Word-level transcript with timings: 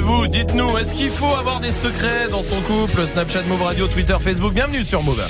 Et 0.00 0.02
vous, 0.02 0.26
dites-nous, 0.26 0.78
est-ce 0.78 0.94
qu'il 0.94 1.10
faut 1.10 1.34
avoir 1.34 1.60
des 1.60 1.72
secrets 1.72 2.26
dans 2.30 2.42
son 2.42 2.58
couple 2.62 3.06
Snapchat, 3.06 3.42
Move 3.42 3.60
Radio, 3.60 3.86
Twitter, 3.86 4.16
Facebook, 4.18 4.54
bienvenue 4.54 4.82
sur 4.82 5.02
Move. 5.02 5.22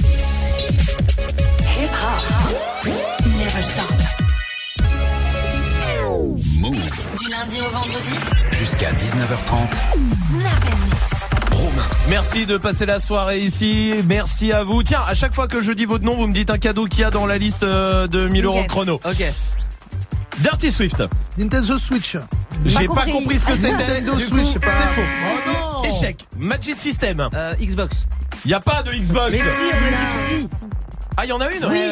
Never 3.37 3.63
stop. 3.63 3.93
Move 6.61 6.77
Du 7.19 7.29
lundi 7.31 7.59
au 7.61 7.71
vendredi. 7.71 8.13
jusqu'à 8.53 8.93
19h30. 8.93 9.57
Snap 10.29 10.65
and 10.65 10.85
mix. 10.85 11.61
Romain, 11.61 11.83
Merci 12.09 12.47
de 12.47 12.57
passer 12.57 12.87
la 12.87 13.01
soirée 13.01 13.41
ici. 13.41 13.93
Merci 14.07 14.53
à 14.53 14.63
vous. 14.63 14.85
Tiens, 14.85 15.03
à 15.05 15.15
chaque 15.15 15.35
fois 15.35 15.49
que 15.49 15.63
je 15.63 15.73
dis 15.73 15.85
votre 15.85 16.05
nom, 16.05 16.15
vous 16.17 16.29
me 16.29 16.33
dites 16.33 16.51
un 16.51 16.59
cadeau 16.59 16.87
qu'il 16.87 17.01
y 17.01 17.05
a 17.05 17.11
dans 17.11 17.27
la 17.27 17.39
liste 17.39 17.65
euh, 17.65 18.07
de 18.07 18.29
1000 18.29 18.45
euros 18.45 18.63
chrono. 18.69 19.01
Ok. 19.05 19.25
Dirty 20.39 20.71
Swift. 20.71 21.03
Nintendo 21.39 21.77
Switch. 21.77 22.17
J'ai 22.65 22.87
pas 22.87 22.95
compris. 22.95 23.13
compris 23.13 23.39
ce 23.39 23.47
que 23.47 23.55
c'était. 23.57 23.73
Nintendo 23.73 24.19
Switch, 24.19 24.47
c'est 24.53 24.59
pas. 24.59 24.67
c'est 24.95 25.01
faux. 25.01 25.09
Oh 25.27 25.83
non 25.83 25.85
Échec. 25.85 26.27
Magic 26.39 26.81
System. 26.81 27.29
Euh, 27.35 27.55
Xbox. 27.61 28.07
Y 28.45 28.55
a 28.55 28.61
pas 28.61 28.83
de 28.83 28.91
Xbox. 28.93 29.31
Mais 29.33 29.39
Si, 29.39 29.45
on 29.45 29.87
a 29.87 29.91
dit 29.91 30.41
que 30.41 30.49
si. 30.49 30.57
Ah, 31.17 31.27
y 31.27 31.33
en 31.33 31.41
a 31.41 31.51
une 31.51 31.65
ouais. 31.67 31.91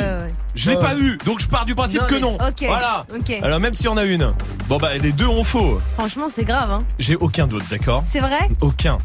Je 0.54 0.70
l'ai 0.70 0.76
pas 0.78 0.96
eu, 0.96 1.18
donc 1.26 1.40
je 1.40 1.46
pars 1.48 1.66
du 1.66 1.74
principe 1.74 2.00
Non, 2.00 2.06
que 2.06 2.14
mais- 2.14 2.20
non. 2.20 2.34
Ok. 2.36 2.64
Voilà. 2.66 3.04
Ok. 3.14 3.30
Alors 3.42 3.60
même 3.60 3.74
s'il 3.74 3.86
y 3.86 3.88
en 3.88 3.96
a 3.98 4.04
une. 4.04 4.28
Bon 4.68 4.78
bah 4.78 4.96
les 4.96 5.12
deux 5.12 5.26
ont 5.26 5.44
faux. 5.44 5.78
Franchement, 5.94 6.26
c'est 6.32 6.44
grave, 6.44 6.72
hein. 6.72 6.78
J'ai 6.98 7.16
aucun 7.16 7.46
doute, 7.46 7.64
d'accord 7.70 8.02
C'est 8.08 8.20
vrai 8.20 8.48
Aucun. 8.62 8.96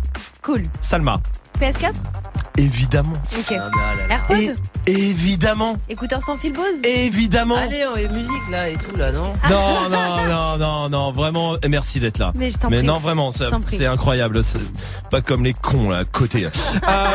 Cool. 0.41 0.63
Salma. 0.79 1.15
PS4 1.63 1.93
Évidemment. 2.57 3.13
Ok. 3.39 3.55
Ah, 3.57 3.69
bah, 3.73 3.79
là, 3.97 4.07
là. 4.07 4.15
AirPod 4.15 4.55
Évidemment. 4.85 5.73
Écouteur 5.89 6.21
sans 6.21 6.37
fil 6.37 6.51
Bose 6.53 6.65
Évidemment. 6.83 7.55
Allez, 7.55 7.83
on 7.91 7.95
est 7.95 8.09
musique 8.09 8.49
là 8.51 8.69
et 8.69 8.73
tout 8.73 8.95
là, 8.95 9.11
non 9.11 9.33
Non, 9.49 9.89
non, 9.89 10.27
non, 10.29 10.57
non, 10.59 10.89
non, 10.89 11.11
vraiment, 11.13 11.55
et 11.63 11.69
merci 11.69 11.99
d'être 11.99 12.19
là. 12.19 12.31
Mais 12.35 12.51
je 12.51 12.57
t'en 12.57 12.69
Mais 12.69 12.79
prie. 12.79 12.85
non, 12.87 12.99
vraiment, 12.99 13.31
ça- 13.31 13.49
c'est 13.69 13.85
incroyable. 13.87 14.43
C'est 14.43 14.59
pas 15.09 15.21
comme 15.21 15.43
les 15.43 15.53
cons 15.53 15.89
là 15.89 15.99
à 15.99 16.03
côté. 16.05 16.45
Euh, 16.45 16.49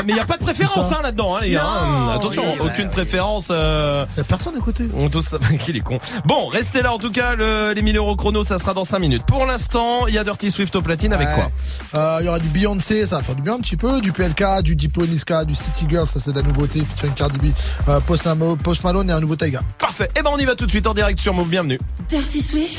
mais 0.07 0.15
il 0.15 0.17
y 0.17 0.21
a 0.21 0.25
pas 0.25 0.39
de 0.39 0.43
préférence 0.43 0.91
hein, 0.91 1.01
là-dedans, 1.03 1.37
hein, 1.37 1.41
les 1.43 1.51
gars. 1.51 1.63
Non. 1.63 2.09
hein. 2.09 2.15
Attention, 2.17 2.43
Oui, 2.61 2.67
aucune 2.67 2.89
préférence. 2.91 3.49
Euh, 3.53 4.07
Y'a 4.17 4.25
personne 4.25 4.57
à 4.57 4.61
côté. 4.61 4.89
on 4.97 5.09
tous 5.11 5.37
qui 5.61 5.71
est 5.71 5.81
con. 5.81 5.99
Bon, 6.25 6.47
restez 6.49 6.83
là 6.83 6.93
en 6.95 6.99
tout 6.99 7.13
cas. 7.13 7.37
Le, 7.37 7.75
les 7.75 7.83
1000 7.83 7.97
euros 7.99 8.17
chrono, 8.17 8.43
ça 8.43 8.59
sera 8.59 8.75
dans 8.75 8.85
5 8.85 8.99
minutes. 8.99 9.25
Pour 9.27 9.45
l'instant, 9.47 10.07
il 10.09 10.15
y 10.15 10.19
a 10.19 10.25
Dirty 10.25 10.51
Swift 10.51 10.75
au 10.75 10.81
platine 10.83 11.13
avec 11.13 11.29
quoi? 11.35 11.49
Euh, 11.95 12.17
Il 12.23 12.27
y 12.27 12.29
aura 12.29 12.39
du 12.39 12.49
Beyoncé, 12.49 13.07
ça 13.07 13.19
va 13.19 13.23
faire 13.23 13.35
du 13.37 13.43
bien 13.43 13.55
un 13.55 13.61
petit 13.61 13.77
peu. 13.77 14.01
Du 14.01 14.11
PLK, 14.13 14.38
du 14.63 14.77
Diplo 14.77 15.05
Niska, 15.05 15.45
du 15.45 15.55
City 15.57 15.87
Girl, 15.89 16.07
ça 16.07 16.21
c'est 16.21 16.33
de 16.33 16.41
la 16.41 16.47
nouveauté. 16.47 16.81
Featuring 16.81 17.15
Cardi 17.15 17.39
B, 17.39 17.53
euh, 17.89 17.99
Post, 18.01 18.25
Malo- 18.27 18.57
Post 18.57 18.85
Malone 18.85 19.11
et 19.11 19.13
un 19.13 19.21
nouveau 19.21 19.35
Taiga. 19.37 19.61
Parfait. 19.79 20.07
Et 20.17 20.23
ben 20.23 20.31
on 20.33 20.39
y 20.39 20.45
va 20.45 20.55
tout 20.55 20.65
de 20.67 20.71
suite 20.71 20.87
en 20.87 20.95
direct 20.95 21.19
sur 21.19 21.35
Move. 21.35 21.49
Bienvenue. 21.49 21.79
Dirty 22.09 22.41
Swift. 22.41 22.79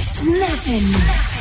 Snap 0.00 0.50
and 0.66 0.80
mix. 0.80 1.36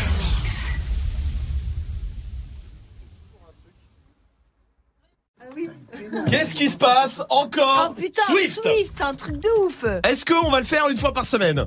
Qu'est-ce 6.30 6.54
qui 6.54 6.70
se 6.70 6.78
passe 6.78 7.22
encore? 7.30 7.90
Oh 7.92 7.94
putain, 7.94 8.22
Swift. 8.28 8.62
Swift, 8.62 8.94
c'est 8.96 9.04
un 9.04 9.14
truc 9.14 9.38
de 9.40 9.66
ouf 9.66 9.86
Est-ce 10.04 10.26
qu'on 10.26 10.50
va 10.50 10.60
le 10.60 10.66
faire 10.66 10.88
une 10.90 10.98
fois 10.98 11.14
par 11.14 11.26
semaine? 11.26 11.66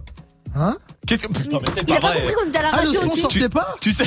Hein? 0.55 0.77
Putain, 1.09 1.27
mais 1.62 1.70
c'est 1.75 1.84
Il 1.89 1.95
a 1.95 2.01
pas 2.01 2.09
vrai. 2.09 2.20
compris 2.20 2.34
qu'on 2.34 2.48
était 2.48 2.59
à 2.59 2.62
la 2.62 2.69
Ah, 2.73 2.83
le 2.83 2.89
radio 2.89 3.01
son 3.03 3.09
aussi. 3.11 3.20
sortait 3.23 3.48
pas 3.48 3.75
Tu 3.81 3.92
sais, 3.95 4.05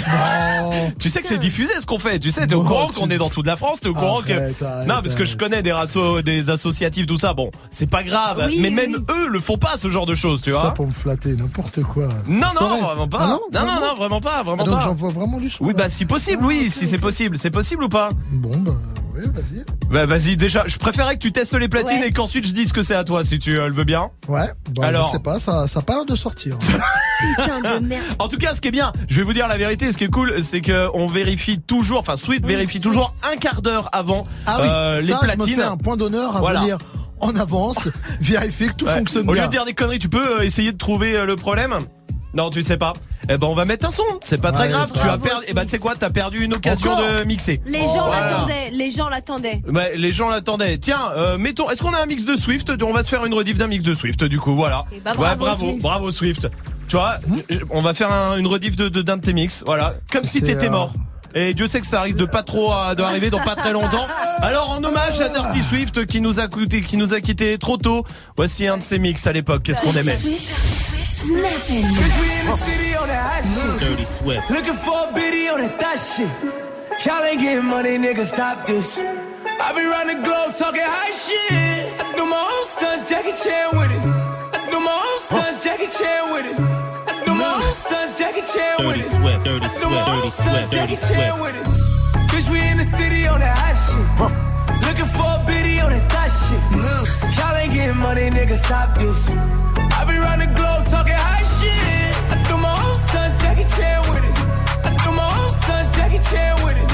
Oh. 0.64 0.72
tu 1.00 1.10
sais 1.10 1.22
que 1.22 1.28
c'est 1.28 1.38
diffusé 1.40 1.74
ce 1.80 1.86
qu'on 1.86 1.98
fait. 2.00 2.20
Tu 2.20 2.32
sais, 2.32 2.46
t'es 2.48 2.54
au 2.56 2.62
Bon, 2.62 2.68
courant 2.70 2.88
tu- 2.90 3.00
qu'on 3.00 3.10
est 3.10 3.18
dans 3.18 3.30
toute 3.30 3.48
la 3.48 3.56
France. 3.58 3.80
T'es 3.82 3.90
au 3.90 3.94
courant 3.94 4.22
que. 4.22 4.32
Arrête, 4.34 4.62
non, 4.88 5.02
parce 5.02 5.16
que 5.16 5.26
je 5.26 5.32
arrête. 5.36 5.40
connais 5.40 5.62
des 5.64 5.72
rasso, 5.72 6.22
des 6.22 6.50
associatifs, 6.50 7.08
tout 7.08 7.18
ça. 7.18 7.34
Bon, 7.34 7.50
c'est 7.72 7.90
pas 7.90 8.04
grave. 8.04 8.44
Oui, 8.48 8.58
mais 8.62 8.70
oui, 8.70 8.74
même 8.76 8.94
oui. 8.96 9.16
eux 9.16 9.30
le 9.30 9.40
font 9.40 9.58
pas 9.58 9.78
ce 9.78 9.90
genre 9.90 10.06
de 10.06 10.16
choses, 10.16 10.42
tu 10.42 10.52
Ça 10.54 10.60
vois. 10.60 10.74
pour 10.74 10.88
me 10.88 10.92
flatter, 10.94 11.34
n'importe 11.34 11.82
quoi. 11.84 12.08
Non, 12.28 12.48
Ça 12.50 12.54
non, 12.62 12.70
saurait. 12.70 12.82
vraiment 12.82 13.08
pas. 13.08 13.18
Ah 13.22 13.28
non, 13.28 13.40
non, 13.52 13.60
non, 13.60 13.66
vraiment 13.66 13.82
non, 13.88 13.96
vraiment 13.96 14.20
pas, 14.22 14.44
vraiment 14.44 14.64
Ah, 14.64 14.66
donc 14.66 14.80
pas. 14.80 14.86
j'envoie 14.86 15.10
vraiment 15.12 15.38
du 15.40 15.50
son. 15.50 15.64
Oui, 15.64 15.74
là. 15.74 15.84
bah 15.86 15.90
si 15.90 16.06
possible, 16.06 16.42
Ah, 16.44 16.48
oui, 16.48 16.66
ok, 16.68 16.74
si 16.74 16.88
c'est 16.88 16.96
ok. 16.98 17.02
possible, 17.02 17.38
c'est 17.38 17.50
possible 17.52 17.84
ou 17.84 17.90
pas? 17.90 18.10
Bon, 18.32 18.58
bah, 18.60 18.72
oui, 19.16 19.22
vas-y. 19.34 19.64
Bah 19.90 20.06
vas-y, 20.06 20.38
déjà, 20.38 20.64
je 20.68 20.78
préférais 20.78 21.16
que 21.16 21.20
tu 21.22 21.32
testes 21.32 21.54
les 21.58 21.68
platines 21.68 22.00
Ouais. 22.00 22.08
et 22.08 22.12
qu'ensuite 22.12 22.46
je 22.48 22.54
dise 22.54 22.72
que 22.72 22.82
c'est 22.84 22.96
à 22.96 23.04
toi, 23.04 23.24
si 23.24 23.40
tu 23.40 23.60
euh, 23.60 23.68
le 23.68 23.74
veux 23.74 23.84
bien. 23.84 24.10
Ouais, 24.30 24.46
bah, 24.76 24.86
Alors 24.88 25.08
je 25.08 25.12
sais 25.14 25.20
pas, 25.20 25.40
ça, 25.40 25.68
ça 25.68 25.80
a 25.80 25.82
pas 25.82 25.96
l'air 25.96 26.06
de 26.06 26.16
sortir. 26.16 26.58
Putain 27.38 27.80
de 27.80 27.86
merde. 27.86 28.04
En 28.20 28.28
tout 28.28 28.38
cas, 28.38 28.54
ce 28.56 28.62
qui 28.62 28.70
est 28.70 28.72
bien, 28.72 28.92
je 29.08 29.16
vais 29.18 29.22
vous 29.24 29.34
dire 29.34 29.48
la 29.48 29.58
vérité, 29.58 29.92
ce 29.92 29.98
qui 29.98 30.06
est 30.06 30.10
cool, 30.10 30.42
c'est 30.44 30.62
que 30.62 30.88
on 30.94 31.08
vérifie 31.08 31.60
toujours, 31.60 32.00
enfin 32.00 32.16
Sweet 32.16 32.44
Oui, 32.46 32.54
vérifie 32.54 32.82
toujours 32.82 33.14
un 33.32 33.38
quart 33.38 33.62
d'heure 33.62 33.90
avant 33.92 34.26
Ah 34.48 34.58
oui, 34.62 34.68
euh, 34.70 35.00
les 35.00 35.08
je 35.08 35.14
me 35.14 35.20
platines. 35.20 35.56
fais 35.56 35.64
un 35.64 35.78
point 35.78 35.98
d'honneur 35.98 36.36
à 36.38 36.40
Voilà. 36.40 36.62
venir 36.62 36.78
en 37.20 37.36
avance, 37.36 37.88
vérifier 38.22 38.68
que 38.70 38.74
tout 38.74 38.86
Ouais. 38.86 38.94
fonctionne 38.98 39.30
Au 39.30 39.34
lieu 39.34 39.40
bien. 39.40 39.46
de 39.48 39.52
dire 39.52 39.66
des 39.66 39.74
conneries, 39.76 40.00
tu 40.00 40.10
peux 40.10 40.40
euh, 40.40 40.44
essayer 40.44 40.72
de 40.72 40.78
trouver 40.78 41.16
euh, 41.16 41.26
le 41.26 41.36
problème 41.36 41.76
Non, 42.34 42.50
tu 42.50 42.64
sais 42.64 42.78
pas. 42.78 42.94
Eh 43.30 43.38
ben, 43.38 43.48
on 43.48 43.54
va 43.54 43.66
mettre 43.66 43.86
un 43.86 43.92
son. 43.92 44.04
C'est 44.24 44.40
pas 44.40 44.52
très 44.52 44.64
Ouais, 44.68 44.70
grave. 44.70 44.92
Tu 44.94 45.00
as 45.02 45.18
perdu. 45.18 45.46
Eh 45.50 45.54
ben, 45.54 45.64
tu 45.64 45.70
sais 45.70 45.78
quoi? 45.80 45.96
T'as 46.00 46.10
perdu 46.10 46.44
une 46.44 46.54
occasion 46.54 46.92
Encore 46.94 47.20
de 47.20 47.24
mixer. 47.26 47.62
Les 47.66 47.80
gens 47.82 48.06
Voilà. 48.08 48.22
l'attendaient, 48.32 48.70
les 48.72 48.90
gens 48.90 49.10
l'attendaient. 49.10 49.62
Ouais, 49.68 49.96
les 49.98 50.12
gens 50.12 50.30
l'attendaient. 50.30 50.78
Tiens, 50.78 51.12
euh, 51.16 51.38
mettons. 51.38 51.70
Est-ce 51.70 51.84
qu'on 51.84 51.94
a 51.94 52.02
un 52.02 52.06
mix 52.06 52.26
de 52.26 52.36
Swift? 52.36 52.72
On 52.84 52.94
va 52.94 53.04
se 53.04 53.10
faire 53.10 53.26
une 53.26 53.34
rediff 53.34 53.58
d'un 53.58 53.68
mix 53.68 53.84
de 53.84 53.94
Swift. 53.94 54.24
Du 54.24 54.40
coup, 54.40 54.54
voilà. 54.56 54.86
Eh 54.94 55.00
bah, 55.00 55.12
ouais, 55.12 55.18
bravo, 55.18 55.44
bravo, 55.46 55.66
Swift. 55.66 55.82
bravo 55.82 56.12
Swift. 56.12 56.48
Tu 56.88 56.96
vois, 56.98 57.16
on 57.70 57.80
va 57.82 57.94
faire 57.94 58.12
un- 58.12 58.38
une 58.38 58.48
rediff 58.48 58.76
de 58.76 58.90
d'un 58.90 59.18
de, 59.18 59.22
tes 59.22 59.34
mix. 59.34 59.64
Voilà, 59.66 59.96
comme 60.12 60.24
si 60.26 60.42
t'étais 60.42 60.68
euh, 60.68 60.72
mort. 60.72 60.94
Et 61.34 61.54
Dieu 61.54 61.68
sait 61.68 61.80
que 61.80 61.88
ça 61.88 62.02
risque 62.02 62.18
de 62.18 62.26
pas 62.26 62.44
trop 62.44 62.74
euh, 62.74 62.96
d'arriver 62.96 63.30
dans 63.30 63.42
pas 63.42 63.56
très 63.56 63.72
longtemps. 63.72 64.08
Alors 64.42 64.72
en 64.72 64.84
hommage 64.84 65.20
à 65.22 65.30
Dirty 65.30 65.62
Swift 65.62 66.06
qui 66.06 66.22
nous 66.22 66.40
a 66.40 66.48
coûté, 66.48 66.82
qui 66.82 66.98
nous 66.98 67.14
a 67.14 67.22
quitté 67.22 67.58
trop 67.58 67.78
tôt. 67.78 68.04
Voici 68.36 68.68
un 68.68 68.78
de 68.78 68.84
ses 68.84 69.00
mix 69.00 69.26
à 69.28 69.34
l'époque. 69.34 69.64
Qu'est-ce 69.64 69.82
qu'on 69.82 69.94
aimait. 69.94 70.18
Dirty 73.80 74.06
Swift. 74.06 74.50
Looking 74.50 74.74
for 74.74 75.10
a 75.10 75.14
biddy 75.14 75.50
on 75.50 75.58
that 75.60 75.80
thot 75.80 75.98
shit. 76.00 76.28
Y'all 77.06 77.24
ain't 77.24 77.40
getting 77.40 77.66
money, 77.66 77.98
nigga, 77.98 78.26
stop 78.26 78.66
this. 78.68 79.00
I 79.00 79.74
be 79.74 79.82
round 79.86 80.10
the 80.10 80.24
globe 80.24 80.52
talking 80.58 80.82
high 80.84 81.12
shit. 81.12 81.52
I 82.00 82.16
do 82.16 82.26
my 82.26 82.38
own 82.38 82.66
stunts, 82.66 83.10
Jackie 83.10 83.32
Chan 83.32 83.70
with 83.74 83.92
it. 83.92 84.02
I 84.54 84.70
do 84.70 84.80
my 84.80 84.92
own 84.92 85.20
stunts, 85.20 85.64
Jackie 85.64 85.88
Chan 85.88 86.32
with 86.32 86.46
it. 86.46 86.58
I 87.42 87.44
do 87.44 87.60
my 87.60 87.68
own 87.68 87.74
stunts, 87.74 88.18
Jackie 88.20 88.42
Chan 88.42 88.86
with 88.86 88.98
it. 88.98 89.06
Swift, 89.06 89.46
Dirty 89.46 89.66
I 89.66 89.80
do 89.80 89.90
my 89.90 90.22
own 90.22 90.30
stunts, 90.30 90.70
with 91.42 91.56
it. 91.56 91.66
Bitch, 92.30 92.50
we 92.50 92.60
in 92.62 92.78
the 92.78 92.84
city 92.84 93.28
on 93.28 93.40
that 93.40 93.58
hot 93.58 93.76
shit. 93.82 94.08
Looking 94.86 95.06
for 95.06 95.26
a 95.26 95.44
biddy 95.48 95.80
on 95.80 95.92
that 95.92 96.12
thot 96.12 96.30
shit. 96.30 96.62
Y'all 97.38 97.56
ain't 97.56 97.74
getting 97.74 97.98
money, 97.98 98.30
nigga, 98.30 98.58
stop 98.58 98.98
this. 98.98 99.30
I 99.32 100.06
be 100.06 100.18
round 100.18 100.42
the 100.42 100.48
globe 100.48 100.86
talking 100.86 101.14
high 101.14 101.46
shit. 101.58 102.14
I 102.30 102.44
do 102.44 102.58
my 102.58 102.76
own 102.86 102.96
stunts, 102.96 103.36
Jackie 103.42 103.68
Chan 103.76 104.02
with 104.14 104.24
it. 104.24 104.38
I 104.86 104.96
do 105.04 105.12
my 105.12 105.28
own 105.42 105.52
stunts, 105.52 105.90
Jackie 105.98 106.22
Chan 106.30 106.64
with 106.64 106.78
it. 106.78 106.92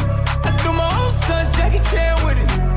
I 0.48 0.56
do 0.64 0.72
my 0.72 0.88
own 1.02 1.12
stunts, 1.12 1.52
Jackie 1.58 1.84
Chan 1.92 2.26
with 2.26 2.38
it. 2.40 2.77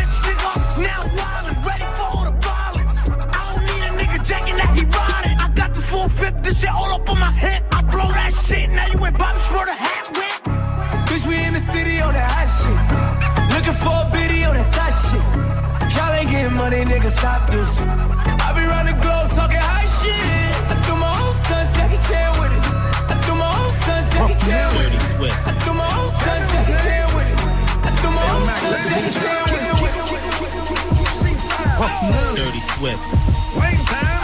shit 6.61 6.69
all 6.69 6.93
up 6.93 7.09
on 7.09 7.17
my 7.19 7.31
hip. 7.31 7.63
I 7.71 7.81
blow 7.81 8.09
that 8.19 8.31
shit, 8.45 8.69
now 8.69 8.85
you 8.93 8.99
ain't 9.05 9.17
Bobby 9.17 9.39
Schmurder 9.47 9.77
hat 9.85 10.05
whip. 10.17 10.33
Bitch, 11.09 11.25
we 11.27 11.35
in 11.47 11.53
the 11.53 11.63
city 11.73 11.99
on 12.05 12.13
that 12.13 12.29
hot 12.33 12.49
shit. 12.59 12.79
Looking 13.53 13.77
for 13.81 13.95
a 14.05 14.05
biddy 14.13 14.45
on 14.45 14.53
that 14.59 14.69
thot 14.75 14.93
shit. 15.05 15.25
Y'all 15.95 16.13
ain't 16.13 16.29
getting 16.29 16.53
money, 16.53 16.85
nigga, 16.85 17.09
stop 17.09 17.49
this. 17.49 17.81
I 17.81 18.47
be 18.53 18.61
round 18.71 18.87
the 18.87 18.95
globe 19.01 19.27
talking 19.33 19.63
high 19.71 19.89
shit. 19.97 20.53
I 20.69 20.75
do 20.85 20.93
my 20.95 21.11
own 21.21 21.33
stunts, 21.33 21.71
Jackie 21.77 22.01
Chan 22.07 22.29
with 22.37 22.53
it. 22.57 22.63
I 23.09 23.15
do 23.25 23.33
my 23.33 23.49
own 23.57 23.71
stunts, 23.81 24.07
Jackie 24.13 24.37
Chan 24.45 24.65
with 24.77 24.93
it. 24.93 25.01
I 25.49 25.51
do 25.65 25.71
my 25.73 25.89
own 25.97 26.09
stunts, 26.13 26.45
Jackie 26.53 26.77
Chan 26.85 27.05
with 27.17 27.29
it. 27.33 27.39
I 27.81 27.91
do 28.01 28.07
my 28.13 28.25
own 28.37 28.45
stunts, 28.57 28.83
Jackie 28.91 29.13
Chan 29.17 29.41
with 29.49 29.65
it. 29.65 29.71
Dirty 32.37 32.61
Swift. 32.77 33.03
Wait 33.57 33.79
time. 33.89 34.20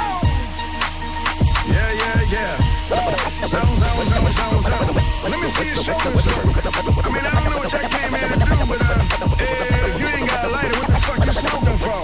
Let 3.97 5.39
me 5.41 5.49
see 5.49 5.69
you 5.69 5.75
shoulders. 5.75 6.27
I 6.27 7.09
mean, 7.09 7.25
I 7.25 7.31
don't 7.33 7.49
know 7.49 7.57
what 7.57 7.71
y'all 7.71 7.89
came 7.89 8.13
here 8.13 8.27
to 8.27 8.37
do, 8.37 8.45
but 8.69 8.81
uh, 8.81 9.41
eh, 9.41 9.89
if 9.89 9.99
you 9.99 10.07
ain't 10.07 10.29
got 10.29 10.45
a 10.45 10.49
lighter, 10.49 10.77
what 10.77 10.87
the 10.87 10.99
fuck 11.01 11.25
you 11.25 11.33
smoking 11.33 11.77
for? 11.79 11.97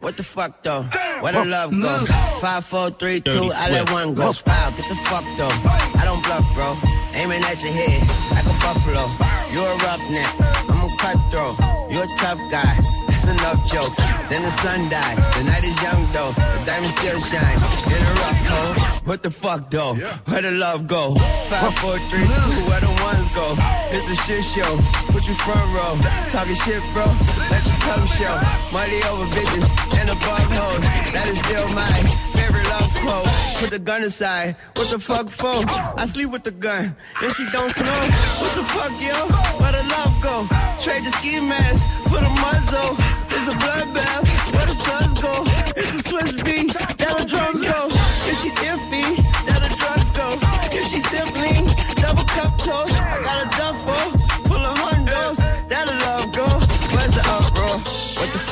What 0.00 0.16
the 0.16 0.22
fuck 0.22 0.62
though? 0.62 0.82
Where 1.20 1.32
the 1.32 1.44
love 1.44 1.72
go? 1.72 2.04
Five, 2.40 2.64
four, 2.64 2.90
three, 2.90 3.20
two, 3.20 3.50
I 3.52 3.68
let 3.70 3.90
one 3.90 4.14
go. 4.14 4.26
Wow, 4.46 4.70
get 4.70 4.88
the 4.88 4.94
fuck 4.94 5.24
though. 5.36 5.50
I 5.98 6.04
don't 6.04 6.22
bluff, 6.22 6.46
bro. 6.54 6.76
Aiming 7.12 7.42
at 7.42 7.60
your 7.60 7.72
head 7.72 8.06
like 8.30 8.44
a 8.46 8.54
buffalo. 8.62 9.10
You 9.50 9.64
a 9.64 9.74
roughneck, 9.82 10.30
I'm 10.70 10.84
a 10.84 10.96
cutthroat. 11.02 11.58
You 11.90 12.02
a 12.02 12.06
tough 12.18 12.38
guy. 12.52 12.95
That's 13.26 13.40
enough 13.42 13.72
jokes. 13.72 13.96
Then 14.30 14.42
the 14.42 14.50
sun 14.50 14.88
died, 14.88 15.18
the 15.34 15.42
night 15.44 15.64
is 15.64 15.82
young 15.82 16.06
though. 16.14 16.30
The 16.30 16.62
diamond 16.64 16.92
still 16.92 17.20
shine 17.20 17.58
in 17.90 18.02
a 18.06 18.12
rough 18.22 18.46
hole. 18.46 19.00
What 19.04 19.22
the 19.24 19.30
fuck 19.32 19.68
though? 19.68 19.94
Where 20.26 20.42
the 20.42 20.52
love 20.52 20.86
go? 20.86 21.16
Five, 21.50 21.74
four, 21.78 21.98
three, 22.06 22.22
two, 22.22 22.62
where 22.70 22.80
the 22.80 22.94
ones 23.02 23.26
go? 23.34 23.56
It's 23.90 24.08
a 24.10 24.14
shit 24.14 24.44
show. 24.44 24.78
Put 25.10 25.26
you 25.26 25.34
front 25.42 25.74
row. 25.74 25.98
Talking 26.28 26.54
shit, 26.54 26.82
bro. 26.94 27.06
Let 27.50 27.66
your 27.66 27.80
tongue 27.82 28.06
show. 28.06 28.34
Money 28.72 29.02
over 29.10 29.26
bitches 29.34 29.66
and 29.98 30.10
above 30.10 30.46
hoes. 30.46 30.82
That 31.10 31.26
is 31.26 31.38
still 31.38 31.66
my 31.74 31.98
favorite 32.30 32.66
love 32.68 32.94
quote. 32.94 33.45
Put 33.58 33.70
the 33.70 33.78
gun 33.78 34.02
aside. 34.02 34.54
What 34.74 34.90
the 34.90 34.98
fuck 34.98 35.30
for? 35.30 35.64
I 35.96 36.04
sleep 36.04 36.30
with 36.30 36.42
the 36.42 36.50
gun. 36.50 36.94
And 37.22 37.32
she 37.32 37.48
don't 37.50 37.70
snow. 37.70 37.98
What 38.40 38.52
the 38.54 38.64
fuck, 38.64 38.92
yo? 39.00 39.16
Where 39.56 39.72
the 39.72 39.82
love 39.96 40.14
go? 40.20 40.46
Trade 40.82 41.04
the 41.04 41.10
ski 41.10 41.40
mask 41.40 41.88
for 42.04 42.20
the 42.20 42.32
muzzle. 42.44 42.92
It's 43.32 43.48
a 43.48 43.56
bloodbath. 43.56 44.52
Where 44.52 44.66
the 44.66 44.74
suns 44.74 45.14
go? 45.20 45.44
It's 45.74 45.94
a 45.94 46.02
Swiss 46.08 46.36
beat. 46.36 46.76
There 46.98 47.14
the 47.16 47.24
drums 47.24 47.62
go. 47.62 47.88
If 48.28 48.42
she's 48.42 48.54
iffy, 48.60 49.24
there 49.46 49.60
the 49.60 49.74
drugs 49.80 50.10
go. 50.10 50.36
If 50.70 50.88
she's 50.90 51.08
simply 51.08 51.64
double 51.96 52.24
cup 52.24 52.58
toast, 52.58 52.92
I 53.00 53.22
got 53.24 53.46
a 53.46 53.48
duffel 53.56 54.25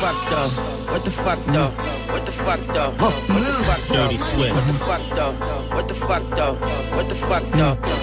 fuck 0.04 0.28
though? 0.28 0.48
What 0.92 1.04
the 1.04 1.10
fuck 1.10 1.38
though? 1.46 1.70
What 2.12 2.26
the 2.26 2.32
fuck 2.32 2.60
though? 2.74 2.90
What 3.00 3.14
the 3.24 3.52
fuck 3.64 3.80
though? 3.88 3.94
Dirty 3.94 4.18
Swift. 4.18 4.54
What 4.54 4.66
the 4.66 4.74
fuck 4.74 5.02
though? 5.16 5.32
What 5.76 5.88
the 5.88 5.94
fuck 5.94 6.24
though? 6.36 6.54
What 6.96 7.08
the 7.08 7.14
fuck 7.14 7.44
though? 7.52 7.94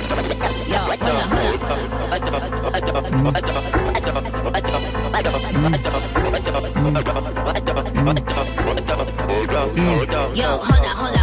Yo, 10.33 10.47
hold 10.47 10.85
up, 10.85 10.97
hold 10.97 11.15
up, 11.15 11.20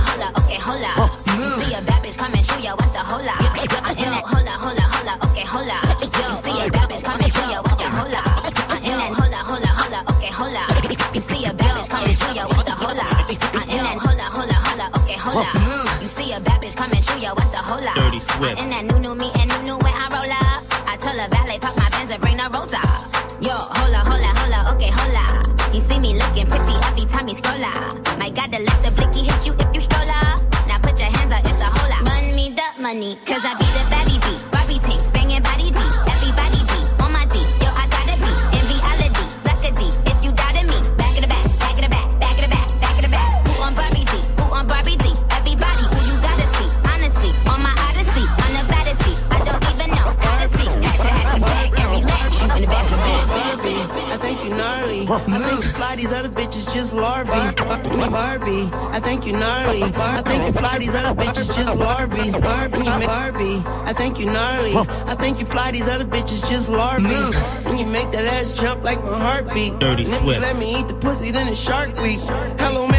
think 59.09 59.25
you 59.25 59.33
gnarly. 59.33 59.83
I 59.85 60.21
think 60.21 60.45
you 60.47 60.53
fly 60.53 60.77
these 60.79 60.95
other 60.95 61.15
bitches 61.19 61.47
just 61.57 61.79
larvae. 61.79 62.31
Barbie, 62.31 62.85
Barbie, 63.07 63.63
I 63.91 63.95
think 63.95 64.19
you 64.19 64.27
gnarly. 64.27 64.75
I 64.75 65.15
think 65.15 65.41
you 65.41 65.47
fly 65.47 65.71
these 65.71 65.89
other 65.89 66.05
bitches 66.05 66.47
just 66.47 66.69
larvae. 66.69 67.23
When 67.67 67.79
you 67.79 67.87
make 67.87 68.11
that 68.13 68.27
ass 68.27 68.53
jump 68.53 68.85
like 68.85 69.03
my 69.03 69.19
heartbeat. 69.19 69.79
Dirty 69.79 70.03
And 70.05 70.13
if 70.13 70.19
Swift. 70.23 70.35
you 70.41 70.47
let 70.49 70.59
me 70.59 70.79
eat 70.79 70.89
the 70.89 70.95
pussy, 70.95 71.31
then 71.31 71.49
it's 71.49 71.59
Shark 71.59 71.97
Week. 72.03 72.21
Hello, 72.65 72.87
man, 72.87 72.98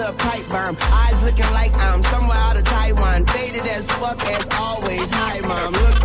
into 0.00 0.10
a 0.10 0.12
pipe 0.14 0.48
bomb. 0.48 0.76
Eyes 0.80 1.22
looking 1.22 1.50
like 1.52 1.76
I'm 1.76 2.02
somewhere 2.02 2.36
out 2.38 2.56
of 2.56 2.64
Taiwan. 2.64 3.26
Faded 3.26 3.60
as 3.62 3.90
fuck 3.90 4.24
as 4.26 4.48
always. 4.58 5.08
Hi, 5.12 5.40
mom, 5.40 5.72
look, 5.72 5.99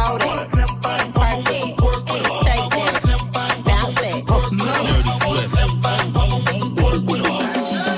Roll. 0.00 0.18
Bounce 3.64 3.94
that. 4.00 4.14
Dirty 4.26 5.12
Swift. 5.20 5.70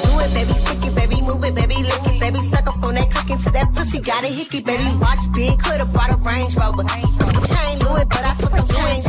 Do 0.03 0.11
it, 0.19 0.31
baby, 0.35 0.55
stick 0.55 0.85
it, 0.85 0.95
baby, 0.95 1.23
move 1.23 1.45
it, 1.45 1.55
baby, 1.55 1.77
lick 1.77 2.07
it, 2.07 2.21
baby, 2.21 2.39
suck 2.41 2.67
up 2.67 2.83
on 2.83 2.95
that 2.95 3.11
click 3.11 3.31
into 3.31 3.51
that 3.51 3.73
pussy, 3.75 4.01
got 4.01 4.25
a 4.25 4.27
hickey, 4.27 4.61
baby, 4.61 4.85
watch 4.97 5.19
big, 5.33 5.59
could've 5.63 5.93
brought 5.93 6.11
a 6.11 6.17
Range 6.17 6.55
Rover. 6.57 6.85
Chain 6.85 7.79
Louis, 7.81 8.05
but 8.05 8.25
I 8.25 8.35
spent 8.35 8.51
some 8.51 8.69
change 8.69 9.07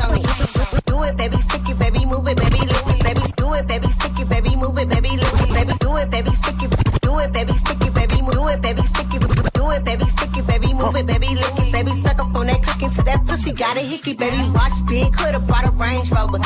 that 13.13 13.25
pussy 13.27 13.53
got 13.53 13.77
a 13.77 13.81
hickey, 13.81 14.13
baby. 14.13 14.37
Watch 14.49 14.73
big, 14.87 15.13
could've 15.13 15.45
brought 15.45 15.65
a 15.65 15.71
Range 15.71 16.09
Rover. 16.11 16.39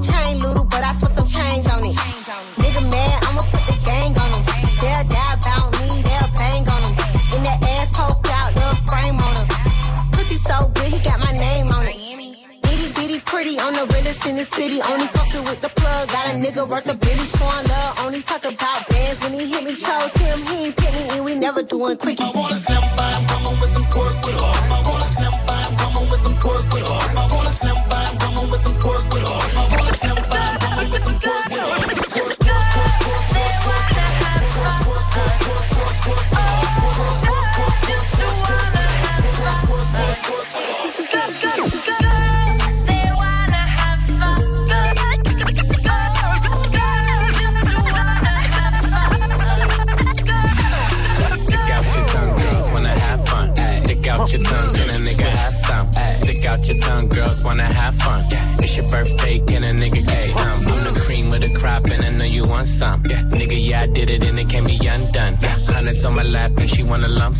Chain 0.00 0.40
little, 0.40 0.64
but 0.64 0.82
I 0.82 0.92
spent 0.96 1.12
some 1.12 1.28
change 1.28 1.68
on 1.68 1.84
it. 1.84 1.96
Nigga 2.56 2.82
mad, 2.90 3.18
I'ma 3.28 3.42
put 3.52 3.62
the 3.68 3.76
gang 3.84 4.12
on 4.16 4.28
him. 4.32 4.42
They'll 4.80 5.04
die 5.12 5.34
about 5.36 5.68
me, 5.80 5.88
they'll 6.02 6.32
bang 6.40 6.64
on 6.64 6.80
him. 6.88 6.94
In 7.36 7.40
that 7.44 7.60
ass 7.76 7.92
poke 7.92 8.28
out, 8.32 8.54
the 8.56 8.66
frame 8.88 9.18
on 9.20 9.34
him. 9.36 9.46
Pussy 10.12 10.36
so 10.36 10.68
good, 10.74 10.88
he 10.92 10.98
got 11.00 11.20
my 11.20 11.32
name 11.36 11.68
on 11.68 11.84
it. 11.86 11.96
Itty 12.72 12.88
bitty 12.96 13.20
pretty, 13.20 13.58
on 13.60 13.72
the 13.74 13.84
realest 13.92 14.26
in 14.26 14.36
the 14.36 14.44
city. 14.44 14.80
Only 14.80 15.06
fuckin' 15.12 15.44
with 15.44 15.60
the 15.60 15.68
plug, 15.68 16.08
got 16.08 16.32
a 16.32 16.34
nigga 16.40 16.66
worth 16.66 16.88
a 16.88 16.96
billy 16.96 17.26
showing 17.28 17.66
love. 17.68 17.92
Only 18.04 18.22
talk 18.22 18.44
about 18.44 18.88
bands 18.88 19.20
when 19.22 19.38
he 19.38 19.44
hit 19.52 19.64
me, 19.64 19.76
chose 19.76 20.12
him, 20.16 20.38
he 20.48 20.66
ain't 20.66 20.76
pick 20.76 20.92
me, 20.92 21.04
and 21.16 21.24
we 21.24 21.34
never 21.34 21.62
doing 21.62 21.96
quickie. 21.98 22.24
I 22.24 22.30
wanna 22.30 22.56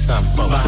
something. 0.06 0.36
Bye. 0.36 0.65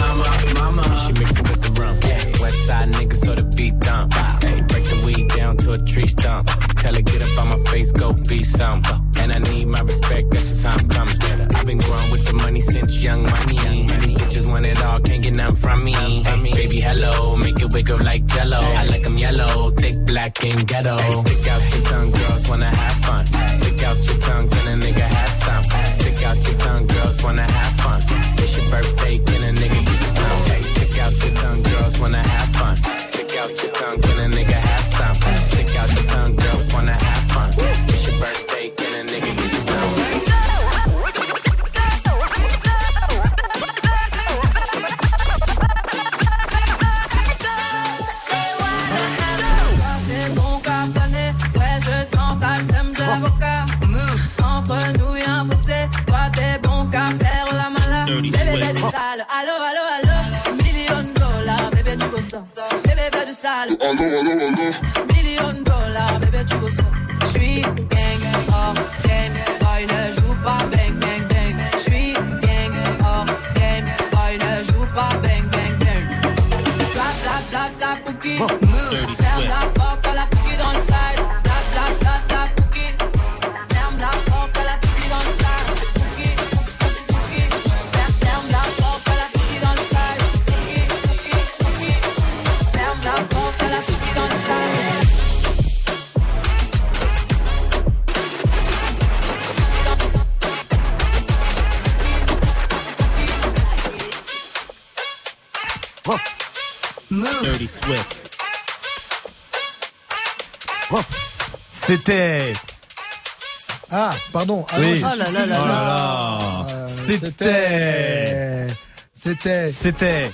C'était. 117.17 118.67
C'était. 119.15 119.71
C'était. 119.71 120.31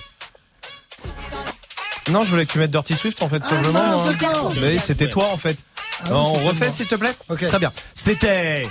Non, 2.10 2.24
je 2.24 2.30
voulais 2.30 2.44
que 2.44 2.52
tu 2.52 2.58
mettes 2.58 2.70
Dirty 2.70 2.94
Swift 2.94 3.22
en 3.22 3.28
fait, 3.28 3.42
simplement. 3.44 3.72
mince, 3.72 4.14
hein. 4.22 4.48
Mais 4.60 4.78
c'était 4.78 5.08
toi 5.08 5.30
en 5.32 5.38
fait. 5.38 5.56
Ah 6.02 6.08
oui, 6.10 6.12
on 6.16 6.32
refait 6.46 6.70
s'il 6.70 6.86
te 6.86 6.96
plaît 6.96 7.14
Très 7.48 7.58
bien. 7.58 7.72
C'était 7.94 8.68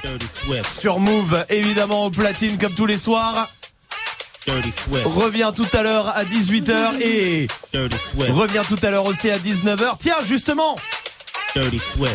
sur 0.68 1.00
Move, 1.00 1.46
évidemment 1.50 2.06
au 2.06 2.12
platine 2.12 2.58
comme 2.58 2.74
tous 2.76 2.86
les 2.86 2.98
soirs. 2.98 3.50
Reviens 5.06 5.52
tout 5.52 5.68
à 5.74 5.84
l'heure 5.84 6.10
à 6.10 6.26
18h 6.26 7.02
et 7.02 7.48
reviens 8.30 8.64
tout 8.64 8.78
à 8.84 8.90
l'heure 8.90 9.06
aussi 9.06 9.30
à 9.32 9.40
19h. 9.40 9.96
Tiens, 10.00 10.18
justement, 10.26 10.76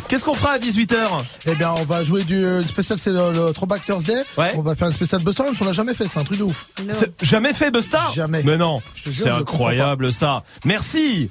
qu'est-ce 0.09 0.25
qu'on 0.25 0.35
fera 0.35 0.52
à 0.52 0.59
18h 0.59 0.97
Eh 1.47 1.54
bien, 1.54 1.73
on 1.78 1.85
va 1.85 2.02
jouer 2.04 2.25
du 2.25 2.45
euh, 2.45 2.62
spécial, 2.62 2.99
c'est 2.99 3.11
le, 3.11 3.33
le 3.33 3.52
Throwback 3.52 3.85
Thursday. 3.85 4.23
On 4.57 4.62
va 4.62 4.75
faire 4.75 4.88
un 4.88 4.92
spécial 4.92 5.23
Buster, 5.23 5.45
même 5.45 5.54
si 5.54 5.62
on 5.62 5.66
l'a 5.66 5.73
jamais 5.73 5.95
fait, 5.95 6.09
c'est 6.09 6.18
un 6.18 6.25
truc 6.25 6.38
de 6.38 6.45
ouf. 6.45 6.66
C'est- 6.92 7.12
Jamais 7.23 7.54
fait 7.54 7.71
Busta 7.71 8.00
Jamais. 8.14 8.42
Mais 8.45 8.57
non, 8.57 8.80
te 9.04 9.11
jure, 9.11 9.25
c'est 9.25 9.30
incroyable 9.30 10.12
ça. 10.12 10.42
Merci. 10.64 11.30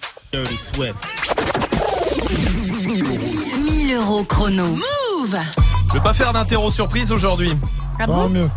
1000 2.73 3.93
euros 3.95 4.23
chrono. 4.23 4.65
Move 4.75 5.37
Je 5.89 5.93
vais 5.93 5.99
pas 5.99 6.13
faire 6.13 6.33
d'interro 6.33 6.71
surprise 6.71 7.11
aujourd'hui. 7.11 7.53
Ah 7.99 8.07
bon 8.07 8.29
mieux. 8.29 8.49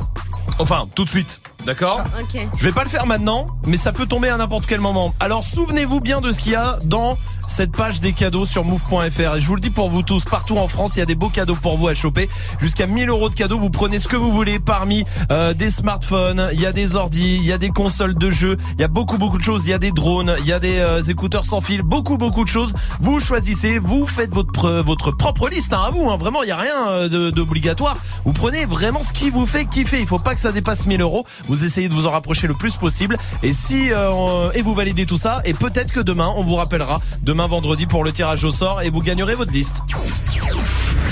Enfin, 0.58 0.86
tout 0.94 1.04
de 1.04 1.10
suite. 1.10 1.40
D'accord 1.64 2.02
Ok. 2.20 2.46
Je 2.58 2.64
vais 2.64 2.72
pas 2.72 2.84
le 2.84 2.90
faire 2.90 3.06
maintenant, 3.06 3.46
mais 3.66 3.76
ça 3.76 3.92
peut 3.92 4.06
tomber 4.06 4.28
à 4.28 4.36
n'importe 4.36 4.66
quel 4.66 4.80
moment. 4.80 5.14
Alors 5.20 5.44
souvenez-vous 5.44 6.00
bien 6.00 6.20
de 6.20 6.32
ce 6.32 6.40
qu'il 6.40 6.52
y 6.52 6.56
a 6.56 6.76
dans 6.84 7.16
cette 7.50 7.72
page 7.72 8.00
des 8.00 8.12
cadeaux 8.12 8.46
sur 8.46 8.64
move.fr. 8.64 9.36
Et 9.36 9.40
je 9.40 9.46
vous 9.46 9.56
le 9.56 9.60
dis 9.60 9.70
pour 9.70 9.90
vous 9.90 10.02
tous, 10.02 10.24
partout 10.24 10.56
en 10.56 10.68
France, 10.68 10.96
il 10.96 11.00
y 11.00 11.02
a 11.02 11.06
des 11.06 11.14
beaux 11.14 11.28
cadeaux 11.28 11.56
pour 11.56 11.76
vous 11.76 11.88
à 11.88 11.94
choper. 11.94 12.28
Jusqu'à 12.60 12.86
1000 12.86 13.08
euros 13.08 13.28
de 13.28 13.34
cadeaux, 13.34 13.58
vous 13.58 13.70
prenez 13.70 13.98
ce 13.98 14.08
que 14.08 14.16
vous 14.16 14.30
voulez 14.32 14.60
parmi 14.60 15.04
euh, 15.32 15.52
des 15.52 15.68
smartphones, 15.70 16.48
il 16.52 16.60
y 16.60 16.66
a 16.66 16.72
des 16.72 16.96
ordis, 16.96 17.36
il 17.36 17.44
y 17.44 17.52
a 17.52 17.58
des 17.58 17.70
consoles 17.70 18.14
de 18.14 18.30
jeux, 18.30 18.56
il 18.74 18.80
y 18.80 18.84
a 18.84 18.88
beaucoup 18.88 19.18
beaucoup 19.18 19.38
de 19.38 19.42
choses, 19.42 19.66
il 19.66 19.70
y 19.70 19.72
a 19.72 19.78
des 19.78 19.90
drones, 19.90 20.34
il 20.40 20.46
y 20.46 20.52
a 20.52 20.60
des 20.60 20.78
euh, 20.78 21.02
écouteurs 21.02 21.44
sans 21.44 21.60
fil, 21.60 21.82
beaucoup 21.82 22.16
beaucoup 22.16 22.44
de 22.44 22.48
choses. 22.48 22.72
Vous 23.00 23.18
choisissez, 23.18 23.78
vous 23.78 24.06
faites 24.06 24.32
votre 24.32 24.70
votre 24.80 25.10
propre 25.10 25.48
liste 25.48 25.72
hein, 25.72 25.82
à 25.88 25.90
vous. 25.90 26.08
Hein. 26.08 26.16
Vraiment, 26.16 26.42
il 26.42 26.48
y 26.48 26.52
a 26.52 26.56
rien 26.56 26.88
euh, 26.88 27.30
d'obligatoire. 27.30 27.96
Vous 28.24 28.32
prenez 28.32 28.64
vraiment 28.64 29.02
ce 29.02 29.12
qui 29.12 29.30
vous 29.30 29.46
fait 29.46 29.64
kiffer. 29.64 30.00
Il 30.00 30.06
faut 30.06 30.18
pas 30.18 30.34
que 30.34 30.40
ça 30.40 30.52
dépasse 30.52 30.86
1000 30.86 31.00
euros. 31.00 31.26
Vous 31.48 31.64
essayez 31.64 31.88
de 31.88 31.94
vous 31.94 32.06
en 32.06 32.10
rapprocher 32.10 32.46
le 32.46 32.54
plus 32.54 32.76
possible. 32.76 33.16
Et 33.42 33.52
si 33.52 33.90
euh, 33.92 34.50
et 34.54 34.62
vous 34.62 34.74
validez 34.74 35.06
tout 35.06 35.16
ça, 35.16 35.40
et 35.44 35.52
peut-être 35.52 35.92
que 35.92 36.00
demain 36.00 36.30
on 36.36 36.44
vous 36.44 36.54
rappellera 36.54 37.00
demain 37.22 37.39
vendredi 37.46 37.86
pour 37.86 38.04
le 38.04 38.12
tirage 38.12 38.44
au 38.44 38.52
sort 38.52 38.82
et 38.82 38.90
vous 38.90 39.00
gagnerez 39.00 39.34
votre 39.34 39.52
liste. 39.52 39.82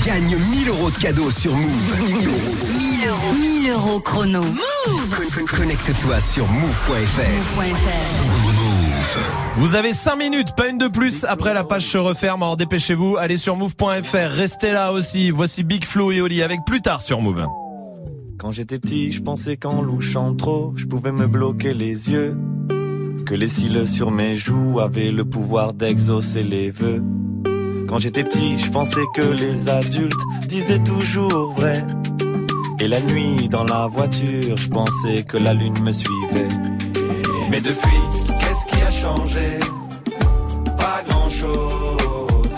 Gagne 0.05 0.37
1000 0.37 0.69
euros 0.69 0.89
de 0.91 0.97
cadeaux 0.97 1.31
sur 1.31 1.55
Move. 1.55 1.95
1000 2.07 2.27
euros. 2.27 2.37
1000 2.79 3.07
euros. 3.09 3.33
1000 3.39 3.69
euros 3.71 3.99
chrono. 3.99 4.41
Move 4.41 5.15
Con- 5.35 5.45
con- 5.45 5.57
Connecte-toi 5.57 6.19
sur 6.21 6.47
move.fr. 6.47 7.21
Vous 9.57 9.75
avez 9.75 9.93
5 9.93 10.15
minutes, 10.15 10.55
pas 10.55 10.67
une 10.69 10.77
de 10.77 10.87
plus. 10.87 11.25
Après 11.25 11.53
la 11.53 11.63
page 11.63 11.85
se 11.85 11.97
referme. 11.97 12.43
Alors 12.43 12.57
dépêchez-vous. 12.57 13.17
Allez 13.17 13.37
sur 13.37 13.55
move.fr. 13.57 14.29
Restez 14.31 14.71
là 14.71 14.91
aussi. 14.93 15.31
Voici 15.31 15.63
Big 15.63 15.83
Flo 15.83 16.11
et 16.11 16.21
Oli 16.21 16.41
avec 16.43 16.61
plus 16.65 16.81
tard 16.81 17.01
sur 17.01 17.21
Move. 17.21 17.45
Quand 18.37 18.51
j'étais 18.51 18.79
petit, 18.79 19.11
je 19.11 19.21
pensais 19.21 19.57
qu'en 19.57 19.81
louchant 19.81 20.33
trop, 20.33 20.71
je 20.77 20.85
pouvais 20.85 21.11
me 21.11 21.27
bloquer 21.27 21.73
les 21.73 22.09
yeux 22.09 22.37
que 23.29 23.35
les 23.35 23.47
cils 23.47 23.87
sur 23.87 24.09
mes 24.09 24.35
joues 24.35 24.79
avaient 24.79 25.11
le 25.11 25.23
pouvoir 25.23 25.73
d'exaucer 25.73 26.41
les 26.41 26.71
vœux. 26.71 27.03
Quand 27.87 27.99
j'étais 27.99 28.23
petit, 28.23 28.57
je 28.57 28.71
pensais 28.71 29.05
que 29.13 29.21
les 29.21 29.69
adultes 29.69 30.19
disaient 30.47 30.81
toujours 30.81 31.53
vrai. 31.53 31.85
Et 32.79 32.87
la 32.87 32.99
nuit 33.01 33.47
dans 33.47 33.65
la 33.65 33.85
voiture, 33.85 34.57
je 34.57 34.67
pensais 34.69 35.21
que 35.21 35.37
la 35.37 35.53
lune 35.53 35.79
me 35.83 35.91
suivait. 35.91 36.47
Mais 37.51 37.61
depuis, 37.61 38.01
qu'est-ce 38.39 38.65
qui 38.65 38.81
a 38.81 38.89
changé? 38.89 39.59
Pas 40.75 41.03
grand-chose. 41.07 42.49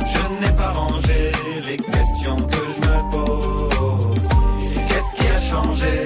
Je 0.00 0.44
n'ai 0.44 0.56
pas 0.56 0.72
rangé 0.72 1.30
les 1.68 1.76
questions 1.76 2.36
que 2.36 2.62
je 2.74 2.88
me 2.88 3.10
pose. 3.12 4.20
Qu'est-ce 4.88 5.14
qui 5.14 5.26
a 5.28 5.38
changé? 5.38 6.05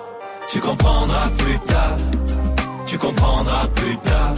Tu 0.51 0.59
comprendras 0.59 1.29
plus 1.37 1.59
tard. 1.59 1.97
Tu 2.85 2.97
comprendras 2.97 3.67
plus 3.67 3.95
tard. 3.97 4.35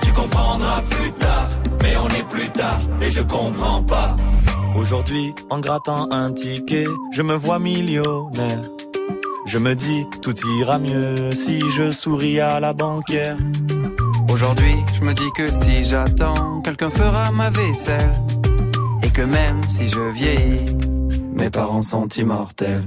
Tu 0.00 0.10
comprendras 0.12 0.82
plus 0.88 1.12
tard. 1.12 1.48
Mais 1.82 1.96
on 1.98 2.08
est 2.08 2.26
plus 2.30 2.48
tard 2.48 2.78
et 3.02 3.10
je 3.10 3.20
comprends 3.20 3.82
pas. 3.82 4.16
Aujourd'hui, 4.74 5.34
en 5.50 5.60
grattant 5.60 6.10
un 6.10 6.32
ticket, 6.32 6.86
je 7.12 7.20
me 7.20 7.34
vois 7.34 7.58
millionnaire. 7.58 8.62
Je 9.44 9.58
me 9.58 9.74
dis, 9.74 10.06
tout 10.22 10.34
ira 10.60 10.78
mieux 10.78 11.34
si 11.34 11.60
je 11.76 11.92
souris 11.92 12.40
à 12.40 12.58
la 12.58 12.72
banquière. 12.72 13.36
Aujourd'hui, 14.30 14.76
je 14.94 15.04
me 15.04 15.12
dis 15.12 15.30
que 15.36 15.50
si 15.50 15.84
j'attends, 15.84 16.62
quelqu'un 16.62 16.90
fera 16.90 17.30
ma 17.32 17.50
vaisselle. 17.50 18.12
Et 19.02 19.10
que 19.10 19.22
même 19.22 19.60
si 19.68 19.88
je 19.88 20.00
vieillis, 20.10 20.74
mes 21.34 21.50
parents 21.50 21.82
sont 21.82 22.08
immortels. 22.08 22.86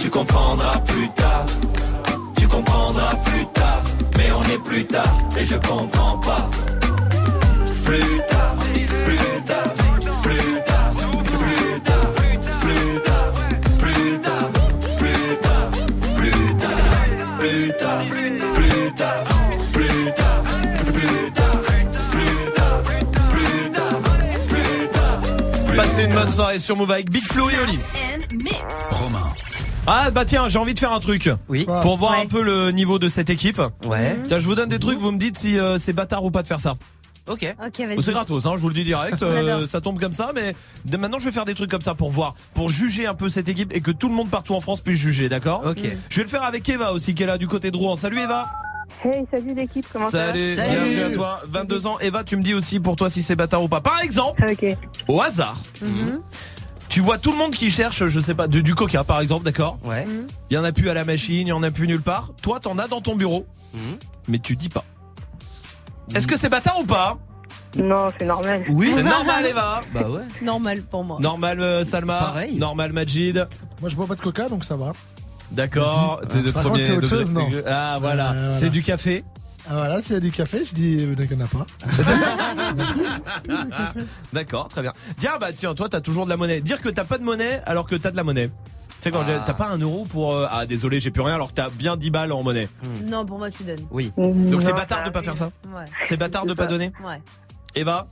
Tu 0.00 0.08
comprendras 0.08 0.78
plus 0.86 1.08
tard. 1.10 1.46
Tu 2.36 2.48
comprendras 2.48 3.14
plus 3.26 3.46
tard. 3.52 3.82
Mais 4.16 4.32
on 4.32 4.42
est 4.44 4.58
plus 4.64 4.84
tard 4.86 5.14
et 5.38 5.44
je 5.44 5.56
comprends 5.56 6.18
pas. 6.18 6.50
Plus 7.84 8.20
tard, 8.28 8.56
plus 8.64 8.86
tard, 9.44 9.74
plus 10.22 10.62
tard, 10.64 10.90
plus 10.92 11.20
tard, 11.20 11.32
plus 11.32 11.80
tard, 11.82 12.12
plus 12.60 13.00
tard, 13.00 13.32
plus 13.78 14.10
tard, 14.20 14.50
plus 14.98 15.22
tard, 16.54 16.86
plus 17.32 17.72
tard, 17.74 18.04
plus 18.52 18.92
tard, 18.92 19.24
plus 19.72 20.12
tard, 20.14 20.92
plus 20.92 21.30
tard, 21.34 21.62
plus 22.12 22.50
tard, 22.54 22.82
plus 23.28 23.70
tard, 23.70 24.00
plus 24.48 24.88
tard. 24.88 25.76
Passez 25.76 26.04
une 26.04 26.14
bonne 26.14 26.30
soirée 26.30 26.58
sur 26.58 26.76
Move 26.76 26.90
avec 26.90 27.10
Big 27.10 27.24
Flo 27.24 27.50
et 27.50 27.58
Oli. 27.58 27.78
Romain. 28.90 29.28
Ah 29.86 30.10
bah 30.10 30.24
tiens, 30.24 30.48
j'ai 30.48 30.58
envie 30.58 30.74
de 30.74 30.78
faire 30.78 30.92
un 30.92 31.00
truc. 31.00 31.30
Oui. 31.48 31.64
Pour 31.82 31.96
voir 31.96 32.12
Ouais. 32.12 32.22
un 32.22 32.26
peu 32.26 32.42
le 32.42 32.70
niveau 32.70 32.98
de 32.98 33.08
cette 33.08 33.30
équipe. 33.30 33.60
Ouais. 33.86 34.16
Tiens, 34.26 34.38
je 34.38 34.46
vous 34.46 34.54
donne 34.54 34.68
des 34.68 34.78
trucs, 34.78 34.98
vous 34.98 35.10
me 35.10 35.18
dites 35.18 35.38
si 35.38 35.58
euh, 35.58 35.78
c'est 35.78 35.92
bâtard 35.92 36.24
ou 36.24 36.30
pas 36.30 36.42
de 36.42 36.46
faire 36.46 36.60
ça. 36.60 36.74
Ok. 37.26 37.44
Ok, 37.64 37.78
vas-y. 37.86 38.02
C'est 38.02 38.12
gratos, 38.12 38.46
hein, 38.46 38.52
je 38.56 38.60
vous 38.62 38.68
le 38.68 38.74
dis 38.74 38.84
direct. 38.84 39.22
Euh, 39.22 39.66
ça 39.66 39.80
tombe 39.80 39.98
comme 39.98 40.12
ça, 40.12 40.30
mais 40.34 40.54
de 40.84 40.96
maintenant 40.96 41.18
je 41.18 41.24
vais 41.24 41.30
faire 41.32 41.44
des 41.44 41.54
trucs 41.54 41.70
comme 41.70 41.80
ça 41.80 41.94
pour 41.94 42.10
voir, 42.10 42.34
pour 42.54 42.68
juger 42.68 43.06
un 43.06 43.14
peu 43.14 43.28
cette 43.28 43.48
équipe 43.48 43.74
et 43.74 43.80
que 43.80 43.90
tout 43.90 44.08
le 44.08 44.14
monde 44.14 44.28
partout 44.30 44.54
en 44.54 44.60
France 44.60 44.80
puisse 44.80 44.98
juger, 44.98 45.28
d'accord 45.28 45.62
Ok. 45.64 45.80
Je 46.08 46.16
vais 46.16 46.22
le 46.22 46.28
faire 46.28 46.42
avec 46.44 46.68
Eva 46.68 46.92
aussi, 46.92 47.14
qui 47.14 47.22
est 47.22 47.26
là 47.26 47.38
du 47.38 47.46
côté 47.48 47.70
de 47.70 47.76
Rouen. 47.76 47.96
Salut 47.96 48.20
Eva. 48.20 48.46
Hey, 49.04 49.24
salut 49.32 49.54
l'équipe, 49.54 49.86
comment 49.92 50.10
Salut, 50.10 50.54
ça 50.54 50.66
va 50.66 50.68
bienvenue 50.72 51.02
à 51.02 51.10
toi. 51.10 51.40
22 51.46 51.86
ans. 51.86 51.98
Eva, 52.00 52.22
tu 52.24 52.36
me 52.36 52.42
dis 52.42 52.54
aussi 52.54 52.80
pour 52.80 52.96
toi 52.96 53.08
si 53.08 53.22
c'est 53.22 53.36
bâtard 53.36 53.62
ou 53.62 53.68
pas. 53.68 53.80
Par 53.80 54.00
exemple, 54.02 54.44
Ok. 54.50 54.76
au 55.08 55.20
hasard, 55.22 55.56
Mhm. 55.80 56.20
Tu 56.90 57.00
vois 57.00 57.16
tout 57.16 57.32
le 57.32 57.38
monde 57.38 57.52
qui 57.52 57.70
cherche, 57.70 58.04
je 58.06 58.20
sais 58.20 58.34
pas, 58.34 58.46
de- 58.48 58.60
du 58.60 58.74
coca 58.74 59.02
par 59.04 59.20
exemple, 59.20 59.44
d'accord 59.44 59.78
Ouais. 59.84 60.06
Il 60.50 60.54
y 60.54 60.58
en 60.58 60.64
a 60.64 60.72
plus 60.72 60.90
à 60.90 60.94
la 60.94 61.04
machine, 61.06 61.46
il 61.46 61.50
y 61.50 61.52
en 61.52 61.62
a 61.62 61.70
plus 61.70 61.86
nulle 61.86 62.02
part. 62.02 62.32
Toi, 62.42 62.60
t'en 62.60 62.76
as 62.78 62.88
dans 62.88 63.00
ton 63.00 63.14
bureau, 63.16 63.46
Mhm. 63.72 63.96
mais 64.28 64.38
tu 64.38 64.56
dis 64.56 64.68
pas. 64.68 64.84
Est-ce 66.14 66.26
que 66.26 66.36
c'est 66.36 66.48
bâtard 66.48 66.78
ou 66.80 66.84
pas 66.84 67.16
Non, 67.76 68.08
c'est 68.18 68.26
normal. 68.26 68.64
Oui, 68.68 68.90
c'est 68.92 69.02
normal, 69.04 69.46
Eva. 69.46 69.80
Bah 69.94 70.08
ouais. 70.10 70.22
Normal 70.42 70.82
pour 70.82 71.04
moi. 71.04 71.18
Normal, 71.20 71.60
euh, 71.60 71.84
Salma. 71.84 72.18
Pareil. 72.18 72.56
Normal, 72.56 72.92
Majid. 72.92 73.46
Moi, 73.80 73.88
je 73.88 73.96
bois 73.96 74.06
pas 74.08 74.16
de 74.16 74.20
coca, 74.20 74.48
donc 74.48 74.64
ça 74.64 74.74
va. 74.76 74.92
D'accord. 75.52 76.20
T'es 76.28 76.42
de 76.42 76.50
contre, 76.50 76.68
autre 76.96 77.06
chose, 77.08 77.30
non. 77.30 77.48
Ah 77.66 77.96
voilà. 78.00 78.30
Euh, 78.30 78.32
voilà. 78.34 78.52
C'est 78.52 78.70
du 78.70 78.82
café. 78.82 79.24
Ah, 79.68 79.74
voilà, 79.74 80.02
s'il 80.02 80.14
y 80.14 80.16
a 80.16 80.20
du 80.20 80.30
café, 80.30 80.64
je 80.64 80.74
dis, 80.74 81.04
euh, 81.04 81.14
qu'il 81.14 81.36
n'y 81.36 81.42
en 81.42 81.46
a 81.46 81.48
pas. 81.48 81.66
D'accord, 84.32 84.68
très 84.68 84.82
bien. 84.82 84.92
Tiens, 85.18 85.36
bah 85.40 85.52
tiens, 85.52 85.74
toi 85.74 85.88
t'as 85.88 86.00
toujours 86.00 86.24
de 86.24 86.30
la 86.30 86.36
monnaie. 86.36 86.60
Dire 86.60 86.80
que 86.80 86.88
t'as 86.88 87.04
pas 87.04 87.18
de 87.18 87.24
monnaie 87.24 87.60
alors 87.66 87.86
que 87.86 87.96
t'as 87.96 88.10
de 88.10 88.16
la 88.16 88.24
monnaie. 88.24 88.48
Tu 88.48 89.04
sais 89.04 89.10
quand 89.10 89.20
Ah. 89.22 89.26
j'ai- 89.26 89.38
t'as 89.46 89.54
pas 89.54 89.68
un 89.68 89.78
euro 89.78 90.04
pour 90.04 90.34
euh, 90.34 90.46
ah 90.50 90.66
désolé 90.66 91.00
j'ai 91.00 91.10
plus 91.10 91.22
rien 91.22 91.34
alors 91.34 91.48
que 91.48 91.54
t'as 91.54 91.70
bien 91.70 91.96
10 91.96 92.10
balles 92.10 92.32
en 92.32 92.42
monnaie. 92.42 92.68
Non, 93.06 93.24
pour 93.24 93.38
moi, 93.38 93.50
tu 93.50 93.64
donnes. 93.64 93.86
Oui. 93.90 94.12
Donc 94.16 94.62
c'est 94.62 94.72
bâtard 94.72 95.04
de 95.04 95.10
pas 95.10 95.22
faire 95.22 95.36
ça. 95.36 95.50
Ouais. 95.74 95.84
C'est 96.04 96.16
bâtard 96.16 96.46
de 96.46 96.54
pas 96.54 96.66
donner. 96.66 96.92
Ouais. 97.04 97.20
Eva. 97.74 98.08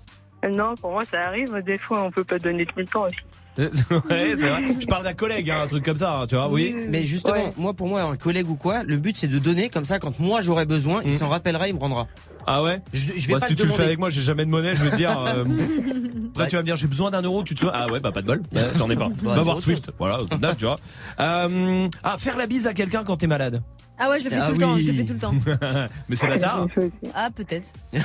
Non, 0.48 0.76
pour 0.76 0.92
moi, 0.92 1.02
ça 1.10 1.20
arrive. 1.22 1.52
Des 1.66 1.78
fois, 1.78 2.04
on 2.04 2.10
peut 2.12 2.22
pas 2.24 2.38
donner 2.38 2.64
tout 2.64 2.78
le 2.78 2.86
temps 2.86 3.06
aussi. 3.06 3.16
ouais 4.10 4.34
c'est 4.36 4.48
vrai. 4.48 4.62
Je 4.80 4.86
parle 4.86 5.02
d'un 5.04 5.14
collègue 5.14 5.50
hein, 5.50 5.62
un 5.62 5.66
truc 5.66 5.84
comme 5.84 5.96
ça 5.96 6.20
hein, 6.20 6.26
tu 6.28 6.36
vois 6.36 6.48
oui. 6.48 6.74
Mais 6.88 7.04
justement, 7.04 7.34
Ouais. 7.34 7.52
moi 7.56 7.74
pour 7.74 7.88
moi, 7.88 8.02
un 8.02 8.16
collègue 8.16 8.48
ou 8.48 8.54
quoi, 8.56 8.84
le 8.84 8.96
but 8.96 9.16
c'est 9.16 9.26
de 9.28 9.38
donner 9.38 9.68
comme 9.68 9.84
ça. 9.84 9.98
Quand 9.98 10.18
moi 10.20 10.40
j'aurai 10.42 10.64
besoin, 10.64 11.02
il 11.04 11.10
Mm. 11.10 11.12
s'en 11.18 11.28
rappellera, 11.28 11.68
il 11.68 11.74
me 11.74 11.80
rendra. 11.80 12.06
Ah 12.46 12.62
ouais. 12.62 12.80
Je, 12.92 13.12
je 13.16 13.26
vais 13.28 13.34
pas 13.34 13.40
si 13.40 13.54
te 13.54 13.60
tu 13.62 13.66
le 13.66 13.72
fais 13.74 13.82
avec 13.82 13.98
moi, 13.98 14.08
j'ai 14.10 14.22
jamais 14.22 14.46
de 14.46 14.50
monnaie, 14.50 14.74
je 14.74 14.82
vais 14.84 14.90
te 14.90 14.96
dire. 14.96 15.18
euh, 15.20 15.44
tu 16.48 16.56
vas 16.56 16.62
me 16.62 16.66
dire, 16.66 16.76
j'ai 16.76 16.86
besoin 16.86 17.10
d'un 17.10 17.20
euro, 17.22 17.42
tu 17.42 17.54
te 17.54 17.60
souviens? 17.60 17.74
Ah 17.76 17.90
ouais, 17.90 18.00
bah 18.00 18.10
pas 18.12 18.22
de 18.22 18.26
bol, 18.26 18.42
j'en 18.76 18.88
ai 18.88 18.96
pas. 18.96 19.08
Bah, 19.22 19.34
Va 19.34 19.42
voir 19.42 19.58
Swift, 19.58 19.90
voilà, 19.98 20.18
tu 20.58 20.64
vois. 20.64 20.76
Euh, 21.20 21.88
ah, 22.04 22.16
faire 22.16 22.36
la 22.38 22.46
bise 22.46 22.66
à 22.66 22.72
quelqu'un 22.74 23.02
quand 23.04 23.16
t'es 23.16 23.26
malade. 23.26 23.60
Ah 23.98 24.08
ouais, 24.10 24.20
je 24.20 24.24
le 24.24 24.30
fais 24.30 24.38
Ah 24.40 24.46
tout 24.46 24.52
le 24.52 24.58
temps. 24.58 24.76
Je 24.76 24.82
oui. 24.82 24.86
le 24.86 24.92
fais 24.92 25.04
tout 25.04 25.12
le 25.14 25.18
temps. 25.18 25.34
Mais 26.08 26.16
c'est 26.16 26.26
bâtard. 26.28 26.66
Fais 26.74 26.80
aussi. 26.84 27.12
Ah, 27.14 27.28
peut-être. 27.34 27.72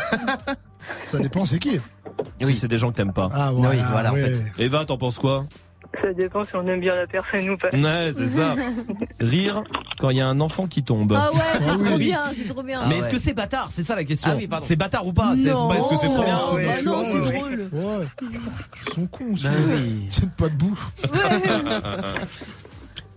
Ça 0.80 1.20
dépend, 1.20 1.46
c'est 1.46 1.60
qui 1.60 1.80
Si 2.42 2.56
c'est 2.56 2.68
des 2.68 2.78
gens 2.78 2.92
que 2.92 2.98
t'aimes 2.98 3.14
pas. 3.14 3.30
Ah, 3.34 3.52
voilà. 3.54 3.76
Oui, 3.76 3.82
voilà, 3.92 4.12
en 4.12 4.14
ouais. 4.16 4.34
fait. 4.34 4.64
Eva, 4.64 4.86
t'en 4.86 4.98
penses 4.98 5.20
quoi? 5.20 5.46
Ça 6.02 6.12
dépend 6.12 6.44
si 6.44 6.56
on 6.56 6.66
aime 6.66 6.80
bien 6.80 6.96
la 6.96 7.06
personne 7.06 7.48
ou 7.52 7.56
pas. 7.58 7.70
Ouais, 7.72 8.12
c'est 8.16 8.26
ça. 8.26 8.56
Rire 9.20 9.64
quand 10.00 10.10
il 10.10 10.18
y 10.18 10.22
a 10.22 10.28
un 10.28 10.40
enfant 10.42 10.66
qui 10.66 10.82
tombe. 10.82 11.14
Ah 11.16 11.32
ouais, 11.32 11.40
c'est 11.60 11.70
Ah 11.70 11.76
trop 11.76 11.96
oui. 11.98 12.06
bien, 12.06 12.22
c'est 12.36 12.48
trop 12.48 12.64
bien. 12.64 12.80
Ah 12.82 12.86
Mais 12.88 12.96
ouais. 12.96 13.00
est-ce 13.02 13.10
que 13.10 13.20
c'est 13.20 13.36
bâtard? 13.36 13.68
C'est 13.70 13.84
ça 13.84 13.96
la 13.96 14.04
question. 14.04 14.32
Ah 14.34 14.36
oui, 14.36 14.48
pardon. 14.48 14.66
c'est 14.68 14.76
bâtard 14.76 15.06
ou 15.06 15.14
pas? 15.14 15.34
C'est 15.36 15.54
c'est 15.54 15.68
pas 15.68 15.76
est-ce 15.78 15.88
que 15.88 15.96
c'est 15.96 16.10
trop 16.10 16.24
bien? 16.24 16.38
Non, 16.38 16.54
Ouais, 16.56 16.66
bah 16.66 16.82
non, 16.84 17.04
c'est 17.06 17.14
ouais. 17.20 17.22
drôle. 17.22 17.70
Ouais. 17.72 18.06
Ils 18.88 18.94
sont 18.94 19.06
cons, 19.06 19.26
Bah 19.30 19.38
ceux-là. 19.38 19.76
oui. 19.76 20.02
Ils 20.06 20.10
tiennent 20.10 20.30
pas 20.32 20.50
debout. 20.50 20.80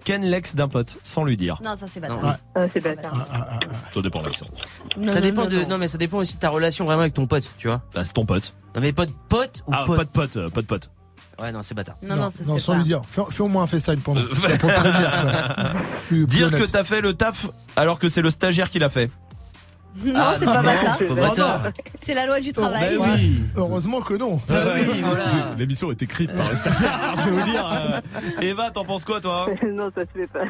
Ken 0.07 0.23
l'ex 0.23 0.55
d'un 0.55 0.69
pote, 0.69 0.99
sans 1.03 1.25
lui 1.25 1.37
dire. 1.37 1.61
Non, 1.65 1.75
ça 1.75 1.89
c'est 1.89 1.99
bâtard. 1.99 2.23
Non. 2.23 2.33
Ah, 2.55 2.61
c'est 2.73 2.81
bâtard. 2.81 3.13
Ah, 3.13 3.27
ah, 3.33 3.49
ah, 3.51 3.59
ah. 3.61 3.69
Ça 3.91 4.01
dépend 4.01 4.21
de 4.23 4.29
l'accent. 4.29 4.47
Non, 4.97 5.09
ça 5.13 5.15
non, 5.17 5.21
dépend 5.27 5.43
non, 5.43 5.49
de. 5.51 5.57
non. 5.63 5.69
Non 5.71 5.79
mais 5.79 5.89
ça 5.89 5.99
dépend 5.99 6.19
aussi 6.19 6.37
de 6.37 6.39
ta 6.41 6.49
relation 6.49 6.85
vraiment 6.85 7.01
avec 7.01 7.15
ton 7.15 7.27
pote, 7.27 7.51
tu 7.59 7.67
vois. 7.67 7.83
Bah, 7.93 8.05
c'est 8.05 8.13
ton 8.13 8.25
pote. 8.25 8.55
Non 8.77 8.81
mais 8.83 8.93
pote, 8.93 9.11
pote 9.29 9.65
ou 9.67 9.73
Ah, 9.75 9.83
pote. 9.85 9.97
pas 9.97 10.05
de 10.05 10.09
pote, 10.11 10.37
euh, 10.37 10.49
pas 10.49 10.61
de 10.63 10.67
pote. 10.67 10.91
Ouais 11.43 11.51
non 11.51 11.61
c'est 11.63 11.75
bâtard. 11.75 11.97
Non, 12.03 12.15
non, 12.15 12.31
ça 12.31 12.45
non 12.45 12.55
c'est 12.55 12.61
sans 12.61 12.73
pas. 12.75 12.79
lui 12.79 12.85
dire. 12.85 13.03
Fais, 13.05 13.21
fais 13.31 13.43
au 13.43 13.49
moins 13.49 13.65
un 13.65 13.67
FaceTime. 13.67 13.95
Euh, 13.95 13.99
pour 14.61 14.71
te 14.71 14.79
prévenir. 14.81 15.11
quoi. 15.11 15.65
Plus- 16.09 16.27
plus 16.27 16.37
Dire 16.37 16.51
que 16.53 16.65
t'as 16.65 16.85
fait 16.85 17.01
le 17.01 17.13
taf 17.15 17.49
alors 17.75 17.99
que 17.99 18.09
c'est 18.09 18.23
le 18.23 18.31
stagiaire 18.31 18.71
qui 18.71 18.79
l'a 18.79 18.89
fait. 18.89 19.11
Non, 20.05 20.13
Ah, 20.17 20.35
c'est 20.39 20.45
pas 20.45 20.63
bâtard. 20.63 20.97
c'est 20.99 21.07
pas 21.07 21.15
bâtard. 21.15 21.63
C'est 22.01 22.15
la 22.15 22.27
loi 22.27 22.41
du 22.41 22.53
travail. 22.53 22.97
Ben 22.99 23.05
oui. 23.17 23.37
Heureusement 23.57 24.01
que 24.01 24.15
non. 24.15 24.41
Ah 24.51 24.55
oui, 24.77 25.01
voilà. 25.05 25.25
L'émission 25.59 25.91
est 25.91 26.03
écrite 26.03 26.33
par 26.37 26.51
les 26.51 26.57
stagiaires, 26.57 27.01
alors 27.03 27.17
je 27.25 27.31
vais 27.31 27.37
vous 27.41 27.51
dire. 27.51 27.69
euh, 27.73 28.41
Eva, 28.43 28.71
t'en 28.71 28.85
penses 28.85 29.05
quoi, 29.05 29.21
toi 29.21 29.47
Non, 29.67 29.91
ça 29.95 30.03
se 30.03 30.19
fait 30.21 30.27
pas. 30.33 30.45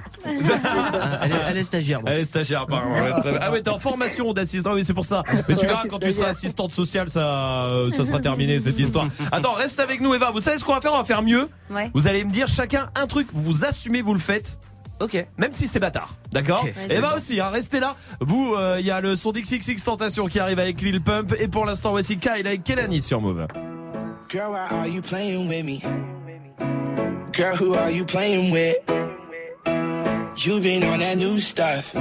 elle, 1.22 1.32
est, 1.32 1.35
elle 1.50 1.56
est 1.59 1.62
stagiaire. 1.64 2.00
Elle 2.06 2.20
est 2.20 2.24
stagiaire, 2.24 2.62
apparemment. 2.62 2.94
Ouais, 2.96 3.12
très 3.20 3.30
bien. 3.30 3.40
Ah 3.42 3.50
ouais, 3.52 3.62
t'es 3.62 3.70
en 3.70 3.78
formation 3.78 4.32
d'assistant, 4.32 4.72
oui, 4.74 4.85
c'est 4.85 4.94
pour 4.94 5.04
ça. 5.04 5.22
Mais 5.48 5.54
tu 5.56 5.66
verras, 5.66 5.85
quand 5.88 5.98
tu 5.98 6.12
seras 6.12 6.28
assistante 6.30 6.72
sociale, 6.72 7.09
ça, 7.09 7.64
euh, 7.66 7.90
ça 7.92 8.04
sera 8.04 8.18
terminé, 8.20 8.59
cette 8.61 8.78
histoire. 8.78 9.06
Attends, 9.32 9.52
reste 9.52 9.80
avec 9.80 10.00
nous, 10.00 10.14
Eva. 10.14 10.30
Vous 10.30 10.40
savez 10.40 10.59
ce 10.59 10.64
qu'on 10.64 10.74
va 10.74 10.80
faire? 10.80 10.92
On 10.94 10.98
va 10.98 11.04
faire 11.04 11.22
mieux. 11.22 11.48
Ouais. 11.70 11.90
Vous 11.94 12.06
allez 12.09 12.24
me 12.24 12.30
dire 12.30 12.48
chacun 12.48 12.88
un 13.00 13.06
truc, 13.06 13.28
vous 13.32 13.64
assumez, 13.64 14.02
vous 14.02 14.14
le 14.14 14.20
faites. 14.20 14.59
Ok. 15.00 15.26
Même 15.37 15.52
si 15.52 15.68
c'est 15.68 15.78
bâtard, 15.78 16.14
d'accord 16.32 16.64
Ok. 16.64 16.72
Eva 16.90 17.16
aussi, 17.16 17.40
hein, 17.40 17.50
restez 17.50 17.80
là. 17.80 17.96
Vous, 18.20 18.54
euh, 18.54 18.76
il 18.80 18.87
y 18.87 18.90
a 18.90 19.00
le 19.00 19.14
son 19.16 19.32
d'XXX 19.32 19.82
Tentation 19.85 20.26
qui 20.26 20.40
arrive 20.40 20.59
avec 20.59 20.80
Lil 20.80 21.02
Pump. 21.02 21.35
Et 21.38 21.48
pour 21.48 21.66
l'instant, 21.66 21.90
voici 21.90 22.16
Kyle 22.18 22.46
avec 22.46 22.64
Kelani 22.64 23.02
sur 23.02 23.20
Move. 23.20 23.46
Girl, 24.28 24.50
why 24.50 24.66
are 24.70 24.87
you 24.88 25.02
playing 25.02 25.48
with 25.48 25.64
me? 25.64 25.80
Girl, 27.32 27.54
who 27.54 27.74
are 27.74 27.90
you 27.90 28.04
playing 28.04 28.50
with? 28.50 28.76
You 30.44 30.61
been 30.61 30.82
on 30.85 30.98
that 30.98 31.16
new 31.16 31.38
stuff. 31.40 31.94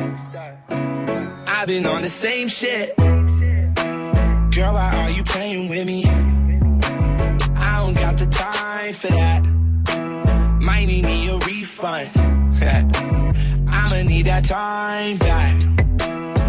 I've 1.47 1.67
been 1.67 1.85
on 1.85 2.01
the 2.01 2.09
same 2.09 2.47
shit. 2.47 2.95
Girl, 2.97 4.73
why 4.73 4.91
are 4.95 5.11
you 5.11 5.23
playing 5.23 5.69
with 5.69 5.85
me? 5.85 6.05
I 6.05 7.83
don't 7.83 7.95
got 7.95 8.17
the 8.17 8.27
time 8.27 8.93
for 8.93 9.07
that. 9.07 9.43
Might 10.59 10.87
need 10.87 11.05
me 11.05 11.29
a 11.29 11.37
refund. 11.37 12.34
I'ma 13.67 14.01
need 14.03 14.25
that 14.25 14.43
time 14.45 15.17
back. 15.17 15.53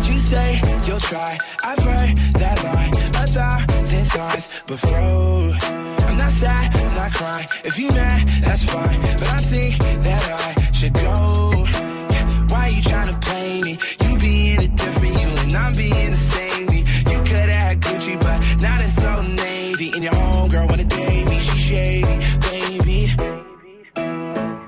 You 0.08 0.18
say 0.18 0.60
you'll 0.84 1.00
try. 1.00 1.38
I've 1.62 1.78
heard 1.78 2.16
that 2.40 2.62
line 2.64 2.94
a 2.94 3.06
thousand 3.26 4.06
times 4.06 4.48
before. 4.66 5.52
I'm 6.06 6.16
not 6.16 6.32
sad, 6.32 6.74
I'm 6.76 6.94
not 6.94 7.12
crying. 7.12 7.46
If 7.64 7.78
you 7.78 7.88
mad, 7.90 8.28
that's 8.42 8.64
fine. 8.64 9.00
But 9.00 9.28
I 9.28 9.38
think 9.38 9.78
that 10.02 10.56
I 10.58 10.72
should 10.72 10.94
go. 10.94 11.45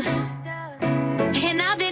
stuff, 0.00 0.16
and 0.82 1.60
I've 1.60 1.78
been 1.78 1.91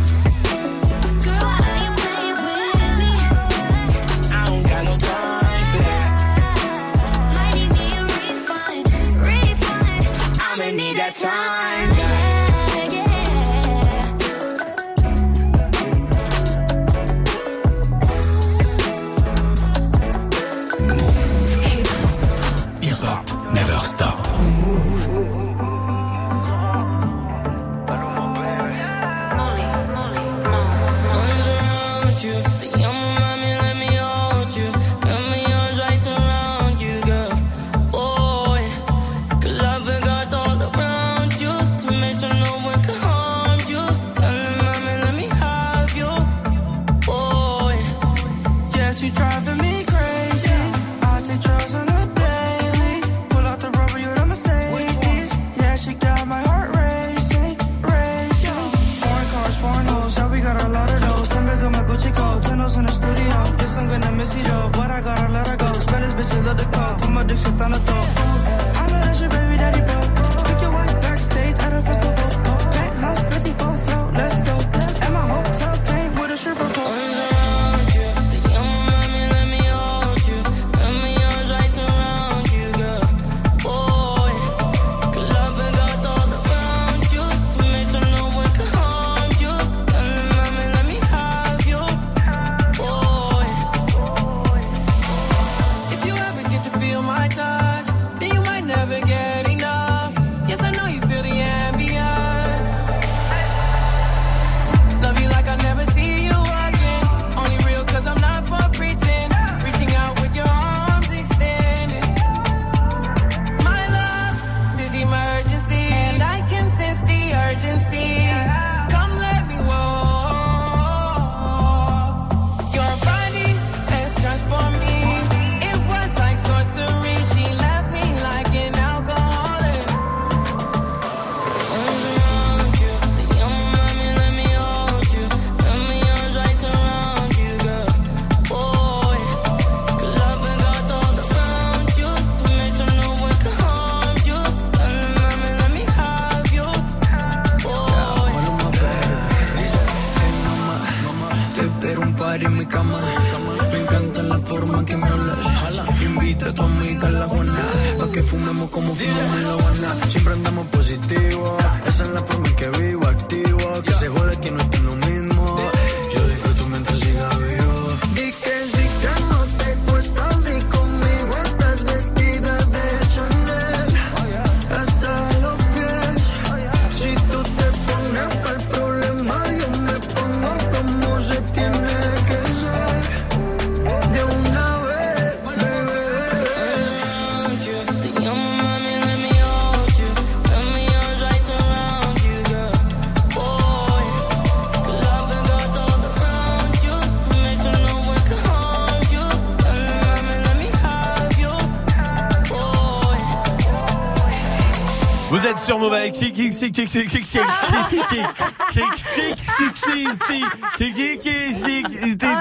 sur 205.61 205.77
Move 205.77 205.93
avec 205.93 206.13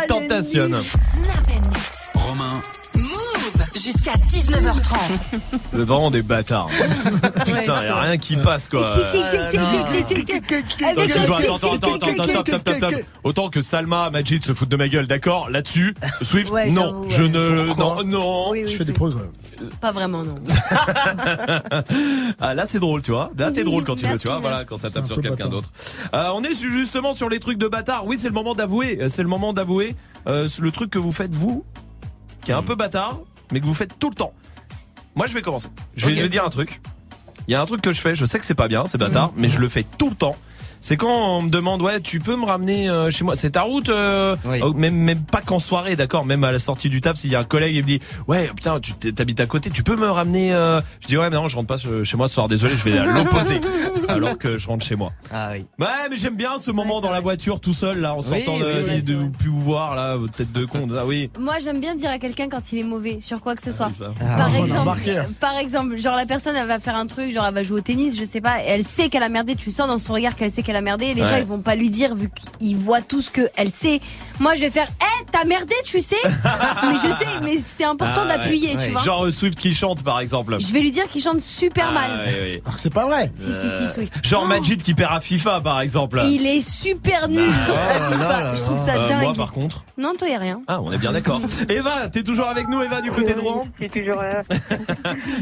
Tentation. 0.09 0.69
Romain. 2.15 2.63
Jusqu'à 3.75 4.13
19h30. 4.13 5.39
Vraiment 5.73 6.11
des 6.11 6.23
bâtards. 6.23 6.69
Putain, 7.47 7.85
y'a 7.85 8.01
rien 8.01 8.17
qui 8.17 8.37
passe 8.37 8.69
quoi. 8.69 8.91
Autant 13.25 13.49
que 13.49 13.63
Salma, 13.63 14.11
Majid 14.11 14.45
se 14.45 14.55
foutent 14.55 14.69
de 14.69 14.77
ma 14.77 14.89
gueule, 14.89 15.07
d'accord 15.07 15.51
Là-dessus, 15.51 15.95
Swift, 16.23 16.53
non, 16.71 17.03
je 17.09 17.23
ne. 17.23 17.75
Non, 17.79 18.03
non. 18.05 18.53
Je 18.55 18.77
fais 18.77 18.85
des 18.85 18.93
progrès. 18.93 19.25
Pas 19.81 19.93
vraiment, 19.93 20.23
non. 20.25 20.35
Ah 22.41 22.55
là 22.55 22.67
c'est 22.67 22.79
drôle 22.79 23.03
tu 23.03 23.11
vois. 23.13 23.31
Là 23.39 23.51
t'es 23.51 23.65
drôle 23.65 23.85
quand 23.85 23.97
tu 23.97 24.07
veux 24.07 24.19
tu 24.19 24.29
vois. 24.29 24.39
Voilà 24.41 24.65
quand 24.65 24.77
ça 24.77 24.91
tape 24.91 25.07
sur 25.07 25.21
quelqu'un 25.21 25.49
d'autre. 25.49 25.71
Euh, 26.15 26.29
On 26.35 26.43
est 26.43 26.55
justement 26.55 27.15
sur 27.15 27.29
les 27.29 27.41
trucs 27.41 27.59
de 27.59 27.69
bâtard. 27.69 28.07
Oui 28.07 28.19
c'est 28.19 28.29
le 28.29 28.35
moment 28.35 28.55
d'avouer 28.55 28.99
Euh, 29.01 29.09
C'est 29.09 29.23
le 29.23 29.29
moment 29.29 29.53
d'avouer 29.53 29.95
euh, 30.29 30.49
Le 30.61 30.71
truc 30.71 30.91
que 30.91 30.99
vous 30.99 31.13
faites 31.13 31.35
vous 31.35 31.65
Qui 32.45 32.51
est 32.51 32.55
un 32.55 32.63
peu 32.63 32.75
bâtard 32.75 33.21
Mais 33.53 33.61
que 33.61 33.67
vous 33.67 33.75
faites 33.75 33.99
tout 33.99 34.11
le 34.11 34.15
temps. 34.15 34.33
Moi 35.15 35.27
je 35.27 35.35
vais 35.35 35.43
commencer. 35.43 35.69
Je 35.97 36.07
vais, 36.07 36.13
Ok. 36.13 36.19
je 36.19 36.23
vais 36.23 36.29
dire 36.29 36.45
un 36.45 36.51
truc. 36.51 36.81
Il 37.49 37.53
y 37.53 37.55
a 37.55 37.61
un 37.63 37.67
truc 37.67 37.81
que 37.81 37.93
je 37.93 38.01
fais 38.01 38.15
Je 38.15 38.25
sais 38.27 38.39
que 38.39 38.45
c'est 38.45 38.55
pas 38.55 38.69
bien 38.69 38.85
C'est 38.87 38.99
bâtard 38.99 39.33
Mais 39.37 39.49
je 39.49 39.59
le 39.61 39.69
fais 39.69 39.85
tout 39.99 40.11
le 40.11 40.15
temps 40.17 40.37
c'est 40.81 40.97
quand 40.97 41.37
on 41.39 41.43
me 41.43 41.51
demande 41.51 41.83
ouais 41.83 42.01
tu 42.01 42.19
peux 42.21 42.37
me 42.37 42.45
ramener 42.47 42.89
euh, 42.89 43.11
chez 43.11 43.25
moi 43.25 43.37
c'est 43.37 43.51
ta 43.51 43.63
route 43.63 43.89
euh, 43.91 44.35
Oui. 44.47 44.61
oh, 44.63 44.73
même 44.73 44.95
même 44.95 45.21
pas 45.21 45.41
qu'en 45.43 45.59
soirée 45.59 45.97
d'accord 45.97 46.25
même 46.25 46.43
à 46.45 46.53
la 46.53 46.59
sortie 46.59 46.89
du 46.89 47.01
taf 47.01 47.17
s'il 47.17 47.31
y 47.31 47.35
a 47.37 47.41
un 47.41 47.45
collègue 47.45 47.77
et 47.77 47.83
me 47.83 47.87
dit 47.87 48.01
ouais 48.29 48.49
putain 48.55 48.81
tu 48.81 48.93
t'es- 48.95 49.13
t'habites 49.13 49.41
à 49.41 49.47
côté 49.47 49.71
tu 49.71 49.83
peux 49.83 49.97
me 49.97 50.09
ramener 50.09 50.53
euh... 50.55 50.81
je 51.01 51.07
dis 51.09 51.17
ouais 51.19 51.29
mais 51.31 51.37
non 51.37 51.49
je 51.49 51.57
rentre 51.57 51.69
pas 51.69 51.77
chez 51.77 52.17
moi 52.17 52.29
ce 52.29 52.35
soir 52.35 52.49
désolé 52.49 52.75
je 52.75 52.85
vais 52.85 52.99
à 52.99 53.05
l'opposé 53.07 53.61
alors 54.09 54.39
que 54.39 54.57
je 54.59 54.67
rentre 54.69 54.85
chez 54.87 54.97
moi 54.97 55.13
Ah 55.33 55.51
oui. 55.53 55.67
ouais 55.79 55.87
mais 56.11 56.17
j'aime 56.17 56.37
bien 56.37 56.59
ce 56.59 56.71
moment 56.71 57.01
dans 57.01 57.11
la 57.11 57.21
voiture 57.21 57.61
tout 57.61 57.73
seul 57.75 57.99
là 58.01 58.15
en 58.15 58.23
sortant 58.23 58.55
oui, 58.55 58.61
de, 58.61 58.85
oui, 58.89 59.03
de, 59.03 59.15
de 59.23 59.29
plus 59.29 59.49
vous 59.51 59.61
voir 59.61 59.95
là 59.97 60.17
votre 60.17 60.33
tête 60.33 60.53
de 60.53 60.65
con 60.65 60.89
ah 60.97 61.05
oui 61.07 61.31
Moi, 61.39 61.55
j'aime 61.63 61.79
bien 61.81 61.95
dire 61.95 62.11
à 62.11 62.19
quelqu'un 62.19 62.49
quand 62.49 62.73
il 62.73 62.79
est 62.81 62.83
mauvais 62.85 63.19
sur 63.21 63.41
quoi 63.41 63.55
que 63.55 63.63
ce 63.63 63.73
soit. 63.73 63.89
oui, 63.89 63.95
ça. 63.95 64.13
Ah, 64.21 64.37
Par 64.37 64.55
exemple, 64.57 65.01
par 65.41 65.57
exemple, 65.59 65.97
genre 65.99 66.17
la 66.17 66.27
personne 66.27 66.57
elle 66.57 66.67
va 66.67 66.79
faire 66.79 66.97
un 66.97 67.07
truc, 67.07 67.31
genre 67.33 67.45
elle 67.47 67.55
va 67.55 67.63
jouer 67.63 67.79
au 67.79 67.83
tennis, 67.83 68.19
je 68.19 68.25
sais 68.25 68.41
pas, 68.41 68.61
et 68.63 68.67
elle 68.69 68.85
sait 68.85 69.09
qu'elle 69.09 69.23
a 69.23 69.29
merdé, 69.29 69.55
tu 69.57 69.71
sens 69.71 69.89
dans 69.89 69.99
son 69.99 70.13
regard 70.15 70.35
qu'elle 70.37 70.51
sait 70.51 70.63
qu'elle 70.71 70.77
a 70.77 70.83
merdé, 70.83 71.07
et 71.07 71.15
les 71.15 71.23
Ouais. 71.23 71.29
gens 71.29 71.37
ils 71.37 71.45
vont 71.45 71.59
pas 71.61 71.75
lui 71.75 71.91
dire 71.91 72.15
vu 72.15 72.31
qu'ils 72.59 72.77
voient 72.77 73.01
tout 73.03 73.21
ce 73.23 73.31
qu'elle 73.31 73.71
sait. 73.71 74.01
Moi 74.39 74.55
je 74.55 74.61
vais 74.61 74.71
faire, 74.71 74.87
hé, 74.89 75.25
t'as 75.33 75.45
merdé, 75.45 75.75
tu 75.85 76.01
sais 76.01 76.17
Mais 76.25 76.95
je 76.95 77.13
sais, 77.19 77.27
mais 77.43 77.57
c'est 77.59 77.85
important 77.85 78.23
Ah, 78.25 78.39
d'appuyer, 78.39 78.77
Ouais. 78.77 78.85
tu 78.87 78.93
vois. 78.93 79.03
genre 79.03 79.25
euh, 79.27 79.31
Swift 79.33 79.59
qui 79.59 79.75
chante 79.75 80.03
par 80.05 80.21
exemple 80.21 80.57
Je 80.61 80.73
vais 80.73 80.81
lui 80.81 80.91
dire 80.93 81.09
qu'il 81.09 81.21
chante 81.23 81.41
super 81.41 81.89
Ah, 81.91 81.93
mal. 81.93 82.11
ouais. 82.27 82.61
Alors 82.65 82.77
que 82.77 82.81
c'est 82.81 82.93
pas 82.95 83.05
vrai. 83.07 83.31
Si, 83.35 83.51
si, 83.53 83.69
si, 83.69 83.87
Swift. 83.93 84.25
genre 84.25 84.43
Oh, 84.45 84.49
Majid 84.49 84.81
qui 84.83 84.95
perd 84.95 85.13
à 85.17 85.21
FIFA 85.21 85.61
par 85.61 85.81
exemple 85.81 86.21
Il 86.25 86.47
est 86.47 86.61
super 86.67 87.29
nul. 87.29 87.51
à 87.51 88.11
FIFA. 88.13 88.55
je 88.55 88.61
trouve 88.63 88.79
ça 88.79 88.95
Euh, 88.95 89.09
dingue. 89.09 89.23
moi 89.25 89.35
par 89.35 89.53
contre 89.53 89.85
Non, 89.99 90.13
toi 90.17 90.29
y 90.29 90.35
a 90.35 90.39
rien. 90.39 90.63
ah 90.69 90.81
on 90.81 90.93
est 90.93 90.99
bien 90.99 91.13
d'accord 91.13 91.41
Eva 91.69 92.09
t'es 92.09 92.23
toujours 92.23 92.47
avec 92.47 92.69
nous 92.69 92.81
Eva 92.81 93.03
du 93.03 93.11
côté 93.11 93.35
Rouen 93.35 93.67
C'est 93.79 93.91
toujours 93.91 94.23
là. 94.23 94.41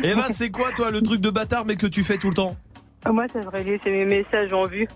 Eva 0.03 0.27
c'est 0.33 0.51
quoi 0.51 0.71
toi 0.75 0.91
le 0.91 1.03
truc 1.03 1.21
de 1.21 1.31
bâtard 1.31 1.65
mais 1.67 1.77
que 1.77 1.87
tu 1.87 2.03
fais 2.05 2.17
tout 2.19 2.29
le 2.31 2.35
temps? 2.35 2.57
Moi, 3.11 3.25
ça 3.33 3.39
devrait 3.41 3.63
laisser 3.63 3.91
mes 3.91 4.05
messages 4.05 4.53
en 4.53 4.67
vue. 4.67 4.87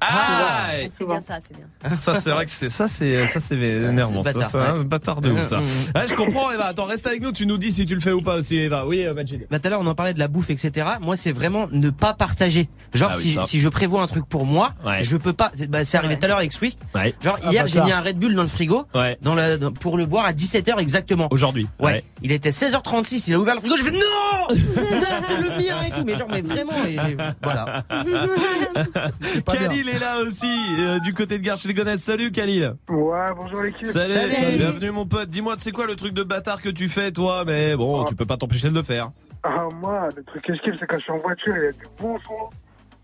Ah, 0.00 0.68
C'est 0.96 1.06
bien 1.06 1.20
ça, 1.20 1.38
c'est 1.46 1.56
bien. 1.56 1.96
ça 1.96 2.14
c'est 2.14 2.30
vrai 2.30 2.44
que 2.44 2.50
c'est 2.50 2.68
ça 2.68 2.88
c'est 2.88 3.26
ça 3.26 3.40
c'est 3.40 3.56
énervant 3.58 4.22
ça 4.22 4.32
c'est 4.32 4.56
un 4.58 4.84
bâtard 4.84 5.20
de 5.20 5.30
ouf 5.30 5.46
ça. 5.48 5.58
Mm, 5.60 5.64
mm. 5.64 5.66
Ouais, 5.98 6.06
je 6.08 6.14
comprends 6.14 6.50
Eva 6.52 6.66
attends 6.66 6.84
reste 6.84 7.06
avec 7.06 7.20
nous 7.22 7.32
tu 7.32 7.46
nous 7.46 7.58
dis 7.58 7.72
si 7.72 7.84
tu 7.86 7.94
le 7.94 8.00
fais 8.00 8.12
ou 8.12 8.20
pas 8.22 8.36
aussi 8.36 8.56
Eva 8.56 8.86
oui 8.86 9.04
euh, 9.04 9.14
Majid 9.14 9.46
Bah 9.50 9.58
tout 9.58 9.66
à 9.66 9.70
l'heure 9.70 9.80
on 9.80 9.86
en 9.86 9.94
parlait 9.94 10.14
de 10.14 10.18
la 10.18 10.28
bouffe 10.28 10.50
etc. 10.50 10.86
Moi 11.00 11.16
c'est 11.16 11.32
vraiment 11.32 11.66
ne 11.72 11.90
pas 11.90 12.14
partager. 12.14 12.68
Genre 12.94 13.10
Ah 13.12 13.16
oui, 13.16 13.22
si, 13.22 13.38
si 13.44 13.60
je 13.60 13.68
prévois 13.68 14.02
un 14.02 14.06
truc 14.06 14.26
pour 14.28 14.46
moi, 14.46 14.72
Ouais. 14.84 15.02
je 15.02 15.16
peux 15.16 15.32
pas. 15.32 15.50
Bah, 15.68 15.84
c'est 15.84 15.98
arrivé 15.98 16.16
tout 16.18 16.24
à 16.24 16.28
l'heure 16.28 16.38
avec 16.38 16.52
Swift. 16.52 16.78
ouais 16.94 17.14
Genre 17.22 17.38
Ah, 17.42 17.50
hier 17.50 17.66
j'ai 17.66 17.80
mis 17.82 17.92
un 17.92 18.00
Red 18.00 18.18
Bull 18.18 18.34
dans 18.34 18.42
le 18.42 18.48
frigo 18.48 18.84
ouais 18.94 19.18
dans 19.22 19.34
la, 19.34 19.56
dans- 19.58 19.72
pour 19.72 19.96
le 19.98 20.06
boire 20.06 20.24
à 20.24 20.32
17h 20.32 20.78
exactement. 20.78 21.28
aujourd'hui 21.30 21.66
Ouais. 21.80 22.04
Il 22.22 22.32
était 22.32 22.50
16h36, 22.50 23.24
il 23.28 23.34
a 23.34 23.38
ouvert 23.38 23.54
le 23.54 23.60
frigo, 23.60 23.76
je 23.76 23.82
fais 23.84 23.90
non, 23.90 23.98
non 23.98 24.56
c'est 25.26 25.36
le 25.40 25.48
mien 25.50 25.76
et 25.86 25.90
tout, 25.90 26.04
mais 26.04 26.14
genre 26.16 26.28
mais 26.30 26.40
vraiment 26.40 26.72
et 26.86 26.96
voilà. 27.42 27.84
Khalil 29.88 29.96
est 29.96 30.00
là 30.00 30.18
aussi 30.20 30.76
euh, 30.80 30.98
du 31.00 31.14
côté 31.14 31.38
de 31.38 31.42
Gare 31.42 31.56
chez 31.56 31.68
les 31.68 31.74
Gonesse 31.74 32.02
salut 32.02 32.30
Khalil 32.30 32.74
Ouais, 32.90 33.26
bonjour 33.36 33.62
l'équipe. 33.62 33.86
Salut, 33.86 34.06
Salut. 34.08 34.58
bienvenue 34.58 34.90
mon 34.90 35.06
pote 35.06 35.30
dis-moi 35.30 35.54
c'est 35.58 35.72
quoi 35.72 35.86
le 35.86 35.96
truc 35.96 36.12
de 36.14 36.22
bâtard 36.22 36.60
que 36.60 36.68
tu 36.68 36.88
fais 36.88 37.10
toi 37.12 37.44
mais 37.46 37.74
bon 37.76 38.04
tu 38.04 38.14
peux 38.14 38.26
pas 38.26 38.36
t'empêcher 38.36 38.68
de 38.70 38.74
le 38.74 38.82
faire 38.82 39.10
Ah, 39.42 39.66
moi, 39.80 40.08
le 40.16 40.22
truc 40.24 40.42
que 40.44 40.54
je 40.54 40.60
kiffe, 40.60 40.74
c'est 40.78 40.86
quand 40.86 40.98
je 40.98 41.02
suis 41.04 41.12
en 41.12 41.18
voiture, 41.18 41.54
il 41.56 41.64
y 41.64 41.68
a 41.68 41.72
du 41.72 41.78
bon 42.00 42.18
son. 42.26 42.50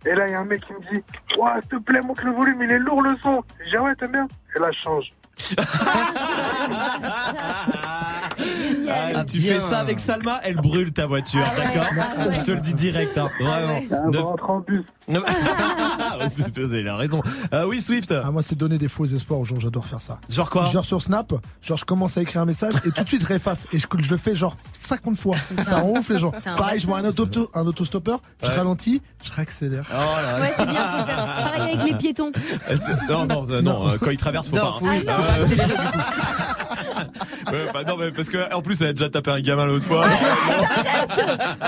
Et 0.07 0.15
là, 0.15 0.27
il 0.27 0.33
y 0.33 0.35
a 0.35 0.41
un 0.41 0.45
mec 0.45 0.61
qui 0.67 0.73
me 0.75 0.81
dit 0.93 1.03
Ouais, 1.39 1.51
s'il 1.61 1.69
te 1.71 1.77
plaît, 1.77 2.01
monte 2.07 2.23
le 2.23 2.33
volume, 2.33 2.63
il 2.63 2.71
est 2.73 2.79
lourd 2.79 3.01
le 3.03 3.17
son. 3.23 3.43
Je 3.65 3.71
dis 3.71 3.77
Ah 3.77 3.83
ouais, 3.83 3.95
t'aimes 3.95 4.13
bien? 4.13 4.27
Et 4.57 4.61
là, 4.61 4.71
je 4.71 4.79
change. 4.81 5.13
Ah, 8.89 9.25
tu 9.25 9.39
bien. 9.39 9.55
fais 9.55 9.61
ça 9.61 9.79
avec 9.81 9.99
Salma, 10.01 10.41
elle 10.45 10.57
brûle 10.57 10.93
ta 10.93 11.07
voiture, 11.07 11.41
Ah 11.45 11.59
ouais, 11.59 11.65
d'accord 11.75 11.87
ah 11.97 12.27
ouais. 12.29 12.35
Je 12.35 12.43
te 12.43 12.51
le 12.53 12.61
dis 12.61 12.75
direct, 12.75 13.17
hein, 13.19 13.31
vraiment. 13.41 13.81
Ah, 13.91 13.95
Ne- 14.11 14.19
rentre 14.19 14.51
en 14.51 14.61
bus. 14.61 14.83
Il 16.73 16.89
a 16.89 16.97
raison. 16.97 17.21
Euh, 17.53 17.67
oui, 17.67 17.81
Swift. 17.83 18.13
Ah, 18.25 18.31
moi, 18.31 18.41
c'est 18.43 18.55
donner 18.57 18.79
des 18.79 18.89
faux 18.89 19.05
espoirs 19.07 19.39
aux 19.41 19.45
gens, 19.45 19.59
j'adore 19.61 19.85
faire 19.87 20.01
ça. 20.01 20.19
Genre 20.31 20.49
quoi 20.49 20.65
Genre 20.65 20.85
sur 20.85 21.03
Snap, 21.03 21.35
genre 21.63 21.77
je 21.79 21.85
commence 21.85 22.17
à 22.17 22.23
écrire 22.23 22.41
un 22.43 22.47
message 22.47 22.73
et 22.87 22.91
tout 22.91 23.03
de 23.05 23.09
suite 23.09 23.21
je 23.23 23.27
réefface 23.27 23.67
et 23.73 23.79
je, 23.79 23.87
je 23.99 24.11
le 24.11 24.17
fais 24.17 24.35
genre 24.35 24.57
50 24.73 25.17
fois. 25.19 25.37
Ça 25.63 25.77
rend 25.79 25.91
ouf 25.91 26.09
les 26.09 26.19
gens. 26.19 26.33
Pareil, 26.57 26.81
je 26.81 26.87
vois 26.87 26.99
un, 26.99 27.05
auto, 27.05 27.51
un 27.55 27.67
autostoppeur, 27.67 28.21
je 28.43 28.49
Ouais. 28.49 28.55
ralentis, 28.55 29.03
je 29.25 29.33
réaccélère. 29.33 29.87
Oh 29.91 29.95
là 29.97 30.39
là. 30.39 30.41
Ouais, 30.41 30.53
c'est 30.57 30.67
bien, 30.67 30.89
faut 30.89 30.99
le 30.99 31.05
faire. 31.05 31.27
Pareil 31.27 31.63
avec 31.75 31.85
les 31.85 31.95
piétons. 31.99 32.33
Non, 33.09 33.27
non, 33.27 33.47
euh, 33.51 33.63
non, 33.63 33.89
euh, 33.89 33.97
quand 34.01 34.11
il 34.11 34.17
traverse, 34.17 34.49
faut 34.49 34.57
Non, 34.57 34.73
pas. 34.73 34.79
faut- 34.81 34.87
hein. 34.87 35.05
Ouais, 37.53 37.67
bah 37.73 37.83
non, 37.87 37.97
mais 37.99 38.11
parce 38.11 38.31
que 38.31 38.53
en 38.55 38.63
plus, 38.63 38.74
elle 38.81 38.89
a 38.89 38.93
déjà 38.93 39.09
tapé 39.09 39.31
un 39.31 39.41
gamin 39.41 39.67
l'autre 39.67 39.85
fois. 39.87 40.07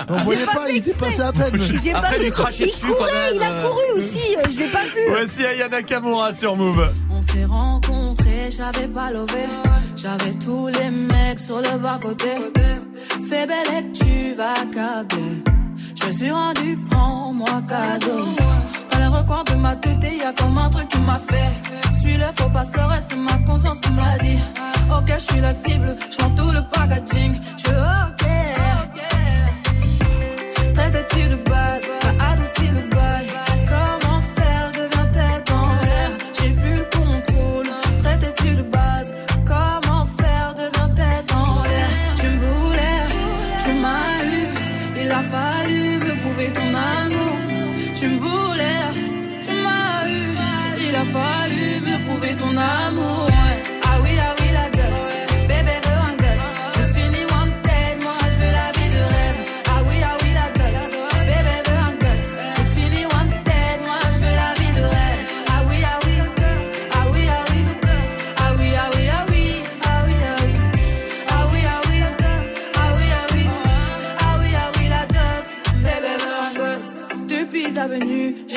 On 0.08 0.16
voyait 0.18 0.44
pas 0.46 0.68
il 0.70 0.80
dépassait 0.80 1.22
à 1.22 1.32
peine. 1.32 1.60
J'ai 1.82 1.92
pas 1.92 1.98
Après, 1.98 2.18
vu. 2.18 2.24
il 2.26 2.66
dessus, 2.66 2.86
courait, 2.86 2.98
quand 2.98 3.14
même, 3.14 3.34
il 3.34 3.42
a 3.42 3.62
couru 3.62 3.82
aussi. 3.98 4.36
euh, 4.36 4.42
Je 4.50 4.58
l'ai 4.60 4.68
pas 4.68 4.84
vu. 4.84 5.00
Voici 5.08 5.44
Ayana 5.44 5.68
Nakamura 5.80 6.32
sur 6.34 6.56
Move. 6.56 6.88
On 7.10 7.22
s'est 7.22 7.44
rencontrés, 7.44 8.48
j'avais 8.50 8.88
pas 8.88 9.10
levé. 9.10 9.44
J'avais 9.96 10.34
tous 10.34 10.68
les 10.68 10.90
mecs 10.90 11.40
sur 11.40 11.58
le 11.58 11.78
bas-côté. 11.78 12.30
Fais 13.28 13.46
belle 13.46 13.66
et 13.78 13.92
tu 13.92 14.34
vas 14.36 14.54
câbler. 14.72 15.42
Je 16.00 16.06
me 16.06 16.12
suis 16.12 16.30
rendu, 16.30 16.78
prends-moi 16.90 17.62
cadeau 17.68 18.24
les 19.06 19.16
recoins 19.16 19.44
de 19.44 19.54
ma 19.54 19.76
tête, 19.76 20.04
y'a 20.04 20.32
comme 20.32 20.58
un 20.58 20.70
truc 20.70 20.88
qui 20.88 21.00
m'a 21.00 21.18
fait. 21.18 21.52
Suis 22.00 22.16
le 22.16 22.26
faux 22.36 22.50
pas 22.50 22.64
le 22.74 22.84
reste, 22.86 23.08
c'est 23.10 23.16
ma 23.16 23.38
conscience 23.46 23.80
qui 23.80 23.90
me 23.92 24.00
l'a 24.00 24.18
dit. 24.18 24.38
Ok, 24.90 25.08
je 25.08 25.18
suis 25.18 25.40
la 25.40 25.52
cible, 25.52 25.96
je 26.10 26.16
tout 26.16 26.50
le 26.50 26.62
packaging. 26.72 27.34
Je 27.56 27.70
ok. 28.08 28.24
Traite-tu 30.74 31.28
de 31.28 31.36
base, 31.36 31.82
t'as 32.00 32.32
adouci 32.32 32.68
le 32.68 32.88
bail. 32.94 33.35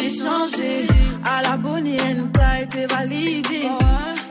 changé. 0.10 0.88
À 1.24 1.42
la 1.44 1.58
Bonnie 1.58 1.98
t'as 2.34 2.62
été 2.62 2.86
validée. 2.88 3.70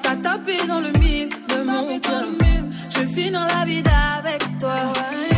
T'as 0.03 0.17
tapé 0.17 0.57
dans 0.67 0.81
le 0.81 0.91
mille 0.99 1.29
de 1.29 1.63
mon 1.63 1.99
cœur. 2.01 2.27
Je 2.91 3.07
finis 3.07 3.31
dans 3.31 3.47
la 3.47 3.65
vie 3.65 3.83
avec 4.19 4.59
toi. 4.59 5.38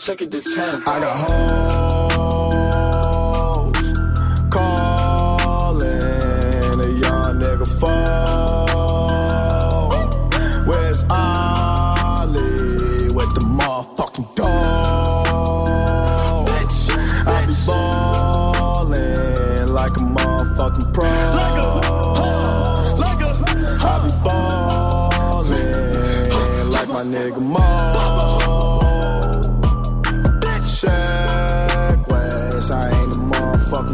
might 0.00 0.06
take 0.06 0.22
it 0.22 0.30
to 0.30 0.40
10. 0.40 0.82
I 0.86 1.00
got 1.00 1.30
hoes 2.48 3.92
calling 4.50 5.86
a 6.80 6.88
young 7.00 7.40
nigga 7.40 7.66
fall. 7.80 8.68
Where's 10.66 11.02
Ollie 11.10 13.12
with 13.14 13.34
the 13.34 13.40
motherfucking 13.40 14.34
dog? 14.36 15.28
I 17.26 17.46
be 17.46 17.54
balling 17.66 19.68
like 19.68 19.90
a 19.90 20.04
motherfucking 20.16 20.92
pro. 20.94 21.10
Like 22.96 23.20
be 24.04 24.10
ballin' 24.24 25.72
like 26.70 26.88
my 26.88 27.02
nigga 27.02 27.40
Mo. 27.40 27.89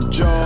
the. 0.00 0.45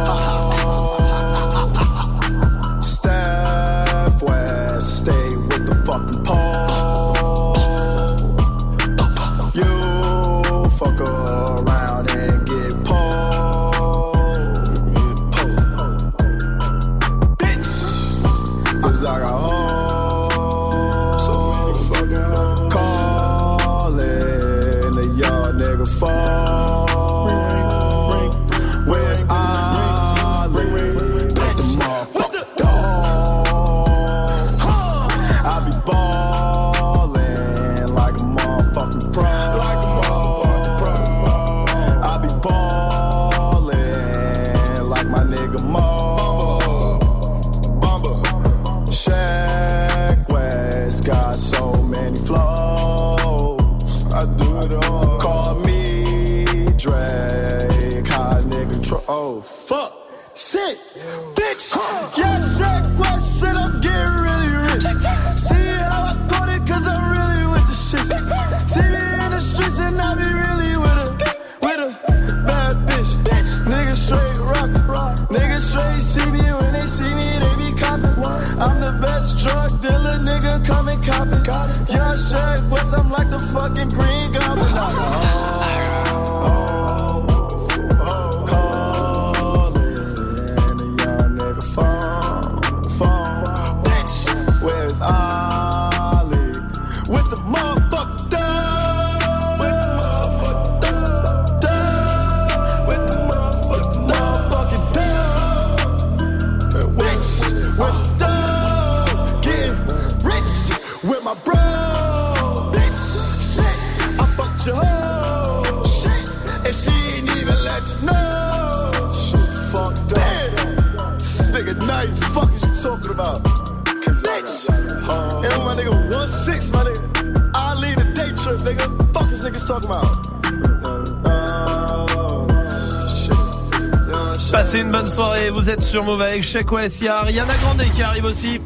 Sur 135.90 136.04
Move 136.04 136.22
avec 136.22 136.44
Check 136.44 136.70
West, 136.70 137.00
il 137.00 137.06
y 137.06 137.08
a 137.08 137.16
Ariana 137.16 137.52
Grande 137.56 137.82
qui 137.92 138.00
arrive 138.00 138.24
aussi. 138.24 138.60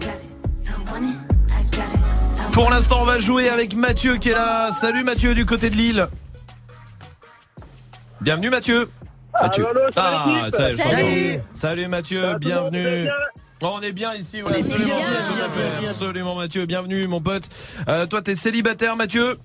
Pour 2.53 2.69
l'instant, 2.69 2.99
on 3.01 3.07
va 3.07 3.19
jouer 3.19 3.49
avec 3.49 3.75
Mathieu 3.75 4.17
qui 4.19 4.29
est 4.29 4.35
là. 4.35 4.71
Salut 4.73 5.05
Mathieu 5.05 5.35
du 5.35 5.47
côté 5.47 5.71
de 5.71 5.75
Lille. 5.75 6.07
Bienvenue 8.21 8.51
Mathieu. 8.51 8.91
Mathieu. 9.41 9.67
allô, 9.67 9.81
salut 9.91 9.97
ah, 9.97 10.33
l'équipe. 10.37 10.55
salut. 10.55 10.77
Salut. 10.77 11.41
Salut 11.55 11.89
Mathieu, 11.89 12.21
monde, 12.21 12.39
bienvenue. 12.41 13.09
Oh, 13.63 13.71
on 13.79 13.81
est 13.81 13.93
bien 13.93 14.13
ici, 14.15 14.43
ouais, 14.43 14.51
On 14.51 14.55
est 14.55 14.61
absolument, 14.61 14.97
bien. 14.97 15.07
tout 15.27 15.43
à 15.43 15.49
fait, 15.49 15.87
absolument 15.87 16.35
Mathieu, 16.35 16.67
bienvenue 16.67 17.07
mon 17.07 17.23
pote. 17.23 17.45
Euh, 17.89 18.07
toi 18.07 18.21
t'es 18.21 18.37
célibataire 18.37 18.97
Mathieu? 18.97 19.39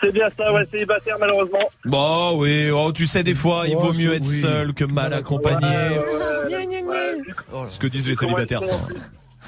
C'est 0.00 0.12
bien 0.12 0.28
ça, 0.36 0.52
ouais, 0.52 0.62
célibataire 0.70 1.16
malheureusement. 1.18 1.68
Bon 1.86 2.38
oui, 2.38 2.70
oh, 2.70 2.92
tu 2.92 3.06
sais 3.06 3.22
des 3.24 3.34
fois 3.34 3.64
il 3.66 3.74
Oh, 3.76 3.80
vaut 3.80 3.92
mieux 3.94 4.10
c'est- 4.10 4.16
être 4.16 4.28
oui. 4.28 4.40
seul 4.42 4.74
que 4.74 4.84
mal 4.84 5.12
accompagné. 5.14 5.66
Ouais, 5.66 6.04
C'est 7.66 7.74
ce 7.74 7.78
que 7.78 7.86
disent 7.86 8.08
les 8.08 8.14
célibataires 8.14 8.64
ça. 8.64 8.74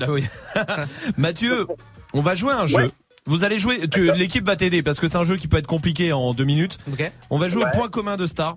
Ah 0.00 0.06
oui. 0.10 0.24
Mathieu, 1.16 1.66
on 2.14 2.20
va 2.22 2.34
jouer 2.34 2.52
à 2.52 2.60
un 2.60 2.66
jeu. 2.66 2.76
Ouais. 2.76 2.90
Vous 3.26 3.44
allez 3.44 3.58
jouer, 3.58 3.80
l'équipe 4.16 4.44
va 4.46 4.56
t'aider 4.56 4.82
parce 4.82 4.98
que 4.98 5.06
c'est 5.08 5.18
un 5.18 5.24
jeu 5.24 5.36
qui 5.36 5.46
peut 5.46 5.58
être 5.58 5.66
compliqué 5.66 6.12
en 6.12 6.32
deux 6.34 6.44
minutes. 6.44 6.78
On 7.28 7.38
va 7.38 7.48
jouer 7.48 7.64
Ouais. 7.64 7.70
au 7.74 7.76
point 7.78 7.88
commun 7.88 8.16
de 8.16 8.26
stars. 8.26 8.56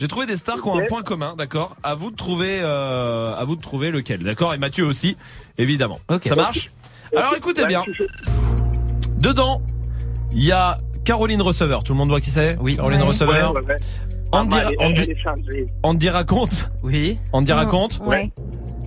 J'ai 0.00 0.08
trouvé 0.08 0.26
des 0.26 0.36
stars 0.36 0.60
qui 0.60 0.68
ont 0.68 0.78
un 0.78 0.86
point 0.86 1.02
commun, 1.02 1.34
d'accord. 1.36 1.76
À 1.82 1.94
vous 1.94 2.10
de 2.10 2.16
trouver, 2.16 2.58
euh, 2.62 3.34
à 3.36 3.44
vous 3.44 3.54
de 3.56 3.60
trouver 3.62 3.90
lequel, 3.90 4.22
d'accord. 4.22 4.52
Et 4.54 4.58
Mathieu 4.58 4.84
aussi, 4.84 5.16
évidemment. 5.58 5.98
Ça 6.24 6.36
marche. 6.36 6.70
Alors 7.16 7.34
écoutez 7.36 7.66
bien. 7.66 7.82
Dedans, 9.20 9.62
il 10.32 10.44
y 10.44 10.52
a 10.52 10.78
Caroline 11.04 11.42
Receveur. 11.42 11.82
Tout 11.84 11.92
le 11.92 11.98
monde 11.98 12.08
voit 12.08 12.20
qui 12.20 12.30
c'est? 12.30 12.56
Oui. 12.60 12.76
Caroline 12.76 13.00
Ouais. 13.02 13.06
Receveur. 13.08 13.54
Ouais, 13.54 13.60
ouais, 13.60 13.68
ouais. 13.68 13.76
Andy, 14.32 14.56
Ah, 14.60 14.64
bah, 14.64 14.84
Andy-. 14.84 15.14
Andy 15.82 16.08
raconte. 16.08 16.70
Oui. 16.82 17.18
Andy 17.32 17.52
raconte. 17.52 18.00
Ouais. 18.06 18.32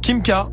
Kimka 0.07 0.43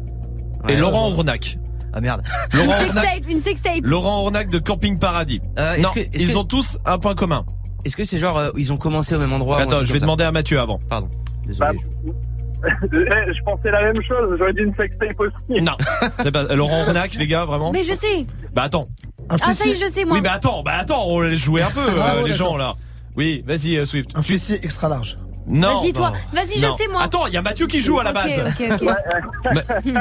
et. 0.68 0.74
Laurent 0.76 1.10
Ournac. 1.12 1.58
Ah 1.92 2.00
merde. 2.00 2.22
Laurent 2.52 2.64
Une 2.64 2.88
Ournac. 2.88 3.04
sextape, 3.04 3.30
une 3.30 3.40
sextape. 3.40 3.80
Laurent 3.84 4.22
Ornac 4.24 4.50
de 4.50 4.58
Camping 4.58 4.98
Paradis. 4.98 5.40
Euh, 5.60 5.76
non, 5.78 5.90
que- 5.90 6.00
ils 6.12 6.32
que- 6.32 6.36
ont 6.36 6.42
tous 6.44 6.76
un 6.84 6.98
point 6.98 7.14
commun. 7.14 7.44
Est-ce 7.84 7.96
que 7.96 8.04
c'est 8.04 8.18
genre 8.18 8.36
euh, 8.36 8.50
ils 8.56 8.72
ont 8.72 8.76
commencé 8.76 9.14
au 9.14 9.18
même 9.20 9.32
endroit 9.32 9.60
un 9.60 9.62
Attends, 9.62 9.84
je 9.84 9.92
vais 9.92 10.00
ça 10.00 10.06
demander 10.06 10.24
à 10.24 10.32
Mathieu 10.32 10.58
avant. 10.58 10.80
Pardon. 10.88 11.08
Désolé. 11.46 11.78
eh, 12.64 12.68
je 12.92 13.42
pensais 13.44 13.70
la 13.70 13.84
même 13.84 14.02
chose, 14.02 14.34
j'aurais 14.38 14.52
dit 14.54 14.62
une 14.64 14.74
sextape 14.74 15.20
aussi. 15.20 15.62
Non, 15.62 15.76
c'est 16.22 16.32
pas 16.32 16.52
Laurent 16.54 16.80
Ornac, 16.80 17.14
les 17.14 17.26
gars, 17.28 17.44
vraiment. 17.44 17.70
Mais 17.70 17.84
je 17.84 17.92
sais. 17.92 18.26
Bah 18.56 18.62
attends. 18.64 18.84
Ah, 19.28 19.36
ça 19.52 19.66
y 19.66 19.70
est, 19.70 19.76
je 19.76 19.88
sais, 19.88 20.04
moi. 20.04 20.14
Oui, 20.16 20.20
mais 20.20 20.30
attends, 20.30 20.62
bah 20.64 20.78
attends, 20.80 21.04
on 21.06 21.20
laisse 21.20 21.38
jouer 21.40 21.62
un 21.62 21.70
peu 21.70 21.80
Ah, 22.00 22.14
euh, 22.16 22.22
ouais, 22.22 22.28
les 22.28 22.34
gens 22.34 22.56
là. 22.56 22.74
Oui, 23.16 23.40
vas-y 23.46 23.76
euh, 23.76 23.86
Swift. 23.86 24.10
Un 24.16 24.22
fessier 24.22 24.56
extra 24.64 24.88
large. 24.88 25.14
Non. 25.48 25.80
Vas-y, 25.82 25.92
toi. 25.92 26.12
Vas-y, 26.32 26.58
je 26.58 26.66
sais, 26.76 26.88
moi. 26.88 27.02
Attends, 27.02 27.26
il 27.26 27.34
y 27.34 27.36
a 27.36 27.42
Mathieu 27.42 27.66
qui 27.66 27.80
joue 27.80 27.98
à 28.00 28.04
la 28.04 28.12
base. 28.12 28.38
ok, 28.38 28.80
ok. 28.82 29.54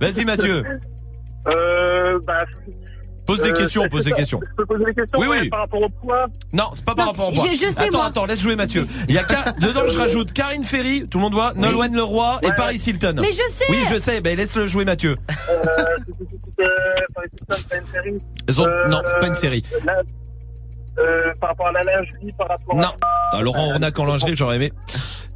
Vas-y 0.00 0.24
Mathieu. 0.24 0.62
Euh, 1.48 2.18
bah, 2.26 2.44
Pose 3.26 3.42
des 3.42 3.48
euh, 3.50 3.52
questions, 3.54 3.88
pose 3.88 4.04
des 4.04 4.10
ça- 4.10 4.16
questions. 4.16 4.40
Je 4.48 4.54
peux 4.54 4.66
poser 4.66 4.84
des 4.84 4.92
questions 4.92 5.18
Oui, 5.18 5.26
oui. 5.28 5.48
par 5.48 5.60
rapport 5.60 5.82
au 5.82 5.88
poids 6.00 6.26
Non, 6.52 6.64
c'est 6.74 6.84
pas 6.84 6.94
par 6.94 7.06
rapport 7.08 7.28
au 7.28 7.32
poids. 7.32 7.44
je- 7.52 7.56
je 7.56 7.70
sais, 7.72 7.82
attends, 7.88 7.98
moi. 7.98 8.06
attends, 8.06 8.24
laisse 8.26 8.40
jouer 8.40 8.54
Mathieu. 8.54 8.86
Il 9.08 9.14
y 9.16 9.18
a 9.18 9.24
qu'un- 9.24 9.52
dedans 9.60 9.82
je 9.88 9.98
rajoute 9.98 10.32
Karine 10.32 10.62
Ferry, 10.62 11.06
tout 11.10 11.18
le 11.18 11.22
monde 11.22 11.32
voit, 11.32 11.52
Nolwenn 11.56 11.94
Leroy 11.96 12.38
et. 12.42 12.52
Paris 12.56 12.76
Hilton. 12.86 13.16
Mais 13.20 13.32
je 13.32 13.42
sais. 13.50 13.64
Oui, 13.68 13.78
je 13.92 13.98
sais, 13.98 14.20
ben 14.20 14.36
laisse-le 14.36 14.68
jouer 14.68 14.84
Mathieu. 14.84 15.16
euh, 15.28 15.34
c'est- 16.06 16.64
euh, 16.64 16.68
par 17.14 17.24
exemple, 17.24 17.34
c'est 17.58 17.68
pas 17.68 17.76
une 17.78 17.86
série. 17.86 18.16
Ont- 18.60 18.66
Euh, 18.70 18.88
Non, 18.88 19.02
c'est 19.08 19.18
pas 19.18 19.26
une 19.26 19.34
série. 19.34 19.64
la- 19.84 20.02
euh, 20.98 21.18
par 21.40 21.50
rapport 21.50 21.68
à 21.68 21.72
la 21.72 21.82
lingerie, 21.82 22.32
par 22.38 22.48
rapport 22.48 22.74
Non. 22.76 22.88
à... 22.88 22.92
Ah, 23.32 23.40
Laurent 23.40 23.70
Ornac 23.72 23.98
en 23.98 24.04
lingerie, 24.04 24.34
j'aurais 24.36 24.56
aimé. 24.56 24.72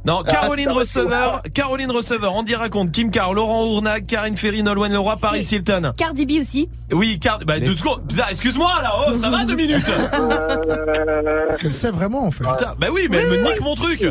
Non, 0.03 0.23
Caroline 0.23 0.71
Receveur, 0.71 1.43
Caroline 1.53 1.91
Receveur, 1.91 2.33
Andy 2.33 2.55
raconte, 2.55 2.91
Kim 2.91 3.11
Carr, 3.11 3.35
Laurent 3.35 3.65
Ournac, 3.65 4.07
Karine 4.07 4.35
Ferry, 4.35 4.63
Nolwenn 4.63 4.91
Leroy, 4.91 5.15
Paris 5.17 5.41
Hilton. 5.51 5.91
Cardi 5.95 6.25
B 6.25 6.41
aussi. 6.41 6.67
Oui, 6.91 7.19
Car... 7.19 7.37
bah, 7.45 7.59
deux 7.59 7.75
secondes. 7.75 8.07
Putain, 8.09 8.25
excuse-moi 8.31 8.71
là, 8.81 8.93
oh, 9.07 9.15
ça 9.15 9.29
va 9.29 9.43
deux 9.45 9.55
minutes. 9.55 9.85
Euh, 10.13 11.55
Qu'elle 11.59 11.73
sait 11.73 11.91
vraiment 11.91 12.25
en 12.25 12.31
fait. 12.31 12.43
Putain, 12.43 12.73
bah 12.79 12.87
oui, 12.91 13.07
mais 13.11 13.17
elle 13.17 13.27
me 13.29 13.37
nique 13.37 13.61
mon 13.61 13.75
truc. 13.75 14.03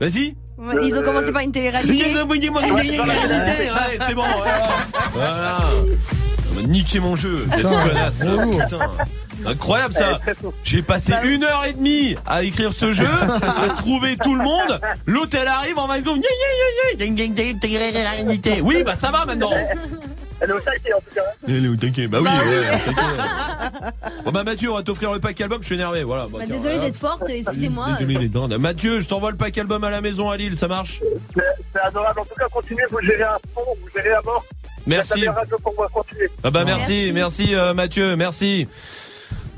Vas-y. 0.00 0.34
Ils 0.82 0.98
ont 0.98 1.02
commencé 1.02 1.30
par 1.32 1.42
une 1.42 1.52
télé-réalité. 1.52 2.04
Ouais, 2.04 2.38
c'est 4.00 4.14
bon. 4.14 4.24
Voilà. 4.36 4.62
Voilà. 5.12 5.56
On 6.50 6.54
m'a 6.56 6.62
niqué 6.66 6.98
mon 6.98 7.14
jeu. 7.14 7.46
Cette 7.50 7.58
Putain, 7.58 7.88
connasse. 7.88 8.24
là, 8.24 8.30
relou. 8.32 8.58
Putain. 8.58 8.90
Incroyable 9.46 9.94
ça 9.94 10.20
J'ai 10.64 10.82
passé 10.82 11.12
une 11.24 11.44
heure 11.44 11.64
et 11.68 11.72
demie 11.72 12.16
à 12.26 12.42
écrire 12.42 12.72
ce 12.72 12.92
jeu, 12.92 13.06
à 13.06 13.68
trouver 13.76 14.16
tout 14.16 14.34
le 14.34 14.42
monde. 14.42 14.80
L'hôtel 15.06 15.46
arrive 15.48 15.78
en 15.78 15.86
20 15.86 15.98
secondes. 16.00 16.22
Oui, 18.62 18.82
bah 18.84 18.94
ça 18.94 19.10
va 19.10 19.24
maintenant. 19.24 19.50
Elle 20.40 20.50
est 20.50 20.52
au 20.52 20.60
taquet 20.60 20.92
en 20.92 20.98
tout 20.98 21.14
cas. 21.14 21.22
Elle 21.48 21.64
est 21.64 21.68
au 21.68 21.76
taquet, 21.76 22.06
bah 22.06 22.18
oui, 22.20 22.28
ouais. 22.28 22.78
Bon 24.24 24.30
bah 24.30 24.44
Mathieu, 24.44 24.70
on 24.70 24.76
va 24.76 24.82
t'offrir 24.84 25.12
le 25.12 25.18
pack 25.18 25.40
album, 25.40 25.60
je 25.60 25.66
suis 25.66 25.74
énervé, 25.74 26.04
voilà. 26.04 26.26
Désolé 26.46 26.78
d'être 26.78 26.96
forte, 26.96 27.28
excusez-moi. 27.28 27.88
Mathieu, 28.58 29.00
je 29.00 29.08
t'envoie 29.08 29.32
le 29.32 29.36
pack 29.36 29.58
album 29.58 29.82
à 29.82 29.90
la 29.90 30.00
maison 30.00 30.30
à 30.30 30.36
Lille, 30.36 30.56
ça 30.56 30.68
marche 30.68 31.00
C'est 31.74 31.80
adorable, 31.80 32.20
en 32.20 32.24
tout 32.24 32.34
cas 32.38 32.46
continuez, 32.52 32.84
vous 32.90 33.00
gérez 33.02 33.24
à 33.24 33.38
fond, 33.52 33.62
vous 33.82 33.88
gérez 33.94 34.14
à 34.14 34.22
mort. 34.22 34.44
Merci. 34.86 35.24
Pour 35.62 35.74
moi. 35.74 35.88
Ah 36.44 36.50
bah 36.50 36.64
merci, 36.64 37.10
merci, 37.12 37.54
Mathieu, 37.74 38.14
merci. 38.16 38.68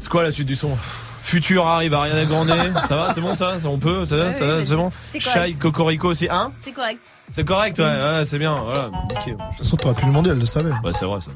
C'est 0.01 0.09
quoi 0.09 0.22
la 0.22 0.32
suite 0.32 0.46
du 0.46 0.57
son 0.57 0.76
Futur 1.22 1.66
arrive, 1.66 1.92
Ariana 1.94 2.24
Grande, 2.24 2.48
ça 2.88 2.96
va, 2.96 3.12
c'est 3.14 3.20
bon 3.20 3.34
ça 3.34 3.57
On 3.64 3.76
peut, 3.78 4.07
ça, 4.07 4.16
va, 4.16 4.24
Ouais, 4.28 4.34
ça 4.34 4.57
oui, 4.57 4.64
c'est 4.66 4.74
bon 4.74 4.90
C'est 5.05 5.18
correct. 5.20 5.46
Shai, 5.46 5.53
Cocorico 5.55 6.09
aussi, 6.09 6.26
hein 6.30 6.51
C'est 6.59 6.72
correct. 6.72 7.05
C'est 7.30 7.44
correct, 7.44 7.78
ouais, 7.78 7.84
ouais, 7.84 8.22
c'est 8.24 8.38
bien, 8.38 8.55
voilà, 8.64 8.90
nickel. 9.11 9.36
De 9.36 9.42
toute 9.42 9.59
façon, 9.59 9.76
t'aurais 9.76 9.94
pu 9.94 10.03
le 10.07 10.09
demander, 10.09 10.30
elle 10.30 10.38
le 10.38 10.46
savait. 10.46 10.70
Bah 10.82 10.90
c'est 10.92 11.05
vrai 11.05 11.20
ça. 11.20 11.30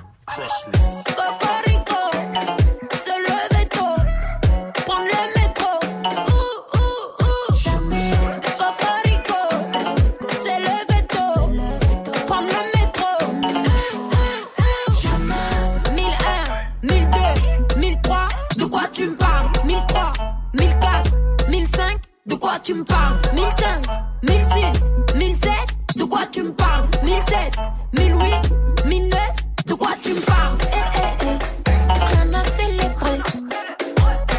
De 22.35 22.39
quoi 22.41 22.59
tu 22.65 22.75
me 22.75 22.83
parles? 22.83 23.21
1005, 23.33 23.87
1006, 24.25 25.17
1007, 25.17 25.53
de 25.97 26.05
quoi 26.05 26.27
tu 26.33 26.43
me 26.43 26.53
parles? 26.53 26.85
1007, 27.05 27.57
1008, 27.97 28.87
1009, 28.87 29.21
de 29.67 29.75
quoi 29.75 29.91
tu 30.03 30.15
me 30.15 30.21
parles? 30.21 30.59
Eh, 30.63 31.27
eh, 31.27 31.29
eh, 31.29 31.93
rien 31.93 32.35
à 32.35 32.45
célébrer. 32.59 33.19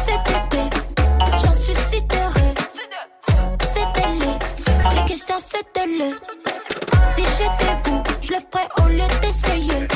Cet 0.04 0.28
été, 0.28 0.62
j'en 1.42 1.52
suis 1.52 1.74
sidérée. 1.90 2.54
C'était 3.74 4.12
les, 4.20 5.08
questions 5.08 5.40
c'était 5.40 5.86
le. 5.86 6.18
Si 7.16 7.24
j'étais 7.38 7.74
vous, 7.86 8.02
je 8.20 8.32
le 8.32 8.38
ferais 8.52 8.68
au 8.84 8.88
lieu 8.90 9.08
d'essayer. 9.22 9.88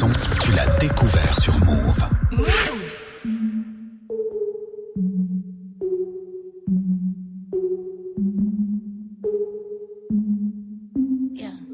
Ce 0.00 0.06
son, 0.06 0.12
tu 0.42 0.52
l'as 0.52 0.66
découvert 0.78 1.38
sur. 1.38 1.52
Move. 1.60 1.94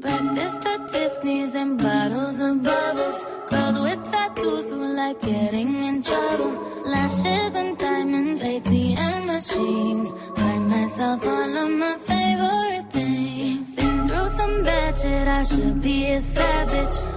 Breakfast 0.01 0.65
at 0.65 0.87
Tiffany's 0.89 1.55
and 1.55 1.77
bottles 1.77 2.39
of 2.41 2.63
bubbles. 2.63 3.27
Girls 3.49 3.79
with 3.79 4.11
tattoos 4.11 4.71
who 4.71 4.93
like 4.93 5.21
getting 5.21 5.83
in 5.85 6.01
trouble. 6.01 6.51
Lashes 6.85 7.55
and 7.55 7.77
diamonds, 7.77 8.41
ATM 8.41 9.25
machines. 9.25 10.11
Buy 10.35 10.59
myself 10.59 11.25
all 11.25 11.57
of 11.63 11.69
my 11.69 11.95
favorite 11.99 12.91
things. 12.91 13.75
Been 13.75 14.05
through 14.05 14.29
some 14.29 14.63
bad 14.63 14.97
shit, 14.97 15.27
I 15.27 15.43
should 15.43 15.81
be 15.81 16.11
a 16.11 16.19
savage. 16.19 17.16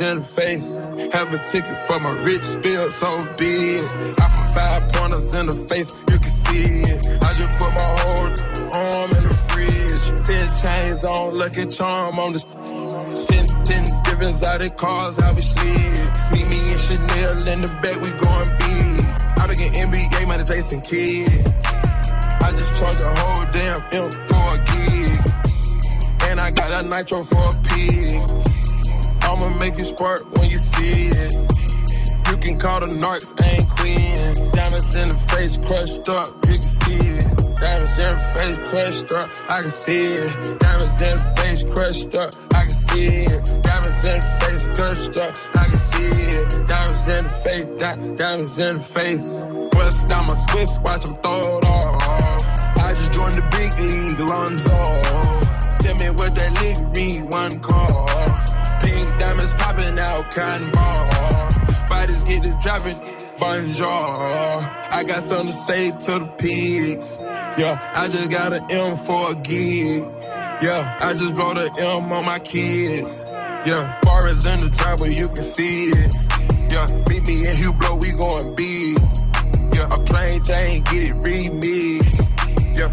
in 0.00 0.18
the 0.18 0.24
face. 0.24 0.74
Have 1.12 1.32
a 1.34 1.38
ticket 1.44 1.78
for 1.86 2.00
my 2.00 2.10
rich 2.22 2.42
spill, 2.42 2.90
so 2.90 3.08
be 3.38 3.78
it. 3.78 4.20
I 4.20 4.28
put 4.28 4.48
five 4.54 4.92
pointers 4.92 5.34
in 5.36 5.46
the 5.46 5.54
face, 5.68 5.92
you 6.10 6.18
can 6.18 6.34
see 6.44 6.82
it. 6.92 7.22
I 7.22 7.34
just 7.34 7.52
put 7.58 7.72
my 7.74 7.90
whole 8.00 8.26
arm 8.82 9.10
in 9.10 9.22
the 9.28 9.34
fridge. 9.48 10.26
Ten 10.26 10.54
chains 10.56 11.04
on, 11.04 11.36
lucky 11.36 11.66
charm 11.66 12.18
on 12.18 12.32
the 12.32 12.40
Ten, 13.26 13.46
ten 13.64 14.02
different 14.04 14.30
exotic 14.30 14.76
cars, 14.76 15.20
how 15.20 15.34
we 15.34 15.42
slid. 15.42 16.10
Meet 16.32 16.48
me 16.48 16.72
in 16.72 16.78
Chanel 16.78 17.48
in 17.48 17.60
the 17.62 17.68
back, 17.82 18.00
we 18.02 18.10
going 18.10 18.50
big. 18.58 18.74
I 19.38 19.54
getting 19.54 19.72
NBA, 19.72 20.28
man, 20.28 20.46
Jason 20.46 20.80
Kidd. 20.80 21.28
I 22.42 22.50
just 22.50 22.80
charge 22.80 23.00
a 23.00 23.14
whole 23.20 23.44
damn 23.52 23.80
M 23.92 24.10
for 24.10 24.46
a 24.50 24.64
gig. 24.72 25.20
And 26.28 26.40
I 26.40 26.50
got 26.50 26.70
that 26.70 26.86
nitro 26.86 27.22
for 27.22 27.36
a 27.36 27.62
pig. 27.68 28.43
Make 29.64 29.78
it 29.78 29.86
spark 29.96 30.20
when 30.36 30.50
you 30.50 30.58
see 30.58 31.08
it. 31.08 31.32
You 32.28 32.36
can 32.36 32.58
call 32.58 32.80
the 32.80 32.88
narcs, 33.00 33.32
ain't 33.48 33.66
queen. 33.80 34.50
Diamonds 34.52 34.94
in 34.94 35.08
the 35.08 35.14
face, 35.32 35.56
crushed 35.56 36.06
up, 36.06 36.26
you 36.44 36.60
can 36.60 36.68
see 36.84 37.00
it. 37.16 37.24
Diamonds 37.64 37.98
in 37.98 38.12
the 38.12 38.24
face, 38.36 38.58
crushed 38.68 39.10
up, 39.10 39.30
I 39.48 39.62
can 39.62 39.70
see 39.70 40.04
it. 40.04 40.60
Diamonds 40.60 41.00
in 41.00 41.16
the 41.16 41.32
face, 41.40 41.62
crushed 41.64 42.14
up, 42.14 42.30
I 42.52 42.60
can 42.60 42.76
see 42.76 43.06
it. 43.24 43.62
Diamonds 43.64 44.04
in 44.04 44.20
the 44.20 44.28
face, 44.44 44.68
crushed 44.76 45.16
up, 45.16 45.32
I 45.56 45.64
can 45.64 45.80
see 45.88 46.12
it. 46.12 46.68
Diamonds 46.68 47.08
in 47.08 47.24
the 47.24 47.30
face, 47.30 47.68
di- 47.80 48.16
diamonds 48.20 48.58
in 48.58 48.76
the 48.76 48.84
face. 48.84 49.32
Bust 49.72 50.08
down 50.08 50.26
my 50.26 50.34
Swiss, 50.44 50.78
watch 50.84 51.04
them 51.06 51.16
throw 51.24 51.40
it 51.40 51.64
off. 51.64 52.44
I 52.84 52.92
just 52.92 53.12
joined 53.12 53.36
the 53.40 53.46
big 53.56 53.72
league, 53.80 54.20
Lonzo. 54.20 55.54
Tell 55.80 55.96
me 55.96 56.10
what 56.10 56.34
that 56.36 56.52
lick 56.60 56.76
mean, 56.94 57.28
one 57.28 57.58
call. 57.60 57.93
Cotton 60.34 60.70
ball. 60.72 61.48
Bodies 61.88 62.22
get 62.24 62.42
to 62.42 62.58
dropping, 62.62 62.98
bonjour. 63.38 63.86
I 63.86 65.04
got 65.06 65.22
something 65.22 65.46
to 65.48 65.52
say 65.52 65.90
to 65.90 66.18
the 66.18 66.26
pigs. 66.38 67.18
Yeah, 67.56 67.78
I 67.94 68.08
just 68.08 68.30
got 68.30 68.52
an 68.52 68.68
M 68.70 68.96
for 68.96 69.30
a 69.30 69.34
gig. 69.34 70.02
Yeah, 70.60 70.98
I 71.00 71.12
just 71.12 71.34
blow 71.34 71.54
the 71.54 71.72
M 71.78 72.12
on 72.12 72.24
my 72.24 72.40
kids. 72.40 73.24
Yeah, 73.64 73.98
far 74.04 74.26
as 74.28 74.44
in 74.44 74.58
the 74.58 74.70
driveway, 74.76 75.14
you 75.14 75.28
can 75.28 75.44
see 75.44 75.88
it. 75.88 76.14
Yeah, 76.72 76.86
meet 77.08 77.26
me 77.26 77.46
in 77.48 77.54
Hublot, 77.56 78.02
we 78.02 78.10
going 78.12 78.54
big. 78.56 78.98
Yeah, 79.74 79.86
a 79.86 79.98
plain 80.04 80.42
Jane, 80.44 80.82
get 80.84 81.10
it 81.10 81.16
remixed. 81.22 82.20
Yeah, 82.76 82.90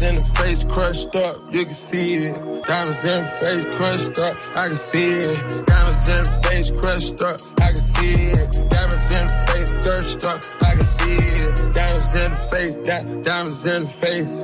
diamonds 0.00 0.02
in 0.02 0.16
the 0.16 0.24
face 0.38 0.64
crushed 0.64 1.14
up, 1.14 1.36
you 1.52 1.64
can 1.64 1.74
see 1.74 2.14
it. 2.14 2.34
Diamonds 2.66 3.04
in 3.04 3.22
the 3.22 3.28
face 3.28 3.64
crushed 3.76 4.18
up, 4.18 4.36
I 4.56 4.68
can 4.68 4.76
see 4.76 5.10
it. 5.10 5.66
Diamonds 5.66 6.08
in 6.08 6.24
the 6.24 6.30
face 6.48 6.70
crushed 6.70 7.22
up, 7.22 7.40
I 7.60 7.66
can 7.68 7.76
see 7.76 8.12
it. 8.12 8.50
Diamonds 8.70 9.12
in 9.12 9.26
the 9.26 9.32
face 9.52 9.74
crushed 9.84 10.24
up, 10.24 10.42
I 10.62 10.70
can 10.76 10.80
see 10.80 11.16
it. 11.16 11.74
Diamonds 11.74 12.14
in 12.14 12.30
the 12.30 12.36
face, 12.36 12.74
di- 12.76 13.22
diamonds 13.22 13.66
in 13.66 13.82
the 13.82 13.88
face. 13.88 14.40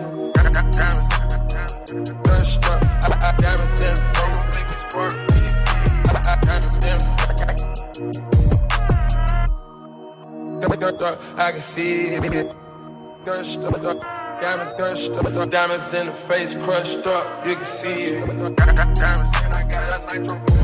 Crushed 2.25 2.65
up, 2.67 2.81
diamonds 3.39 3.81
in 3.81 3.95
the 3.95 4.01
face, 4.17 4.45
I- 6.13 6.39
Diamonds 6.43 6.85
in 6.85 6.99
the 6.99 7.05
face. 7.47 7.63
I 11.39 11.53
can 11.53 11.61
see 11.61 12.15
it. 12.15 12.23
Diamonds 14.41 14.75
gushed 14.75 15.13
up. 15.13 15.51
Diamonds 15.51 15.95
in 15.95 16.07
the 16.07 16.13
face 16.13 16.55
crushed 16.55 17.07
up. 17.07 17.47
You 17.47 17.57
can 17.57 17.65
see 17.65 17.89
it. 17.89 18.27
Diamonds 18.27 18.61
and 18.61 19.55
I 19.55 19.63
got 19.71 20.13
nitro 20.13 20.57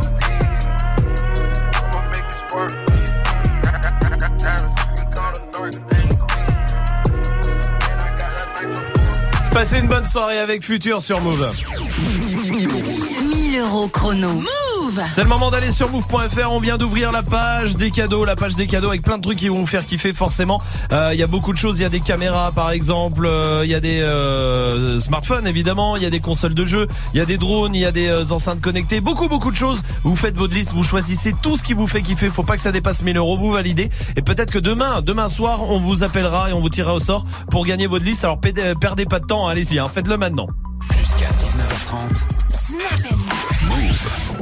Passez 9.52 9.78
une 9.80 9.88
bonne 9.88 10.04
soirée 10.04 10.38
avec 10.38 10.62
Futur 10.62 11.00
sur 11.00 11.20
Move. 11.20 11.50
1000 12.50 13.58
euros 13.58 13.88
chrono. 13.88 14.42
Move 14.94 15.04
C'est 15.08 15.22
le 15.22 15.28
moment 15.28 15.50
d'aller 15.50 15.70
sur 15.72 15.90
move.fr. 15.90 16.50
On 16.50 16.60
vient 16.60 16.76
d'ouvrir 16.76 17.12
la 17.12 17.22
page 17.22 17.76
des 17.76 17.90
cadeaux, 17.90 18.24
la 18.24 18.36
page 18.36 18.56
des 18.56 18.66
cadeaux 18.66 18.88
avec 18.88 19.02
plein 19.02 19.16
de 19.16 19.22
trucs 19.22 19.38
qui 19.38 19.48
vont 19.48 19.58
vous 19.60 19.66
faire 19.66 19.84
kiffer 19.84 20.12
forcément. 20.12 20.60
Euh, 20.92 21.10
Il 21.12 21.18
y 21.20 21.22
a 21.22 21.26
beaucoup 21.26 21.52
de 21.52 21.58
choses. 21.58 21.78
Il 21.78 21.82
y 21.82 21.84
a 21.84 21.88
des 21.88 22.00
caméras 22.00 22.52
par 22.52 22.70
exemple. 22.70 23.26
euh, 23.26 23.62
Il 23.64 23.70
y 23.70 23.74
a 23.74 23.80
des 23.80 24.00
euh, 24.00 25.00
smartphones 25.00 25.46
évidemment. 25.46 25.96
Il 25.96 26.02
y 26.02 26.06
a 26.06 26.10
des 26.10 26.20
consoles 26.20 26.54
de 26.54 26.66
jeux. 26.66 26.86
Il 27.14 27.18
y 27.18 27.20
a 27.20 27.24
des 27.26 27.38
drones. 27.38 27.74
Il 27.74 27.80
y 27.80 27.84
a 27.86 27.92
des 27.92 28.08
euh, 28.08 28.24
enceintes 28.30 28.60
connectées. 28.60 29.00
Beaucoup 29.00 29.28
beaucoup 29.28 29.50
de 29.50 29.56
choses. 29.56 29.82
Vous 30.04 30.16
faites 30.16 30.36
votre 30.36 30.54
liste. 30.54 30.72
Vous 30.72 30.82
choisissez 30.84 31.34
tout 31.42 31.56
ce 31.56 31.62
qui 31.64 31.74
vous 31.74 31.86
fait 31.86 32.02
kiffer. 32.02 32.28
Faut 32.28 32.42
pas 32.42 32.56
que 32.56 32.62
ça 32.62 32.72
dépasse 32.72 33.02
1000 33.02 33.16
euros. 33.16 33.36
Vous 33.36 33.52
validez. 33.52 33.88
Et 34.16 34.22
peut-être 34.22 34.50
que 34.52 34.58
demain, 34.58 35.00
demain 35.02 35.28
soir, 35.28 35.70
on 35.70 35.78
vous 35.80 36.02
appellera 36.02 36.50
et 36.50 36.52
on 36.52 36.60
vous 36.60 36.68
tirera 36.68 36.94
au 36.94 36.98
sort 36.98 37.24
pour 37.50 37.64
gagner 37.66 37.86
votre 37.86 38.04
liste. 38.04 38.24
Alors 38.24 38.40
perdez, 38.40 38.74
perdez 38.80 39.06
pas 39.06 39.20
de 39.20 39.26
temps. 39.26 39.46
Allez-y. 39.46 39.78
Hein, 39.78 39.86
Faites-le 39.92 40.16
maintenant. 40.16 40.46
Jusqu'à 40.90 41.28
19h30. 41.28 43.11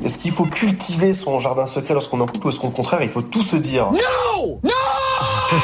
Est-ce 0.04 0.18
qu'il 0.18 0.32
faut 0.32 0.46
cultiver 0.46 1.12
son 1.14 1.38
jardin 1.38 1.66
secret 1.66 1.94
lorsqu'on 1.94 2.18
est 2.18 2.22
en 2.22 2.26
couple 2.26 2.46
ou 2.46 2.50
est-ce 2.50 2.58
qu'au 2.58 2.70
contraire 2.70 3.02
il 3.02 3.08
faut 3.08 3.22
tout 3.22 3.42
se 3.42 3.56
dire? 3.56 3.90
Non! 3.92 4.60
Non! 4.64 4.70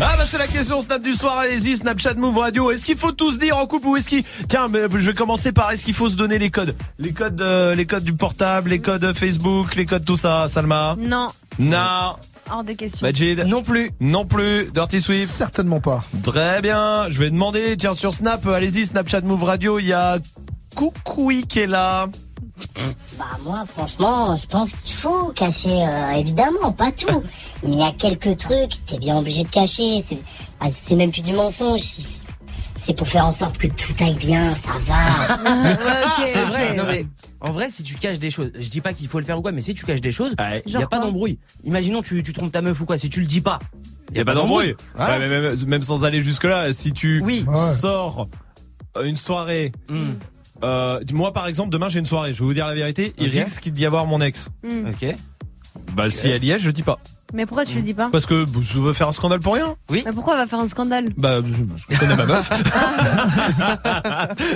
Ah 0.00 0.16
bah 0.16 0.24
c'est 0.26 0.38
la 0.38 0.48
question 0.48 0.80
Snap 0.80 1.02
du 1.02 1.14
soir, 1.14 1.38
allez-y, 1.38 1.76
Snapchat 1.76 2.14
Move 2.14 2.38
Radio. 2.38 2.70
Est-ce 2.72 2.84
qu'il 2.84 2.96
faut 2.96 3.12
tous 3.12 3.38
dire 3.38 3.56
en 3.56 3.66
couple 3.66 3.86
ou 3.86 3.96
est-ce 3.96 4.08
qu'il... 4.08 4.24
Tiens, 4.48 4.66
mais 4.68 4.80
je 4.90 5.10
vais 5.10 5.12
commencer 5.12 5.52
par 5.52 5.70
est-ce 5.70 5.84
qu'il 5.84 5.94
faut 5.94 6.08
se 6.08 6.16
donner 6.16 6.38
les 6.38 6.50
codes? 6.50 6.74
Les 6.98 7.12
codes 7.12 7.40
euh, 7.40 7.74
les 7.76 7.86
codes 7.86 8.02
du 8.02 8.12
portable, 8.14 8.70
les 8.70 8.80
codes 8.80 9.12
Facebook, 9.12 9.76
les 9.76 9.84
codes 9.84 10.04
tout 10.04 10.16
ça, 10.16 10.48
Salma? 10.48 10.96
Non, 10.98 11.28
Non. 11.58 12.14
Hors 12.50 12.64
de 12.64 12.72
question. 12.72 13.06
Majid 13.06 13.44
Non 13.46 13.62
plus. 13.62 13.92
Non 14.00 14.24
plus. 14.26 14.70
Dirty 14.74 15.00
Swift? 15.00 15.28
Certainement 15.28 15.80
pas. 15.80 16.02
Très 16.24 16.60
bien, 16.60 17.06
je 17.08 17.18
vais 17.20 17.30
demander, 17.30 17.76
tiens 17.76 17.94
sur 17.94 18.12
Snap, 18.12 18.44
euh, 18.46 18.54
allez-y, 18.54 18.86
Snapchat 18.86 19.20
Move 19.20 19.44
Radio, 19.44 19.78
il 19.78 19.86
y 19.86 19.92
a 19.92 20.18
Coucoui 20.74 21.44
qui 21.46 21.60
est 21.60 21.66
là. 21.66 22.06
Bah 23.18 23.24
moi 23.44 23.64
franchement 23.74 24.36
je 24.36 24.46
pense 24.46 24.72
qu'il 24.72 24.96
faut 24.96 25.28
cacher 25.34 25.84
euh, 25.86 26.10
évidemment 26.12 26.72
pas 26.72 26.90
tout. 26.92 27.22
Mais 27.62 27.70
il 27.72 27.78
y 27.78 27.82
a 27.82 27.92
quelques 27.92 28.38
trucs 28.38 28.84
t'es 28.86 28.98
bien 28.98 29.18
obligé 29.18 29.44
de 29.44 29.48
cacher 29.48 30.02
c'est 30.06 30.18
ah, 30.60 30.68
c'est 30.72 30.94
même 30.94 31.10
plus 31.12 31.22
du 31.22 31.32
mensonge 31.32 31.80
c'est- 31.82 32.22
pour 32.96 33.06
faire 33.06 33.26
en 33.26 33.32
sorte 33.32 33.58
que 33.58 33.68
tout 33.68 33.92
aille 34.00 34.16
bien 34.16 34.54
ça 34.56 34.72
va. 34.86 35.76
C'est 36.26 36.44
vrai, 36.44 36.74
non 36.74 36.84
mais 36.86 37.06
en 37.40 37.50
vrai, 37.52 37.70
si 37.70 37.82
tu 37.82 37.96
caches 37.96 38.18
des 38.20 38.30
choses, 38.30 38.50
je 38.58 38.68
dis 38.68 38.80
pas 38.80 38.92
qu'il 38.92 39.08
faut 39.08 39.18
le 39.18 39.24
faire 39.24 39.38
ou 39.38 39.42
quoi, 39.42 39.50
mais 39.52 39.60
si 39.62 39.74
tu 39.74 39.84
caches 39.84 40.00
des 40.00 40.12
choses, 40.12 40.34
il 40.66 40.72
y 40.72 40.82
a 40.82 40.86
pas 40.86 40.98
d'embrouille. 41.00 41.38
Imaginons 41.64 42.00
tu, 42.02 42.22
tu 42.22 42.32
trompes 42.32 42.52
ta 42.52 42.62
meuf 42.62 42.80
ou 42.80 42.86
quoi, 42.86 42.98
si 42.98 43.08
tu 43.10 43.20
le 43.20 43.26
dis 43.26 43.40
pas, 43.40 43.58
Il 44.12 44.18
y 44.18 44.20
a 44.20 44.24
pas 44.24 44.34
d'embrouille. 44.34 44.74
Ouais, 44.98 45.18
même, 45.28 45.56
même 45.66 45.82
sans 45.82 46.04
aller 46.04 46.22
jusque 46.22 46.44
là, 46.44 46.72
si 46.72 46.92
tu 46.92 47.20
Oui. 47.24 47.44
sors 47.80 48.28
une 49.02 49.16
soirée, 49.16 49.72
euh, 50.62 51.00
moi 51.12 51.32
par 51.32 51.46
exemple 51.46 51.70
demain 51.70 51.88
j'ai 51.88 51.98
une 51.98 52.04
soirée. 52.04 52.32
Je 52.32 52.38
vais 52.40 52.44
vous 52.44 52.54
dire 52.54 52.66
la 52.66 52.74
vérité, 52.74 53.14
il 53.18 53.28
risque 53.28 53.68
d'y 53.68 53.86
avoir 53.86 54.06
mon 54.06 54.20
ex. 54.20 54.50
Hmm. 54.62 54.88
Ok. 54.88 55.14
Bah 55.94 56.10
si 56.10 56.28
elle 56.28 56.44
y 56.44 56.50
est, 56.50 56.58
je 56.58 56.70
dis 56.70 56.82
pas. 56.82 56.98
Mais 57.32 57.46
pourquoi 57.46 57.64
tu 57.64 57.76
le 57.76 57.82
dis 57.82 57.94
pas 57.94 58.10
Parce 58.12 58.26
que 58.26 58.44
je 58.60 58.78
veux 58.78 58.92
faire 58.92 59.08
un 59.08 59.12
scandale 59.12 59.40
pour 59.40 59.54
rien. 59.54 59.74
Oui. 59.90 60.02
Mais 60.04 60.12
pourquoi 60.12 60.34
on 60.34 60.36
va 60.36 60.46
faire 60.46 60.58
un 60.58 60.66
scandale 60.66 61.08
Bah 61.16 61.38
je, 61.88 61.98
connais 61.98 62.16
ma 62.16 62.26
meuf. 62.26 62.50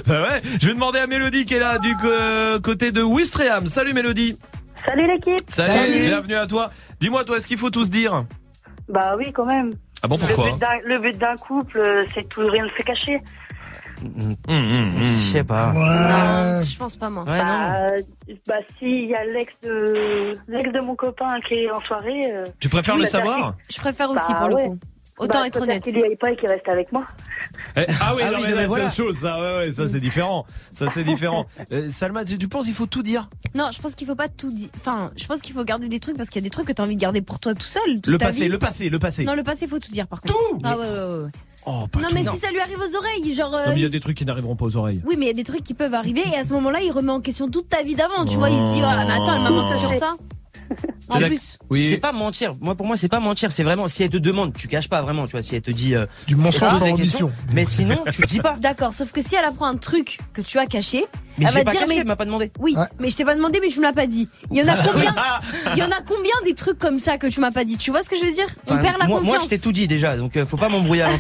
bah 0.07 0.22
ouais. 0.22 0.42
Je 0.61 0.66
vais 0.66 0.74
demander 0.74 0.98
à 0.98 1.07
Mélodie 1.07 1.46
qui 1.46 1.54
est 1.54 1.59
là 1.59 1.78
du 1.78 1.94
côté 2.62 2.92
de 2.92 3.02
Wistreham. 3.02 3.66
Salut 3.66 3.94
Mélodie. 3.94 4.36
Salut 4.84 5.07
l'équipe 5.07 5.40
Salut. 5.48 6.07
Bienvenue 6.07 6.34
à 6.34 6.46
toi. 6.46 6.70
Dis-moi 7.00 7.24
toi, 7.24 7.38
est-ce 7.38 7.46
qu'il 7.46 7.59
faut 7.59 7.70
tout 7.70 7.84
se 7.84 7.90
dire 7.90 8.24
Bah 8.88 9.14
oui, 9.16 9.32
quand 9.32 9.46
même. 9.46 9.72
Ah 10.02 10.09
bon 10.09 10.18
pourquoi 10.18 10.50
le 10.84 10.98
but, 10.98 11.18
d'un, 11.18 11.34
couple, 11.36 11.78
euh, 11.78 12.04
c'est 12.14 12.28
tout 12.28 12.46
rien 12.46 12.64
ne 12.64 12.70
se 12.70 12.82
cacher. 12.82 13.20
Je 14.49 15.05
sais 15.05 15.44
pas. 15.44 15.72
Non, 15.72 16.62
je 16.62 16.76
pense 16.76 16.97
pas 16.97 17.11
moi. 17.11 17.24
bah, 17.24 17.90
bah 18.47 18.55
s'il 18.78 19.07
y 19.09 19.14
a 19.14 19.24
l'ex 19.24 19.53
de 19.62 20.32
l'ex 20.49 20.72
de 20.72 20.80
mon 20.84 20.94
copain 20.97 21.40
qui 21.47 21.55
est 21.55 21.70
en 21.70 21.80
soirée. 21.80 22.32
euh, 22.34 22.44
Tu 22.61 22.68
préfères 22.68 22.94
oui, 22.94 23.01
le 23.01 23.05
bah, 23.07 23.11
savoir 23.11 23.55
Je 23.70 23.78
préfère 23.78 24.11
aussi 24.11 24.32
Bah 24.32 24.38
pour 24.40 24.49
le 24.49 24.55
ouais. 24.57 24.66
coup. 24.68 24.78
Autant 25.18 25.38
bah, 25.40 25.47
être 25.47 25.55
peut-être 25.55 25.62
honnête. 25.62 25.82
qu'il 25.82 25.94
lui 25.94 26.05
aille 26.05 26.16
pas 26.16 26.30
et 26.32 26.36
qu'il 26.36 26.47
reste 26.47 26.68
avec 26.68 26.92
moi. 26.92 27.07
Eh, 27.74 27.84
Ah 28.03 28.14
oui, 28.14 28.22
Ah 28.22 28.32
non, 28.32 28.38
oui, 28.38 28.42
mais 28.44 28.51
non, 28.51 28.57
mais 28.57 28.62
là, 28.62 28.66
voilà. 28.66 28.88
c'est 28.90 29.01
autre 29.03 29.09
chose, 29.12 29.18
ça, 29.22 29.40
ouais, 29.40 29.57
ouais, 29.66 29.70
ça 29.72 29.88
c'est 29.88 30.01
différent. 30.01 30.44
Ça 30.72 30.88
c'est 30.90 31.05
différent. 31.05 31.47
Euh, 31.72 31.88
Salma, 31.90 32.24
tu, 32.26 32.36
tu 32.36 32.49
penses 32.49 32.66
qu'il 32.66 32.74
faut 32.74 32.84
tout 32.86 33.03
dire 33.03 33.28
Non, 33.55 33.70
je 33.72 33.80
pense 33.80 33.94
qu'il 33.94 34.07
faut 34.07 34.14
pas 34.14 34.28
tout 34.28 34.53
dire. 34.53 34.68
Enfin, 34.76 35.11
je 35.16 35.26
pense 35.26 35.40
qu'il 35.40 35.55
faut 35.55 35.64
garder 35.64 35.88
des 35.88 36.01
trucs 36.01 36.16
parce 36.18 36.28
qu'il 36.28 36.42
y 36.42 36.44
a 36.44 36.47
des 36.47 36.51
trucs 36.51 36.66
que 36.66 36.72
t'as 36.72 36.82
envie 36.82 36.97
de 36.97 37.01
garder 37.01 37.22
pour 37.22 37.40
toi 37.40 37.55
tout 37.55 37.62
seul. 37.66 37.82
toute 37.97 38.09
Le 38.09 38.18
ta 38.18 38.26
passé, 38.26 38.42
vie. 38.42 38.49
le 38.49 38.59
passé, 38.59 38.90
le 38.90 38.99
passé. 38.99 39.24
Non, 39.24 39.34
le 39.34 39.42
passé, 39.42 39.66
faut 39.66 39.78
tout 39.78 39.90
dire 39.90 40.07
par 40.07 40.20
contre. 40.20 40.34
Tout 40.34 40.61
Ah 40.64 40.76
ouais, 40.76 40.84
ouais, 40.84 40.90
ouais. 40.92 41.22
ouais. 41.24 41.30
Oh, 41.68 41.86
pas 41.90 42.00
non, 42.00 42.08
tout. 42.08 42.14
mais 42.14 42.24
si 42.24 42.36
ça 42.38 42.50
lui 42.52 42.60
arrive 42.60 42.78
aux 42.78 42.96
oreilles, 42.96 43.34
genre. 43.34 43.52
euh, 43.54 43.66
Non, 43.66 43.72
mais 43.72 43.80
il 43.80 43.82
y 43.82 43.86
a 43.86 43.88
des 43.88 43.98
trucs 44.00 44.16
qui 44.16 44.24
n'arriveront 44.24 44.54
pas 44.54 44.66
aux 44.66 44.76
oreilles. 44.76 45.02
Oui, 45.06 45.16
mais 45.18 45.24
il 45.24 45.28
y 45.28 45.32
a 45.32 45.34
des 45.34 45.42
trucs 45.44 45.64
qui 45.64 45.74
peuvent 45.74 45.94
arriver 45.94 46.22
et 46.32 46.36
à 46.36 46.44
ce 46.44 46.52
moment-là, 46.54 46.78
il 46.80 46.92
remet 46.92 47.10
en 47.10 47.20
question 47.20 47.48
toute 47.48 47.68
ta 47.68 47.82
vie 47.82 47.96
d'avant. 47.96 48.24
Tu 48.24 48.36
vois, 48.36 48.50
il 48.50 48.58
se 48.58 48.72
dit, 48.72 48.80
ah, 48.84 49.04
mais 49.06 49.12
attends, 49.12 49.34
elle 49.36 49.42
m'a 49.42 49.50
menti 49.50 49.76
sur 49.78 49.92
ça. 49.92 50.16
En 51.09 51.18
plus. 51.18 51.57
Oui. 51.70 51.86
C'est 51.88 51.98
pas 51.98 52.11
mentir. 52.11 52.54
Moi, 52.61 52.74
pour 52.74 52.84
moi, 52.84 52.96
c'est 52.96 53.09
pas 53.09 53.20
mentir. 53.20 53.52
C'est 53.52 53.62
vraiment 53.62 53.86
si 53.86 54.02
elle 54.02 54.11
te 54.11 54.16
demande, 54.16 54.52
tu 54.54 54.66
caches 54.66 54.88
pas 54.88 55.02
vraiment. 55.02 55.24
Tu 55.26 55.30
vois, 55.32 55.42
si 55.42 55.54
elle 55.54 55.62
te 55.62 55.70
dit 55.70 55.94
euh, 55.94 56.04
Du 56.26 56.34
mensonge 56.34 56.80
l'ambition. 56.80 57.28
questions, 57.28 57.32
Mais 57.52 57.64
sinon, 57.64 58.02
tu 58.11 58.22
dis 58.22 58.40
pas. 58.40 58.57
D'accord, 58.61 58.92
sauf 58.92 59.12
que 59.12 59.22
si 59.22 59.36
elle 59.36 59.44
apprend 59.44 59.66
un 59.66 59.76
truc 59.76 60.18
que 60.32 60.40
tu 60.42 60.59
as 60.59 60.66
caché, 60.66 61.04
Mais 61.38 61.46
elle 61.46 61.54
va 61.54 61.62
pas 61.62 61.70
dire, 61.70 61.80
caché, 61.82 61.92
mais. 61.94 62.00
elle 62.00 62.07
m'a 62.09 62.16
pas 62.16 62.24
demandé. 62.24 62.50
Oui, 62.59 62.74
Ouais. 62.76 62.86
mais 62.98 63.09
je 63.11 63.16
t'ai 63.16 63.24
pas 63.24 63.36
demandé, 63.36 63.61
mais 63.62 63.68
tu 63.68 63.78
me 63.78 63.84
l'as 63.84 63.92
pas 63.92 64.07
dit. 64.09 64.28
Il 64.50 64.57
y 64.59 64.62
en 64.62 64.66
a 64.66 64.76
combien 64.78 65.14
Il 65.74 65.78
y 65.78 65.82
en 65.84 65.90
a 65.92 66.00
combien 66.04 66.32
des 66.44 66.54
trucs 66.54 66.78
comme 66.80 66.98
ça 66.98 67.18
que 67.18 67.28
tu 67.28 67.38
m'as 67.38 67.52
pas 67.52 67.64
dit? 67.64 67.76
Tu 67.76 67.92
vois 67.92 68.02
ce 68.02 68.11
que 68.11 68.16
je 68.16 68.24
veux 68.24 68.32
dire? 68.32 68.46
On 68.66 68.72
Enfin, 68.72 68.82
perd 68.82 68.98
la 68.98 69.07
moi, 69.07 69.20
moi, 69.20 69.34
je 69.36 69.40
confiance. 69.42 69.48
t'ai 69.48 69.59
tout 69.61 69.70
dit 69.72 69.86
déjà, 69.86 70.16
donc 70.16 70.36
euh, 70.36 70.44
faut 70.44 70.57
pas 70.57 70.68
m'embrouiller. 70.68 71.04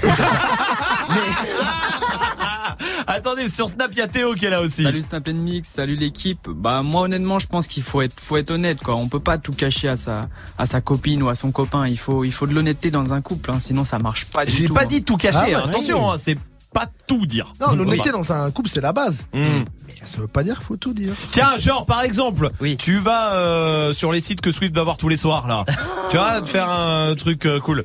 Attendez, 3.16 3.48
sur 3.48 3.66
Snap, 3.70 3.88
il 3.92 3.96
y 3.96 4.02
a 4.02 4.08
Théo 4.08 4.34
qui 4.34 4.44
est 4.44 4.50
là 4.50 4.60
aussi. 4.60 4.82
Salut 4.82 5.00
Snap 5.00 5.26
Mix, 5.28 5.70
salut 5.70 5.96
l'équipe. 5.96 6.50
Bah 6.50 6.82
moi 6.82 7.00
honnêtement, 7.00 7.38
je 7.38 7.46
pense 7.46 7.66
qu'il 7.66 7.82
faut 7.82 8.02
être 8.02 8.20
faut 8.20 8.36
être 8.36 8.50
honnête 8.50 8.78
quoi. 8.82 8.94
On 8.94 9.06
peut 9.06 9.20
pas 9.20 9.38
tout 9.38 9.52
cacher 9.52 9.88
à 9.88 9.96
sa 9.96 10.28
à 10.58 10.66
sa 10.66 10.82
copine 10.82 11.22
ou 11.22 11.30
à 11.30 11.34
son 11.34 11.50
copain. 11.50 11.86
Il 11.86 11.96
faut 11.96 12.24
il 12.24 12.32
faut 12.32 12.46
de 12.46 12.52
l'honnêteté 12.52 12.90
dans 12.90 13.14
un 13.14 13.22
couple, 13.22 13.52
hein, 13.52 13.58
sinon 13.58 13.84
ça 13.84 13.98
marche 13.98 14.26
pas 14.26 14.44
du 14.44 14.52
tout. 14.52 14.58
J'ai 14.58 14.68
pas 14.68 14.82
hein. 14.82 14.86
dit 14.86 15.02
tout 15.02 15.16
cacher, 15.16 15.54
Ah 15.54 15.60
hein. 15.60 15.68
attention, 15.68 16.12
hein, 16.12 16.16
c'est 16.18 16.36
pas 16.72 16.86
tout 17.06 17.26
dire. 17.26 17.52
Non, 17.60 17.74
l'honnêteté 17.74 18.10
dans 18.10 18.32
un 18.32 18.50
couple, 18.50 18.68
c'est 18.68 18.80
la 18.80 18.92
base. 18.92 19.26
Hmm. 19.32 19.64
Mais 19.86 19.94
ça 20.04 20.18
veut 20.18 20.26
pas 20.26 20.42
dire 20.42 20.56
qu'il 20.56 20.64
faut 20.64 20.76
tout 20.76 20.92
dire. 20.92 21.12
Tiens, 21.32 21.56
genre 21.58 21.86
par 21.86 22.02
exemple, 22.02 22.50
tu 22.78 22.98
vas 22.98 23.34
euh, 23.34 23.92
sur 23.92 24.12
les 24.12 24.20
sites 24.20 24.40
que 24.40 24.52
Swift 24.52 24.74
va 24.74 24.82
voir 24.82 24.96
tous 24.96 25.08
les 25.08 25.16
soirs 25.16 25.46
là. 25.48 25.64
tu 26.10 26.16
vas 26.16 26.40
te 26.42 26.48
faire 26.48 26.68
un 26.68 27.14
truc 27.14 27.46
euh, 27.46 27.60
cool. 27.60 27.84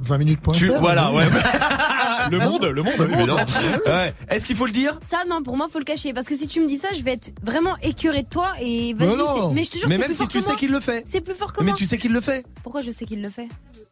20 0.00 0.18
minutes 0.18 0.40
pour 0.40 0.54
Tu 0.54 0.68
faire, 0.68 0.80
voilà, 0.80 1.10
oui. 1.12 1.22
ouais. 1.24 1.28
le 2.30 2.38
monde, 2.38 2.64
le 2.64 2.82
monde, 2.82 2.94
évidemment. 3.12 3.36
Ouais. 3.86 4.14
Est-ce 4.28 4.46
qu'il 4.46 4.56
faut 4.56 4.66
le 4.66 4.72
dire? 4.72 4.98
Ça, 5.08 5.18
non, 5.28 5.42
pour 5.42 5.56
moi, 5.56 5.68
faut 5.70 5.78
le 5.78 5.84
cacher. 5.84 6.12
Parce 6.12 6.26
que 6.26 6.36
si 6.36 6.46
tu 6.46 6.60
me 6.60 6.66
dis 6.66 6.76
ça, 6.76 6.88
je 6.96 7.02
vais 7.02 7.12
être 7.12 7.30
vraiment 7.42 7.76
écœuré 7.82 8.22
de 8.22 8.28
toi 8.28 8.52
et 8.60 8.94
vas-y. 8.94 9.08
Mais 9.08 9.54
Mais 9.54 9.64
je 9.64 9.70
te 9.70 9.78
jure, 9.78 9.88
Mais 9.88 9.96
c'est 9.96 9.98
même 10.00 10.06
plus 10.08 10.14
si 10.14 10.18
fort 10.18 10.28
tu 10.28 10.38
que 10.38 10.44
sais 10.44 10.56
qu'il 10.56 10.70
le 10.70 10.80
fait. 10.80 11.02
C'est 11.06 11.20
plus 11.20 11.34
fort 11.34 11.52
que 11.52 11.60
Mais 11.62 11.70
moi. 11.70 11.76
tu 11.76 11.86
sais 11.86 11.98
qu'il 11.98 12.12
le 12.12 12.20
fait. 12.20 12.44
Pourquoi 12.62 12.80
je 12.80 12.90
sais 12.90 13.04
qu'il 13.04 13.22
le 13.22 13.28
fait? 13.28 13.48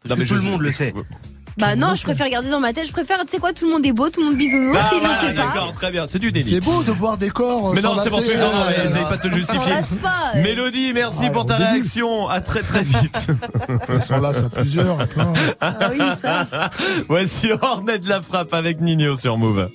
Non, 0.08 0.14
mais 0.18 0.24
tout 0.24 0.34
le 0.34 0.42
monde 0.42 0.60
le 0.62 0.70
fait. 0.70 0.92
Bah 1.58 1.76
non, 1.76 1.94
je 1.94 2.02
préfère 2.02 2.28
garder 2.30 2.48
dans 2.50 2.60
ma 2.60 2.72
tête. 2.72 2.86
Je 2.86 2.92
préfère, 2.92 3.18
tu 3.24 3.28
sais 3.28 3.38
quoi, 3.38 3.52
tout 3.52 3.66
le 3.66 3.72
monde 3.72 3.84
est 3.86 3.92
beau, 3.92 4.08
tout 4.08 4.20
le 4.20 4.26
monde 4.26 4.36
bisounours. 4.36 4.72
Bah, 4.78 4.90
voilà, 5.00 5.32
d'accord, 5.32 5.72
très 5.72 5.90
bien, 5.90 6.06
c'est 6.06 6.18
du 6.18 6.32
délit. 6.32 6.48
C'est 6.54 6.60
beau 6.60 6.82
de 6.82 6.92
voir 6.92 7.16
des 7.18 7.30
corps. 7.30 7.70
euh, 7.70 7.72
Mais 7.74 7.82
non, 7.82 7.96
c'est 7.98 8.08
bon, 8.10 8.16
s'enlacer, 8.20 8.32
Swift, 8.32 8.40
non, 8.42 8.52
non, 8.58 8.64
euh, 8.66 8.72
mais 8.78 8.86
essaye 8.86 9.04
pas 9.04 9.16
de 9.16 9.22
te 9.28 9.34
justifier. 9.34 9.72
Pas, 10.02 10.32
euh. 10.36 10.42
Mélodie, 10.42 10.92
merci 10.94 11.28
pour 11.30 11.44
ta 11.46 11.58
début. 11.58 11.70
réaction. 11.72 12.28
À 12.28 12.40
très 12.40 12.62
très 12.62 12.82
vite. 12.82 13.26
Ils 13.92 14.02
sont 14.02 14.20
là, 14.20 14.32
ça 14.32 14.48
plusieurs. 14.48 15.06
plein. 15.08 15.32
Ah 15.60 15.74
oui, 15.90 16.04
ça. 16.20 16.46
Voici 17.08 17.50
Hornet 17.60 17.98
de 17.98 18.08
la 18.08 18.22
frappe 18.22 18.54
avec 18.54 18.80
Nino 18.80 19.16
sur 19.16 19.36
Move. 19.36 19.68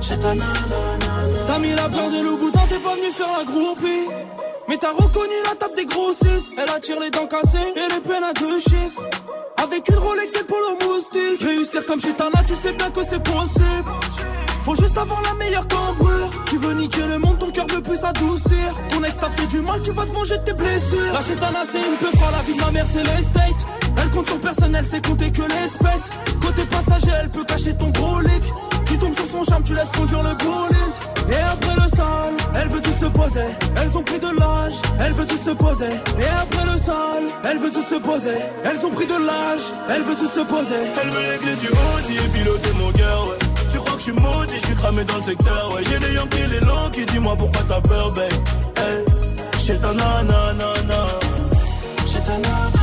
T'as 0.00 1.58
mis 1.58 1.74
la 1.74 1.88
peur 1.88 2.10
de 2.10 2.22
loup 2.24 2.38
boutant, 2.38 2.66
t'es 2.68 2.78
pas 2.78 2.94
venu 2.94 3.12
faire 3.12 3.28
la 3.36 3.44
groupie. 3.44 4.08
Mais 4.68 4.78
t'as 4.78 4.92
reconnu 4.92 5.34
la 5.44 5.54
table 5.56 5.74
des 5.76 5.84
grossistes. 5.84 6.52
Elle 6.56 6.70
attire 6.70 6.98
les 7.00 7.10
dents 7.10 7.26
cassées 7.26 7.58
et 7.76 7.92
les 7.92 8.00
peines 8.00 8.24
à 8.24 8.32
deux 8.32 8.58
chiffres. 8.60 9.02
Avec 9.62 9.88
une 9.90 9.96
Rolex 9.96 10.32
et 10.40 10.44
pour 10.44 10.56
le 10.56 10.86
moustique. 10.86 11.42
Réussir 11.42 11.84
comme 11.84 12.00
Chitana, 12.00 12.42
tu 12.46 12.54
sais 12.54 12.72
bien 12.72 12.90
que 12.90 13.02
c'est 13.02 13.22
possible. 13.22 13.90
Faut 14.64 14.74
juste 14.74 14.96
avoir 14.96 15.20
la 15.22 15.34
meilleure 15.34 15.68
cambrure. 15.68 16.30
Tu 16.46 16.56
veux 16.56 16.74
niquer 16.74 17.06
le 17.06 17.18
monde, 17.18 17.38
ton 17.38 17.50
cœur 17.50 17.66
veut 17.66 17.82
plus 17.82 17.98
s'adoucir. 17.98 18.74
Ton 18.88 19.04
ex 19.04 19.18
t'a 19.18 19.28
fait 19.28 19.46
du 19.48 19.60
mal, 19.60 19.82
tu 19.82 19.90
vas 19.90 20.06
te 20.06 20.12
manger 20.12 20.38
de 20.38 20.44
tes 20.44 20.54
blessures. 20.54 21.12
La 21.12 21.20
Chitana, 21.20 21.60
c'est 21.70 21.78
une 21.78 21.96
peu 21.98 22.16
froide, 22.16 22.32
la 22.36 22.42
vie 22.42 22.54
de 22.54 22.60
ma 22.60 22.70
mère, 22.70 22.86
c'est 22.86 23.02
l'estate. 23.02 23.74
Elle 24.02 24.10
compte 24.10 24.28
sur 24.28 24.40
personne, 24.40 24.74
elle 24.74 24.88
sait 24.88 25.02
compter 25.02 25.30
que 25.30 25.42
l'espèce. 25.42 26.18
Côté 26.40 26.62
passager, 26.64 27.12
elle 27.20 27.28
peut 27.28 27.44
cacher 27.44 27.76
ton. 27.76 27.90
Tu 27.92 28.79
tombes 29.00 29.16
sur 29.16 29.26
son 29.26 29.42
charme, 29.42 29.64
tu 29.64 29.74
laisses 29.74 29.90
conduire 29.90 30.22
le 30.22 30.34
bolide. 30.34 30.94
Et 31.30 31.42
après 31.42 31.74
le 31.76 31.88
sol, 31.96 32.32
elle 32.54 32.68
veut 32.68 32.80
toutes 32.80 32.98
se 32.98 33.06
poser. 33.06 33.48
Elles 33.80 33.98
ont 33.98 34.02
pris 34.02 34.18
de 34.18 34.38
l'âge, 34.38 34.72
elle 35.00 35.12
veut 35.12 35.26
toutes 35.26 35.42
se 35.42 35.50
poser. 35.50 35.88
Et 36.18 36.30
après 36.42 36.64
le 36.72 36.78
sol, 36.78 37.22
elle 37.44 37.58
veut 37.58 37.70
toutes 37.70 37.88
se 37.88 37.94
poser. 37.96 38.38
Elles 38.64 38.86
ont 38.86 38.90
pris 38.90 39.06
de 39.06 39.18
l'âge, 39.26 39.60
elle 39.88 40.02
veut 40.02 40.14
toutes 40.14 40.32
se 40.32 40.40
poser. 40.40 40.82
Elle 41.02 41.10
veut 41.10 41.22
les 41.22 41.38
clés 41.38 41.56
du 41.56 41.68
Audi 41.68 42.16
et 42.16 42.28
piloter 42.28 42.72
mon 42.78 42.92
cœur, 42.92 43.28
ouais. 43.28 43.38
Tu 43.70 43.78
crois 43.78 43.92
que 43.92 43.98
je 43.98 44.04
suis 44.04 44.12
maudit, 44.12 44.54
je 44.54 44.66
suis 44.66 44.74
cramé 44.74 45.04
dans 45.04 45.16
le 45.16 45.22
secteur, 45.22 45.74
ouais. 45.74 45.82
J'ai 45.88 45.98
les 45.98 46.14
Yankees, 46.14 46.46
les 46.50 46.60
Lonky, 46.60 47.06
dis-moi 47.06 47.36
pourquoi 47.36 47.62
t'as 47.68 47.80
peur. 47.80 48.12
Hey, 48.76 49.04
j'ai 49.58 49.78
ta 49.78 49.92
nanana. 49.92 51.04
J'ai 52.06 52.20
ta 52.20 52.32
nanana, 52.32 52.79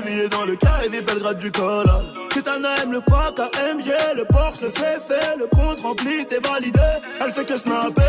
sévillé 0.00 0.28
dans 0.28 0.44
le 0.44 0.56
carré 0.56 0.88
des 0.88 1.00
Belgrade 1.00 1.38
du 1.38 1.50
col. 1.50 1.86
Chez 2.32 2.42
Tana 2.42 2.68
aime 2.82 2.92
le 2.92 3.00
pack 3.00 3.38
AMG, 3.38 3.90
le 4.16 4.24
Porsche, 4.24 4.60
le 4.62 4.70
fait 4.70 5.00
fait, 5.00 5.36
le 5.38 5.46
compte 5.46 5.80
rempli, 5.80 6.26
t'es 6.26 6.38
validé. 6.38 6.80
Elle 7.20 7.32
fait 7.32 7.44
que 7.44 7.56
snapper. 7.56 8.02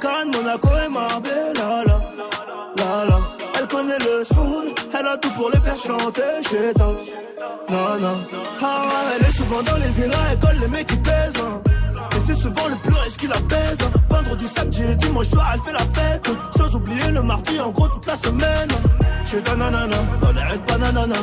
Cannes, 0.00 0.30
Monaco 0.32 0.68
et 0.84 0.88
Marbella. 0.88 1.84
La, 1.86 1.94
la, 2.76 3.04
la. 3.08 3.20
Elle 3.58 3.66
connaît 3.68 3.98
le 3.98 4.24
soul, 4.24 4.66
elle 4.98 5.06
a 5.06 5.16
tout 5.18 5.30
pour 5.30 5.50
les 5.50 5.60
faire 5.60 5.76
chanter 5.76 6.22
chez 6.48 6.74
toi. 6.74 6.94
Non, 7.68 7.98
non. 8.00 8.18
Ah, 8.62 8.88
elle 9.14 9.26
est 9.26 9.36
souvent 9.36 9.62
dans 9.62 9.76
les 9.76 9.88
villas, 9.88 10.18
elle 10.32 10.38
colle 10.38 10.58
les 10.60 10.70
mecs 10.70 10.86
qui 10.86 10.96
pèsent. 10.96 11.69
C'est 12.32 12.42
souvent 12.42 12.68
le 12.68 12.76
plus 12.76 12.94
riche 12.94 13.16
qui 13.16 13.26
la 13.26 13.40
baise. 13.40 13.78
Vendredi, 14.08 14.46
samedi 14.46 14.82
et 14.84 14.94
dimanche 14.94 15.28
soir, 15.28 15.50
elle 15.52 15.60
fait 15.62 15.72
la 15.72 15.80
fête. 15.80 16.30
Sans 16.56 16.76
oublier 16.76 17.10
le 17.12 17.22
mardi, 17.22 17.58
en 17.58 17.70
gros, 17.70 17.88
toute 17.88 18.06
la 18.06 18.14
semaine. 18.14 18.68
Chez 19.28 19.42
ta 19.42 19.56
nanana, 19.56 19.96
dans 20.20 20.30
les 20.30 20.42
règles 20.42 20.64
pas 20.64 20.78
nanana. 20.78 21.16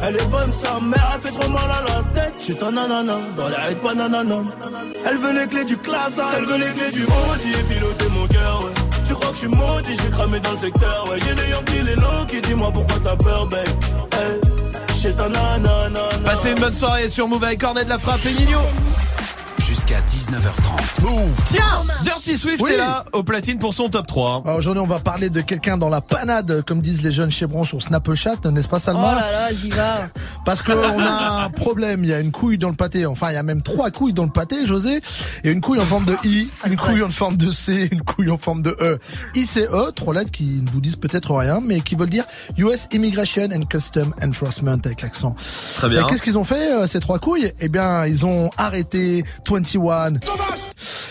Elle 0.00 0.16
est 0.16 0.26
bonne, 0.26 0.52
sa 0.52 0.80
mère, 0.80 1.10
elle 1.14 1.20
fait 1.20 1.38
trop 1.38 1.48
mal 1.48 1.62
à 1.62 1.82
la 1.84 2.20
tête. 2.20 2.34
Chez 2.44 2.56
ta 2.56 2.72
nanana, 2.72 3.14
dans 3.36 3.48
les 3.48 3.54
règles 3.54 3.80
pas 3.82 3.94
nanana. 3.94 4.36
Elle 5.06 5.18
veut 5.18 5.40
les 5.40 5.46
clés 5.46 5.64
du 5.64 5.76
classe, 5.76 6.20
elle 6.36 6.44
veut 6.44 6.58
les 6.58 6.72
clés 6.72 6.90
du 6.90 7.04
Audi 7.04 7.52
et 7.52 7.74
piloter 7.74 8.08
mon 8.08 8.26
cœur, 8.26 8.64
ouais. 8.64 8.72
Tu 9.06 9.14
crois 9.14 9.28
que 9.28 9.34
je 9.34 9.38
suis 9.38 9.48
maudit, 9.48 9.96
j'ai 10.02 10.10
cramé 10.10 10.40
dans 10.40 10.52
le 10.52 10.58
secteur, 10.58 11.04
ouais. 11.08 11.18
J'ai 11.20 11.34
les 11.34 11.50
Yankees, 11.50 11.82
les 11.86 11.94
Lonky, 11.94 12.40
dis-moi 12.40 12.70
pourquoi 12.72 12.96
t'as 13.04 13.16
peur, 13.16 13.46
babe? 13.46 13.60
Hey, 14.12 14.40
chez 15.00 15.12
ta 15.12 15.28
nanana. 15.28 16.00
Passez 16.24 16.50
une 16.50 16.58
bonne 16.58 16.74
soirée 16.74 17.08
sur 17.08 17.28
Move 17.28 17.44
avec 17.44 17.60
Cornet 17.60 17.84
de 17.84 17.90
la 17.90 17.98
Frappe 18.00 18.26
et 18.26 18.32
Nino. 18.32 18.58
Jusqu'à 19.88 20.04
19h30. 20.04 21.02
Move. 21.02 21.44
Tiens, 21.46 21.62
Dirty 22.04 22.36
Swift 22.36 22.60
Oui. 22.60 22.72
est 22.72 22.76
là 22.76 23.04
au 23.14 23.22
platine 23.22 23.58
pour 23.58 23.72
son 23.72 23.88
top 23.88 24.06
3. 24.06 24.42
Alors, 24.44 24.58
Aujourd'hui, 24.58 24.82
on 24.82 24.86
va 24.86 24.98
parler 24.98 25.30
de 25.30 25.40
quelqu'un 25.40 25.78
dans 25.78 25.88
la 25.88 26.02
panade, 26.02 26.62
comme 26.66 26.82
disent 26.82 27.02
les 27.02 27.12
jeunes 27.12 27.30
chevrons 27.30 27.64
sur 27.64 27.80
Snapchat, 27.80 28.36
n'est-ce 28.50 28.68
pas 28.68 28.76
Oh 28.76 28.80
Salma 28.80 29.14
là 29.14 29.32
là, 29.32 29.54
Ziva. 29.54 30.10
Parce 30.44 30.60
qu'on 30.60 30.72
a 31.00 31.44
un 31.44 31.48
problème, 31.50 32.04
il 32.04 32.10
y 32.10 32.12
a 32.12 32.20
une 32.20 32.32
couille 32.32 32.58
dans 32.58 32.68
le 32.68 32.74
pâté, 32.74 33.06
enfin 33.06 33.30
il 33.30 33.34
y 33.34 33.38
a 33.38 33.42
même 33.42 33.62
trois 33.62 33.90
couilles 33.90 34.12
dans 34.12 34.24
le 34.24 34.30
pâté, 34.30 34.66
José, 34.66 35.00
et 35.44 35.50
une 35.50 35.62
couille 35.62 35.78
en 35.80 35.84
forme 35.84 36.04
de 36.04 36.16
I, 36.24 36.50
une 36.66 36.76
couille 36.76 37.02
en 37.02 37.08
forme 37.08 37.38
de 37.38 37.50
C, 37.50 37.88
une 37.90 38.02
couille 38.02 38.30
en 38.30 38.38
forme 38.38 38.60
de 38.60 38.76
E. 38.82 38.98
ICE, 39.36 39.60
trois 39.96 40.12
lettres 40.12 40.32
qui 40.32 40.60
ne 40.62 40.68
vous 40.70 40.82
disent 40.82 40.96
peut-être 40.96 41.34
rien, 41.34 41.60
mais 41.64 41.80
qui 41.80 41.94
veulent 41.94 42.10
dire 42.10 42.24
US 42.58 42.88
Immigration 42.92 43.48
and 43.54 43.62
Custom 43.62 44.12
Enforcement 44.22 44.76
avec 44.84 45.00
l'accent. 45.00 45.34
Très 45.76 45.88
bien. 45.88 46.04
Et 46.04 46.10
qu'est-ce 46.10 46.22
qu'ils 46.22 46.36
ont 46.36 46.44
fait, 46.44 46.72
euh, 46.72 46.86
ces 46.86 47.00
trois 47.00 47.18
couilles? 47.18 47.52
Eh 47.60 47.68
bien, 47.68 48.04
ils 48.04 48.26
ont 48.26 48.50
arrêté 48.58 49.24
21. 49.48 49.77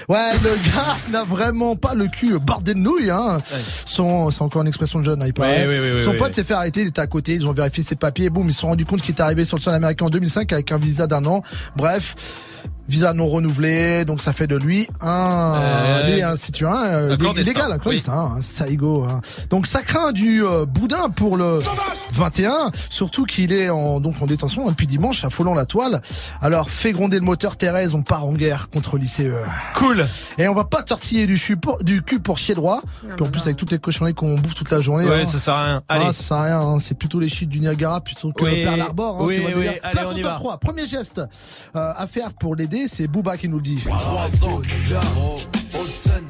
Ouais, 0.10 0.32
le 0.42 0.50
gars 0.72 0.96
n'a 1.12 1.24
vraiment 1.26 1.76
pas 1.76 1.94
le 1.94 2.08
cul 2.08 2.40
bordé 2.40 2.74
de 2.74 2.80
nouilles, 2.80 3.10
hein. 3.10 3.40
Son, 3.86 4.30
c'est 4.32 4.42
encore 4.42 4.62
une 4.62 4.68
expression 4.70 5.00
de 5.00 5.04
jeune, 5.06 5.22
hein, 5.22 5.26
il 5.28 5.34
paraît. 5.34 5.68
Ouais, 5.68 5.80
ouais, 5.80 5.94
ouais, 5.96 6.00
Son 6.00 6.14
pote 6.14 6.34
s'est 6.34 6.46
fait 6.46 6.54
arrêter, 6.54 6.82
il 6.82 6.88
était 6.88 7.02
à 7.02 7.08
côté, 7.08 7.34
ils 7.34 7.46
ont 7.46 7.52
vérifié 7.54 7.84
ses 7.84 7.96
papiers, 7.96 8.30
boum, 8.30 8.48
ils 8.48 8.54
se 8.54 8.62
sont 8.62 8.68
rendus 8.68 8.86
compte 8.86 9.02
qu'il 9.02 9.12
était 9.12 9.22
arrivé 9.24 9.44
sur 9.44 9.58
le 9.58 9.62
sol 9.62 9.74
américain 9.74 10.06
en 10.06 10.10
2005 10.10 10.54
avec 10.54 10.72
un 10.72 10.78
visa 10.78 11.08
d'un 11.08 11.26
an. 11.26 11.42
Bref. 11.76 12.16
Visa 12.90 13.12
non 13.12 13.28
renouvelé, 13.28 14.06
donc 14.06 14.22
ça 14.22 14.32
fait 14.32 14.48
de 14.48 14.56
lui 14.56 14.88
un, 15.02 15.56
Euh, 15.60 16.32
un 16.32 16.38
citoyen 16.38 16.76
euh, 16.86 17.14
un 17.14 17.18
clandestin. 17.18 17.44
légal, 17.52 17.72
un 17.74 17.78
clandestin, 17.80 18.14
hein, 18.14 18.34
un 18.38 18.42
saigo. 18.42 19.04
hein. 19.04 19.20
Donc 19.50 19.68
ça 19.68 19.82
craint 19.82 20.14
du 20.14 20.42
euh, 20.46 20.66
boudin 20.66 21.10
pour 21.10 21.36
le 21.36 21.60
21, 22.14 22.72
surtout 22.90 23.26
qu'il 23.26 23.52
est 23.52 23.70
en, 23.70 24.00
donc 24.00 24.22
en 24.22 24.26
détention 24.26 24.68
hein, 24.68 24.72
depuis 24.72 24.88
dimanche, 24.88 25.26
affolant 25.26 25.54
la 25.54 25.66
toile. 25.66 26.02
Alors 26.42 26.70
fais 26.70 26.94
gronder 26.94 27.18
le 27.20 27.26
moteur 27.26 27.58
Thérèse, 27.58 27.94
on 27.94 28.04
part 28.04 28.26
en 28.26 28.32
guerre 28.34 28.57
contre 28.72 28.98
l'ICE. 28.98 29.22
Cool. 29.76 30.06
Et 30.38 30.48
on 30.48 30.54
va 30.54 30.64
pas 30.66 30.82
tortiller 30.84 31.26
du, 31.28 31.38
chu 31.38 31.58
pour- 31.58 31.84
du 31.84 32.02
cul 32.02 32.20
pour 32.20 32.38
chier 32.38 32.56
droit. 32.56 32.82
Puis 33.16 33.26
en 33.26 33.30
plus 33.30 33.42
avec 33.44 33.58
toutes 33.58 33.72
les 33.72 33.80
cochonneries 33.80 34.14
qu'on 34.14 34.36
bouffe 34.36 34.56
toute 34.56 34.72
la 34.72 34.82
journée. 34.82 35.06
Ouais, 35.08 35.22
hein. 35.22 35.26
ça 35.26 35.40
sert 35.40 35.54
à 35.54 35.66
rien. 35.66 35.84
Ah, 35.88 35.96
Allez. 35.96 36.06
ça 36.14 36.24
sert 36.24 36.38
à 36.38 36.44
rien, 36.44 36.60
hein. 36.62 36.80
c'est 36.80 36.96
plutôt 36.98 37.20
les 37.20 37.30
chutes 37.30 37.50
du 37.50 37.60
Niagara 37.60 38.02
plutôt 38.02 38.32
que 38.32 38.44
Oui, 38.44 38.58
le 38.58 38.64
Pearl 38.64 38.82
Harbor. 38.82 39.16
Hein, 39.22 39.26
oui, 39.26 39.36
tu 39.36 39.42
vois 39.42 39.50
le 39.52 39.56
oui, 39.58 39.64
délire. 39.66 39.80
allez, 39.84 39.92
Place 39.94 40.06
on 40.08 40.14
au 40.14 40.18
y 40.18 40.22
top 40.22 40.32
va. 40.32 40.38
3. 40.38 40.58
Premier 40.58 40.88
geste 40.88 41.22
euh, 41.76 41.92
à 41.98 42.08
faire 42.08 42.34
pour 42.34 42.56
l'aider, 42.56 42.88
c'est 42.88 43.08
Booba 43.08 43.38
qui 43.38 43.48
nous 43.48 43.58
le 43.58 43.64
dit. 43.64 43.80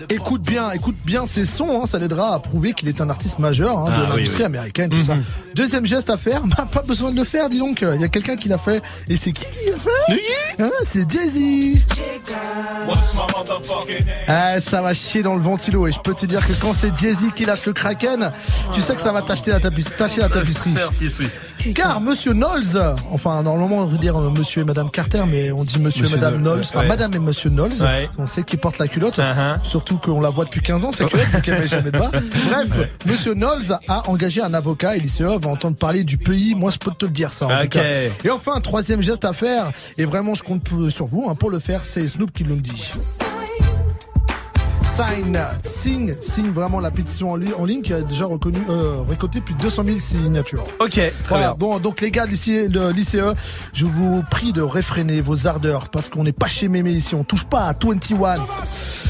Écoute 0.10 0.42
bien, 0.42 0.72
écoute 0.72 0.96
bien 1.06 1.26
ses 1.26 1.46
sons, 1.46 1.82
hein, 1.82 1.86
ça 1.86 2.00
l'aidera 2.00 2.34
à 2.34 2.40
prouver 2.40 2.74
qu'il 2.74 2.88
est 2.88 3.02
un 3.02 3.10
artiste 3.10 3.40
majeur 3.40 3.78
hein, 3.78 3.86
de 3.90 4.06
Ah, 4.06 4.10
l'industrie 4.16 4.40
oui. 4.42 4.46
américaine, 4.46 4.90
tout 4.90 5.02
ça. 5.04 5.16
Mhm. 5.16 5.24
Deuxième 5.56 5.86
geste 5.86 6.10
à 6.10 6.18
faire, 6.18 6.42
bah, 6.58 6.68
pas 6.72 6.82
besoin 6.84 7.12
de 7.12 7.18
le 7.18 7.24
faire, 7.26 7.50
dis 7.50 7.60
donc. 7.60 7.82
Il 7.82 8.02
y 8.02 8.04
a 8.04 8.08
quelqu'un 8.08 8.36
qui 8.36 8.48
l'a 8.50 8.58
fait. 8.58 8.82
Et 9.10 9.18
c'est 9.18 9.32
qui 9.32 9.42
qui 9.46 9.70
l'a 9.72 9.78
fait 9.78 10.22
Hein, 10.64 10.72
C'est 10.92 11.10
Jay-Z. 11.10 11.86
Ah, 14.28 14.60
ça 14.60 14.82
va 14.82 14.94
chier 14.94 15.22
dans 15.24 15.36
le 15.36 15.42
ventilo 15.42 15.88
et 15.88 15.92
je 15.92 16.00
peux 16.00 16.14
te 16.14 16.26
dire 16.26 16.46
que 16.46 16.54
quand 16.54 16.74
c'est 16.74 16.92
Jay-Z 16.98 17.34
qui 17.36 17.46
lâche 17.46 17.66
le 17.66 17.74
Kraken, 17.74 18.32
tu 18.74 18.82
sais 18.82 18.96
que 18.96 19.02
ça 19.02 19.12
va 19.12 19.22
t'acheter 19.22 19.52
la 19.52 19.60
tapis- 19.60 19.86
tâcher 19.98 20.22
la 20.22 20.30
tapisserie. 20.30 20.72
Merci 20.74 21.10
Swift. 21.10 21.48
Car 21.74 22.02
Monsieur 22.02 22.34
Knowles, 22.34 22.78
enfin 23.12 23.42
normalement 23.44 23.78
on 23.78 23.86
veut 23.86 23.98
dire 23.98 24.18
euh, 24.18 24.30
Monsieur 24.30 24.62
et 24.62 24.66
Madame 24.66 24.90
Carter, 24.90 25.24
mais 25.28 25.52
on 25.52 25.64
dit 25.64 25.80
Monsieur, 25.80 26.04
Monsieur 26.04 26.18
et 26.18 26.22
Madame 26.22 26.42
Knowles, 26.42 26.62
enfin 26.66 26.80
ouais. 26.82 26.88
Madame 26.88 27.14
et 27.14 27.20
Monsieur 27.20 27.50
Knowles. 27.50 27.74
Ouais. 27.82 28.10
On 28.18 28.26
sait 28.26 28.44
qui 28.44 28.58
porte 28.58 28.78
la 28.80 28.88
culotte, 28.88 29.18
Uh-huh. 29.20 29.60
surtout 29.64 29.98
qu'on 29.98 30.22
la 30.22 30.30
voit 30.30 30.46
depuis 30.46 30.62
15 30.62 30.86
ans 30.86 30.92
cette 30.92 31.08
culotte, 31.08 31.32
donc 31.32 31.48
elle 31.48 31.60
met 31.60 31.68
jamais 31.68 31.92
de 31.92 31.98
bas. 31.98 32.12
Bref, 32.50 32.90
Monsieur 33.06 33.34
Knowles 33.34 33.72
a 33.88 34.10
engagé 34.10 34.42
un 34.42 34.54
avocat 34.54 34.96
et 34.96 35.00
l'ICE 35.00 35.22
va 35.22 35.50
entendre 35.50 35.76
parler 35.78 36.04
du 36.04 36.18
pays. 36.18 36.56
Moi 36.56 36.72
je 36.72 36.78
peux 36.78 36.92
te 36.92 37.06
le 37.06 37.12
dire 37.12 37.32
ça. 37.32 37.48
En 37.48 37.56
Ok. 37.58 37.62
tout 37.64 37.70
cas. 37.80 37.84
Et 38.24 38.30
enfin 38.32 38.60
troisième 38.62 39.02
geste 39.02 39.26
à 39.26 39.34
faire 39.34 39.72
et 39.98 40.06
vraiment 40.06 40.34
je 40.36 40.44
compte 40.44 40.64
pour- 40.64 40.92
sur 40.92 41.06
vous 41.06 41.28
hein, 41.30 41.36
pour 41.36 41.50
le 41.50 41.60
faire, 41.60 41.82
c'est 41.84 42.08
Snoop 42.08 42.32
qui 42.32 42.44
nous 42.44 42.56
le 42.56 42.62
dit. 42.62 42.92
Sign, 44.98 45.38
signe, 45.64 46.16
signe 46.22 46.50
vraiment 46.50 46.80
la 46.80 46.90
pétition 46.90 47.32
en, 47.32 47.36
li- 47.36 47.54
en 47.60 47.66
ligne 47.66 47.82
qui 47.84 47.94
a 47.94 48.02
déjà 48.02 48.26
reconnu, 48.26 48.58
euh, 48.68 49.04
récolté 49.08 49.42
plus 49.42 49.54
de 49.54 49.62
200 49.62 49.84
000 49.86 49.98
signatures. 50.00 50.64
Ok, 50.80 50.90
très 50.94 51.12
Voilà, 51.30 51.50
bien. 51.50 51.58
bon, 51.60 51.78
donc 51.78 52.02
les 52.02 52.10
gars 52.10 52.26
de 52.26 52.32
l'ICE, 52.32 52.48
de 52.70 52.90
l'ICE, 52.92 53.18
je 53.74 53.86
vous 53.86 54.24
prie 54.32 54.54
de 54.54 54.62
réfréner 54.64 55.22
vos 55.22 55.46
ardeurs 55.46 55.90
parce 55.90 56.10
qu'on 56.10 56.24
n'est 56.24 56.32
pas 56.32 56.48
chez 56.48 56.68
Mémé 56.68 56.90
ici, 56.92 57.14
on 57.14 57.24
touche 57.24 57.44
pas 57.46 57.66
à 57.68 57.74
21. 57.74 58.38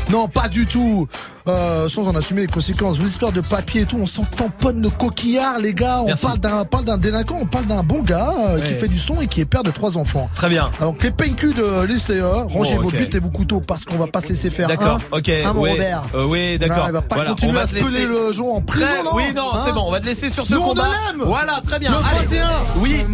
Non, 0.10 0.28
pas 0.28 0.50
du 0.50 0.66
tout. 0.66 1.08
Euh, 1.48 1.88
sans 1.88 2.06
en 2.08 2.16
assumer 2.16 2.42
les 2.42 2.48
conséquences. 2.48 2.98
Vos 2.98 3.08
histoires 3.08 3.32
de 3.32 3.40
papier 3.42 3.82
et 3.82 3.86
tout, 3.86 3.98
on 4.02 4.06
s'en 4.06 4.24
tamponne 4.24 4.82
le 4.82 4.90
coquillard, 4.90 5.60
les 5.60 5.74
gars. 5.74 6.02
On 6.02 6.08
Merci. 6.08 6.26
parle 6.26 6.40
d'un, 6.40 6.66
parle 6.66 6.84
d'un 6.86 6.98
délinquant, 6.98 7.38
on 7.42 7.46
parle 7.46 7.66
d'un 7.68 7.84
bon 7.84 8.02
gars 8.02 8.34
euh, 8.50 8.60
qui 8.60 8.74
fait 8.74 8.88
du 8.90 9.00
son 9.00 9.22
et 9.22 9.28
qui 9.28 9.40
est 9.42 9.46
père 9.46 9.64
de 9.64 9.72
trois 9.72 9.98
enfants. 9.98 10.30
Très 10.36 10.50
bien. 10.50 10.70
Donc 10.82 11.02
les 11.04 11.12
PNQ 11.12 11.54
de 11.54 11.86
l'ICE, 11.86 12.12
rangez 12.50 12.76
Bon, 12.76 12.82
vos 12.82 12.92
buts 12.92 13.10
et 13.14 13.20
vos 13.20 13.30
couteaux 13.30 13.62
parce 13.62 13.86
qu'on 13.86 13.96
va 13.98 14.08
pas 14.08 14.20
se 14.22 14.30
laisser 14.30 14.50
faire. 14.50 14.68
D'accord, 14.68 15.00
un, 15.14 15.18
ok. 15.18 15.30
Un, 15.30 15.54
oui. 15.56 15.70
Robert. 15.72 16.02
Euh, 16.16 16.26
oui, 16.26 16.58
d'accord. 16.58 16.86
Il 16.88 16.92
va 16.94 17.02
pas 17.02 17.16
Voilà, 17.16 17.30
continuer 17.32 17.52
on 17.52 17.56
va 17.56 17.62
à 17.62 17.68
se 17.68 17.76
laisser- 17.76 18.06
le 18.06 18.32
jour 18.34 18.54
en 18.56 18.62
prison, 18.62 18.86
Très- 18.86 19.04
non 19.04 19.12
Oui, 19.14 19.24
non, 19.36 19.54
Hein 19.54 19.60
c'est 19.64 19.72
bon, 19.74 19.84
on 19.88 19.92
va 19.92 20.00
te 20.02 20.06
laisser 20.06 20.30
sur 20.30 20.46
ce 20.46 20.54
Nous, 20.54 20.60
on 20.62 20.70
combat. 20.70 20.84
l'aime. 21.08 21.24
Voilà, 21.26 21.62
très 21.66 21.80
bien. 21.80 21.92
Le 21.92 21.98
Allez. 21.98 22.28
21. 22.28 22.48
Oui. 22.78 23.06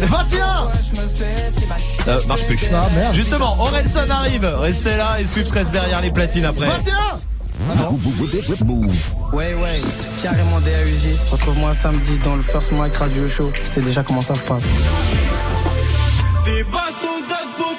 21 0.00 0.70
Ça 2.04 2.18
marche 2.28 2.44
plus. 2.46 2.58
Ah, 2.72 2.86
merde. 2.94 3.14
Justement, 3.14 3.56
Orelsan 3.60 4.08
arrive. 4.10 4.44
Restez 4.44 4.96
là 4.96 5.20
et 5.20 5.26
Swift 5.26 5.50
reste 5.50 5.72
derrière 5.72 6.00
les 6.00 6.10
platines 6.12 6.44
après. 6.44 6.66
21 6.66 6.94
Ouais, 9.32 9.54
ouais, 9.54 9.80
carrément 10.22 10.60
DAUJ. 10.60 11.16
Retrouve-moi 11.30 11.74
samedi 11.74 12.18
dans 12.24 12.36
le 12.36 12.42
First 12.42 12.72
Mic 12.72 12.94
Radio 12.96 13.26
Show. 13.26 13.50
Tu 13.54 13.66
sais 13.66 13.80
déjà 13.80 14.02
comment 14.02 14.22
ça 14.22 14.34
se 14.34 14.42
passe. 14.42 14.64
Des 16.44 16.64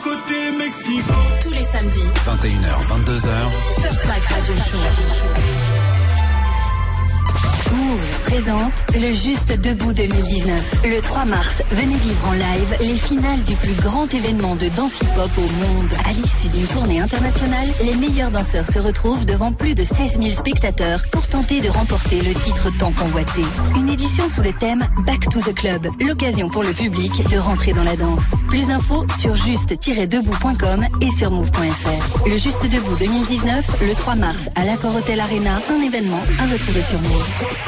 côté 0.04 0.52
Mexico. 0.58 1.14
Tous 1.42 1.52
les 1.52 1.64
samedis, 1.64 2.10
21h, 2.26 2.84
22h. 2.88 3.30
First 3.82 4.06
Mike 4.06 4.26
Radio 4.26 4.56
Show. 4.56 5.73
Move 7.74 8.20
présente 8.26 8.86
le 8.94 9.14
Juste 9.14 9.60
Debout 9.62 9.94
2019. 9.94 10.82
Le 10.86 11.02
3 11.02 11.26
mars, 11.26 11.64
venez 11.72 11.96
vivre 11.96 12.28
en 12.28 12.34
live 12.34 12.78
les 12.82 12.96
finales 12.96 13.42
du 13.44 13.56
plus 13.56 13.74
grand 13.74 14.12
événement 14.14 14.56
de 14.56 14.70
danse 14.70 15.02
hip-hop 15.02 15.32
au 15.38 15.68
monde. 15.68 15.90
À 16.08 16.12
l'issue 16.12 16.50
d'une 16.50 16.68
tournée 16.68 17.00
internationale, 17.00 17.68
les 17.84 17.96
meilleurs 17.96 18.32
danseurs 18.32 18.68
se 18.72 18.80
retrouvent 18.80 19.26
devant 19.26 19.52
plus 19.54 19.76
de 19.76 19.84
16 19.84 20.20
000 20.20 20.32
spectateurs 20.34 21.02
pour 21.12 21.28
tenter 21.28 21.62
de 21.62 21.70
remporter 21.70 22.22
le 22.22 22.34
titre 22.34 22.70
tant 22.78 22.92
convoité. 22.92 23.42
Une 23.76 23.90
édition 23.90 24.30
sous 24.30 24.42
le 24.42 24.54
thème 24.54 24.86
Back 25.06 25.30
to 25.30 25.40
the 25.40 25.54
Club, 25.54 25.88
l'occasion 26.00 26.50
pour 26.50 26.64
le 26.64 26.74
public 26.74 27.12
de 27.30 27.38
rentrer 27.38 27.74
dans 27.74 27.84
la 27.84 27.96
danse. 27.96 28.24
Plus 28.50 28.68
d'infos 28.68 29.06
sur 29.20 29.36
juste-debout.com 29.36 30.86
et 31.02 31.12
sur 31.12 31.32
move.fr. 31.32 32.28
Le 32.28 32.38
Juste 32.38 32.64
Debout 32.64 32.96
2019, 32.98 33.82
le 33.82 33.96
3 33.96 34.16
mars 34.16 34.50
à 34.56 34.66
l'Accor 34.66 34.96
Hotel 34.96 35.20
Arena, 35.20 35.60
un 35.72 35.82
événement 35.82 36.22
à 36.40 36.46
retrouver 36.46 36.82
sur 36.82 37.00
Move. 37.02 37.63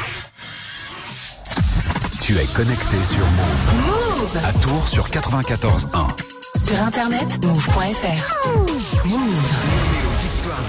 Tu 2.25 2.35
es 2.39 2.47
connecté 2.47 3.03
sur 3.03 3.19
Move. 3.19 3.85
Move 3.85 4.37
À 4.43 4.51
Tours 4.53 4.89
sur 4.89 5.07
94.1. 5.09 6.57
Sur 6.57 6.81
internet, 6.81 7.45
move.fr. 7.45 9.05
Move. 9.05 9.94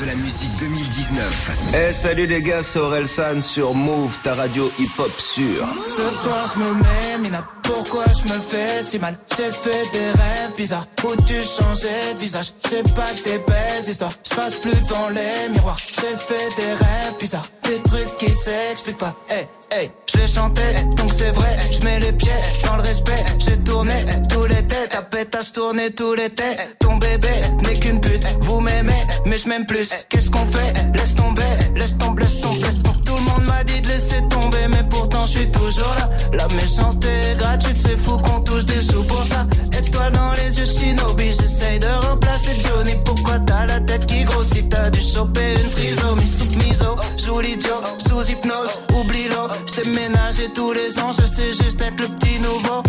De 0.01 0.05
la 0.05 0.15
musique 0.15 0.55
2019. 0.59 1.73
Eh 1.75 1.93
salut 1.95 2.27
les 2.27 2.43
gars, 2.43 2.63
c'est 2.63 2.79
Aurel 2.79 3.09
San 3.09 3.41
sur 3.41 3.75
Move, 3.75 4.19
ta 4.23 4.35
radio 4.35 4.71
hip-hop 4.79 5.11
sûre. 5.19 5.67
Ce 5.89 6.11
soir 6.11 6.53
je 6.53 6.61
me 6.61 6.75
mets, 6.75 7.19
Mina, 7.19 7.43
pourquoi 7.63 8.05
je 8.05 8.31
me 8.31 8.39
fais 8.39 8.83
si 8.83 8.99
mal? 8.99 9.19
J'ai 9.35 9.51
fait 9.51 9.91
des 9.93 10.11
rêves 10.11 10.55
bizarres 10.57 10.87
où 11.03 11.17
tu 11.23 11.35
changeais 11.35 12.15
de 12.15 12.19
visage? 12.19 12.53
C'est 12.69 12.95
pas 12.95 13.09
que 13.15 13.25
des 13.25 13.39
belles 13.39 13.89
histoires, 13.89 14.13
je 14.29 14.37
passe 14.37 14.57
plus 14.57 14.75
devant 14.83 15.09
les 15.09 15.49
miroirs. 15.51 15.79
J'ai 15.79 16.17
fait 16.17 16.57
des 16.57 16.73
rêves 16.73 17.15
bizarres, 17.19 17.49
des 17.63 17.79
trucs 17.89 18.17
qui 18.19 18.33
s'expliquent 18.33 18.99
pas. 18.99 19.15
Hey, 19.31 19.47
hey, 19.71 19.91
je 20.15 20.27
chantais, 20.27 20.75
donc 20.97 21.11
c'est 21.13 21.31
vrai 21.31 21.57
Je 21.71 21.85
mets 21.85 22.01
les 22.01 22.13
pieds 22.13 22.31
dans 22.67 22.77
le 22.77 22.83
respect. 22.83 23.25
J'ai 23.39 23.59
tourné 23.59 24.05
tous 24.29 24.45
les 24.45 24.67
têtes, 24.67 24.91
ta 24.91 25.03
pétasse 25.03 25.53
tourné 25.53 25.91
tous 25.91 26.15
les 26.15 26.29
têtes. 26.29 26.77
Ton 26.81 26.97
bébé 26.97 27.31
n'est 27.63 27.79
qu'une 27.79 28.01
pute, 28.01 28.27
vous 28.41 28.61
m'aimez 28.61 29.07
mais 29.27 29.39
je 29.39 29.49
m'aime 29.49 29.67
plus 29.67 29.86
Qu'est-ce 30.09 30.31
qu'on 30.31 30.45
fait? 30.47 30.75
Laisse 30.95 31.15
tomber, 31.15 31.43
laisse 31.77 31.97
tomber, 31.97 32.23
laisse 32.23 32.41
tomber, 32.41 32.69
Tout 33.05 33.15
le 33.15 33.21
monde 33.23 33.45
m'a 33.47 33.63
dit 33.63 33.81
de 33.81 33.89
laisser 33.89 34.21
tomber. 34.29 34.67
Mais 34.69 34.83
pourtant 34.91 35.27
je 35.27 35.39
suis 35.39 35.51
toujours 35.51 35.95
là. 35.99 36.11
La 36.33 36.49
méchanceté 36.55 37.09
est 37.09 37.37
gratuite, 37.37 37.79
c'est 37.79 37.97
fou 37.97 38.17
qu'on 38.19 38.41
touche 38.41 38.65
des 38.65 38.81
sous 38.81 39.05
pour 39.05 39.23
ça. 39.23 39.47
Étoile 39.79 40.13
dans 40.13 40.33
les 40.33 40.59
yeux, 40.59 40.65
shinobi, 40.65 41.27
j'essaye 41.27 41.79
de 41.79 41.87
remplacer 42.07 42.61
Johnny. 42.61 42.97
Pourquoi 43.05 43.39
t'as 43.41 43.67
la 43.67 43.81
tête 43.81 44.07
qui 44.07 44.25
grossit? 44.25 44.69
T'as 44.69 44.91
dû 44.91 45.01
choper 45.01 45.55
une 45.55 45.71
trisomie. 45.71 46.27
Sous 46.27 46.57
miso 46.57 46.97
Joue 47.25 47.41
l'idiot, 47.41 47.83
sous 47.99 48.29
hypnose, 48.31 48.79
oublie-le. 48.93 49.37
J't'ai 49.67 49.89
ménagé 49.91 50.49
tous 50.55 50.73
les 50.73 50.99
ans, 50.99 51.13
je 51.19 51.27
sais 51.27 51.51
juste 51.51 51.81
être 51.81 52.01
le 52.01 52.09
petit 52.09 52.41
nouveau 52.41 52.83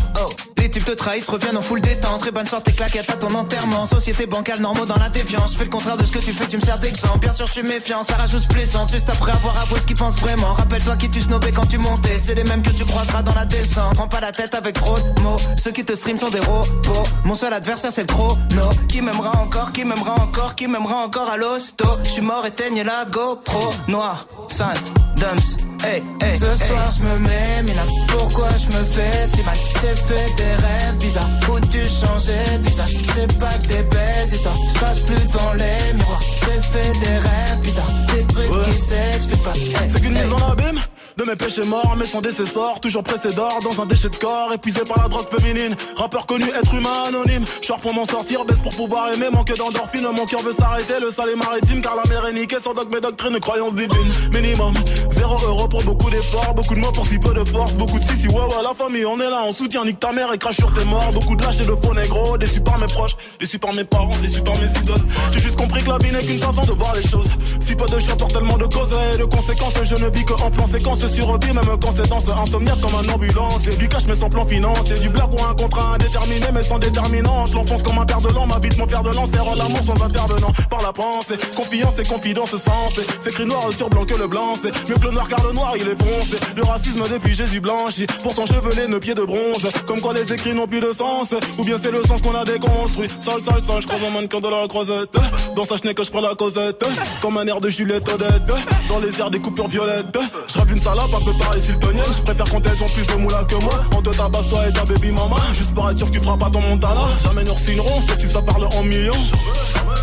types 0.77 0.85
te 0.85 0.91
trahissent, 0.91 1.27
reviennent 1.27 1.57
en 1.57 1.61
full 1.61 1.81
détente. 1.81 2.19
Très 2.19 2.31
bonne 2.31 2.47
sorte, 2.47 2.65
tes 2.65 2.71
claquettes 2.71 3.09
à 3.09 3.13
ton 3.13 3.33
enterrement. 3.33 3.85
Société 3.87 4.25
bancale, 4.25 4.59
normaux 4.59 4.85
dans 4.85 4.97
la 4.97 5.09
défiance. 5.09 5.53
Je 5.53 5.57
fais 5.57 5.63
le 5.63 5.69
contraire 5.69 5.97
de 5.97 6.03
ce 6.03 6.11
que 6.11 6.19
tu 6.19 6.31
fais, 6.31 6.47
tu 6.47 6.57
me 6.57 6.61
sers 6.61 6.77
d'exemple. 6.79 7.19
Bien 7.19 7.31
sûr 7.31 7.47
je 7.47 7.53
suis 7.53 7.63
méfiant, 7.63 8.03
ça 8.03 8.15
rajoute 8.15 8.47
plaisante 8.47 8.91
Juste 8.91 9.09
après 9.09 9.31
avoir 9.31 9.57
avoué 9.59 9.79
ce 9.79 9.85
qu'ils 9.85 9.97
pensent 9.97 10.19
vraiment. 10.19 10.53
Rappelle-toi 10.53 10.95
qui 10.97 11.09
tu 11.09 11.21
snobais 11.21 11.51
quand 11.51 11.65
tu 11.65 11.77
montais. 11.77 12.17
C'est 12.17 12.35
les 12.35 12.43
mêmes 12.43 12.61
que 12.61 12.69
tu 12.69 12.85
croiseras 12.85 13.23
dans 13.23 13.33
la 13.33 13.45
descente. 13.45 13.95
Prends 13.95 14.07
pas 14.07 14.21
la 14.21 14.31
tête 14.31 14.53
avec 14.55 14.75
trop 14.75 14.99
de 14.99 15.21
mots. 15.21 15.39
Ceux 15.57 15.71
qui 15.71 15.83
te 15.83 15.95
stream 15.95 16.17
sont 16.17 16.29
des 16.29 16.39
robots. 16.39 17.03
Mon 17.23 17.35
seul 17.35 17.53
adversaire 17.53 17.91
c'est 17.91 18.01
le 18.01 18.07
chrono. 18.07 18.69
Qui 18.87 19.01
m'aimera 19.01 19.41
encore, 19.41 19.71
qui 19.71 19.83
m'aimera 19.85 20.15
encore 20.21 20.55
Qui 20.55 20.67
m'aimera 20.67 20.97
encore 20.97 21.29
à 21.29 21.37
l'hosto. 21.37 21.87
Je 22.03 22.09
suis 22.09 22.21
mort, 22.21 22.45
éteigne 22.45 22.83
la 22.83 23.05
GoPro. 23.05 23.73
Noir, 23.87 24.27
sale, 24.47 24.77
dumps 25.15 25.57
Hey, 25.83 26.01
hey, 26.21 26.33
Ce 26.33 26.53
soir 26.55 26.89
je 26.91 27.03
me 27.03 27.19
mets, 27.19 27.63
Mina, 27.63 27.81
pourquoi 28.07 28.49
je 28.49 28.77
me 28.77 28.83
fais 28.83 29.27
si 29.27 29.43
mal? 29.43 29.55
J'ai 29.55 29.95
fait 29.95 30.35
des 30.35 30.43
rêves 30.43 30.66
bizarres 30.99 31.27
où 31.49 31.59
tu 31.59 31.79
changeais 31.79 32.57
de 32.57 32.63
visage? 32.63 32.95
C'est 33.13 33.39
pas 33.39 33.53
que 33.53 33.67
des 33.67 33.83
belles 33.83 34.27
histoires, 34.33 34.55
je 34.73 34.79
passe 34.79 34.99
plus 35.01 35.15
devant 35.15 35.53
les 35.53 35.93
miroirs. 35.93 36.21
J'ai 36.21 36.61
fait 36.61 36.99
des 36.99 37.17
rêves 37.17 37.59
bizarres, 37.61 37.91
des 38.13 38.33
trucs 38.33 38.63
qui 38.65 38.77
s'expliquent 38.77 39.43
pas. 39.43 39.53
Hey, 39.53 39.89
C'est 39.89 40.01
qu'une 40.01 40.17
hey. 40.17 40.23
mise 40.23 40.33
en 40.33 40.51
abîme 40.51 40.79
de 41.17 41.23
mes 41.23 41.35
péchés 41.35 41.63
morts, 41.63 41.95
mais 41.97 42.05
son 42.05 42.21
décessor, 42.21 42.79
toujours 42.79 43.03
pressé 43.03 43.33
d'or 43.33 43.57
dans 43.63 43.81
un 43.81 43.85
déchet 43.87 44.09
de 44.09 44.15
corps, 44.17 44.53
épuisé 44.53 44.81
par 44.81 45.01
la 45.01 45.07
drogue 45.07 45.25
féminine. 45.35 45.75
Rappeur 45.95 46.27
connu, 46.27 46.45
être 46.45 46.73
humain 46.75 47.05
anonyme. 47.07 47.43
Short 47.61 47.81
pour 47.81 47.93
m'en 47.93 48.05
sortir, 48.05 48.45
baisse 48.45 48.59
pour 48.59 48.75
pouvoir 48.75 49.11
aimer, 49.11 49.27
manque 49.31 49.51
d'endorphine. 49.57 50.07
Mon 50.15 50.25
cœur 50.25 50.41
veut 50.41 50.53
s'arrêter, 50.53 50.93
le 51.01 51.07
est 51.09 51.35
maritime, 51.35 51.81
car 51.81 51.95
la 51.95 52.03
mer 52.07 52.27
est 52.27 52.33
niquée. 52.33 52.57
Sans 52.63 52.73
dogme 52.73 52.95
et 52.95 53.01
doctrine, 53.01 53.39
croyance 53.39 53.73
divine. 53.73 54.11
Minimum, 54.33 54.73
zéro 55.09 55.35
euro 55.47 55.67
pour 55.67 55.83
beaucoup 55.83 56.09
d'efforts, 56.09 56.53
beaucoup 56.53 56.75
de 56.75 56.79
mots 56.79 56.91
pour 56.91 57.05
si 57.07 57.17
peu 57.17 57.33
de 57.33 57.43
force, 57.43 57.73
beaucoup 57.73 57.97
de 57.97 58.03
si 58.03 58.15
si 58.15 58.27
ouais 58.27 58.35
ouais 58.35 58.63
la 58.63 58.73
famille, 58.75 59.05
on 59.05 59.19
est 59.19 59.29
là, 59.29 59.41
on 59.43 59.51
soutient, 59.51 59.85
nique 59.85 59.99
ta 59.99 60.11
mère 60.11 60.31
et 60.33 60.37
crache 60.37 60.56
sur 60.57 60.73
tes 60.73 60.85
morts, 60.85 61.11
beaucoup 61.13 61.35
de 61.35 61.43
lâches 61.43 61.59
et 61.61 61.65
de 61.65 61.75
faux 61.83 61.93
négro, 61.93 62.37
déçus 62.37 62.61
par 62.61 62.77
mes 62.79 62.87
proches, 62.87 63.15
déçus 63.39 63.59
par 63.59 63.73
mes 63.73 63.83
parents, 63.83 64.17
déçus 64.21 64.41
par 64.41 64.55
mes 64.55 64.67
idoles. 64.81 65.05
J'ai 65.31 65.41
juste 65.41 65.55
compris 65.55 65.83
que 65.83 65.89
la 65.89 65.97
vie 65.97 66.11
n'est 66.11 66.23
qu'une 66.23 66.39
façon 66.39 66.61
de 66.61 66.71
voir 66.71 66.93
les 66.95 67.07
choses. 67.07 67.27
Si 67.65 67.75
peu 67.75 67.85
de 67.85 67.99
choix 67.99 68.15
pour 68.15 68.27
tellement 68.29 68.57
de 68.57 68.65
causes 68.65 68.95
et 69.13 69.17
de 69.17 69.25
conséquences, 69.25 69.73
je 69.83 69.95
ne 69.95 70.09
vis 70.09 70.25
que 70.25 70.33
en 70.33 70.49
plan 70.49 70.65
séquence 70.65 71.05
sur 71.13 71.27
même 71.27 71.77
quand 71.81 71.93
c'est 71.95 72.09
danse, 72.09 72.29
insomniaque 72.29 72.79
comme 72.81 72.95
un 72.95 73.13
ambulance. 73.13 73.67
Et 73.67 73.75
du 73.75 73.87
cash 73.87 74.05
mais 74.07 74.15
sans 74.15 74.29
plan 74.29 74.45
financier, 74.45 74.97
du 74.99 75.09
blague 75.09 75.33
ou 75.33 75.43
un 75.43 75.53
contrat 75.53 75.93
indéterminé 75.93 76.47
mais 76.53 76.63
sans 76.63 76.79
déterminante. 76.79 77.53
L'enfonce 77.53 77.83
comme 77.83 77.99
un 77.99 78.05
père 78.05 78.21
de 78.21 78.29
l'an, 78.29 78.47
m'habite 78.47 78.77
mon 78.77 78.87
fer 78.87 79.03
de 79.03 79.09
lance, 79.09 79.29
faire 79.29 79.43
l'amour 79.55 79.81
sans 79.85 80.01
intervenant. 80.03 80.51
Par 80.69 80.81
la 80.81 80.93
pensée, 80.93 81.37
confiance 81.55 81.93
et 81.99 82.03
confidence 82.03 82.51
sens. 82.51 82.99
C'est 83.21 83.29
écrit 83.29 83.45
noir 83.45 83.69
sur 83.75 83.89
blanc 83.89 84.05
que 84.05 84.15
le 84.15 84.27
blanc, 84.27 84.53
c'est 84.61 84.71
mieux 84.89 84.95
que 84.95 85.05
le 85.05 85.11
noir 85.11 85.27
car 85.27 85.45
le 85.45 85.53
noir 85.53 85.73
il 85.75 85.87
est 85.87 86.01
foncé. 86.01 86.37
Le 86.55 86.63
racisme 86.63 87.03
depuis 87.11 87.33
Jésus 87.33 87.59
blanchi, 87.59 88.05
pourtant 88.23 88.45
chevelé, 88.45 88.87
nos 88.87 88.99
pieds 88.99 89.15
de 89.15 89.23
bronze. 89.23 89.67
Comme 89.85 89.99
quoi 89.99 90.13
les 90.13 90.33
écrits 90.37 90.53
n'ont 90.53 90.67
plus 90.67 90.79
de 90.79 90.93
sens, 90.93 91.33
ou 91.57 91.63
bien 91.63 91.77
c'est 91.81 91.91
le 91.91 92.01
sens 92.03 92.21
qu'on 92.21 92.35
a 92.35 92.43
déconstruit. 92.43 93.07
Sale, 93.19 93.41
sale, 93.41 93.61
sale, 93.61 93.81
je 93.81 93.87
croise 93.87 94.03
un 94.03 94.11
mannequin 94.11 94.39
de 94.39 94.47
la 94.47 94.67
croisette. 94.67 95.09
Dans 95.55 95.65
sa 95.65 95.77
chenille 95.77 95.95
que 95.95 96.03
je 96.03 96.11
prends 96.11 96.21
la 96.21 96.35
causette, 96.35 96.85
comme 97.21 97.37
un 97.37 97.45
air 97.47 97.59
de 97.59 97.69
Juliette 97.69 98.07
Odette. 98.07 98.53
Dans 98.87 98.99
les 98.99 99.19
airs 99.19 99.31
des 99.31 99.39
coupures 99.39 99.67
violettes, 99.67 100.17
je 100.47 100.59
rêve 100.59 100.71
une 100.71 100.79
salope 100.79 101.09
un 101.13 101.25
peu 101.25 101.37
pareil 101.39 101.61
siltonienne. 101.61 102.13
Je 102.15 102.21
préfère 102.21 102.49
quand 102.49 102.65
elles 102.65 102.83
ont 102.83 102.87
plus 102.87 103.07
de 103.07 103.13
moula 103.15 103.43
que 103.45 103.55
moi. 103.55 103.83
On 103.95 104.01
te 104.01 104.09
tabasse 104.11 104.49
toi 104.49 104.67
et 104.67 104.73
ta 104.73 104.85
baby 104.85 105.11
mama. 105.11 105.37
Juste 105.53 105.73
pour 105.73 105.89
être 105.89 105.97
sûr 105.97 106.07
que 106.07 106.13
tu 106.13 106.19
feras 106.19 106.37
pas 106.37 106.49
ton 106.49 106.61
montana. 106.61 107.07
Jamais 107.23 107.43
nous 107.43 107.57
signerons, 107.57 108.01
sauf 108.01 108.17
si 108.17 108.27
ça 108.27 108.41
parle 108.41 108.65
en 108.65 108.83
millions. 108.83 109.13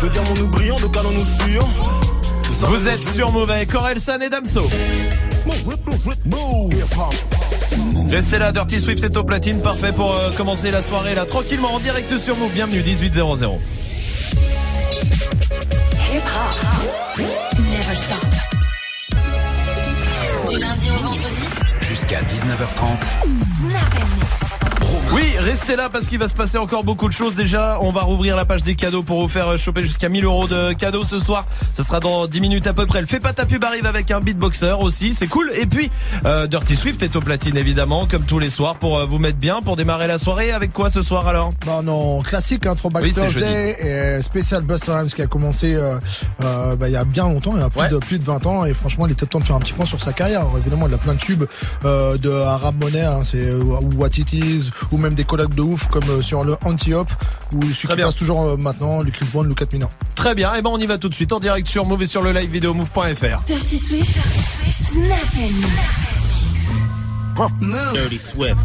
De 0.01 0.09
diamants 0.09 0.33
nous 0.37 0.47
brillons, 0.49 0.79
de 0.79 0.87
canons 0.87 1.11
nous 1.11 1.25
sillons. 1.25 1.69
Vous 2.49 2.87
êtes 2.87 3.03
sur 3.13 3.31
Move 3.31 3.51
avec 3.51 3.73
Orelsan 3.73 4.19
et 4.19 4.29
Damso. 4.29 4.65
Restez 8.09 8.39
là, 8.39 8.51
Dirty 8.51 8.79
Swift 8.79 9.03
est 9.03 9.17
au 9.17 9.23
platine, 9.23 9.61
parfait 9.61 9.91
pour 9.91 10.13
euh, 10.13 10.31
commencer 10.31 10.71
la 10.71 10.81
soirée 10.81 11.15
là 11.15 11.25
tranquillement 11.25 11.73
en 11.73 11.79
direct 11.79 12.17
sur 12.17 12.35
Move. 12.37 12.51
Bienvenue 12.53 12.83
1800. 12.83 13.59
Hip 16.11 16.17
hop. 16.17 17.19
Never 17.57 17.95
stop. 17.95 18.25
Du 20.49 20.59
lundi 20.59 20.89
au 20.91 21.03
vendredi. 21.03 21.41
Jusqu'à 21.81 22.21
19h30. 22.21 22.95
Snap 23.59 24.74
Oui, 25.11 25.23
restez 25.39 25.75
là 25.75 25.89
parce 25.89 26.07
qu'il 26.07 26.19
va 26.19 26.27
se 26.27 26.33
passer 26.33 26.57
encore 26.57 26.83
beaucoup 26.83 27.07
de 27.07 27.13
choses 27.13 27.35
déjà. 27.35 27.77
On 27.81 27.89
va 27.91 28.01
rouvrir 28.01 28.35
la 28.35 28.45
page 28.45 28.63
des 28.63 28.75
cadeaux 28.75 29.03
pour 29.03 29.21
vous 29.21 29.27
faire 29.27 29.57
choper 29.57 29.81
jusqu'à 29.81 30.09
1000 30.09 30.25
euros 30.25 30.47
de 30.47 30.73
cadeaux 30.73 31.03
ce 31.03 31.19
soir. 31.19 31.45
Ça 31.71 31.83
sera 31.83 31.99
dans 31.99 32.27
10 32.27 32.41
minutes 32.41 32.67
à 32.67 32.73
peu 32.73 32.85
près. 32.85 33.01
Le 33.01 33.07
Fais 33.07 33.19
pas 33.19 33.33
ta 33.33 33.45
pub 33.45 33.63
arrive 33.63 33.85
avec 33.85 34.11
un 34.11 34.19
beatboxer 34.19 34.75
aussi, 34.81 35.13
c'est 35.13 35.27
cool. 35.27 35.51
Et 35.55 35.65
puis, 35.65 35.89
euh, 36.25 36.47
Dirty 36.47 36.75
Swift 36.75 37.01
est 37.03 37.15
au 37.15 37.19
platine 37.21 37.57
évidemment, 37.57 38.07
comme 38.07 38.23
tous 38.25 38.39
les 38.39 38.49
soirs, 38.49 38.77
pour 38.77 38.97
euh, 38.97 39.05
vous 39.05 39.19
mettre 39.19 39.37
bien, 39.37 39.59
pour 39.61 39.75
démarrer 39.75 40.07
la 40.07 40.17
soirée. 40.17 40.51
Avec 40.51 40.73
quoi 40.73 40.89
ce 40.89 41.01
soir 41.01 41.27
alors? 41.27 41.49
Non, 41.65 41.81
non, 41.81 42.21
classique, 42.21 42.65
hein, 42.65 42.75
Throwback 42.75 43.03
Oui, 43.03 43.13
c'est 43.15 43.21
Thursday 43.21 44.17
et 44.17 44.21
spécial 44.21 44.63
Buster 44.63 44.91
Rhymes 44.91 45.07
qui 45.07 45.21
a 45.21 45.27
commencé 45.27 45.75
euh, 45.75 45.95
euh, 46.43 46.75
bah, 46.75 46.89
il 46.89 46.93
y 46.93 46.97
a 46.97 47.05
bien 47.05 47.23
longtemps, 47.29 47.51
il 47.55 47.61
y 47.61 47.63
a 47.63 47.69
plus, 47.69 47.79
Ouais. 47.81 47.89
de, 47.89 47.97
plus 47.97 48.19
de 48.19 48.23
20 48.25 48.45
ans 48.47 48.65
et 48.65 48.73
franchement 48.73 49.05
il 49.07 49.11
était 49.13 49.25
temps 49.25 49.39
de 49.39 49.43
faire 49.43 49.55
un 49.55 49.59
petit 49.59 49.73
point 49.73 49.85
sur 49.85 49.99
sa 50.01 50.13
carrière. 50.13 50.41
Alors, 50.41 50.57
évidemment 50.57 50.87
il 50.87 50.93
a 50.93 50.97
plein 50.97 51.13
de 51.13 51.19
tubes 51.19 51.45
euh, 51.85 52.17
de 52.17 52.31
Arab 52.31 52.75
Money, 52.81 53.01
hein, 53.01 53.19
c'est 53.23 53.53
What 53.97 54.09
It 54.17 54.33
Is 54.33 54.69
ou 54.91 54.97
même 54.97 55.13
des 55.13 55.23
collabs 55.23 55.53
de 55.53 55.61
ouf 55.61 55.87
comme 55.87 56.09
euh, 56.09 56.21
sur 56.21 56.43
le 56.43 56.55
Anti-Hop 56.63 57.09
ou 57.53 57.61
celui 57.61 57.87
qui 57.87 58.01
passe 58.01 58.15
toujours 58.15 58.43
euh, 58.43 58.57
maintenant, 58.57 59.01
le 59.01 59.11
Chris 59.11 59.27
Brown, 59.31 59.47
le 59.47 59.53
4 59.53 59.73
Mina. 59.73 59.89
Très 60.15 60.35
bien, 60.35 60.53
et 60.55 60.61
ben 60.61 60.69
on 60.71 60.79
y 60.79 60.85
va 60.85 60.97
tout 60.97 61.09
de 61.09 61.13
suite 61.13 61.31
en 61.31 61.39
direct 61.39 61.67
sur 61.67 61.85
Move 61.85 62.03
et 62.03 62.07
sur 62.07 62.21
le 62.21 62.31
live 62.31 62.49
vidéo 62.49 62.73
move.fr. 62.73 63.43
Dirty 63.45 63.79
Swift. 63.79 64.19
Snap. 64.69 65.19
Move. 67.59 67.93
Dirty 67.93 68.19
Swift. 68.19 68.55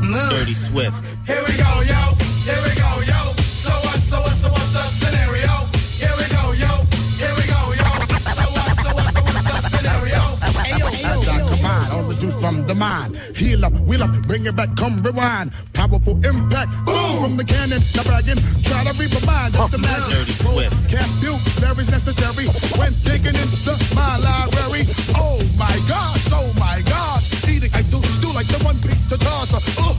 Move. 0.00 0.30
Dirty 0.30 0.54
Swift. 0.54 0.94
Here 1.26 1.42
we 1.46 1.56
go, 1.56 1.82
yo. 1.82 2.16
Here 2.44 2.62
we 2.62 2.74
go, 2.74 3.00
yo. 3.06 3.23
Mind. 12.84 13.16
Heal 13.40 13.64
up, 13.64 13.74
wheel 13.88 14.02
up, 14.02 14.12
bring 14.28 14.46
it 14.46 14.56
back, 14.56 14.70
come 14.76 15.02
rewind. 15.02 15.52
Powerful 15.72 16.16
impact, 16.24 16.70
boom 16.86 17.12
from 17.22 17.36
the 17.36 17.44
cannon. 17.44 17.80
Now 17.94 18.04
bragging, 18.04 18.40
try 18.68 18.84
to 18.84 18.92
read 19.00 19.12
my 19.16 19.22
mind. 19.32 19.54
That's 19.54 19.70
the 19.70 19.78
magic. 19.78 20.12
Dirty 20.14 20.36
Swift. 20.44 20.74
Vocabulary 20.92 21.82
is 21.84 21.90
necessary 21.98 22.46
when 22.78 22.92
digging 23.08 23.36
into 23.44 23.72
my 23.94 24.14
library. 24.28 24.84
Oh 25.16 25.40
my 25.56 25.76
gosh, 25.88 26.24
oh 26.40 26.50
my 26.58 26.82
gosh. 26.94 27.24
Eating, 27.48 27.72
I 27.74 27.82
do 27.92 27.98
stew 28.16 28.32
like 28.38 28.48
the 28.48 28.60
one 28.68 28.78
pizza 28.84 29.16
tosser. 29.18 29.60
Uh, 29.80 29.94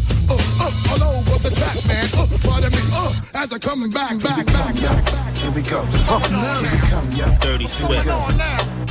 uh, 0.66 0.72
uh, 0.89 0.93
all 0.93 1.18
over 1.20 1.38
the 1.39 1.55
track, 1.55 1.78
man. 1.88 2.09
Uh, 2.13 2.28
pardon 2.41 2.72
me, 2.72 2.80
uh, 2.91 3.13
as 3.36 3.53
I 3.53 3.59
come 3.59 3.89
back, 3.91 4.18
back, 4.22 4.45
back, 4.47 4.76
back. 4.76 5.38
Here 5.38 5.51
we 5.51 5.61
go. 5.61 5.84
Here 5.86 6.72
we 6.72 6.80
come, 6.89 7.11
yo. 7.11 7.26
Dirty 7.39 7.68
Swift. 7.68 8.05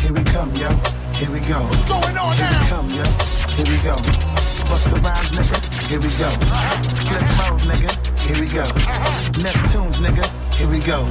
Here 0.01 0.13
we 0.13 0.23
come, 0.25 0.55
yo. 0.55 0.71
Here 1.15 1.31
we 1.31 1.41
go. 1.41 1.61
What's 1.63 1.85
going 1.85 2.17
on 2.17 2.33
Here 2.37 2.47
now? 2.47 2.63
we 2.63 2.69
come, 2.69 2.91
yo. 2.91 3.05
Here 3.55 3.67
we 3.67 3.79
go. 3.83 3.95
Bust 4.71 4.91
the 4.91 5.01
rhymes, 5.03 5.31
nigga. 5.35 5.59
Here 5.89 6.01
we 6.01 6.11
go. 6.15 6.31
Flip 7.07 7.27
mode, 7.39 7.65
nigga. 7.67 7.91
Here 8.25 8.39
we 8.41 8.47
go. 8.47 8.65
Neptunes, 9.43 9.99
nigga. 9.99 10.27
Here 10.55 10.69
we 10.69 10.79
go. 10.79 11.03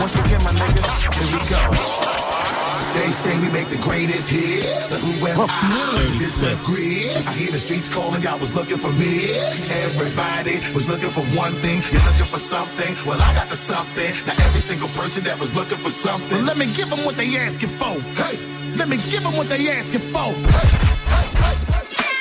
Once 0.00 0.14
again, 0.16 0.42
my 0.44 0.50
nigga. 0.50 0.82
Here 1.14 1.38
we 1.38 2.64
go. 2.64 2.69
They 2.94 3.12
say 3.12 3.38
we 3.38 3.50
make 3.50 3.68
the 3.68 3.78
greatest 3.78 4.30
hits. 4.30 4.90
Who 5.02 5.26
am 5.26 5.46
I 5.48 5.94
to 5.96 6.18
disagree? 6.18 7.10
I 7.10 7.32
hear 7.32 7.50
the 7.50 7.58
streets 7.58 7.88
calling, 7.88 8.22
y'all 8.22 8.38
was 8.38 8.54
looking 8.54 8.78
for 8.78 8.90
me. 8.92 9.30
Everybody 9.86 10.58
was 10.74 10.88
looking 10.88 11.10
for 11.10 11.22
one 11.38 11.52
thing. 11.62 11.82
You're 11.92 12.02
looking 12.02 12.30
for 12.30 12.42
something. 12.42 12.92
Well, 13.06 13.20
I 13.22 13.34
got 13.34 13.48
the 13.48 13.56
something. 13.56 14.10
Now 14.26 14.34
every 14.42 14.60
single 14.60 14.88
person 14.98 15.22
that 15.24 15.38
was 15.38 15.54
looking 15.54 15.78
for 15.78 15.90
something. 15.90 16.38
Well, 16.38 16.46
let 16.46 16.56
me 16.56 16.66
give 16.76 16.90
them 16.90 17.04
what 17.04 17.16
they 17.16 17.36
asking 17.36 17.70
for. 17.70 17.94
Hey, 18.18 18.38
let 18.76 18.88
me 18.88 18.96
give 18.96 19.22
them 19.22 19.36
what 19.36 19.48
they 19.48 19.70
asking 19.70 20.00
for. 20.00 20.34
Hey. 20.50 21.09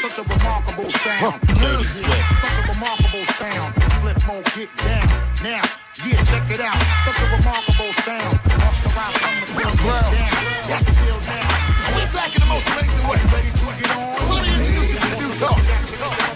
Such 0.09 0.25
a 0.25 0.33
remarkable 0.33 0.89
sound. 0.89 1.37
Such 1.85 2.57
a 2.57 2.63
remarkable 2.65 3.25
sound. 3.37 3.69
Flip 4.01 4.17
mode, 4.25 4.45
get 4.57 4.75
down. 4.75 5.05
Now, 5.43 5.61
yeah, 6.03 6.23
check 6.25 6.49
it 6.49 6.59
out. 6.59 6.81
Such 7.05 7.21
a 7.21 7.25
remarkable 7.37 7.93
sound. 8.01 8.33
Lost 8.57 8.81
the 8.81 8.89
rhyme 8.89 9.13
from 9.13 9.35
the 9.39 9.45
ground. 9.53 9.77
Get 9.77 10.09
down. 10.09 10.33
Yes, 10.65 10.89
feel 10.97 11.19
now. 11.29 11.45
We're 11.93 12.09
back 12.09 12.33
in 12.33 12.41
the 12.41 12.49
most 12.49 12.67
amazing 12.73 13.05
way. 13.07 13.21
Ready 13.29 13.51
to 13.53 13.65
get 13.77 13.91
on? 13.95 14.17
Let 14.33 14.41
me 14.41 14.49
introduce 14.49 14.89
you 14.93 14.99
to 14.99 15.07
the 15.13 15.17
new 15.21 15.33
talk. 15.37 15.61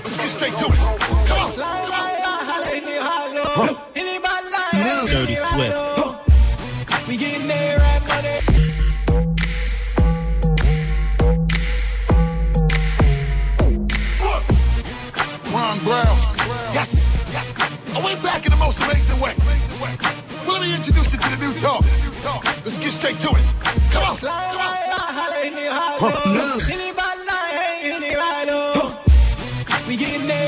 Let's 0.06 0.18
get 0.22 0.30
straight 0.30 0.54
to 0.54 0.66
it. 0.70 0.78
Come 1.28 1.40
on. 1.42 1.50
Dirty 5.08 5.36
Swift. 5.36 5.76
We 7.08 7.18
getting 7.18 7.48
there 7.48 7.83
most 18.80 18.90
amazing 18.90 19.22
way. 19.22 19.34
Well, 20.46 20.54
let 20.54 20.62
me 20.62 20.76
introduce 20.76 21.14
you 21.14 21.20
to 21.20 21.30
the 21.30 21.38
new 21.38 21.54
talk. 21.60 21.86
Let's 22.66 22.78
get 22.78 22.92
straight 22.92 23.20
to 23.20 23.30
it. 23.30 23.44
Come 23.92 24.04
on. 24.04 24.18
Come 24.18 24.30
on. 24.30 24.94
We 29.88 29.98
getting 29.98 30.28
there 30.28 30.43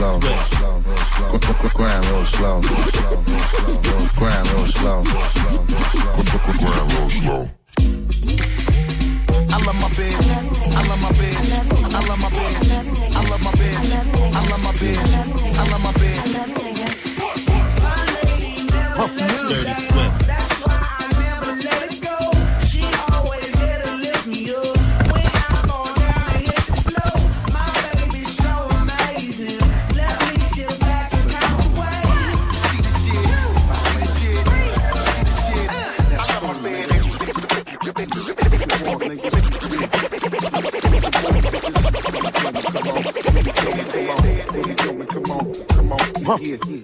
slow. 0.00 0.18
Grind 1.74 2.06
real 2.06 2.24
slow. 2.24 2.60
Grind 4.16 4.46
real 4.50 4.66
slow. 4.66 5.02
Grind 6.58 6.92
real 6.92 7.10
slow. 7.10 7.50
I 9.48 9.58
love 9.66 9.76
my 9.76 9.88
bitch. 9.88 10.28
I 10.72 10.82
love 10.88 11.00
my 11.00 11.10
bitch. 11.20 11.50
I 11.84 12.00
love 12.08 12.20
my 12.20 12.28
bitch. 12.30 12.70
I 13.14 13.20
love 13.28 13.42
my 13.44 13.52
bitch. 13.52 13.92
I 14.32 14.40
love 14.50 14.62
my 14.64 14.72
bitch. 14.72 15.12
I 15.58 15.64
love 15.70 15.82
my 15.82 15.92
bitch. 15.92 16.28
Dirty 19.48 19.74
Swift. 19.74 19.99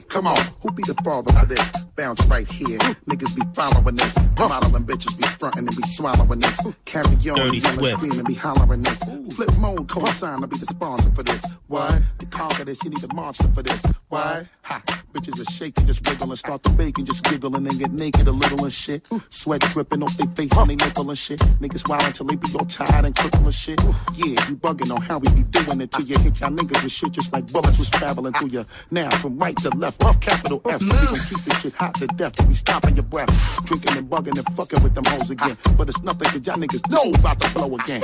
Come 0.09 0.27
on, 0.27 0.39
who 0.63 0.73
be 0.73 0.83
the 0.85 0.95
father 1.05 1.33
of 1.41 1.49
this? 1.49 1.86
Bounce 2.07 2.27
right 2.27 2.47
here. 2.47 2.79
Niggas 3.11 3.35
be 3.35 3.43
following 3.53 3.97
this. 3.97 4.17
Modeling 4.39 4.85
bitches 4.85 5.19
be 5.19 5.27
frontin' 5.27 5.67
and 5.67 5.77
be 5.77 5.83
swallowing 5.89 6.39
this. 6.39 6.61
Carry 6.85 7.05
on, 7.07 7.19
Dirty 7.19 7.59
yelling, 7.59 7.79
Swift. 7.81 7.97
screaming, 7.99 8.25
be 8.27 8.35
hollering 8.35 8.85
this. 8.85 9.03
Flip 9.35 9.51
mode, 9.59 9.89
co-sign, 9.89 10.41
to 10.41 10.47
be 10.47 10.57
the 10.57 10.67
sponsor 10.67 11.11
for 11.17 11.25
this. 11.25 11.45
Why? 11.67 12.01
To 12.21 12.27
conquer 12.27 12.65
this, 12.65 12.85
you 12.85 12.91
need 12.91 13.03
a 13.03 13.13
monster 13.13 13.49
for 13.49 13.63
this. 13.63 13.85
Why? 14.09 14.45
Ha! 14.63 14.81
Bitches 15.13 15.41
are 15.41 15.51
shaking, 15.51 15.87
just 15.87 16.07
wiggle 16.07 16.29
and 16.29 16.39
start 16.39 16.63
to 16.63 16.71
bake 16.71 16.99
and 16.99 17.07
just 17.07 17.25
giggle 17.25 17.57
and 17.57 17.67
get 17.79 17.91
naked 17.91 18.29
a 18.29 18.31
little 18.31 18.63
and 18.65 18.73
shit. 18.73 19.09
Sweat 19.31 19.63
dripping 19.63 20.03
off 20.03 20.17
their 20.19 20.27
face 20.29 20.57
and 20.57 20.71
they 20.71 20.77
nipple 20.77 21.09
and 21.09 21.19
shit. 21.19 21.41
Niggas 21.59 21.89
wild 21.89 22.05
until 22.05 22.27
they 22.27 22.37
be 22.37 22.47
all 22.55 22.67
tired 22.67 23.07
and 23.07 23.17
crippled 23.17 23.45
and 23.45 23.55
shit. 23.55 23.81
Yeah, 24.15 24.47
you 24.47 24.57
bugging 24.57 24.95
on 24.95 25.01
how 25.01 25.19
we 25.19 25.29
be 25.33 25.43
doing 25.45 25.81
it 25.81 25.91
till 25.91 26.05
you 26.05 26.19
hit 26.19 26.39
y'all 26.39 26.51
niggas 26.51 26.83
with 26.83 26.93
shit 26.93 27.13
just 27.13 27.33
like 27.33 27.51
bullets 27.51 27.79
was 27.79 27.91
traveling 27.91 28.35
through 28.35 28.51
you. 28.51 28.67
Now 28.91 29.11
from 29.17 29.39
right 29.39 29.57
to 29.57 29.71
left, 29.71 30.01
capital 30.21 30.61
F. 30.67 30.83
So 30.83 30.93
we 31.01 31.07
gon' 31.07 31.27
keep 31.29 31.39
this 31.45 31.61
shit 31.63 31.73
hot 31.73 31.96
to 31.99 32.07
death. 32.09 32.47
We 32.49 32.55
stopping 32.55 32.95
your 32.95 33.05
breath, 33.05 33.65
drinking 33.65 33.97
and 33.97 34.09
bugging 34.09 34.37
and 34.37 34.47
fucking 34.57 34.83
with 34.83 34.95
them 34.95 35.05
hoes 35.05 35.31
again. 35.31 35.57
But 35.77 35.89
it's 35.89 36.03
nothing 36.03 36.29
'cause 36.31 36.47
y'all 36.47 36.57
niggas 36.57 36.89
know 36.91 37.13
about 37.15 37.41
to 37.41 37.49
blow 37.51 37.75
again. 37.77 38.03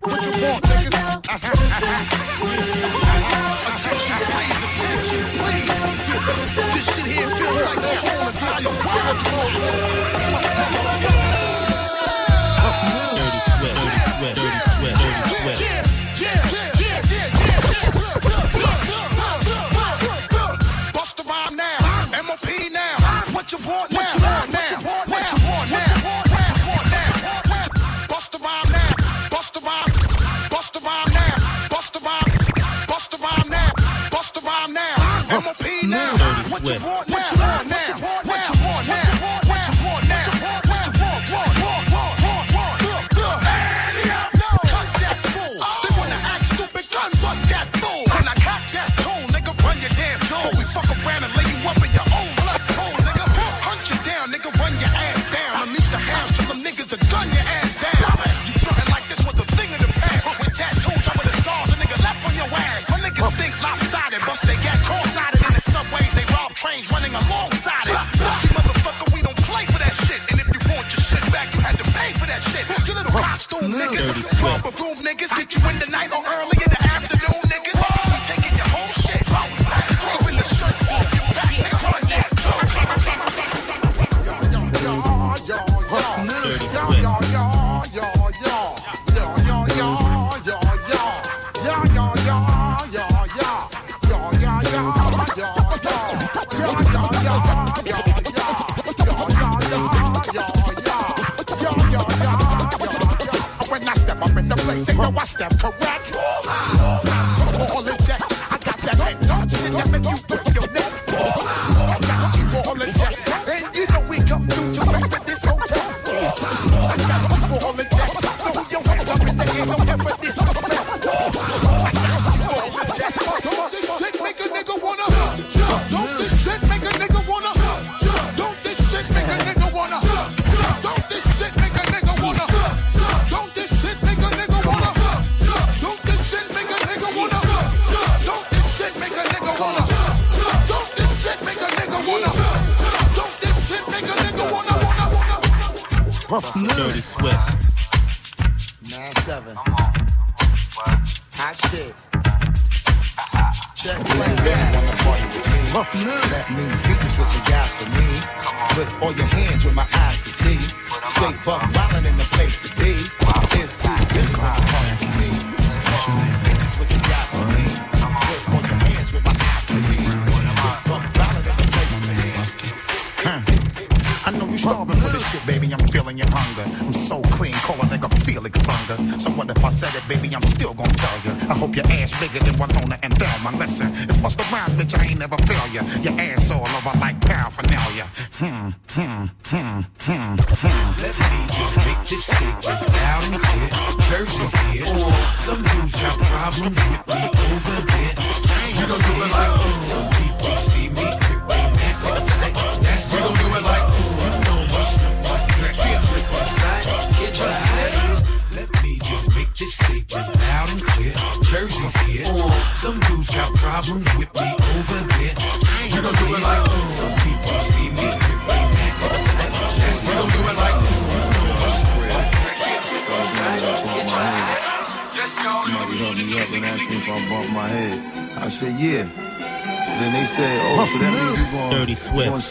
What 0.00 0.24
you 0.24 0.32
want, 0.42 0.67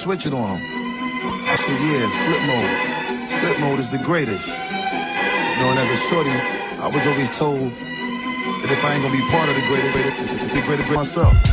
switch 0.08 0.26
it 0.26 0.34
on 0.34 0.48
them. 0.48 0.62
I 0.64 1.58
said, 1.58 1.78
yeah, 1.84 2.08
flip 2.24 2.42
mode. 2.48 3.40
Flip 3.42 3.60
mode 3.60 3.78
is 3.78 3.92
the 3.92 3.98
greatest. 3.98 4.48
You 4.48 4.54
know, 4.54 5.72
and 5.72 5.80
as 5.80 5.90
a 5.92 5.98
shorty, 6.08 6.32
I 6.80 6.88
was 6.88 7.06
always 7.08 7.30
told 7.38 7.60
that 7.60 8.72
if 8.72 8.86
I 8.86 8.94
ain't 8.94 9.04
gonna 9.04 9.14
be 9.14 9.28
part 9.28 9.50
of 9.50 9.56
the 9.56 9.68
greatest, 9.68 10.54
be 10.54 10.62
greater 10.62 10.90
myself. 10.94 11.47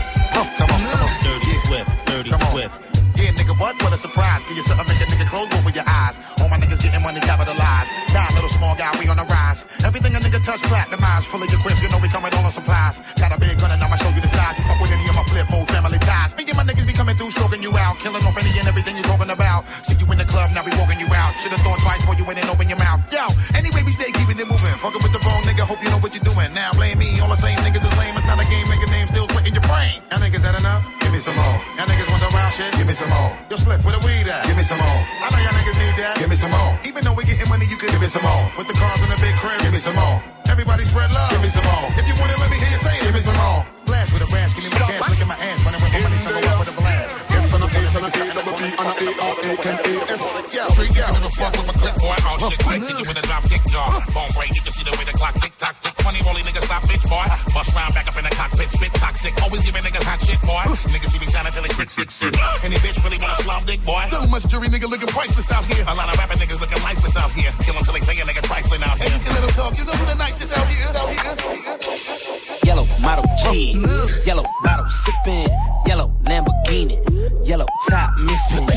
Jaw. 53.75 54.05
Bone 54.15 54.31
break, 54.39 54.55
you 54.55 54.63
can 54.63 54.73
see 54.73 54.85
the 54.85 54.95
way 54.97 55.05
the 55.05 55.13
clock 55.13 55.35
tick 55.35 55.53
tock 55.59 55.75
tick. 55.81 55.95
Funny 56.03 56.21
rolly 56.25 56.43
niggas 56.43 56.63
stop 56.63 56.83
bitch 56.85 57.07
boy. 57.11 57.44
Bust 57.65 57.77
round 57.77 57.95
back 57.95 58.07
up 58.09 58.17
in 58.19 58.25
the 58.25 58.31
cockpit, 58.31 58.71
spit 58.71 58.93
toxic. 58.95 59.33
Always 59.43 59.63
giving 59.65 59.81
niggas 59.81 60.05
hot 60.05 60.21
shit 60.21 60.37
boy. 60.43 60.65
Niggas 60.93 61.09
see 61.09 61.19
me 61.19 61.27
shining 61.27 61.51
till 61.53 61.63
they 61.63 61.71
sick 61.73 61.89
sick 61.89 62.11
sick. 62.11 62.35
Any 62.63 62.77
bitch 62.77 63.03
really 63.03 63.17
wanna 63.17 63.35
slum 63.37 63.65
dick 63.65 63.81
boy. 63.85 64.05
So 64.09 64.27
much 64.27 64.47
jury 64.49 64.69
nigga 64.69 64.85
looking 64.89 65.09
priceless 65.09 65.51
out 65.51 65.65
here. 65.65 65.83
A 65.89 65.95
lot 65.95 66.13
of 66.13 66.19
rapping 66.19 66.37
niggas 66.39 66.61
looking 66.61 66.83
lifeless 66.83 67.17
out 67.17 67.33
here. 67.33 67.53
Kill 67.65 67.75
'em 67.77 67.83
till 67.85 67.95
they 67.95 68.01
say 68.01 68.21
a 68.21 68.25
nigga 68.25 68.43
trifling 68.43 68.83
out 68.83 68.99
Hey, 68.99 69.09
here. 69.09 69.17
you 69.17 69.25
can 69.25 69.33
let 69.33 69.41
them 69.41 69.51
talk. 69.57 69.79
You 69.79 69.85
know 69.87 69.93
who 69.93 70.05
the 70.05 70.15
nicest 70.15 70.53
out 70.59 70.67
here? 70.69 70.89
Out 70.93 71.09
here. 71.09 72.69
Yellow 72.69 72.87
model 73.01 73.25
G, 73.45 73.81
yellow 74.27 74.45
bottle 74.63 74.89
sipping, 74.89 75.49
yellow 75.87 76.13
Lamborghini, 76.25 77.01
yellow 77.49 77.67
top 77.89 78.11
missing. 78.19 78.69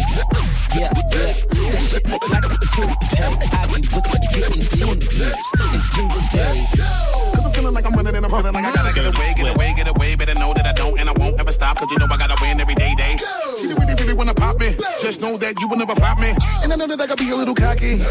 Yeah, 0.75 0.91
yeah, 1.11 1.33
that 1.71 1.81
shit 1.89 2.07
look 2.07 2.29
like 2.29 2.45
a 2.45 2.49
toothpick. 2.49 3.53
I 3.53 3.67
be 3.67 3.73
with 3.73 3.83
you 3.83 4.29
getting 4.31 4.61
ten 4.61 5.01
years 5.01 5.43
in 5.73 5.81
ten 5.91 6.07
days. 6.31 6.71
Cause 6.77 7.45
I'm 7.45 7.51
feeling 7.53 7.73
like 7.73 7.85
I'm 7.85 7.93
running 7.93 8.15
and 8.15 8.25
I'm 8.25 8.31
feeling 8.31 8.53
like 8.53 8.65
I 8.65 8.76
gotta 8.77 8.93
get 8.93 9.05
away, 9.05 9.33
get 9.35 9.47
away, 9.55 9.73
get 9.73 9.87
away. 9.87 10.15
Better 10.15 10.35
know 10.35 10.53
that 10.53 10.65
I 10.65 10.73
don't 10.73 10.99
and 10.99 11.09
I 11.09 11.13
won't 11.13 11.39
ever 11.39 11.51
stop. 11.51 11.77
Cause 11.77 11.89
you 11.91 11.97
know 11.97 12.07
I 12.09 12.17
gotta 12.17 12.37
win 12.41 12.59
every 12.59 12.75
day, 12.75 12.93
day. 12.95 13.17
See, 13.57 13.67
you 13.69 13.75
really, 13.75 13.95
really 13.95 14.13
wanna 14.13 14.33
pop 14.33 14.59
me. 14.59 14.75
Just 15.01 15.21
know 15.21 15.37
that 15.37 15.59
you 15.59 15.67
will 15.67 15.77
never 15.77 15.95
flop 15.95 16.19
me. 16.19 16.33
And 16.63 16.71
I 16.71 16.75
know 16.75 16.87
that 16.87 16.99
I 17.01 17.07
gotta 17.07 17.23
be 17.23 17.29
a 17.31 17.35
little 17.35 17.55
cocky. 17.55 18.03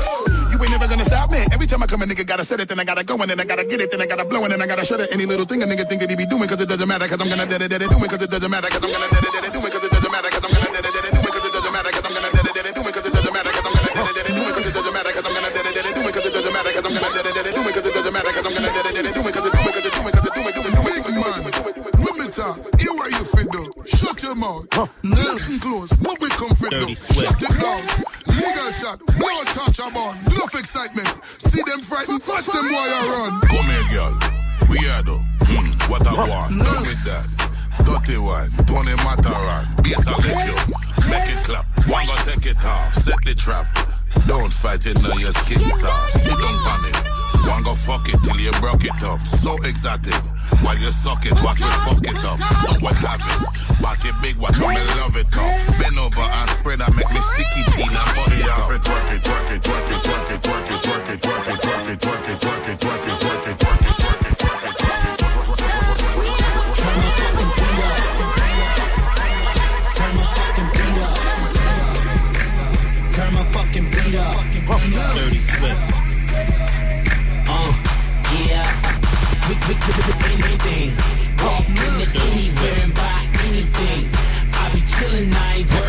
You 0.51 0.57
ain't 0.63 0.71
never 0.71 0.89
gonna 0.89 1.05
stop 1.05 1.31
me. 1.31 1.47
Every 1.53 1.67
time 1.67 1.83
I 1.83 1.87
come, 1.87 2.03
a 2.03 2.07
nigga 2.07 2.27
gotta 2.27 2.45
set 2.45 2.61
it, 2.61 2.69
then 2.69 2.81
I 2.81 2.85
gotta 2.85 3.05
go, 3.05 3.17
and 3.17 3.31
then 3.31 3.41
I 3.41 3.45
gotta 3.45 3.65
get 3.65 3.81
it, 3.81 3.91
then 3.91 4.01
I 4.01 4.07
gotta 4.07 4.25
blow, 4.25 4.43
and 4.45 4.53
then 4.53 4.63
I 4.63 4.67
gotta 4.67 4.85
shut 4.85 5.01
it. 5.01 5.13
Any 5.13 5.27
little 5.27 5.47
thing 5.47 5.63
a 5.63 5.67
nigga 5.67 5.89
think 5.89 6.01
that 6.01 6.11
he 6.11 6.17
be 6.17 6.27
doing, 6.27 6.49
cause 6.49 6.61
it 6.61 6.69
doesn't 6.69 6.89
matter, 6.89 7.07
cause 7.09 7.21
I'm 7.21 7.29
gonna 7.29 7.47
da 7.47 7.59
da 7.59 7.69
da 7.69 7.79
da 7.79 7.87
do 7.87 8.05
it, 8.05 8.11
cause 8.11 8.23
it 8.23 8.31
doesn't 8.31 8.51
matter, 8.51 8.69
cause 8.69 8.83
I'm 8.83 8.91
gonna 8.91 9.07
da 9.13 9.21
da 9.21 9.31
da 9.31 9.41
da 9.45 9.51
do 9.53 9.61
it, 9.67 9.73
cause 9.73 9.85
it 9.85 9.93
doesn't 9.93 10.13
matter, 10.13 10.31
cause 10.31 10.45
I'm 10.47 10.55
gonna 10.55 10.71
da 10.73 10.81
da 10.81 10.91
da 10.91 11.01
da 11.03 11.11
do 11.13 11.21
it, 11.21 11.33
cause 11.37 11.47
it 11.47 11.53
doesn't 11.53 11.73
matter, 11.77 11.91
cause 11.93 12.07
I'm 12.07 12.15
gonna 12.17 12.31
da 12.33 12.41
da 12.41 12.51
da 12.57 12.63
da 12.63 12.71
do 12.73 12.83
it, 12.89 12.95
cause 12.97 13.07
it 13.07 13.13
doesn't 13.13 13.33
matter, 13.37 13.53
cause 13.53 13.67
I'm 13.67 13.75
gonna 13.77 13.91
da 13.93 14.01
da 14.01 14.13
da 14.17 14.23
da 14.27 14.33
do 14.33 14.49
it, 14.49 14.55
cause 14.57 14.67
it 14.67 14.73
doesn't 14.73 14.95
matter, 14.97 15.13
cause 15.13 15.27
I'm 15.27 15.35
gonna 15.37 15.51
da 15.53 15.61
da 15.61 15.71
da 15.77 15.83
da 15.85 15.93
do 15.93 16.03
it, 16.09 16.15
cause 16.17 16.27
it 16.27 16.33
doesn't 16.33 16.53
matter, 16.57 16.73
cause 16.73 16.87
I'm 16.87 16.95
gonna 16.97 17.11
da 17.13 17.21
da 17.21 17.31
da 17.37 17.43
da 17.45 17.51
do 17.53 17.61
it, 17.69 17.75
cause 17.77 17.87
it 17.87 17.95
doesn't 17.95 18.13
matter, 18.17 18.33
cause 18.33 18.47
I'm 18.47 18.55
gonna 18.57 18.73
da 18.73 18.81
da 18.81 18.91
da 18.97 19.03
da 19.05 19.11
do 19.13 19.29
it, 19.29 19.35
cause 19.37 19.47
it, 19.47 19.56
women 22.27 22.33
talk. 22.33 22.81
Hear 22.81 22.93
what 22.95 23.11
you 23.11 23.25
fit 23.25 23.51
do. 23.51 23.73
Shut 23.85 24.23
your 24.23 24.35
mouth. 24.35 24.67
Huh. 24.73 24.87
Listen 25.03 25.61
close. 25.61 25.91
What 26.01 26.21
we 26.21 26.29
come 26.31 26.55
fit 26.55 26.71
do. 26.71 26.81
Dirty 26.81 26.95
Swift. 26.95 27.41
Shut 27.41 27.43
it 27.43 27.61
down. 27.61 27.83
Legal 28.27 28.73
shot. 28.73 29.01
No 29.19 29.43
touch 29.45 29.79
about. 29.79 30.17
Enough 30.33 30.55
excitement. 30.59 31.25
See 31.25 31.63
them 31.63 31.81
frightened. 31.81 32.23
Watch 32.27 32.47
them 32.47 32.65
while 32.65 32.89
a 32.89 33.31
run. 33.31 33.41
Come 33.43 33.67
here, 33.67 33.85
girl. 33.91 34.19
We 34.71 34.89
are 34.89 35.03
though. 35.03 35.23
Hmm, 35.47 35.91
what 35.91 36.07
I 36.07 36.13
want. 36.13 36.59
Done 36.59 36.83
with 36.83 37.05
that. 37.05 37.27
Dirty 37.85 38.19
one. 38.19 38.51
Tony 38.67 38.93
Mataran. 39.05 39.83
Bass 39.83 40.07
I 40.07 40.17
lick 40.17 40.47
you. 40.47 41.11
Make 41.11 41.31
it 41.31 41.45
clap. 41.45 41.67
One 41.89 42.07
go 42.07 42.15
take 42.25 42.47
it 42.47 42.65
off. 42.65 42.95
Set 42.95 43.17
the 43.25 43.35
trap. 43.35 43.67
Don't 44.27 44.53
fight 44.53 44.87
it 44.87 45.01
now 45.03 45.17
your 45.17 45.33
skin 45.33 45.59
soft. 45.59 46.13
Sit 46.13 46.37
down 46.39 46.57
panic. 46.65 46.97
One 47.47 47.63
go 47.63 47.75
fuck 47.75 48.09
it 48.09 48.23
till 48.23 48.41
you 48.41 48.51
broke 48.53 48.85
it 48.85 49.03
up. 49.05 49.21
So 49.25 49.57
exotic. 49.63 50.15
While 50.63 50.79
you 50.79 50.91
suck 50.91 51.27
it, 51.27 51.35
watch 51.43 51.61
me 51.61 51.71
fuck 51.85 52.03
it 52.03 52.17
up. 52.25 52.41
So 52.65 52.73
what 52.81 52.97
have 53.05 53.21
it? 53.21 53.83
Back 53.83 54.05
it 54.05 54.15
big, 54.23 54.37
watch 54.39 54.59
me 54.59 54.67
love 54.99 55.17
it 55.17 55.27
up. 55.37 55.79
Bend 55.79 55.99
over 55.99 56.21
and 56.21 56.51
spread 56.51 56.81
and 56.81 56.95
make 56.97 57.11
me 57.13 57.21
sticky 57.21 57.63
teen 57.71 57.91
and 57.91 57.99
it. 58.33 58.47
Twerk 58.47 58.75
it, 58.75 58.83
twerk 58.83 59.11
it, 59.15 59.23
twerk 59.23 59.51
it, 59.51 59.63
twerk 59.63 59.91
it, 59.91 60.03
twerk 60.03 60.31
it, 60.31 60.41
twerk 60.43 61.11
it, 61.11 61.21
twerk 61.23 61.49
it, 61.49 61.61
twerk 61.61 61.89
it, 61.89 62.01
twerk 62.01 62.29
it, 62.29 62.41
twerk 62.41 62.69
it, 62.69 62.81
twerk 62.81 63.05
it, 63.07 63.11
twerk 63.11 63.23
it, 63.23 63.26
We 79.69 79.75
could 79.75 79.97
do 79.97 80.13
anything. 80.27 80.97
Walk 81.43 81.67
anywhere 81.67 82.79
and 82.85 82.95
buy 82.95 83.27
anything. 83.47 84.09
I 84.53 84.71
be 84.73 84.81
chillin', 84.81 85.35
I 85.35 85.55
ain't 85.57 85.71
worried. 85.73 85.86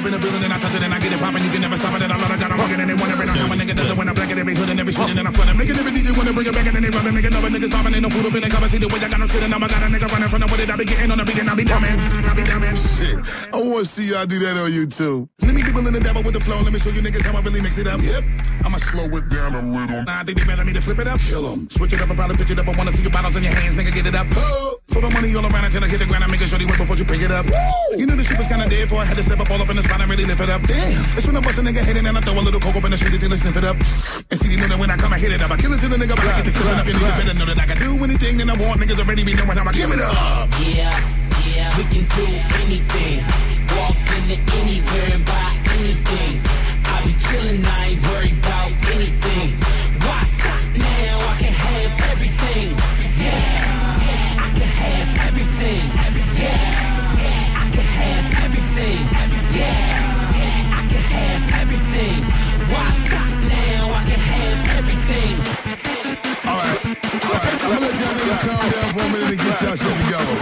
up 0.00 0.06
in 0.06 0.12
the 0.16 0.18
building 0.18 0.42
and 0.42 0.52
I 0.52 0.58
touch 0.58 0.74
it 0.74 0.82
and 0.82 0.94
I 0.94 0.98
get 0.98 1.12
it 1.12 1.20
poppin'. 1.20 1.44
You 1.44 1.52
can 1.52 1.60
never 1.60 1.76
stop 1.76 1.92
it. 1.94 2.02
And 2.02 2.12
I 2.12 2.16
love 2.16 2.32
it. 2.32 2.40
Got 2.40 2.48
them 2.48 2.58
hugging 2.58 2.80
and 2.80 2.88
they 2.88 2.96
wanna 2.96 3.16
bring 3.16 3.28
it. 3.28 3.36
I'm 3.36 3.52
a 3.52 3.56
nigga 3.56 3.74
that's 3.76 3.90
it 3.92 3.96
when 3.96 4.08
I'm 4.08 4.16
black 4.16 4.30
and 4.32 4.40
every 4.40 4.54
hood 4.56 4.70
and 4.72 4.80
every 4.80 4.92
shit 4.92 5.08
and 5.12 5.20
I'm 5.20 5.32
flooding. 5.32 5.56
Making 5.60 5.76
every 5.76 5.92
DJ 5.92 6.16
wanna 6.16 6.32
bring 6.32 6.48
it 6.48 6.54
back 6.56 6.66
and 6.66 6.74
then 6.76 6.82
they 6.82 6.90
running. 6.90 7.14
Making 7.14 7.32
another 7.36 7.52
nigga 7.52 7.68
stopping. 7.68 7.92
Ain't 7.94 8.04
no 8.04 8.10
food 8.10 8.26
up 8.26 8.34
in 8.34 8.42
the 8.42 8.48
cover. 8.48 8.68
See 8.72 8.80
the 8.80 8.88
way 8.88 9.00
I 9.04 9.08
got 9.12 9.20
them 9.20 9.28
skidding. 9.28 9.52
I'm 9.52 9.62
a 9.62 9.68
got 9.68 9.82
a 9.84 9.88
nigga 9.92 10.08
running 10.08 10.30
from 10.32 10.40
the 10.40 10.48
way 10.48 10.58
that 10.64 10.70
I 10.72 10.76
be 10.80 10.84
getting 10.88 11.10
on 11.12 11.18
the 11.20 11.24
beat 11.28 11.38
and 11.38 11.50
I 11.50 11.54
be 11.54 11.64
dumbing. 11.68 11.96
I 12.00 12.32
be 12.32 12.42
dumbing. 12.48 12.74
Shit. 12.80 13.18
I 13.52 13.56
wanna 13.60 13.84
see 13.84 14.08
y'all 14.08 14.24
do 14.24 14.38
that 14.40 14.56
on 14.56 14.70
YouTube. 14.72 15.28
Let 15.44 15.52
me 15.54 15.60
keep 15.60 15.76
in 15.76 15.84
the 15.92 16.00
devil 16.00 16.22
with 16.24 16.34
the 16.34 16.40
flow. 16.40 16.60
Let 16.64 16.72
me 16.72 16.80
show 16.80 16.90
you 16.90 17.02
niggas 17.04 17.24
how 17.28 17.36
I 17.36 17.40
really 17.44 17.60
mix 17.60 17.76
it 17.76 17.86
up. 17.86 18.00
Yep. 18.00 18.24
I'ma 18.64 18.78
slow 18.78 19.04
it 19.04 19.28
down 19.28 19.52
a 19.52 19.60
little. 19.60 20.04
Nah, 20.04 20.20
I 20.20 20.24
think 20.24 20.38
they 20.40 20.44
better 20.48 20.64
me 20.64 20.72
to 20.72 20.80
flip 20.80 20.98
it 20.98 21.08
up. 21.08 21.20
Kill 21.20 21.44
em. 21.52 21.68
Switch 21.68 21.92
it 21.92 22.00
up 22.00 22.08
and 22.08 22.16
probably 22.16 22.36
pitch 22.40 22.50
it 22.50 22.58
up. 22.58 22.68
I 22.68 22.72
wanna 22.76 22.92
see 22.92 23.02
your 23.04 23.12
bottles 23.12 23.36
in 23.36 23.44
your 23.44 23.52
hands, 23.52 23.76
nigga. 23.76 23.92
Get 23.92 24.06
it 24.06 24.16
up. 24.16 24.26
Oh. 24.36 24.80
For 24.88 25.00
the 25.00 25.10
money 25.10 25.34
all 25.36 25.46
around 25.46 25.64
until 25.64 25.84
I 25.84 25.88
hit 25.88 26.00
the 26.00 26.06
ground. 26.06 26.24
I'm 26.24 26.30
making 26.30 26.48
sure 26.48 26.58
they 26.58 26.66
wait 26.66 26.78
before 26.78 26.96
you 26.96 27.04
pick 27.04 27.22
it 27.22 27.30
up. 27.30 27.46
Woo. 27.46 27.98
You 27.98 28.06
knew 28.06 28.16
the 28.16 28.24
shit 28.24 28.38
was 28.38 28.48
kinda 28.48 28.68
dead 28.68 28.88
before 28.88 29.02
I 29.02 29.04
had 29.04 29.16
to 29.16 29.22
step 29.22 29.40
up 29.40 29.50
all 29.50 29.60
up 29.62 29.70
in 29.70 29.76
the 29.76 29.82
spot 29.90 30.00
and 30.00 30.10
really 30.10 30.24
lift 30.24 30.40
it 30.40 30.50
up. 30.50 30.62
Damn. 30.62 31.18
It's 31.18 31.26
when 31.26 31.36
I 31.36 31.40
bust 31.40 31.58
a 31.58 31.62
nigga 31.62 31.82
head 31.82 31.96
in 31.96 32.06
and 32.06 32.16
I 32.16 32.20
throw 32.20 32.38
a 32.38 32.44
little 32.46 32.60
coke 32.60 32.76
up 32.76 32.84
in 32.84 32.90
the 32.90 32.96
street 32.96 33.14
until 33.14 33.32
I 33.32 33.36
sniff 33.36 33.56
it 33.56 33.64
up. 33.64 33.76
And 33.76 34.38
see, 34.38 34.50
you 34.52 34.58
know 34.58 34.68
that 34.70 34.78
when 34.78 34.90
I 34.90 34.96
come, 34.96 35.12
I 35.12 35.18
hit 35.18 35.32
it 35.32 35.42
up. 35.42 35.50
I 35.50 35.56
kill 35.56 35.72
it 35.72 35.80
to 35.80 35.88
the 35.88 35.98
nigga, 35.98 36.14
but 36.14 36.26
I 36.30 36.36
get 36.38 36.44
this 36.46 36.54
still 36.54 36.70
up. 36.70 36.86
And 36.86 36.94
you 36.94 37.06
better 37.18 37.34
know 37.34 37.46
that 37.50 37.58
I 37.58 37.66
can 37.66 37.78
do 37.82 37.90
anything 38.04 38.38
that 38.38 38.48
I 38.48 38.56
want. 38.62 38.80
Niggas 38.80 39.00
already 39.02 39.24
be 39.24 39.34
knowing 39.34 39.58
how 39.58 39.66
I 39.66 39.72
give 39.72 39.90
it 39.90 40.00
up. 40.00 40.14
Yeah, 40.62 40.94
yeah, 41.50 41.74
we 41.74 41.82
can 41.90 42.04
do 42.06 42.26
anything. 42.62 43.18
Walk 43.74 43.98
into 44.14 44.38
anywhere 44.62 45.10
and 45.18 45.24
buy 45.26 45.58
anything. 45.74 46.34
I 46.86 46.96
be 47.06 47.12
chillin', 47.18 47.66
I 47.66 47.98
ain't 47.98 48.02
worried 48.06 48.38
about 48.38 48.70
anything. 48.94 49.50
Why 50.06 50.22
stop 50.24 50.62
now? 50.78 51.18
I 51.18 51.34
can 51.42 51.52
have 51.52 52.09
I'm 67.70 67.76
gonna 67.76 67.86
let 67.86 68.00
y'all 68.00 68.14
niggas 68.14 68.40
calm 68.48 68.70
down 68.72 68.88
for 68.92 69.00
a 69.00 69.08
minute 69.10 69.30
and 69.30 69.38
get 69.38 69.62
y'all 69.62 69.76
shit 69.76 69.96
together. 70.02 70.36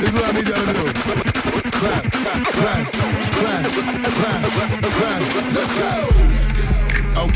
This 0.00 0.08
is 0.08 0.14
what 0.14 0.24
I 0.24 0.32
need 0.32 0.48
y'all 0.48 0.64
to 0.64 0.72
do. 0.72 0.84
Clap, 1.70 2.04
clap, 2.10 2.42
clap, 2.56 2.92
clap, 3.32 3.64
clap, 4.16 4.42
clap. 4.82 5.20
Let's 5.52 5.72
go. 5.78 6.17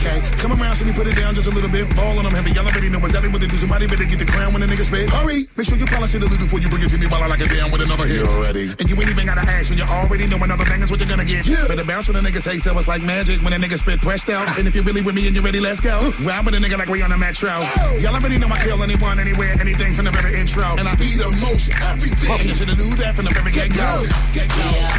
Okay, 0.02 0.18
come 0.42 0.50
around, 0.50 0.74
so 0.74 0.84
me 0.84 0.92
put 0.92 1.06
it 1.06 1.14
down 1.14 1.32
just 1.32 1.46
a 1.46 1.54
little 1.54 1.70
bit. 1.70 1.86
Ball 1.94 2.18
on 2.18 2.24
them 2.26 2.34
heavy, 2.34 2.50
y'all 2.50 2.66
already 2.66 2.90
know 2.90 2.98
exactly 2.98 3.30
what 3.30 3.40
to 3.40 3.46
do. 3.46 3.54
Somebody 3.54 3.86
better 3.86 4.02
get 4.02 4.18
the 4.18 4.26
crown 4.26 4.50
when 4.50 4.58
the 4.58 4.66
nigga 4.66 4.82
spit. 4.82 5.08
Hurry, 5.08 5.46
make 5.54 5.62
sure 5.62 5.78
you 5.78 5.86
polish 5.86 6.18
it 6.18 6.22
a 6.22 6.26
little 6.26 6.42
before 6.42 6.58
you 6.58 6.68
bring 6.68 6.82
it 6.82 6.90
to 6.90 6.98
me 6.98 7.06
while 7.06 7.22
I 7.22 7.30
lock 7.30 7.38
it 7.38 7.46
down 7.54 7.70
with 7.70 7.86
another 7.86 8.10
hit. 8.10 8.18
You 8.18 8.26
already. 8.26 8.74
And 8.82 8.90
you 8.90 8.98
ain't 8.98 9.14
even 9.14 9.26
gotta 9.30 9.46
ask 9.46 9.70
when 9.70 9.78
you 9.78 9.86
already 9.86 10.26
know 10.26 10.42
another 10.42 10.66
bang 10.66 10.82
is 10.82 10.90
what 10.90 10.98
you're 10.98 11.08
gonna 11.08 11.24
get. 11.24 11.46
Better 11.46 11.84
bounce 11.86 12.10
when 12.10 12.18
a 12.18 12.22
nigga 12.26 12.42
say 12.42 12.58
so. 12.58 12.76
It's 12.76 12.88
like 12.90 13.02
magic 13.06 13.46
when 13.46 13.52
a 13.54 13.62
nigga 13.62 13.78
spit 13.78 14.02
pressed 14.02 14.28
out. 14.28 14.42
And 14.58 14.66
if 14.66 14.74
you're 14.74 14.82
really 14.82 15.02
with 15.02 15.14
me 15.14 15.30
and 15.30 15.36
you're 15.38 15.44
ready, 15.44 15.60
let's 15.60 15.78
go. 15.78 15.94
Ride 16.26 16.44
with 16.46 16.54
a 16.54 16.58
nigga 16.58 16.78
like 16.78 16.88
we 16.88 17.00
on 17.02 17.12
a 17.12 17.18
metro. 17.18 17.62
Y'all 18.02 18.18
already 18.18 18.38
know 18.42 18.50
I 18.50 18.58
kill 18.58 18.82
anyone, 18.82 19.20
anywhere, 19.22 19.54
anything 19.62 19.94
from 19.94 20.06
the 20.06 20.10
very 20.10 20.34
intro. 20.34 20.66
And 20.82 20.88
I 20.90 20.98
eat 20.98 21.22
emotion, 21.22 21.78
everything. 21.78 22.42
And 22.42 22.48
you 22.50 22.54
should 22.58 22.74
have 22.74 22.78
knew 22.78 22.90
that 22.98 23.14
from 23.14 23.26
the 23.26 23.34
very 23.38 23.52
get 23.54 23.70
go. 23.70 24.02
Get 24.34 24.50
go. 24.50 24.66
Yeah, 24.66 24.90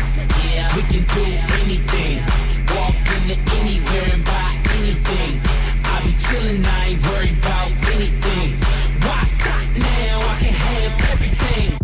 yeah, 0.48 0.76
we 0.80 0.82
can 0.88 1.04
do 1.12 1.28
anything. 1.60 2.24
Walk 2.72 2.96
into 3.20 3.36
anywhere 3.60 4.16
and 4.16 4.24
buy 4.24 4.63
anything. 4.84 5.42
I 5.86 6.04
be 6.04 6.14
chillin', 6.14 6.66
I 6.66 6.90
ain't 6.90 7.06
worried 7.08 7.38
about 7.38 7.72
anything. 7.96 8.60
Why 9.02 9.26
stop 9.26 9.68
now? 9.78 10.20
I 10.20 10.36
can 10.40 10.54
have 10.54 11.14
everything. 11.14 11.78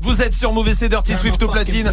Vous 0.00 0.22
êtes 0.22 0.34
sur 0.34 0.52
Mauvais 0.52 0.74
c'est 0.74 0.88
Dirty 0.88 1.14
Swift 1.14 1.42
au 1.42 1.48
platine 1.48 1.92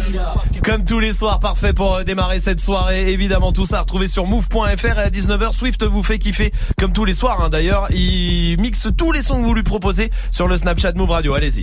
Comme 0.64 0.84
tous 0.84 0.98
les 0.98 1.12
soirs, 1.12 1.38
parfait 1.38 1.74
pour 1.74 1.96
euh, 1.96 2.04
démarrer 2.04 2.40
cette 2.40 2.58
soirée 2.58 3.12
Évidemment 3.12 3.52
tout 3.52 3.66
ça 3.66 3.78
à 3.78 3.80
retrouver 3.82 4.08
sur 4.08 4.26
move.fr 4.26 4.64
Et 4.64 5.02
à 5.02 5.10
19h, 5.10 5.52
Swift 5.52 5.84
vous 5.84 6.02
fait 6.02 6.18
kiffer 6.18 6.50
Comme 6.78 6.92
tous 6.92 7.04
les 7.04 7.12
soirs 7.12 7.42
hein, 7.42 7.50
d'ailleurs 7.50 7.86
Il 7.92 8.56
mixe 8.60 8.88
tous 8.96 9.12
les 9.12 9.20
sons 9.20 9.42
que 9.42 9.46
vous 9.46 9.54
lui 9.54 9.62
proposez 9.62 10.10
Sur 10.30 10.48
le 10.48 10.56
Snapchat 10.56 10.92
Move 10.96 11.10
Radio, 11.10 11.34
allez-y 11.34 11.60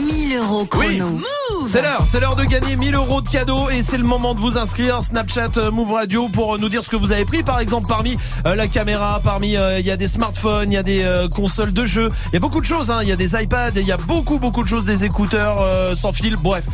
1000 0.00 0.36
euros 0.36 0.66
chrono. 0.66 1.20
C'est 1.66 1.80
l'heure, 1.80 2.02
c'est 2.06 2.20
l'heure 2.20 2.36
de 2.36 2.44
gagner 2.44 2.76
1000 2.76 2.94
euros 2.94 3.20
de 3.22 3.28
cadeaux 3.28 3.70
et 3.70 3.82
c'est 3.82 3.96
le 3.96 4.04
moment 4.04 4.34
de 4.34 4.40
vous 4.40 4.58
inscrire 4.58 5.02
Snapchat 5.02 5.52
euh, 5.56 5.70
Move 5.70 5.92
Radio 5.92 6.28
pour 6.28 6.54
euh, 6.54 6.58
nous 6.58 6.68
dire 6.68 6.84
ce 6.84 6.90
que 6.90 6.96
vous 6.96 7.12
avez 7.12 7.24
pris. 7.24 7.42
Par 7.42 7.60
exemple, 7.60 7.86
parmi 7.88 8.16
euh, 8.46 8.54
la 8.54 8.68
caméra, 8.68 9.20
parmi 9.24 9.52
il 9.52 9.86
y 9.86 9.90
a 9.90 9.96
des 9.96 10.08
smartphones, 10.08 10.70
il 10.70 10.74
y 10.74 10.78
a 10.78 10.82
des 10.82 11.28
consoles 11.34 11.72
de 11.72 11.86
jeux, 11.86 12.10
il 12.28 12.34
y 12.34 12.36
a 12.36 12.40
beaucoup 12.40 12.60
de 12.60 12.66
choses. 12.66 12.90
hein. 12.90 12.98
Il 13.02 13.08
y 13.08 13.12
a 13.12 13.16
des 13.16 13.40
iPads, 13.40 13.72
il 13.76 13.86
y 13.86 13.92
a 13.92 13.96
beaucoup 13.96 14.38
beaucoup 14.38 14.62
de 14.62 14.68
choses, 14.68 14.84
des 14.84 15.04
écouteurs 15.04 15.64
sans 15.96 16.12
fil. 16.12 16.36
Bref, 16.36 16.64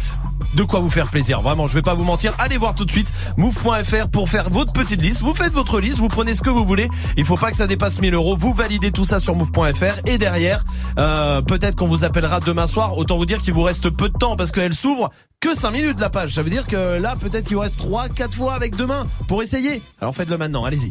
de 0.55 0.63
quoi 0.63 0.81
vous 0.81 0.91
faire 0.91 1.11
plaisir. 1.11 1.41
Vraiment, 1.41 1.67
je 1.67 1.75
vais 1.75 1.83
pas 1.83 1.95
vous 1.95 2.05
mentir. 2.05 2.35
Allez 2.39 2.57
voir 2.57 2.75
tout 2.75 2.85
de 2.85 2.91
suite 2.91 3.09
move.fr 3.37 4.09
pour 4.11 4.29
faire 4.29 4.51
votre 4.51 4.73
petite 4.73 5.01
liste. 5.01 5.21
Vous 5.23 5.35
faites 5.35 5.53
votre 5.53 5.81
liste, 5.81 5.99
vous 5.99 6.09
prenez 6.09 6.35
ce 6.35 6.43
que 6.43 6.51
vous 6.51 6.65
voulez. 6.65 6.89
Il 7.17 7.25
faut 7.25 7.37
pas 7.37 7.51
que 7.51 7.57
ça 7.57 7.67
dépasse 7.67 8.01
1000 8.01 8.15
euros. 8.15 8.37
Vous 8.37 8.53
validez 8.53 8.91
tout 8.91 9.05
ça 9.05 9.21
sur 9.21 9.35
move.fr 9.35 10.01
et 10.07 10.19
derrière, 10.19 10.65
euh, 10.99 11.43
peut-être 11.43 11.77
qu'on 11.77 11.87
vous 11.87 12.05
appellera 12.05 12.41
demain 12.41 12.67
soir. 12.67 12.97
Autant 12.97 13.17
vous 13.17 13.27
dire 13.27 13.41
qu'il 13.41 13.55
vous 13.55 13.63
reste 13.63 13.91
peu 13.91 14.09
de 14.09 14.17
temps 14.17 14.37
parce 14.37 14.53
qu'elle 14.53 14.75
s'ouvre 14.75 15.11
que 15.41 15.55
5 15.55 15.71
minutes 15.71 16.01
la 16.01 16.11
page. 16.11 16.35
Ça 16.35 16.43
veut 16.43 16.51
dire 16.51 16.67
que 16.67 16.99
là, 16.99 17.15
peut-être 17.21 17.47
qu'il 17.47 17.57
vous 17.57 17.63
reste 17.63 17.77
3, 17.77 18.09
4 18.09 18.35
fois 18.35 18.55
avec 18.55 18.77
demain 18.77 19.07
pour 19.27 19.43
essayer. 19.43 19.83
Alors 20.01 20.15
faites-le 20.15 20.37
maintenant, 20.37 20.65
allez-y. 20.65 20.91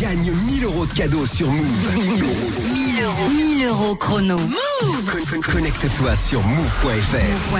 Gagne 0.00 0.32
1000 0.46 0.64
euros 0.64 0.86
de 0.86 0.92
cadeaux 0.92 1.26
sur 1.26 1.50
Move. 1.50 1.94
1000 1.94 2.22
euros. 2.22 2.79
1000 3.00 3.64
euros 3.66 3.96
chrono. 3.96 4.36
Con- 4.36 5.24
con- 5.30 5.52
Connecte-toi 5.52 6.14
sur 6.16 6.42
move.fr. 6.42 7.58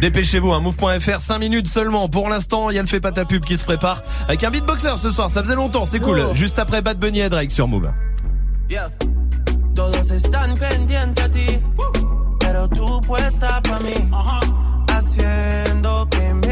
Dépêchez-vous, 0.00 0.52
hein, 0.52 0.60
move.fr, 0.60 1.20
5 1.20 1.38
minutes 1.38 1.68
seulement. 1.68 2.08
Pour 2.08 2.28
l'instant, 2.28 2.70
il 2.70 2.76
y 2.76 2.78
a 2.78 2.82
le 2.82 2.88
fait 2.88 3.00
pas 3.00 3.12
ta 3.12 3.24
pub 3.24 3.44
qui 3.44 3.56
se 3.56 3.64
prépare 3.64 4.02
avec 4.26 4.42
un 4.42 4.50
beatboxer 4.50 4.96
ce 4.96 5.10
soir. 5.10 5.30
Ça 5.30 5.42
faisait 5.42 5.54
longtemps, 5.54 5.84
c'est 5.84 6.00
cool. 6.00 6.20
Juste 6.34 6.58
après 6.58 6.82
Bad 6.82 6.98
Bunny 6.98 7.20
et 7.20 7.28
Drake 7.28 7.50
sur 7.52 7.68
Move. 7.68 7.92
Yeah. 8.70 8.88
Todos 9.74 10.10
están 10.10 10.54
pendientes 10.58 11.24
a 11.24 11.28
ti, 11.28 11.60
pero 12.40 12.68
tú 12.68 13.00
puesta 13.06 13.60
pa' 13.62 13.78
mí, 13.80 14.10
haciendo 14.88 16.06
que 16.10 16.34
me 16.34 16.51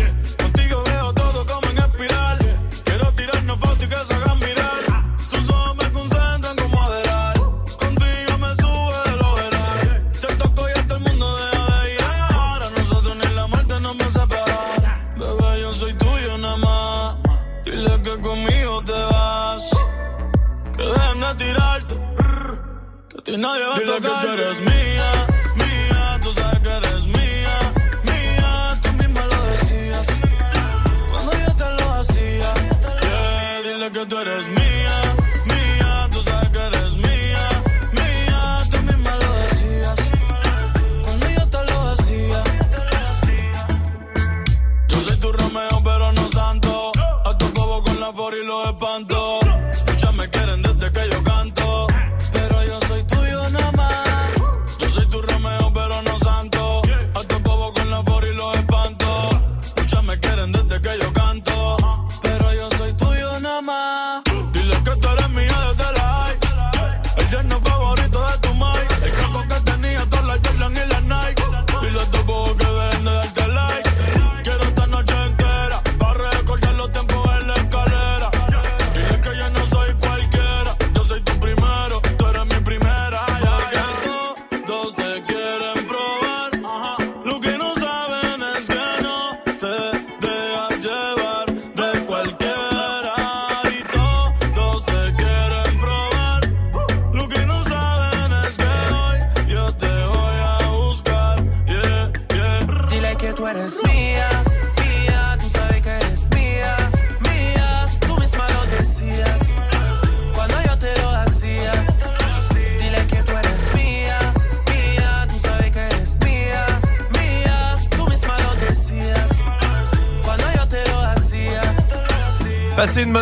Nadie 23.41 23.65
va 23.65 23.75
a 23.75 23.79
tocar. 23.79 24.21
que 24.21 24.27
tú 24.27 24.33
eres 24.33 24.61
mía. 24.61 24.90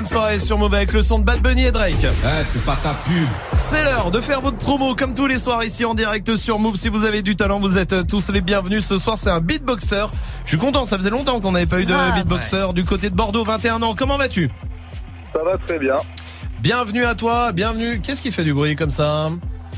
Soirée 0.10 0.40
sur 0.40 0.58
Move 0.58 0.74
avec 0.74 0.92
le 0.92 1.04
son 1.04 1.20
de 1.20 1.24
Bad 1.24 1.40
Bunny 1.40 1.66
et 1.66 1.72
Drake. 1.72 1.94
Eh, 2.02 2.44
c'est 2.52 2.64
pas 2.66 2.76
ta 2.82 2.96
pub. 3.06 3.28
C'est 3.60 3.84
l'heure 3.84 4.10
de 4.10 4.20
faire 4.20 4.42
votre 4.42 4.58
promo 4.58 4.96
comme 4.96 5.14
tous 5.14 5.28
les 5.28 5.38
soirs 5.38 5.64
ici 5.64 5.86
en 5.86 5.94
direct 5.94 6.36
sur 6.36 6.58
Move. 6.58 6.78
Si 6.78 6.90
vous 6.90 7.06
avez 7.06 7.22
du 7.22 7.36
talent, 7.36 7.60
vous 7.60 7.78
êtes 7.78 8.08
tous 8.08 8.32
les 8.32 8.42
bienvenus. 8.42 8.84
Ce 8.88 8.98
soir, 8.98 9.20
c'est 9.20 9.30
un 9.30 9.40
beatboxer. 9.40 10.06
Je 10.46 10.50
suis 10.50 10.58
content, 10.58 10.84
ça 10.84 10.98
faisait 10.98 11.12
longtemps 11.12 11.40
qu'on 11.40 11.52
n'avait 11.52 11.68
pas 11.68 11.80
eu 11.80 11.86
de 11.86 11.94
Ah, 11.94 12.12
beatboxer 12.16 12.74
du 12.74 12.84
côté 12.86 13.12
de 13.12 13.16
Bordeaux, 13.16 13.44
21 13.44 13.84
ans. 13.84 13.94
Comment 13.96 14.18
vas-tu? 14.18 14.50
Ça 15.32 15.44
va 15.44 15.58
très 15.60 15.78
bien. 15.78 15.98
Bienvenue 16.60 17.06
à 17.06 17.14
toi, 17.14 17.52
bienvenue. 17.52 18.02
Qu'est-ce 18.02 18.24
qui 18.24 18.32
fait 18.32 18.44
du 18.44 18.54
bruit 18.54 18.76
comme 18.76 18.92
ça? 18.92 19.28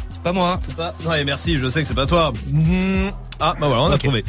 C'est 0.09 0.21
pas 0.23 0.31
moi. 0.31 0.59
C'est 0.61 0.75
pas. 0.75 0.93
Ouais, 1.05 1.25
merci. 1.25 1.59
Je 1.59 1.67
sais 1.67 1.81
que 1.81 1.87
c'est 1.89 1.93
pas 1.93 2.05
toi. 2.05 2.31
Mhm. 2.47 3.11
Ah 3.41 3.55
bah 3.59 3.67
voilà, 3.67 3.83
on 3.83 3.91
a 3.91 3.97
trouvé. 3.97 4.23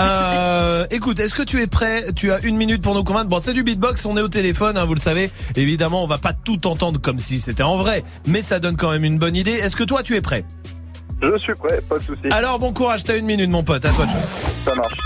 Euh, 0.00 0.86
écoute, 0.90 1.20
est-ce 1.20 1.34
que 1.34 1.42
tu 1.42 1.62
es 1.62 1.66
prêt? 1.68 2.06
Tu 2.16 2.32
as 2.32 2.40
une 2.40 2.56
minute 2.56 2.82
pour 2.82 2.94
nous 2.94 3.04
convaincre. 3.04 3.28
Bon, 3.28 3.38
c'est 3.38 3.52
du 3.52 3.62
beatbox. 3.62 4.04
On 4.06 4.16
est 4.16 4.20
au 4.20 4.28
téléphone, 4.28 4.76
hein, 4.76 4.84
vous 4.84 4.94
le 4.94 5.00
savez. 5.00 5.30
Évidemment, 5.54 6.02
on 6.02 6.06
va 6.08 6.18
pas 6.18 6.32
tout 6.32 6.66
entendre 6.66 7.00
comme 7.00 7.18
si 7.20 7.40
c'était 7.40 7.62
en 7.62 7.76
vrai, 7.76 8.02
mais 8.26 8.42
ça 8.42 8.58
donne 8.58 8.76
quand 8.76 8.90
même 8.90 9.04
une 9.04 9.18
bonne 9.18 9.36
idée. 9.36 9.52
Est-ce 9.52 9.76
que 9.76 9.84
toi, 9.84 10.02
tu 10.02 10.16
es 10.16 10.20
prêt? 10.20 10.44
Je 11.22 11.38
suis 11.38 11.54
prêt, 11.54 11.80
pas 11.88 11.98
de 11.98 12.02
souci. 12.02 12.22
Alors 12.30 12.58
bon 12.58 12.72
courage. 12.72 13.04
T'as 13.04 13.16
une 13.16 13.26
minute, 13.26 13.48
mon 13.48 13.62
pote. 13.64 13.84
À 13.84 13.90
toi. 13.90 14.04
de 14.04 14.10
jouer. 14.10 14.20
Ça 14.64 14.74
marche. 14.74 14.98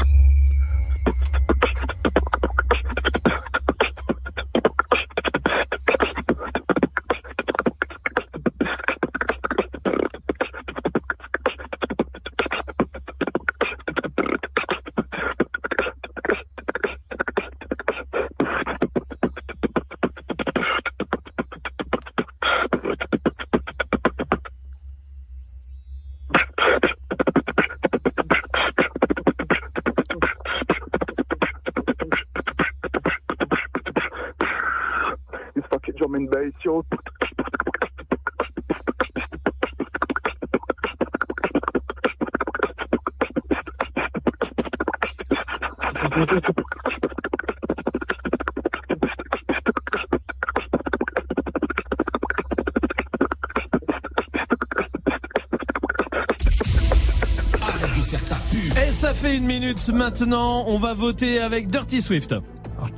21 59.30 59.46
minutes 59.46 59.88
maintenant, 59.90 60.64
on 60.66 60.78
va 60.78 60.94
voter 60.94 61.38
avec 61.38 61.70
Dirty 61.70 62.02
Swift. 62.02 62.34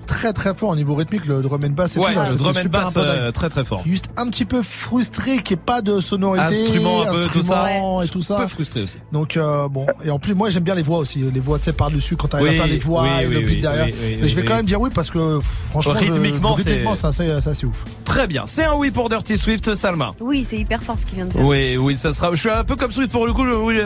Très 0.06 0.32
très 0.32 0.54
fort 0.54 0.70
au 0.70 0.76
niveau 0.76 0.94
rythmique 0.94 1.26
le 1.26 1.42
drum 1.42 1.62
and 1.64 1.70
bass 1.70 1.96
et 1.96 2.00
tout, 2.00 2.06
le 2.06 2.36
drum 2.36 2.54
and 2.56 2.68
bass 2.70 2.94
euh, 2.96 3.32
très 3.32 3.48
très 3.48 3.64
fort. 3.64 3.82
Juste 3.84 4.06
un 4.16 4.30
petit 4.30 4.44
peu 4.44 4.62
frustré 4.62 5.42
qu'il 5.42 5.56
n'y 5.56 5.60
ait 5.60 5.64
pas 5.66 5.82
de 5.82 6.00
sonorité 6.00 6.44
instrument 6.44 7.02
un 7.02 7.12
peu 7.12 7.26
tout 7.26 7.42
ça. 7.42 7.66
et 8.02 8.08
tout 8.08 8.22
ça. 8.22 8.36
Un 8.36 8.42
peu 8.42 8.46
frustré 8.46 8.82
aussi. 8.82 8.98
Donc 9.10 9.36
euh, 9.36 9.68
bon. 9.68 9.86
Et 10.04 10.10
en 10.10 10.18
plus 10.20 10.34
moi 10.34 10.48
j'aime 10.50 10.62
bien 10.62 10.76
les 10.76 10.82
voix 10.82 10.98
aussi 10.98 11.18
les 11.18 11.40
voix 11.40 11.58
tu 11.58 11.64
sais 11.64 11.72
par 11.72 11.90
dessus 11.90 12.16
quand 12.16 12.28
t'arrives 12.28 12.48
oui, 12.48 12.54
à 12.54 12.58
faire 12.58 12.66
les 12.68 12.78
voix 12.78 13.02
oui, 13.02 13.08
et 13.22 13.26
oui, 13.26 13.34
le 13.34 13.40
beat 13.40 13.60
derrière. 13.60 13.88
mais 14.20 14.28
je 14.28 14.36
vais 14.36 14.44
quand 14.44 14.54
même 14.54 14.66
dire 14.66 14.80
oui 14.80 14.90
parce 14.94 15.10
que 15.10 15.40
franchement 15.40 15.94
rythmiquement 15.94 16.56
c'est 16.56 16.86
assez, 17.04 17.30
assez 17.30 17.66
ouf. 17.66 17.84
Très 18.12 18.26
bien. 18.26 18.42
C'est 18.44 18.64
un 18.64 18.74
oui 18.74 18.90
pour 18.90 19.08
Dirty 19.08 19.38
Swift, 19.38 19.72
Salma. 19.74 20.10
Oui, 20.20 20.44
c'est 20.44 20.58
hyper 20.58 20.82
fort 20.82 20.98
ce 20.98 21.06
qu'il 21.06 21.14
vient 21.16 21.24
de 21.24 21.32
faire. 21.32 21.42
Oui, 21.42 21.78
oui, 21.78 21.96
ça 21.96 22.12
sera. 22.12 22.28
Je 22.34 22.40
suis 22.40 22.50
un 22.50 22.62
peu 22.62 22.76
comme 22.76 22.92
Swift 22.92 23.10
pour 23.10 23.26
le 23.26 23.32
coup. 23.32 23.42
Oui, 23.46 23.80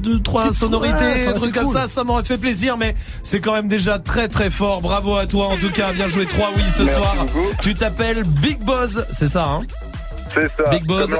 deux, 0.00 0.20
trois 0.20 0.42
Petite 0.42 0.54
sonorités, 0.60 0.94
un 1.26 1.30
aurait 1.30 1.40
truc 1.40 1.54
comme 1.54 1.64
cool. 1.64 1.72
ça, 1.72 1.88
ça 1.88 2.04
m'aurait 2.04 2.22
fait 2.22 2.38
plaisir, 2.38 2.76
mais 2.76 2.94
c'est 3.24 3.40
quand 3.40 3.52
même 3.52 3.66
déjà 3.66 3.98
très 3.98 4.28
très 4.28 4.48
fort. 4.48 4.80
Bravo 4.80 5.16
à 5.16 5.26
toi 5.26 5.48
en 5.48 5.56
tout 5.56 5.70
cas. 5.72 5.92
Bien 5.92 6.06
joué, 6.06 6.24
trois 6.24 6.50
oui 6.56 6.62
ce 6.72 6.84
Merci 6.84 6.98
soir. 7.00 7.16
beaucoup. 7.16 7.46
Tu 7.62 7.74
t'appelles 7.74 8.22
Big 8.22 8.58
Buzz, 8.64 9.04
c'est 9.10 9.26
ça, 9.26 9.44
hein? 9.44 9.62
C'est 10.32 10.48
ça. 10.56 10.70
Big 10.70 10.84
Buzz, 10.84 11.14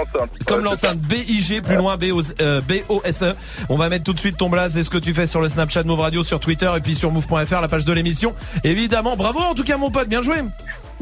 Comme 0.46 0.64
l'enceinte. 0.64 0.98
B-I-G, 0.98 1.60
plus 1.60 1.76
loin 1.76 1.96
B-O-S-E. 1.96 2.34
euh, 2.40 2.60
B-O-S-E. 2.60 3.32
On 3.68 3.76
va 3.76 3.88
mettre 3.88 4.02
tout 4.04 4.12
de 4.12 4.18
suite 4.18 4.36
ton 4.36 4.48
blaze 4.48 4.76
et 4.76 4.82
ce 4.82 4.90
que 4.90 4.98
tu 4.98 5.14
fais 5.14 5.26
sur 5.26 5.40
le 5.40 5.48
Snapchat 5.48 5.84
Move 5.84 6.00
Radio, 6.00 6.24
sur 6.24 6.40
Twitter 6.40 6.68
et 6.76 6.80
puis 6.80 6.96
sur 6.96 7.12
move.fr, 7.12 7.60
la 7.60 7.68
page 7.68 7.84
de 7.84 7.92
l'émission. 7.92 8.32
Évidemment, 8.64 9.14
bravo 9.16 9.38
en 9.40 9.54
tout 9.54 9.62
cas 9.62 9.76
mon 9.76 9.90
pote, 9.90 10.08
bien 10.08 10.20
joué. 10.22 10.36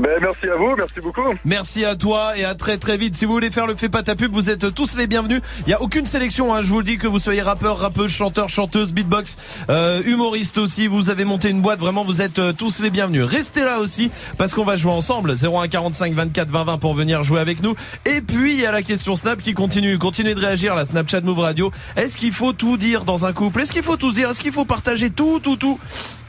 Ben, 0.03 0.19
merci 0.21 0.49
à 0.49 0.57
vous, 0.57 0.75
merci 0.77 1.01
beaucoup. 1.01 1.23
Merci 1.45 1.85
à 1.85 1.95
toi 1.95 2.37
et 2.37 2.45
à 2.45 2.57
très 2.57 2.77
très 2.77 2.97
vite. 2.97 3.15
Si 3.15 3.25
vous 3.25 3.35
voulez 3.35 3.53
faire 3.53 3.69
le 3.69 3.77
fait 3.77 3.89
pas 3.89 4.03
ta 4.03 4.17
pub, 4.17 4.33
vous 4.33 4.51
êtes 4.51 4.75
tous 4.75 4.97
les 4.97 5.07
bienvenus. 5.07 5.41
Il 5.65 5.71
y 5.71 5.75
a 5.75 5.81
aucune 5.81 6.07
sélection, 6.07 6.53
hein, 6.53 6.61
je 6.61 6.67
vous 6.67 6.81
le 6.81 6.85
dis 6.85 6.99
que 6.99 7.07
vous 7.07 7.21
soyez 7.21 7.41
rappeur, 7.41 7.79
rappeuse, 7.79 8.11
chanteur, 8.11 8.49
chanteuse, 8.49 8.93
beatbox, 8.93 9.37
euh, 9.71 10.03
humoriste 10.05 10.59
aussi. 10.59 10.89
Vous 10.89 11.09
avez 11.11 11.25
monté 11.25 11.51
une 11.51 11.61
boîte, 11.61 11.79
vraiment 11.79 12.03
vous 12.03 12.21
êtes 12.21 12.41
euh, 12.41 12.53
tous 12.53 12.81
les 12.83 12.91
bienvenus. 12.91 13.23
Restez 13.23 13.63
là 13.63 13.79
aussi 13.79 14.11
parce 14.39 14.55
qu'on 14.55 14.65
va 14.65 14.77
jouer 14.77 14.91
ensemble. 14.91 15.37
01 15.41 15.69
45 15.69 16.15
24 16.15 16.49
20 16.49 16.65
20 16.65 16.79
pour 16.79 16.95
venir 16.95 17.23
jouer 17.23 17.39
avec 17.39 17.63
nous. 17.63 17.77
Et 18.05 18.23
puis 18.23 18.55
il 18.55 18.61
y 18.61 18.67
a 18.67 18.73
la 18.73 18.83
question 18.83 19.15
Snap 19.15 19.41
qui 19.41 19.55
continue. 19.55 19.99
Continuez 19.99 20.35
de 20.35 20.41
réagir 20.41 20.75
la 20.75 20.85
Snapchat 20.85 21.21
Move 21.21 21.39
Radio. 21.39 21.71
Est-ce 21.95 22.17
qu'il 22.17 22.33
faut 22.33 22.53
tout 22.53 22.77
dire 22.77 23.05
dans 23.05 23.25
un 23.25 23.33
couple? 23.33 23.61
Est-ce 23.61 23.71
qu'il 23.71 23.85
faut 23.85 23.97
tout 23.97 24.11
dire? 24.11 24.31
Est-ce 24.31 24.41
qu'il 24.41 24.53
faut 24.53 24.65
partager 24.65 25.11
tout 25.11 25.39
tout 25.39 25.57
tout? 25.57 25.79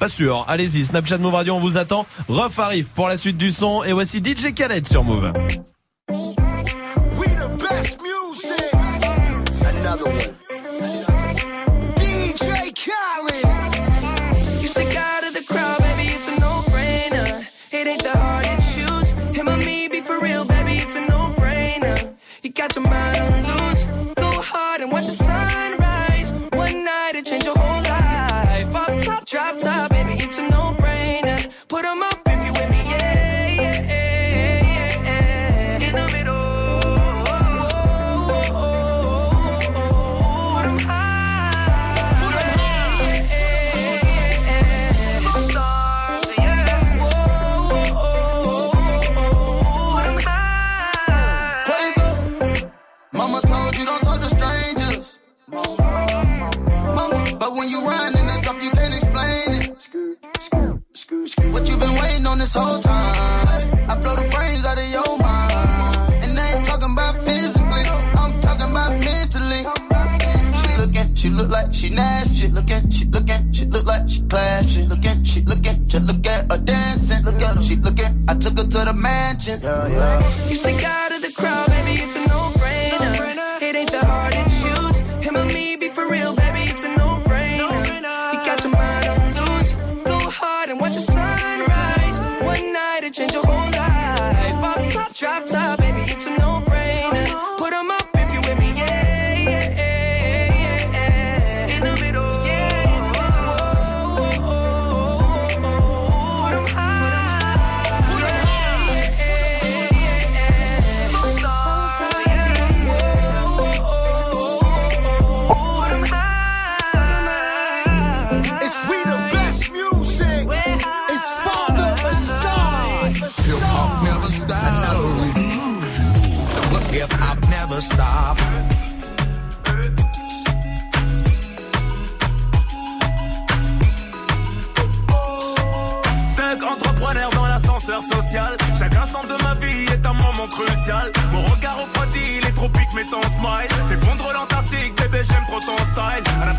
Pas 0.03 0.09
sûr. 0.09 0.43
Allez-y, 0.49 0.83
Snapchat 0.83 1.17
Move 1.17 1.33
Radio, 1.33 1.53
on 1.53 1.61
vous 1.61 1.77
attend. 1.77 2.05
Ruff 2.27 2.59
arrive 2.59 2.87
pour 2.93 3.07
la 3.07 3.15
suite 3.15 3.37
du 3.37 3.53
son 3.53 3.83
et 3.83 3.93
voici 3.93 4.17
DJ 4.17 4.53
Khaled 4.53 4.85
sur 4.85 5.01
Move. 5.01 5.31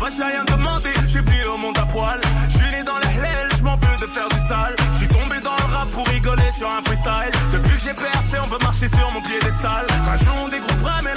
J'ai 0.09 0.23
rien 0.23 0.43
demandé, 0.45 0.89
j'ai 1.07 1.21
venu 1.21 1.45
au 1.53 1.57
monde 1.57 1.77
à 1.77 1.85
poil. 1.85 2.19
Je 2.49 2.57
suis 2.57 2.71
né 2.71 2.83
dans 2.83 2.97
la 2.97 3.07
hell, 3.07 3.49
je 3.57 3.63
m'en 3.63 3.75
veux 3.75 3.97
de 3.99 4.07
faire 4.07 4.29
du 4.29 4.39
sale. 4.39 4.75
Je 4.91 4.97
suis 4.97 5.07
tombé 5.07 5.39
dans 5.41 5.55
le 5.55 5.73
rap 5.73 5.89
pour 5.89 6.07
rigoler 6.07 6.51
sur 6.51 6.69
un 6.69 6.81
freestyle. 6.83 7.31
Depuis 7.51 7.77
que 7.77 7.83
j'ai 7.83 7.93
percé, 7.93 8.37
on 8.43 8.47
veut 8.47 8.59
marcher 8.61 8.87
sur 8.87 9.11
mon 9.11 9.21
piédestal. 9.21 9.85
Rajon 10.05 10.47
des 10.49 10.59
groupes 10.59 10.75
mais 11.03 11.14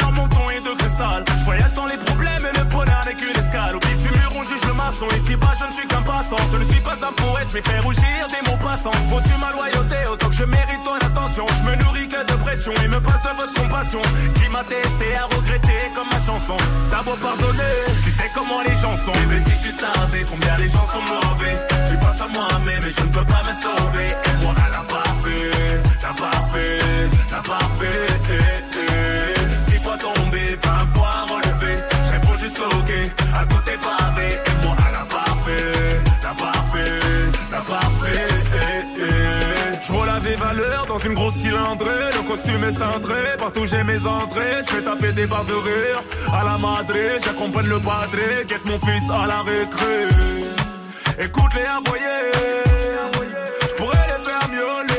Ici 4.88 5.36
bas, 5.36 5.52
je 5.52 5.66
ne 5.66 5.72
suis 5.72 5.86
qu'un 5.86 6.00
passant. 6.00 6.38
Je 6.50 6.56
ne 6.56 6.64
suis 6.64 6.80
pas 6.80 6.96
un 7.04 7.12
poète, 7.12 7.48
mais 7.52 7.60
faire 7.60 7.84
rougir 7.84 8.26
des 8.32 8.50
mots 8.50 8.56
passants. 8.56 8.90
Faut-tu 9.10 9.36
ma 9.38 9.52
loyauté 9.52 9.96
autant 10.10 10.28
que 10.30 10.34
je 10.34 10.44
mérite 10.44 10.82
ton 10.82 10.94
attention. 10.94 11.44
Je 11.58 11.62
me 11.70 11.76
nourris 11.84 12.08
que 12.08 12.24
de 12.24 12.32
pression 12.42 12.72
et 12.82 12.88
me 12.88 12.98
passe 12.98 13.22
de 13.22 13.28
votre 13.36 13.52
compassion. 13.52 14.00
Qui 14.34 14.48
m'a 14.48 14.64
testé 14.64 15.14
à 15.14 15.24
regretter 15.26 15.92
comme 15.94 16.08
ma 16.10 16.18
chanson. 16.18 16.56
T'as 16.90 17.02
beau 17.02 17.16
pardonner, 17.20 17.76
tu 18.02 18.10
sais 18.10 18.30
comment 18.34 18.62
les 18.66 18.74
gens 18.76 18.96
sont. 18.96 19.12
Mais 19.28 19.40
si 19.40 19.62
tu 19.62 19.70
savais 19.70 20.24
combien 20.24 20.56
les 20.56 20.70
gens 20.70 20.86
sont 20.86 21.02
mauvais. 21.02 21.56
Je 21.84 21.88
suis 21.90 21.98
face 21.98 22.22
à 22.22 22.28
moi-même 22.28 22.82
et 22.82 22.90
je 22.90 23.02
ne 23.02 23.12
peux 23.12 23.28
pas 23.28 23.42
me 23.44 23.52
sauver. 23.52 24.08
Et 24.08 24.42
moi, 24.42 24.54
elle 24.56 24.74
a 24.74 24.84
pas 24.88 25.10
fait, 25.22 25.82
t'as 26.00 26.14
pas 26.14 26.40
fait, 26.50 27.10
t'as 27.28 27.42
pas 27.42 27.68
fait. 27.78 28.08
Eh, 28.30 28.64
eh. 28.72 29.70
Dix 29.70 29.84
fois 29.84 29.98
tombé, 29.98 30.58
vingt 30.64 30.86
fois 30.96 31.28
relevé. 31.28 31.76
Je 32.06 32.12
réponds 32.12 32.36
juste 32.38 32.58
ok 32.58 32.90
à 33.36 33.44
tout 33.44 33.60
tes. 33.66 33.76
Et 34.20 34.66
moi, 34.66 34.74
dans 40.98 41.04
une 41.04 41.14
grosse 41.14 41.34
cylindrée. 41.34 42.10
Le 42.16 42.26
costume 42.26 42.64
est 42.64 42.72
cintré, 42.72 43.36
partout 43.38 43.66
j'ai 43.66 43.84
mes 43.84 44.04
entrées. 44.06 44.62
Je 44.66 44.70
fais 44.70 44.82
taper 44.82 45.12
des 45.12 45.26
barres 45.26 45.44
de 45.44 45.54
rire 45.54 46.02
à 46.32 46.44
la 46.44 46.58
madré. 46.58 47.20
J'accompagne 47.24 47.68
le 47.68 47.80
padré, 47.80 48.44
guette 48.48 48.64
mon 48.64 48.78
fils 48.78 49.08
à 49.10 49.26
la 49.26 49.42
récré. 49.42 50.08
Écoute-les 51.20 51.66
aboyer. 51.66 52.22
Je 53.62 53.74
pourrais 53.74 54.06
les 54.08 54.24
faire 54.24 54.48
miauler. 54.50 54.97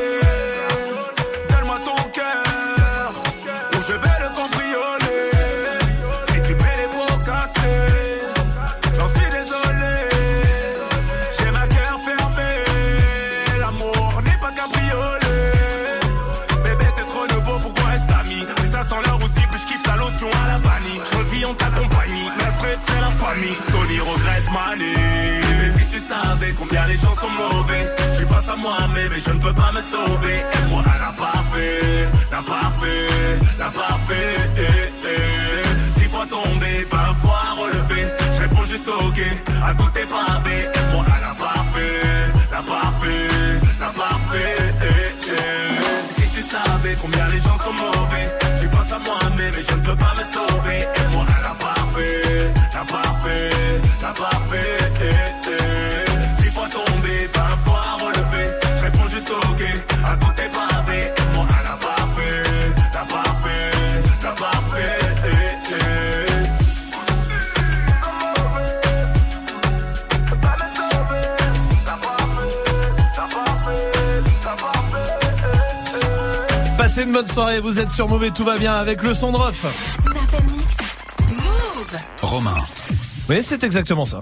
Mais 24.77 25.69
si 25.77 25.85
tu 25.87 25.99
savais 25.99 26.53
combien 26.57 26.85
les 26.85 26.97
gens 26.97 27.13
sont 27.13 27.29
mauvais, 27.29 27.89
je 28.11 28.17
suis 28.17 28.27
face 28.27 28.49
à 28.49 28.55
moi-même 28.55 29.11
et 29.13 29.19
je 29.19 29.31
ne 29.31 29.39
peux 29.39 29.53
pas 29.53 29.71
me 29.71 29.81
sauver. 29.81 30.43
Et 30.53 30.69
moi, 30.69 30.83
elle 30.85 31.01
n'a 31.01 31.11
pas 31.13 31.43
fait, 31.51 32.11
n'a 32.31 32.43
pas 32.43 32.71
fait, 32.79 33.57
n'a 33.57 33.71
pas 33.71 33.97
fait. 34.07 34.51
Eh, 34.57 34.93
eh. 35.05 35.99
Six 35.99 36.07
fois 36.09 36.25
tombé, 36.27 36.85
vingt 36.91 37.15
fois 37.15 37.41
relevé. 37.57 38.05
Je 38.33 38.41
réponds 38.41 38.65
juste 38.65 38.87
ok 38.87 39.19
à 39.65 39.73
tout 39.73 39.89
tes 39.89 40.05
pavés. 40.05 40.67
Et 40.75 40.93
moi, 40.93 41.05
elle 41.07 41.27
n'a 41.27 41.35
pas 41.35 41.65
fait, 41.73 42.51
n'a 42.51 42.61
pas 42.61 42.91
fait, 43.01 43.79
n'a 43.79 43.89
pas 43.89 44.17
fait. 44.31 44.75
Eh, 44.81 45.15
eh. 45.23 46.11
Si 46.11 46.29
tu 46.35 46.43
savais 46.43 46.95
combien 47.01 47.27
les 47.29 47.39
gens 47.39 47.57
sont 47.57 47.73
mauvais, 47.73 48.37
je 48.53 48.59
suis 48.59 48.69
face 48.69 48.93
à 48.93 48.99
moi-même 48.99 49.53
et 49.53 49.63
je 49.67 49.73
ne 49.75 49.81
peux 49.81 49.95
pas 49.95 50.13
me 50.17 50.23
sauver. 50.23 50.87
Moi, 51.11 51.25
fait, 51.99 52.53
n'a 52.73 52.85
pas 52.85 53.11
fait, 53.23 54.01
n'a 54.01 54.13
pas 54.13 54.39
fait. 54.49 54.91
Eh, 55.01 55.09
eh. 55.47 56.41
Six 56.41 56.51
fois 56.51 56.67
tombé, 56.67 57.29
vingt 57.33 57.57
fois 57.65 57.97
relevé. 57.99 58.43
Je 58.77 58.83
réponds 58.83 59.07
juste 59.07 59.31
ok 59.31 59.61
à 60.05 60.15
tout 60.17 60.31
tes 60.35 60.49
pavés. 60.49 61.13
Et 61.17 61.35
moi, 61.35 61.45
n'a 61.63 61.77
pas 61.77 62.03
fait, 62.15 62.69
n'a 62.93 63.05
pas 63.05 63.31
fait, 63.43 64.23
n'a 64.23 64.31
pas 64.31 64.61
fait. 64.73 64.99
Eh, 65.25 65.29
eh. 65.71 65.75
Passez 76.77 77.03
une 77.03 77.11
bonne 77.11 77.27
soirée, 77.27 77.59
vous 77.59 77.79
êtes 77.79 77.91
sur 77.91 78.07
Mauvais, 78.07 78.31
tout 78.31 78.43
va 78.43 78.57
bien 78.57 78.73
avec 78.73 79.03
le 79.03 79.13
son 79.13 79.31
de 79.31 79.37
Ruff. 79.37 79.65
Romain. 82.21 82.55
Oui, 83.29 83.37
c'est 83.43 83.63
exactement 83.63 84.05
ça. 84.05 84.19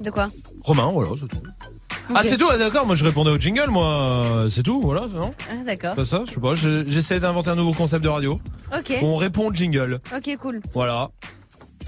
De 0.00 0.10
quoi? 0.10 0.28
Romain, 0.64 0.90
voilà, 0.92 1.10
c'est 1.18 1.28
tout. 1.28 1.42
Ah, 2.14 2.22
c'est 2.22 2.36
tout, 2.36 2.48
ah, 2.50 2.58
d'accord, 2.58 2.84
moi 2.86 2.96
je 2.96 3.04
répondais 3.04 3.30
au 3.30 3.38
jingle, 3.38 3.70
moi, 3.70 4.46
c'est 4.50 4.62
tout, 4.62 4.80
voilà, 4.82 5.06
c'est 5.10 5.18
non 5.18 5.32
Ah, 5.50 5.64
d'accord. 5.64 5.94
Pas 5.94 6.04
ça, 6.04 6.24
je 6.26 6.32
sais 6.32 6.40
pas, 6.40 6.54
je- 6.54 6.84
j'essaie 6.84 7.20
d'inventer 7.20 7.50
un 7.50 7.54
nouveau 7.54 7.72
concept 7.72 8.02
de 8.02 8.08
radio. 8.08 8.40
Ok. 8.76 8.98
On 9.02 9.16
répond 9.16 9.48
au 9.48 9.52
jingle. 9.52 10.00
Ok, 10.14 10.36
cool. 10.40 10.60
Voilà. 10.74 11.10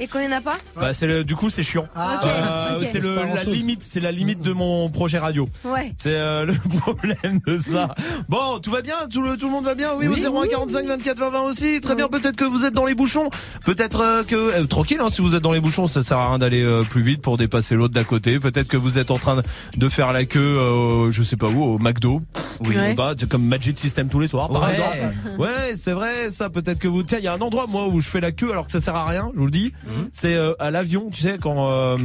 Et 0.00 0.06
qu'on 0.06 0.18
en 0.26 0.32
a 0.32 0.40
pas 0.40 0.56
Bah, 0.76 0.92
c'est 0.92 1.06
le, 1.06 1.24
du 1.24 1.36
coup, 1.36 1.50
c'est 1.50 1.62
chiant. 1.62 1.86
Ah, 1.94 2.20
ok, 2.22 2.28
Euh, 2.28 2.78
ok. 2.80 2.86
C'est 2.90 3.00
la 3.00 3.44
limite, 3.44 3.82
c'est 3.82 4.00
la 4.00 4.12
limite 4.12 4.42
de 4.42 4.52
mon 4.52 4.88
projet 4.88 5.18
radio. 5.18 5.48
Ouais. 5.64 5.94
C'est 5.98 6.10
euh, 6.14 6.44
le 6.46 6.54
problème 6.80 7.40
de 7.46 7.58
ça. 7.58 7.94
Bon, 8.28 8.58
tout 8.60 8.70
va 8.70 8.82
bien? 8.82 8.94
Tout 9.12 9.22
le, 9.22 9.36
tout 9.36 9.46
le 9.46 9.52
monde 9.52 9.64
va 9.64 9.74
bien? 9.74 9.90
Oui, 9.96 10.06
au 10.08 10.14
01 10.14 10.48
45 10.48 10.86
24 10.86 11.18
20 11.18 11.30
20 11.30 11.40
aussi. 11.42 11.80
Très 11.80 11.94
bien, 11.94 12.08
peut-être 12.08 12.36
que 12.36 12.44
vous 12.44 12.64
êtes 12.64 12.74
dans 12.74 12.84
les 12.84 12.94
bouchons. 12.94 13.28
Peut-être 13.64 14.00
euh, 14.00 14.22
que... 14.24 14.34
euh, 14.34 14.64
tranquille, 14.64 14.98
hein, 15.00 15.10
si 15.10 15.22
vous 15.22 15.34
êtes 15.34 15.42
dans 15.42 15.52
les 15.52 15.60
bouchons, 15.60 15.86
ça 15.86 16.02
sert 16.02 16.18
à 16.18 16.28
rien 16.30 16.38
d'aller 16.38 16.62
euh, 16.62 16.82
plus 16.82 17.02
vite 17.02 17.22
pour 17.22 17.36
dépasser 17.36 17.74
l'autre 17.74 17.94
d'à 17.94 18.04
côté. 18.04 18.38
Peut-être 18.40 18.68
que 18.68 18.76
vous 18.76 18.98
êtes 18.98 19.10
en 19.10 19.18
train 19.18 19.42
de 19.76 19.88
faire 19.88 20.12
la 20.12 20.24
queue, 20.24 20.40
euh, 20.40 21.12
je 21.12 21.22
sais 21.22 21.36
pas 21.36 21.46
où, 21.46 21.62
au 21.62 21.78
McDo. 21.78 22.20
Oui. 22.64 22.76
Ouais. 22.76 22.94
Bah, 22.94 23.14
c'est 23.18 23.28
comme 23.28 23.44
Magic 23.46 23.78
System 23.78 24.08
tous 24.08 24.20
les 24.20 24.28
soirs, 24.28 24.48
par 24.48 24.62
Ouais. 24.62 24.74
exemple. 24.74 25.14
Ouais, 25.38 25.72
c'est 25.76 25.92
vrai, 25.92 26.30
ça. 26.30 26.50
Peut-être 26.50 26.78
que 26.78 26.88
vous... 26.88 27.02
Tiens, 27.02 27.18
il 27.18 27.24
y 27.24 27.28
a 27.28 27.32
un 27.34 27.40
endroit, 27.40 27.66
moi, 27.68 27.86
où 27.88 28.00
je 28.00 28.08
fais 28.08 28.20
la 28.20 28.32
queue 28.32 28.50
alors 28.50 28.66
que 28.66 28.72
ça 28.72 28.80
sert 28.80 28.94
à 28.96 29.04
rien, 29.06 29.30
je 29.34 29.38
vous 29.38 29.44
le 29.46 29.50
dis. 29.50 29.72
C'est 30.12 30.34
euh, 30.34 30.54
à 30.58 30.70
l'avion, 30.70 31.08
tu 31.10 31.20
sais, 31.20 31.36
quand... 31.40 31.70
euh, 31.70 31.96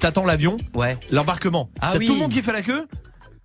t'attends 0.00 0.24
l'avion. 0.24 0.56
Ouais. 0.74 0.96
L'embarquement. 1.10 1.68
Ah 1.80 1.90
T'as 1.92 1.98
oui. 1.98 2.06
tout 2.06 2.14
le 2.14 2.20
monde 2.20 2.32
qui 2.32 2.42
fait 2.42 2.52
la 2.52 2.62
queue. 2.62 2.86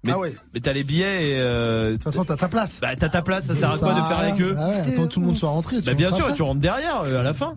Mais, 0.07 0.13
Ah 0.15 0.19
ouais. 0.19 0.33
mais 0.53 0.59
t'as 0.59 0.73
les 0.73 0.83
billets 0.83 1.31
et 1.31 1.39
euh, 1.39 1.89
de 1.89 1.93
toute 1.95 2.03
façon 2.03 2.23
t'as 2.23 2.35
ta 2.37 2.47
place. 2.47 2.79
Bah 2.81 2.89
t'as 2.97 3.09
ta 3.09 3.21
place, 3.21 3.45
ça 3.45 3.55
sert 3.55 3.71
à 3.71 3.77
quoi 3.77 3.93
de 3.93 4.01
faire 4.01 4.21
la 4.21 4.31
queue 4.31 4.55
Ah 4.57 4.69
ouais, 4.69 4.75
attends 4.77 5.03
que 5.07 5.13
tout 5.13 5.19
le 5.19 5.25
monde 5.27 5.35
soit 5.37 5.49
rentré. 5.49 5.77
Bah 5.81 5.93
bien 5.93 6.11
sûr, 6.11 6.33
tu 6.33 6.41
rentres 6.41 6.59
derrière 6.61 7.01
euh, 7.05 7.19
à 7.19 7.23
la 7.23 7.33
fin. 7.33 7.55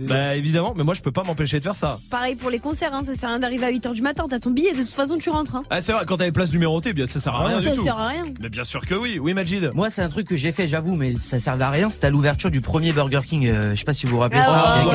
Bah 0.00 0.34
évidemment, 0.36 0.74
mais 0.76 0.84
moi 0.84 0.94
je 0.94 1.00
peux 1.02 1.12
pas 1.12 1.22
m'empêcher 1.22 1.58
de 1.58 1.62
faire 1.64 1.76
ça. 1.76 1.98
Pareil 2.10 2.34
pour 2.36 2.50
les 2.50 2.58
concerts, 2.58 2.92
hein, 2.94 3.02
ça 3.04 3.14
sert 3.14 3.28
à 3.28 3.32
rien 3.32 3.40
d'arriver 3.40 3.66
à 3.66 3.70
8h 3.72 3.92
du 3.94 4.02
matin, 4.02 4.24
t'as 4.28 4.38
ton 4.40 4.50
billet, 4.50 4.72
de 4.72 4.78
toute 4.78 4.90
façon 4.90 5.16
tu 5.16 5.30
rentres. 5.30 5.56
Hein. 5.56 5.62
Ah 5.70 5.80
c'est 5.80 5.92
vrai, 5.92 6.04
quand 6.06 6.16
t'as 6.16 6.24
les 6.24 6.32
places 6.32 6.52
numérotées, 6.52 6.92
bien 6.92 7.06
ça 7.06 7.20
sert 7.20 7.34
à 7.34 7.46
rien 7.46 7.60
ça 7.60 7.70
du 7.70 7.76
tout. 7.76 7.84
sert 7.84 7.98
à 7.98 8.08
rien. 8.08 8.24
Mais 8.40 8.48
bien 8.48 8.64
sûr 8.64 8.84
que 8.84 8.94
oui, 8.94 9.18
oui 9.20 9.34
Majid. 9.34 9.70
Moi, 9.74 9.90
c'est 9.90 10.02
un 10.02 10.08
truc 10.08 10.26
que 10.26 10.36
j'ai 10.36 10.52
fait, 10.52 10.66
j'avoue, 10.68 10.96
mais 10.96 11.12
ça 11.12 11.38
servait 11.38 11.64
à 11.64 11.70
rien. 11.70 11.90
C'était 11.90 12.06
à 12.06 12.10
l'ouverture 12.10 12.50
du 12.50 12.60
premier 12.60 12.92
Burger 12.92 13.20
King. 13.24 13.46
euh, 13.48 13.72
je 13.72 13.76
sais 13.78 13.84
pas 13.84 13.92
si 13.92 14.06
vous 14.06 14.14
vous 14.16 14.20
rappelez. 14.20 14.40
Ah, 14.44 14.84
ouais, 14.86 14.92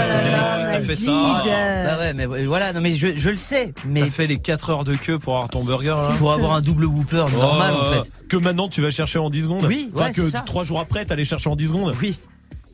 t'as 0.74 0.82
fait 0.82 0.96
ça. 0.96 1.12
Ah, 1.14 1.44
Bah 1.86 1.98
ouais, 2.00 2.14
mais 2.14 2.26
voilà, 2.46 2.74
non 2.74 2.82
mais 2.82 2.96
je, 2.96 3.08
le 3.30 3.36
sais, 3.38 3.74
mais 3.86 4.02
T'as 4.02 4.10
fait 4.10 4.28
les 4.28 4.38
4 4.40 4.70
heures 4.72 4.84
de 4.84 4.96
queue 4.96 5.20
pour 5.20 5.36
avoir 5.36 5.50
ton 5.50 5.64
burger 5.64 5.90
là 5.90 6.10
pour 6.18 6.32
avoir 6.34 6.54
un 6.54 6.62
double 6.62 6.86
Whopper 6.90 7.26
normal 7.32 7.74
Oh, 7.78 7.82
en 7.86 8.04
fait. 8.04 8.28
Que 8.28 8.38
maintenant 8.38 8.68
tu 8.68 8.82
vas 8.82 8.92
chercher 8.92 9.20
en 9.20 9.30
10 9.30 9.44
secondes. 9.44 9.66
Oui, 9.66 9.90
Enfin, 9.94 10.06
ouais, 10.08 10.12
que 10.14 10.28
ça. 10.30 10.42
3 10.42 10.64
jours 10.64 10.80
après 10.80 11.06
t'allais 11.06 11.26
chercher 11.26 11.50
en 11.50 11.56
10 11.56 11.68
secondes. 11.68 11.96
Oui. 12.02 12.18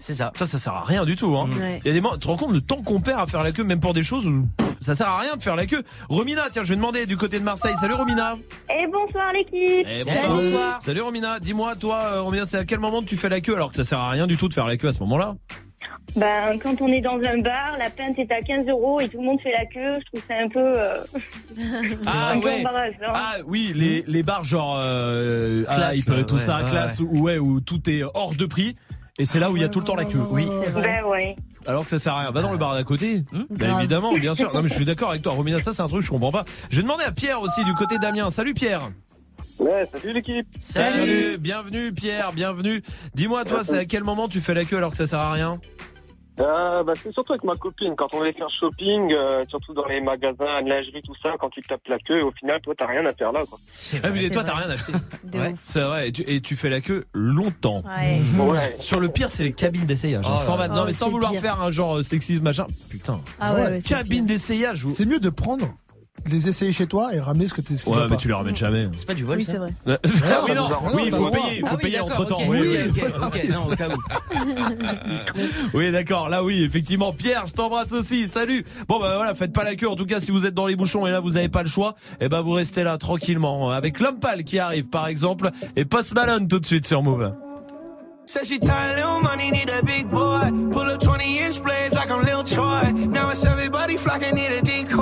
C'est 0.06 0.14
ça. 0.14 0.32
Ça, 0.36 0.46
ça 0.46 0.60
sert 0.60 0.74
à 0.74 0.84
rien 0.84 1.04
du 1.04 1.16
tout. 1.16 1.36
Hein. 1.36 1.50
Ouais. 1.60 1.80
Il 1.84 1.88
y 1.88 1.90
a 1.90 1.94
des 1.94 2.00
moments, 2.00 2.14
tu 2.14 2.22
te 2.22 2.28
rends 2.28 2.38
compte 2.38 2.54
le 2.54 2.62
temps 2.62 2.80
qu'on 2.84 3.02
perd 3.02 3.22
à 3.22 3.26
faire 3.26 3.42
la 3.42 3.52
queue, 3.52 3.64
même 3.64 3.80
pour 3.80 3.94
des 3.94 4.04
choses 4.04 4.28
où 4.28 4.42
pff, 4.56 4.76
ça 4.80 4.94
sert 4.94 5.10
à 5.10 5.20
rien 5.20 5.36
de 5.36 5.42
faire 5.42 5.56
la 5.56 5.66
queue. 5.66 5.82
Romina, 6.10 6.44
tiens, 6.52 6.64
je 6.64 6.70
vais 6.70 6.76
demander 6.76 7.08
du 7.08 7.18
côté 7.18 7.40
de 7.40 7.44
Marseille. 7.44 7.76
Salut 7.76 7.96
Romina. 7.96 8.36
Et 8.70 8.86
bonsoir 8.86 9.34
l'équipe. 9.34 9.88
Eh, 9.90 10.04
bonsoir. 10.04 10.80
Salut 10.80 11.02
Romina. 11.02 11.40
Dis-moi, 11.40 11.76
toi, 11.76 12.02
euh, 12.04 12.22
Romina, 12.22 12.46
c'est 12.46 12.58
à 12.58 12.66
quel 12.66 12.78
moment 12.78 13.02
tu 13.02 13.18
fais 13.18 13.30
la 13.30 13.42
queue 13.42 13.56
alors 13.56 13.72
que 13.72 13.76
ça 13.78 13.84
sert 13.84 13.98
à 13.98 14.12
rien 14.12 14.28
du 14.28 14.38
tout 14.38 14.48
de 14.48 14.54
faire 14.54 14.68
la 14.68 14.78
queue 14.78 14.90
à 14.90 14.92
ce 14.92 15.00
moment-là? 15.00 15.34
Ben, 16.16 16.60
quand 16.62 16.80
on 16.82 16.88
est 16.90 17.02
dans 17.02 17.18
un 17.18 17.40
bar, 17.40 17.76
la 17.80 17.90
pinte 17.90 18.20
est 18.20 18.32
à 18.32 18.42
15 18.42 18.68
euros 18.68 19.00
et 19.00 19.10
tout 19.10 19.18
le 19.18 19.26
monde 19.26 19.42
fait 19.42 19.54
la 19.54 19.66
queue, 19.66 20.00
je 20.00 20.06
trouve 20.06 20.28
ça 20.28 20.36
un 20.36 20.50
peu, 20.50 20.60
euh, 20.60 21.04
Ah 22.06 22.34
un 22.34 22.40
ouais. 22.42 22.64
Ah 23.08 23.34
oui, 23.48 23.72
les, 23.74 24.04
les 24.06 24.22
bars 24.22 24.44
genre 24.44 24.78
euh, 24.80 25.64
Classe, 25.64 25.98
Hype, 25.98 26.26
tout 26.28 26.36
ouais, 26.36 26.40
ça, 26.40 26.64
ouais, 26.64 26.70
classe, 26.70 27.00
où, 27.00 27.24
ouais, 27.24 27.40
où 27.40 27.60
tout 27.60 27.90
est 27.90 28.04
hors 28.04 28.36
de 28.36 28.46
prix. 28.46 28.76
Et 29.18 29.26
c'est 29.26 29.40
là 29.40 29.50
où 29.50 29.56
il 29.56 29.62
y 29.62 29.66
a 29.66 29.70
tout 29.70 29.80
le 29.80 29.86
temps 29.86 29.96
la 29.96 30.04
queue. 30.04 30.20
Oui. 30.30 30.46
Ben 30.74 31.06
ouais. 31.06 31.38
Alors 31.66 31.86
que 31.86 31.90
ça 31.90 31.98
sert 32.00 32.14
à 32.14 32.20
rien. 32.22 32.32
Va 32.32 32.42
dans 32.42 32.52
le 32.52 32.58
bar 32.58 32.74
d'à 32.74 32.84
côté. 32.84 33.24
Bah, 33.32 33.40
Grave. 33.52 33.80
évidemment, 33.80 34.12
bien 34.12 34.34
sûr. 34.34 34.54
Non 34.54 34.62
mais 34.62 34.68
je 34.68 34.74
suis 34.74 34.84
d'accord 34.86 35.12
avec 35.12 35.22
toi. 35.22 35.32
Romina, 35.34 35.60
ça 35.60 35.74
c'est 35.74 35.82
un 35.82 35.88
truc 35.88 36.02
que 36.02 36.06
je 36.06 36.12
comprends 36.12 36.32
pas. 36.34 36.44
Je 36.70 36.78
vais 36.78 36.84
demander 36.84 37.06
à 37.06 37.12
Pierre 37.12 37.42
aussi 37.42 37.64
du 37.64 37.74
côté 37.76 37.98
d'Amiens. 37.98 38.30
Salut 38.30 38.54
Pierre. 38.54 38.82
Ouais, 39.58 39.88
salut 39.90 40.12
l'équipe. 40.14 40.46
Salut, 40.60 41.38
bienvenue 41.38 41.94
Pierre, 41.94 42.34
bienvenue. 42.34 42.84
Dis-moi 43.14 43.46
toi, 43.46 43.64
c'est 43.64 43.78
à 43.78 43.86
quel 43.86 44.04
moment 44.04 44.28
tu 44.28 44.42
fais 44.42 44.54
la 44.54 44.66
queue 44.66 44.76
alors 44.78 44.92
que 44.92 44.98
ça 44.98 45.06
sert 45.08 45.20
à 45.20 45.32
rien? 45.32 45.62
Euh, 46.40 46.84
bah, 46.84 46.94
c'est 46.96 47.14
surtout 47.14 47.32
avec 47.34 47.44
ma 47.46 47.54
copine, 47.56 47.96
quand 47.96 48.14
on 48.14 48.20
va 48.20 48.32
faire 48.34 48.50
shopping, 48.50 49.14
euh, 49.14 49.46
surtout 49.48 49.74
dans 49.74 49.86
les 49.86 50.02
magasins, 50.02 50.62
de 50.64 50.70
lingerie, 50.70 51.02
tout 51.02 51.14
ça, 51.24 51.30
quand 51.40 51.50
tu 51.50 51.62
tapes 51.62 51.88
la 51.88 51.98
queue, 52.00 52.24
au 52.24 52.32
final, 52.32 52.60
toi, 52.62 52.74
t'as 52.78 52.88
rien 52.88 53.06
à 53.06 53.14
faire 53.14 53.32
là, 53.32 53.42
quoi. 53.50 53.58
Ah 54.04 54.10
mais 54.14 54.30
toi 54.30 54.44
t'as 54.44 54.56
rien 54.56 54.70
acheté. 54.70 54.92
C'est 55.66 55.82
vrai, 55.82 56.10
et 56.10 56.12
tu, 56.12 56.24
et 56.28 56.42
tu 56.42 56.56
fais 56.56 56.70
la 56.70 56.82
queue 56.82 57.06
longtemps. 57.14 57.82
Ouais. 57.86 58.22
Ouais. 58.46 58.76
Sur 58.80 59.00
le 59.00 59.08
pire, 59.10 59.32
c'est 59.32 59.44
les 59.44 59.54
cabines 59.54 59.86
d'essayage. 59.86 60.26
hein. 60.28 60.34
Oh 60.34 60.38
sans 60.38 60.58
non 60.68 60.86
mais 60.86 60.94
sans 60.94 61.08
Oh, 61.08 61.12
vouloir 61.12 61.32
pire. 61.32 61.42
faire 61.42 61.62
un 61.62 61.72
genre 61.72 61.98
euh, 61.98 62.04
sexisme 62.04 62.44
machin. 62.44 62.68
Putain. 62.90 63.20
Ah 63.40 63.54
ouais, 63.56 63.62
ouais, 63.68 63.82
cabine 63.82 64.26
d'essayage. 64.26 64.86
C'est 64.90 65.06
mieux 65.06 65.20
de 65.20 65.30
prendre, 65.30 65.66
les 66.32 66.48
essayer 66.48 66.72
chez 66.72 66.88
toi 66.88 67.14
et 67.14 67.20
ramener 67.20 67.48
ce 67.48 67.54
que 67.54 67.62
t'es. 67.62 67.78
ce 67.78 67.88
Ouais, 67.88 67.98
mais 68.04 68.08
pas. 68.10 68.16
tu 68.16 68.28
les 68.28 68.34
ramènes 68.34 68.56
jamais. 68.56 68.90
C'est 68.98 69.06
pas 69.08 69.14
du 69.14 69.24
vol, 69.24 69.38
Oui, 69.38 69.44
c'est 69.44 69.58
vrai. 69.58 69.70
Ah 69.86 69.98
oui, 70.48 70.56
non, 70.56 70.68
oui, 70.96 71.04
il 71.06 71.12
faut 71.12 71.30
payer, 71.30 71.44
il 71.58 71.60
faut 71.60 71.68
Ah 71.70 71.74
oui, 71.76 71.82
payer 71.84 71.98
d'accord, 71.98 72.12
entre 72.22 72.26
temps. 72.26 72.36
ok, 72.38 72.46
Oui, 72.48 72.58
oui, 72.62 72.78
oui. 72.96 73.02
ok, 73.06 73.24
ok, 73.28 73.50
non, 73.50 73.72
au 73.72 73.76
cas 73.76 73.88
où. 73.90 74.00
Oui, 75.74 75.92
d'accord. 75.92 76.30
Là, 76.30 76.44
oui, 76.44 76.64
effectivement. 76.64 77.12
Pierre, 77.14 77.46
je 77.48 77.54
t'embrasse 77.54 77.92
aussi. 77.94 78.28
Salut. 78.28 78.64
Bon, 78.88 79.00
bah 79.00 79.14
voilà, 79.18 79.36
faites 79.36 79.54
pas 79.54 79.64
la 79.64 79.76
queue. 79.76 79.88
En 79.90 79.96
tout 79.96 80.06
cas, 80.06 80.20
si 80.20 80.32
vous 80.32 80.46
êtes 80.46 80.54
dans 80.54 80.66
les 80.68 80.76
bouchons 80.76 81.06
et 81.06 81.12
là, 81.12 81.20
vous 81.20 81.38
avez 81.38 81.50
pas 81.50 81.62
le 81.64 81.70
choix, 81.70 81.96
eh 82.20 82.30
ben, 82.30 82.42
vous 82.42 82.52
restez 82.54 82.84
là 82.84 82.98
tranquillement. 82.98 83.70
Avec 83.72 84.00
l'homme 84.00 84.20
pâle 84.20 84.44
qui 84.44 84.58
arrive, 84.60 84.88
par 84.90 85.08
exemple, 85.08 85.52
et 85.76 85.86
Post 85.86 86.16
Malone 86.16 86.48
tout 86.48 86.60
de 86.60 86.66
suite 86.66 86.86
sur 86.88 87.04
Move. 87.04 87.34
Said 88.28 88.44
she 88.46 88.60
tired, 88.60 88.96
little 88.96 89.22
money, 89.22 89.52
need 89.52 89.70
a 89.70 89.84
big 89.84 90.08
boy. 90.08 90.50
Pull 90.72 90.90
up 90.90 91.00
20 91.00 91.38
inch 91.46 91.62
blades 91.62 91.94
like 91.94 92.10
I'm 92.10 92.24
Lil 92.26 92.44
Troy. 92.44 92.92
Now 93.08 93.30
it's 93.30 93.46
everybody 93.46 93.98
flocking, 93.98 94.34
need 94.34 94.52
a 94.52 94.62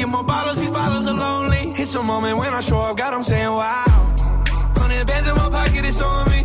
Get 0.00 0.08
more 0.08 0.24
bottles, 0.24 0.58
these 0.58 0.70
bottles 0.70 1.06
are 1.06 1.12
lonely. 1.12 1.74
It's 1.78 1.94
a 1.94 2.02
moment 2.02 2.38
when 2.38 2.54
I 2.54 2.60
show 2.60 2.80
up, 2.80 2.96
God, 2.96 3.12
I'm 3.12 3.22
saying 3.22 3.50
wow. 3.50 4.14
Hundred 4.78 5.06
bands 5.06 5.28
in 5.28 5.34
my 5.34 5.50
pocket, 5.50 5.84
it's 5.84 6.00
on 6.00 6.30
me. 6.30 6.40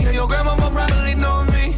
Yeah, 0.00 0.10
your 0.10 0.26
grandma 0.26 0.56
probably 0.56 1.14
know 1.14 1.44
me. 1.44 1.76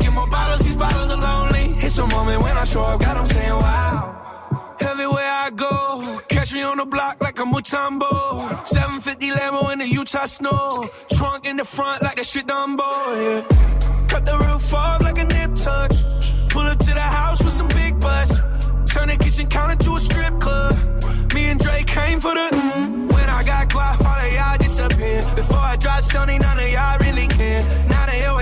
Get 0.00 0.12
more 0.12 0.26
bottles, 0.26 0.60
these 0.60 0.76
bottles 0.76 1.08
are 1.08 1.16
lonely. 1.16 1.78
It's 1.78 1.96
a 1.96 2.06
moment 2.06 2.42
when 2.42 2.58
I 2.58 2.64
show 2.64 2.82
up, 2.82 3.00
God, 3.00 3.16
I'm 3.16 3.26
saying 3.26 3.52
wow. 3.52 4.76
Everywhere 4.80 5.30
I 5.30 5.48
go, 5.48 6.20
catch 6.28 6.52
me 6.52 6.60
on 6.60 6.76
the 6.76 6.84
block 6.84 7.22
like 7.22 7.38
a 7.38 7.44
Mutombo. 7.44 8.66
750 8.66 9.30
Lambo 9.30 9.72
in 9.72 9.78
the 9.78 9.88
Utah 9.88 10.26
snow. 10.26 10.90
Trunk 11.12 11.46
in 11.46 11.56
the 11.56 11.64
front 11.64 12.02
like 12.02 12.16
that 12.16 12.26
shit 12.26 12.46
Dumbo, 12.46 12.84
yeah. 13.16 14.06
Cut 14.08 14.26
the 14.26 14.36
roof 14.36 14.74
off 14.74 15.00
like 15.00 15.16
a 15.16 15.24
nip 15.24 15.54
tuck. 15.54 15.90
Pull 16.50 16.66
up 16.66 16.78
to 16.80 16.92
the 16.92 17.00
house 17.00 17.42
with 17.42 17.54
some 17.54 17.68
big 17.68 17.98
butts. 17.98 18.40
Turn 19.04 19.18
the 19.18 19.22
kitchen 19.22 19.46
counter 19.48 19.76
to 19.84 19.96
a 19.96 20.00
strip 20.00 20.40
club. 20.40 20.74
Me 21.34 21.44
and 21.50 21.60
Drake 21.60 21.86
came 21.86 22.20
for 22.20 22.32
the. 22.32 22.48
When 23.12 23.28
I 23.28 23.42
got 23.44 23.68
guap, 23.68 24.02
all 24.02 24.26
of 24.26 24.32
y'all 24.32 24.56
disappear. 24.56 25.20
Before 25.36 25.58
I 25.58 25.76
dropped 25.76 26.08
Sony, 26.08 26.40
none 26.40 26.58
of 26.58 26.72
y'all 26.72 26.98
really 27.00 27.26
care. 27.26 27.60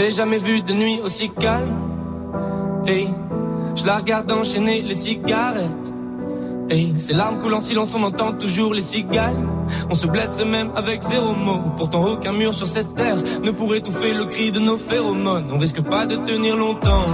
J'avais 0.00 0.12
jamais 0.12 0.38
vu 0.38 0.62
de 0.62 0.72
nuit 0.72 0.98
aussi 1.04 1.28
calme. 1.28 1.76
Hey, 2.86 3.06
je 3.76 3.84
la 3.84 3.98
regarde 3.98 4.32
enchaîner 4.32 4.80
les 4.80 4.94
cigarettes. 4.94 5.92
Hey, 6.70 6.94
ses 6.96 7.12
larmes 7.12 7.38
coulent 7.38 7.52
en 7.52 7.60
silence, 7.60 7.94
on 7.94 8.02
entend 8.04 8.32
toujours 8.32 8.72
les 8.72 8.80
cigales. 8.80 9.36
On 9.90 9.94
se 9.94 10.06
blesserait 10.06 10.46
même 10.46 10.70
avec 10.74 11.02
zéro 11.02 11.34
mot. 11.34 11.60
Pourtant, 11.76 12.02
aucun 12.02 12.32
mur 12.32 12.54
sur 12.54 12.66
cette 12.66 12.94
terre 12.94 13.16
ne 13.42 13.50
pourrait 13.50 13.80
étouffer 13.80 14.14
le 14.14 14.24
cri 14.24 14.50
de 14.50 14.58
nos 14.58 14.78
phéromones. 14.78 15.50
On 15.52 15.58
risque 15.58 15.82
pas 15.82 16.06
de 16.06 16.16
tenir 16.16 16.56
longtemps. 16.56 17.04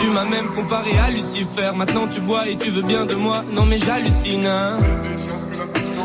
Tu 0.00 0.06
m'as 0.06 0.24
même 0.24 0.46
comparé 0.54 0.96
à 1.04 1.10
Lucifer. 1.10 1.72
Maintenant 1.74 2.06
tu 2.06 2.20
bois 2.20 2.46
et 2.48 2.54
tu 2.54 2.70
veux 2.70 2.82
bien 2.82 3.06
de 3.06 3.16
moi. 3.16 3.42
Non 3.54 3.64
mais 3.66 3.78
j'hallucine. 3.80 4.46
hein. 4.46 4.78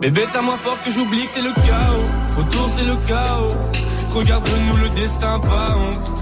Bébé, 0.00 0.22
c'est 0.26 0.38
à 0.38 0.42
moi 0.42 0.56
fort 0.56 0.80
que 0.80 0.90
j'oublie 0.90 1.24
que 1.24 1.30
c'est 1.30 1.42
le 1.42 1.52
chaos. 1.52 2.38
Autour, 2.38 2.68
c'est 2.76 2.84
le 2.84 2.96
chaos. 3.06 3.56
Regarde-nous 4.14 4.76
le 4.76 4.88
destin, 4.90 5.38
pas 5.40 5.76
honte. 5.76 6.21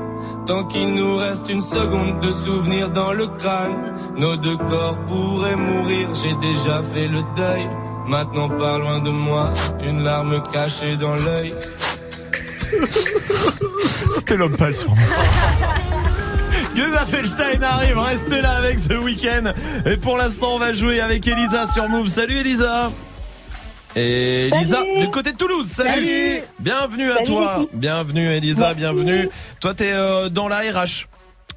Tant 0.45 0.63
qu'il 0.65 0.93
nous 0.93 1.17
reste 1.17 1.49
une 1.49 1.61
seconde 1.61 2.19
de 2.21 2.31
souvenir 2.31 2.89
dans 2.89 3.13
le 3.13 3.27
crâne, 3.27 3.93
nos 4.17 4.35
deux 4.37 4.57
corps 4.57 4.99
pourraient 5.07 5.55
mourir. 5.55 6.09
J'ai 6.15 6.33
déjà 6.35 6.81
fait 6.83 7.07
le 7.07 7.21
deuil. 7.35 7.69
Maintenant, 8.07 8.49
pas 8.49 8.77
loin 8.77 8.99
de 8.99 9.09
moi, 9.09 9.51
une 9.83 10.03
larme 10.03 10.41
cachée 10.51 10.97
dans 10.97 11.15
l'œil. 11.15 11.53
C'était 14.11 14.37
l'homme 14.37 14.57
pâle 14.57 14.75
sur 14.75 14.89
moi. 14.89 14.97
Geza 16.75 17.05
Felstein 17.05 17.61
arrive, 17.61 17.97
restez 17.97 18.41
là 18.41 18.53
avec 18.53 18.79
The 18.87 18.93
Weeknd. 19.01 19.53
Et 19.85 19.97
pour 19.97 20.17
l'instant, 20.17 20.55
on 20.55 20.59
va 20.59 20.73
jouer 20.73 21.01
avec 21.01 21.27
Elisa 21.27 21.65
sur 21.65 21.87
Move. 21.89 22.07
Salut 22.07 22.37
Elisa. 22.37 22.91
Et 23.95 24.47
Elisa, 24.47 24.77
Salut. 24.77 24.99
du 24.99 25.09
côté 25.11 25.31
de 25.33 25.37
Toulouse, 25.37 25.67
salut. 25.67 25.89
Salut. 25.89 26.43
Bienvenue 26.59 27.11
à 27.11 27.15
Salut, 27.15 27.27
toi. 27.27 27.65
Bienvenue 27.73 28.25
Elisa, 28.27 28.61
Merci. 28.67 28.77
bienvenue. 28.77 29.29
Toi, 29.59 29.73
t'es 29.73 29.91
euh, 29.91 30.29
dans 30.29 30.47
la 30.47 30.59
RH, 30.59 31.07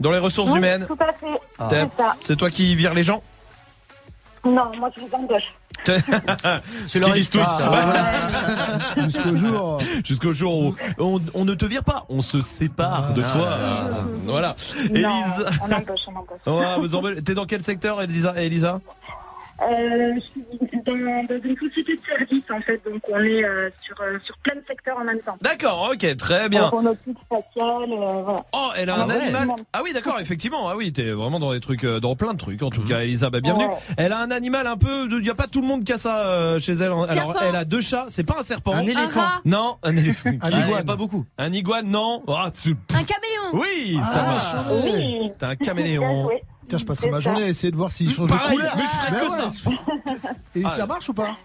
dans 0.01 0.11
les 0.11 0.19
ressources 0.19 0.51
Oui, 0.51 0.59
humaines. 0.59 0.86
Tout 0.89 0.97
à 1.01 1.12
fait. 1.12 1.27
C'est. 1.70 1.89
C'est 2.20 2.36
toi 2.36 2.51
qui 2.51 2.74
vire 2.74 2.93
les 2.94 3.05
gens 3.05 3.23
Non, 4.44 4.65
moi 4.78 4.90
je 4.97 5.02
les 5.02 5.15
embauche. 5.15 5.55
Ce 6.86 6.98
qu'ils 6.98 7.12
disent 7.12 7.31
tous. 7.31 7.40
Ah, 7.44 9.01
Jusqu'au 9.05 9.36
jour. 9.36 9.81
Jusqu'au 10.05 10.32
jour 10.32 10.66
où 10.66 10.74
on, 10.98 11.20
on 11.35 11.44
ne 11.44 11.55
te 11.55 11.65
vire 11.65 11.85
pas, 11.85 12.05
on 12.09 12.23
se 12.23 12.43
sépare 12.43 13.12
de 13.12 13.23
toi. 13.23 13.48
Euh, 13.59 13.90
Voilà. 14.27 14.55
Non, 14.90 14.94
Elisa. 14.94 15.51
on 15.62 15.73
embauche, 15.73 16.01
on 16.47 16.51
embauche. 16.97 17.15
T'es 17.24 17.35
dans 17.35 17.47
quel 17.47 17.62
secteur, 17.62 18.01
Elisa, 18.02 18.35
Elisa? 18.36 18.81
Euh, 19.62 20.14
je 20.16 20.20
suis 20.20 20.43
dans, 20.85 20.93
dans 20.93 21.43
une 21.43 21.56
société 21.56 21.94
de 21.94 22.01
service 22.05 22.43
en 22.51 22.60
fait, 22.60 22.81
donc 22.85 23.01
on 23.10 23.20
est 23.22 23.44
euh, 23.44 23.70
sur, 23.81 23.94
euh, 24.01 24.18
sur 24.24 24.36
plein 24.39 24.56
de 24.56 24.62
secteurs 24.66 24.98
en 24.98 25.05
même 25.05 25.20
temps. 25.20 25.36
D'accord, 25.43 25.90
ok, 25.93 26.16
très 26.16 26.48
bien. 26.48 26.64
Aéronautique, 26.64 27.16
spatiale, 27.24 27.93
euh, 27.93 28.22
voilà. 28.24 28.44
Oh, 28.52 28.70
elle 28.76 28.90
a 28.90 28.94
Ah 28.98 29.02
un 29.02 29.09
ouais. 29.09 29.14
animal. 29.16 29.48
Ah 29.72 29.81
oui, 29.85 29.93
d'accord, 29.93 30.18
effectivement. 30.20 30.68
Ah 30.68 30.76
oui, 30.76 30.93
t'es 30.93 31.10
vraiment 31.12 31.39
dans 31.39 31.52
des 31.52 31.60
trucs, 31.60 31.85
euh, 31.85 32.01
dans 32.01 32.16
plein 32.16 32.32
de 32.32 32.39
trucs. 32.39 32.62
En 32.62 32.70
tout 32.70 32.82
cas, 32.82 33.01
Elisa, 33.02 33.31
bah, 33.31 33.40
bienvenue. 33.40 33.66
Ouais. 33.66 33.74
Elle 33.97 34.12
a 34.12 34.18
un 34.18 34.31
animal 34.32 34.66
un 34.66 34.76
peu. 34.76 35.06
Il 35.10 35.24
y 35.24 35.31
a 35.31 35.35
pas 35.35 35.47
tout 35.47 35.60
le 35.60 35.66
monde 35.68 35.85
qui 35.85 35.93
a 35.93 35.98
ça 35.98 36.26
euh, 36.26 36.59
chez 36.59 36.72
elle. 36.72 36.85
Alors, 36.86 37.06
Serpent. 37.09 37.35
elle 37.43 37.56
a 37.56 37.64
deux 37.64 37.81
chats. 37.81 38.06
C'est 38.09 38.24
pas 38.24 38.36
un 38.40 38.43
serpent. 38.43 38.74
Un 38.74 38.82
éléphant. 38.82 39.22
Non, 39.44 39.76
un 39.85 39.97
éléphant. 39.97 40.31
Un 40.43 40.51
Qui- 40.51 40.59
iguane. 40.60 40.85
Pas 40.85 40.97
beaucoup. 40.97 41.24
Un 41.39 41.52
iguane, 41.52 41.89
non. 41.89 42.22
Ah, 42.28 42.47
Un 42.47 43.05
caméléon. 43.05 43.51
Oui, 43.52 43.98
ça 44.02 44.24
Ah, 44.26 44.31
marche. 44.32 44.85
Oui. 44.85 45.31
T'es 45.39 45.47
un 45.47 45.56
caméléon. 45.56 46.28
Tiens, 46.69 46.78
je 46.78 46.85
passerai 46.85 47.11
ma 47.11 47.16
ça. 47.16 47.20
journée 47.20 47.45
à 47.45 47.49
essayer 47.49 47.70
de 47.70 47.77
voir 47.77 47.93
s'il 47.93 48.11
change 48.11 48.28
Pareil, 48.31 48.51
de 48.51 48.62
couleur. 48.62 48.77
mais 48.77 48.82
je 48.85 49.11
Ben 49.12 49.19
que 49.20 49.31
ouais. 49.31 50.19
ça. 50.23 50.31
Et 50.57 50.62
Ah. 50.65 50.69
ça 50.69 50.86
marche 50.86 51.09
ou 51.09 51.15
pas? 51.15 51.36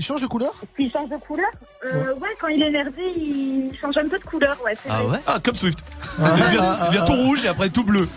Il 0.00 0.04
change 0.04 0.20
de 0.22 0.28
couleur? 0.28 0.52
Il 0.78 0.92
change 0.92 1.08
de 1.10 1.16
couleur 1.16 1.48
euh, 1.84 2.14
ouais. 2.20 2.28
quand 2.40 2.46
il 2.46 2.62
est 2.62 2.68
énervé, 2.68 3.02
il 3.16 3.72
change 3.80 3.96
un 3.96 4.08
peu 4.08 4.16
de 4.16 4.22
couleur, 4.22 4.56
ouais, 4.64 4.76
c'est 4.80 4.88
vrai. 4.90 5.20
Ah, 5.26 5.38
comme 5.42 5.56
Swift. 5.56 5.80
Il 6.20 6.24
devient, 6.24 6.62
il 6.82 6.86
devient 6.92 7.04
tout 7.04 7.14
rouge 7.14 7.44
et 7.44 7.48
après 7.48 7.68
tout 7.68 7.82
bleu. 7.82 8.08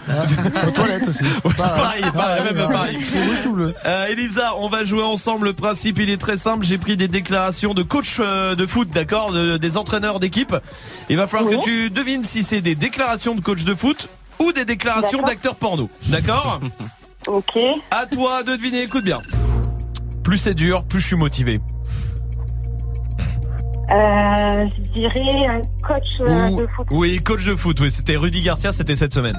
Aux 0.68 0.72
toilettes 0.72 1.08
aussi. 1.08 1.24
Ouais, 1.44 1.52
c'est 1.58 1.64
pareil, 1.64 2.04
pareil, 2.14 2.54
même 2.54 2.68
pareil. 2.72 2.98
Tout 3.00 3.18
rouge, 3.28 3.42
tout 3.42 3.54
bleu. 3.54 3.74
Euh, 3.84 4.06
Elisa, 4.10 4.54
on 4.58 4.70
va 4.70 4.84
jouer 4.84 5.02
ensemble. 5.02 5.48
Le 5.48 5.54
principe, 5.54 5.98
il 5.98 6.12
est 6.12 6.22
très 6.22 6.38
simple. 6.38 6.64
J'ai 6.64 6.78
pris 6.78 6.98
des 6.98 7.08
déclarations 7.08 7.74
de 7.74 7.82
coach 7.82 8.18
euh, 8.20 8.54
de 8.54 8.68
foot, 8.68 8.92
d'accord, 8.92 9.32
de- 9.32 9.58
des 9.58 9.76
entraîneurs 9.76 10.20
d'équipe. 10.20 10.56
Il 11.10 11.18
va 11.18 11.26
falloir 11.26 11.50
que 11.60 11.64
tu 11.66 11.90
devines 11.90 12.24
si 12.24 12.44
c'est 12.44 12.62
des 12.62 12.76
déclarations 12.76 13.34
de 13.34 13.42
coach 13.42 13.64
de 13.64 13.74
foot 13.74 14.08
ou 14.42 14.52
des 14.52 14.66
déclarations 14.66 15.22
d'acteurs 15.22 15.56
porno, 15.56 15.90
d'accord 16.08 16.60
Ok. 17.28 17.60
À 17.92 18.06
toi 18.08 18.42
de 18.44 18.56
deviner. 18.56 18.82
Écoute 18.82 19.04
bien. 19.04 19.20
Plus 20.24 20.38
c'est 20.38 20.54
dur, 20.56 20.84
plus 20.84 21.00
je 21.00 21.06
suis 21.08 21.16
motivé. 21.16 21.60
Euh, 23.94 24.68
je 24.96 25.00
dirais 25.00 25.46
un 25.50 25.62
coach 25.86 26.22
euh, 26.22 26.48
Ou- 26.50 26.56
de 26.56 26.68
foot. 26.76 26.88
Oui, 26.92 27.20
coach 27.20 27.46
de 27.46 27.56
foot. 27.56 27.80
Oui, 27.80 27.92
c'était 27.92 28.16
Rudy 28.16 28.42
Garcia. 28.42 28.72
C'était 28.72 28.96
cette 28.96 29.14
semaine. 29.14 29.38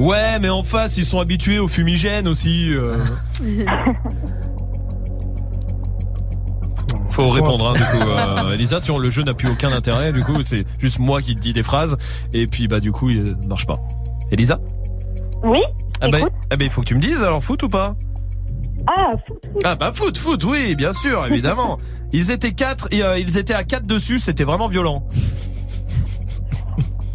Ouais, 0.00 0.38
mais 0.40 0.48
en 0.50 0.62
face, 0.62 0.96
ils 0.98 1.04
sont 1.04 1.20
habitués 1.20 1.58
au 1.58 1.68
fumigène 1.68 2.26
aussi. 2.28 2.68
euh. 2.72 2.98
Faut 7.10 7.28
répondre, 7.28 7.68
hein, 7.68 7.72
du 7.72 7.80
coup, 7.80 8.08
euh, 8.08 8.52
Elisa. 8.54 8.80
Si 8.80 8.90
on- 8.90 8.98
le 8.98 9.10
jeu 9.10 9.22
n'a 9.22 9.32
plus 9.34 9.48
aucun 9.48 9.72
intérêt, 9.72 10.12
du 10.12 10.22
coup, 10.22 10.42
c'est 10.42 10.64
juste 10.78 10.98
moi 10.98 11.20
qui 11.20 11.34
te 11.34 11.40
dis 11.40 11.52
des 11.52 11.62
phrases, 11.62 11.96
et 12.32 12.46
puis 12.46 12.68
bah 12.68 12.80
du 12.80 12.92
coup, 12.92 13.10
il 13.10 13.22
ne 13.24 13.46
marche 13.48 13.66
pas. 13.66 13.74
Elisa 14.30 14.58
Oui 15.48 15.60
Ah 16.00 16.08
bah, 16.08 16.18
ah 16.50 16.56
bah, 16.56 16.64
il 16.64 16.70
faut 16.70 16.80
que 16.82 16.86
tu 16.86 16.94
me 16.94 17.00
dises 17.00 17.22
alors 17.22 17.42
foot 17.42 17.62
ou 17.62 17.68
pas 17.68 17.94
Ah, 18.86 19.08
foot. 19.26 19.44
Ah 19.64 19.74
bah 19.74 19.92
foot, 19.92 20.16
foot, 20.16 20.44
oui, 20.44 20.74
bien 20.74 20.92
sûr, 20.92 21.24
évidemment. 21.26 21.78
Ils 22.12 22.30
étaient 22.30 22.52
quatre, 22.52 22.88
et, 22.92 23.02
euh, 23.04 23.18
ils 23.20 23.38
étaient 23.38 23.54
à 23.54 23.62
quatre 23.62 23.86
dessus, 23.86 24.18
c'était 24.18 24.42
vraiment 24.42 24.66
violent. 24.66 25.06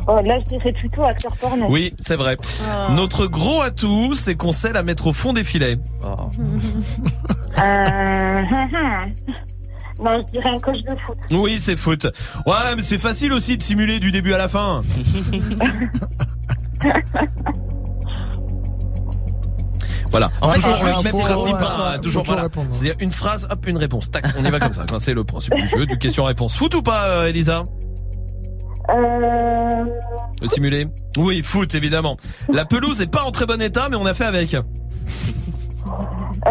Oh, 0.08 0.16
là, 0.24 0.38
je 0.40 0.46
dirais 0.46 0.72
plutôt 0.72 1.04
acteur 1.04 1.36
porno. 1.36 1.66
Oui, 1.68 1.92
c'est 2.00 2.16
vrai. 2.16 2.38
Ah. 2.70 2.90
Notre 2.92 3.26
gros 3.26 3.62
atout, 3.62 4.14
c'est 4.14 4.36
qu'on 4.36 4.52
sait 4.52 4.72
la 4.72 4.84
mettre 4.84 5.08
au 5.08 5.14
fond 5.14 5.34
des 5.34 5.44
filets. 5.44 5.78
Euh, 6.04 6.08
hum, 7.58 8.68
hum. 8.74 9.00
Non, 10.02 10.12
je 10.28 10.32
dirais 10.34 10.50
un 10.50 10.58
coach 10.60 10.82
de 10.84 10.90
foot. 11.06 11.18
Oui, 11.32 11.58
c'est 11.60 11.76
foot. 11.76 12.06
Ouais, 12.46 12.76
mais 12.76 12.82
c'est 12.82 12.98
facile 12.98 13.32
aussi 13.34 13.58
de 13.58 13.64
simuler 13.64 14.00
du 14.00 14.12
début 14.12 14.34
à 14.34 14.38
la 14.38 14.48
fin. 14.50 14.82
Voilà. 20.12 20.32
Ouais, 20.42 20.56
toujours 20.56 20.72
le 20.72 21.04
même 21.04 21.26
principe. 21.26 21.54
ouais, 21.56 21.60
hein, 21.62 21.98
toujours 22.02 22.24
voilà. 22.24 22.44
répondre. 22.44 22.68
C'est-à-dire 22.72 22.96
une 23.00 23.12
phrase, 23.12 23.48
hop, 23.52 23.68
une 23.68 23.78
réponse. 23.78 24.10
Tac, 24.10 24.26
on 24.40 24.46
y 24.46 24.50
va 24.50 24.60
comme 24.60 24.72
ça. 24.72 24.84
Enfin, 24.86 25.00
C'est 25.00 25.12
le 25.14 25.26
principe 25.26 25.56
du 25.56 25.68
jeu, 25.68 25.86
du 25.86 25.98
question-réponse. 25.98 26.56
Foot 26.56 26.74
ou 26.76 26.82
pas, 26.82 27.08
euh, 27.08 27.28
Elisa? 27.28 27.64
Euh, 28.96 29.84
Le 30.42 30.48
simuler? 30.48 30.88
Oui, 31.18 31.42
foot, 31.44 31.76
évidemment. 31.76 32.16
La 32.48 32.64
pelouse 32.64 33.02
est 33.02 33.08
pas 33.08 33.24
en 33.24 33.32
très 33.32 33.46
bon 33.46 33.62
état, 33.62 33.90
mais 33.90 33.98
on 33.98 34.06
a 34.06 34.14
fait 34.14 34.24
avec. 34.26 34.56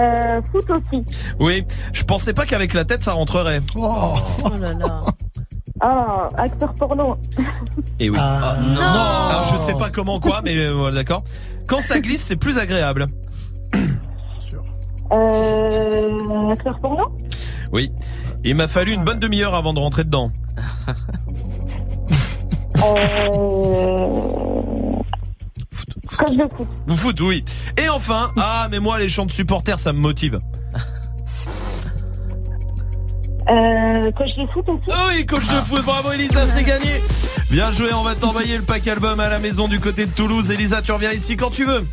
Euh, 0.01 0.40
foot 0.51 0.70
aussi. 0.70 1.05
Oui, 1.40 1.65
je 1.93 2.02
pensais 2.05 2.32
pas 2.32 2.47
qu'avec 2.47 2.74
la 2.74 2.85
tête 2.85 3.02
ça 3.05 3.12
rentrerait. 3.12 3.61
Oh, 3.77 4.15
là 4.61 4.70
là. 4.78 5.01
Ah, 5.81 6.28
acteur 6.36 6.73
porno. 6.74 7.16
Et 7.98 8.09
oui. 8.09 8.16
Ah, 8.20 8.56
non. 8.61 8.81
Alors, 8.81 9.52
je 9.52 9.59
sais 9.59 9.74
pas 9.74 9.90
comment 9.90 10.20
quoi, 10.20 10.40
mais 10.44 10.56
euh, 10.56 10.70
voilà, 10.70 10.97
d'accord. 10.97 11.24
Quand 11.69 11.81
ça 11.81 11.98
glisse, 12.01 12.23
c'est 12.23 12.36
plus 12.36 12.59
agréable. 12.59 13.06
Euh, 15.15 16.51
acteur 16.51 16.78
porno? 16.81 17.02
Oui. 17.73 17.93
Il 18.44 18.55
m'a 18.55 18.69
fallu 18.69 18.93
une 18.93 19.05
bonne 19.05 19.19
demi-heure 19.19 19.55
avant 19.55 19.73
de 19.74 19.81
rentrer 19.81 20.05
dedans. 20.05 20.31
euh, 22.82 24.28
Coach 26.16 26.36
de 26.36 26.57
foot. 26.57 26.69
Vous 26.86 26.97
foot, 26.97 27.20
oui. 27.20 27.45
Et 27.77 27.89
enfin, 27.89 28.31
ah, 28.36 28.69
mais 28.70 28.81
moi, 28.81 28.99
les 28.99 29.09
chants 29.09 29.27
de 29.27 29.32
supporters, 29.32 29.78
ça 29.78 29.93
me 29.93 29.99
motive. 29.99 30.39
Euh, 33.51 34.11
coach 34.16 34.32
de 34.39 34.51
foot 34.51 34.69
aussi? 34.69 34.89
Ah 34.91 35.09
oui, 35.11 35.27
coach 35.27 35.47
de 35.49 35.57
foot, 35.57 35.85
bravo 35.85 36.12
Elisa, 36.12 36.47
c'est 36.47 36.65
gagné. 36.65 37.03
Bien 37.51 37.73
joué, 37.73 37.93
on 37.93 38.03
va 38.03 38.15
t'envoyer 38.15 38.57
le 38.57 38.62
pack 38.62 38.89
album 38.89 39.20
à 39.20 39.28
la 39.28 39.39
maison 39.39 39.69
du 39.69 39.81
côté 39.81 40.07
de 40.07 40.11
Toulouse. 40.11 40.51
Elisa, 40.51 40.81
tu 40.81 40.93
reviens 40.93 41.12
ici 41.12 41.36
quand 41.36 41.51
tu 41.51 41.66
veux. 41.66 41.86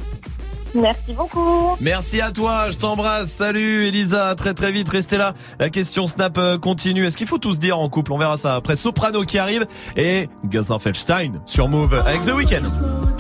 Merci 0.74 1.14
beaucoup. 1.14 1.76
Merci 1.82 2.22
à 2.22 2.32
toi, 2.32 2.70
je 2.70 2.78
t'embrasse. 2.78 3.30
Salut 3.30 3.86
Elisa, 3.86 4.30
à 4.30 4.36
très 4.36 4.54
très 4.54 4.72
vite, 4.72 4.88
restez 4.88 5.18
là. 5.18 5.34
La 5.60 5.70
question 5.70 6.08
Snap 6.08 6.38
euh, 6.38 6.58
continue. 6.58 7.06
Est-ce 7.06 7.18
qu'il 7.18 7.28
faut 7.28 7.38
tous 7.38 7.60
dire 7.60 7.78
en 7.78 7.90
couple? 7.90 8.14
On 8.14 8.18
verra 8.18 8.38
ça 8.38 8.56
après 8.56 8.78
Soprano 8.78 9.24
qui 9.24 9.38
arrive 9.38 9.66
et 9.98 10.30
Gaza 10.46 10.80
Feldstein 10.80 11.42
sur 11.46 11.68
Move 11.68 11.94
avec 11.94 12.22
The 12.22 12.32
Weeknd. 12.34 13.11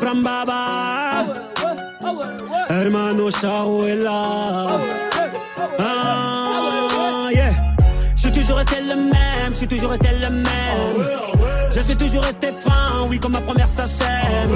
Sopran 0.00 0.22
Baba. 0.22 1.26
Hermano 2.68 3.30
Sharuela. 3.30 4.22
Ah, 5.78 7.28
yeah. 7.32 7.50
Je 8.16 8.20
suis 8.20 8.32
toujours 8.32 8.56
resté 8.56 8.76
le 8.80 8.96
même, 8.96 9.50
je 9.50 9.54
suis 9.54 9.68
toujours 9.68 9.90
resté 9.90 10.08
le 10.20 10.30
même. 10.30 10.94
Je 11.74 11.80
suis 11.80 11.96
toujours 11.96 12.22
resté 12.22 12.48
franc, 12.60 13.08
oui, 13.08 13.18
comme 13.18 13.32
ma 13.32 13.40
première 13.40 13.68
sacème. 13.68 14.50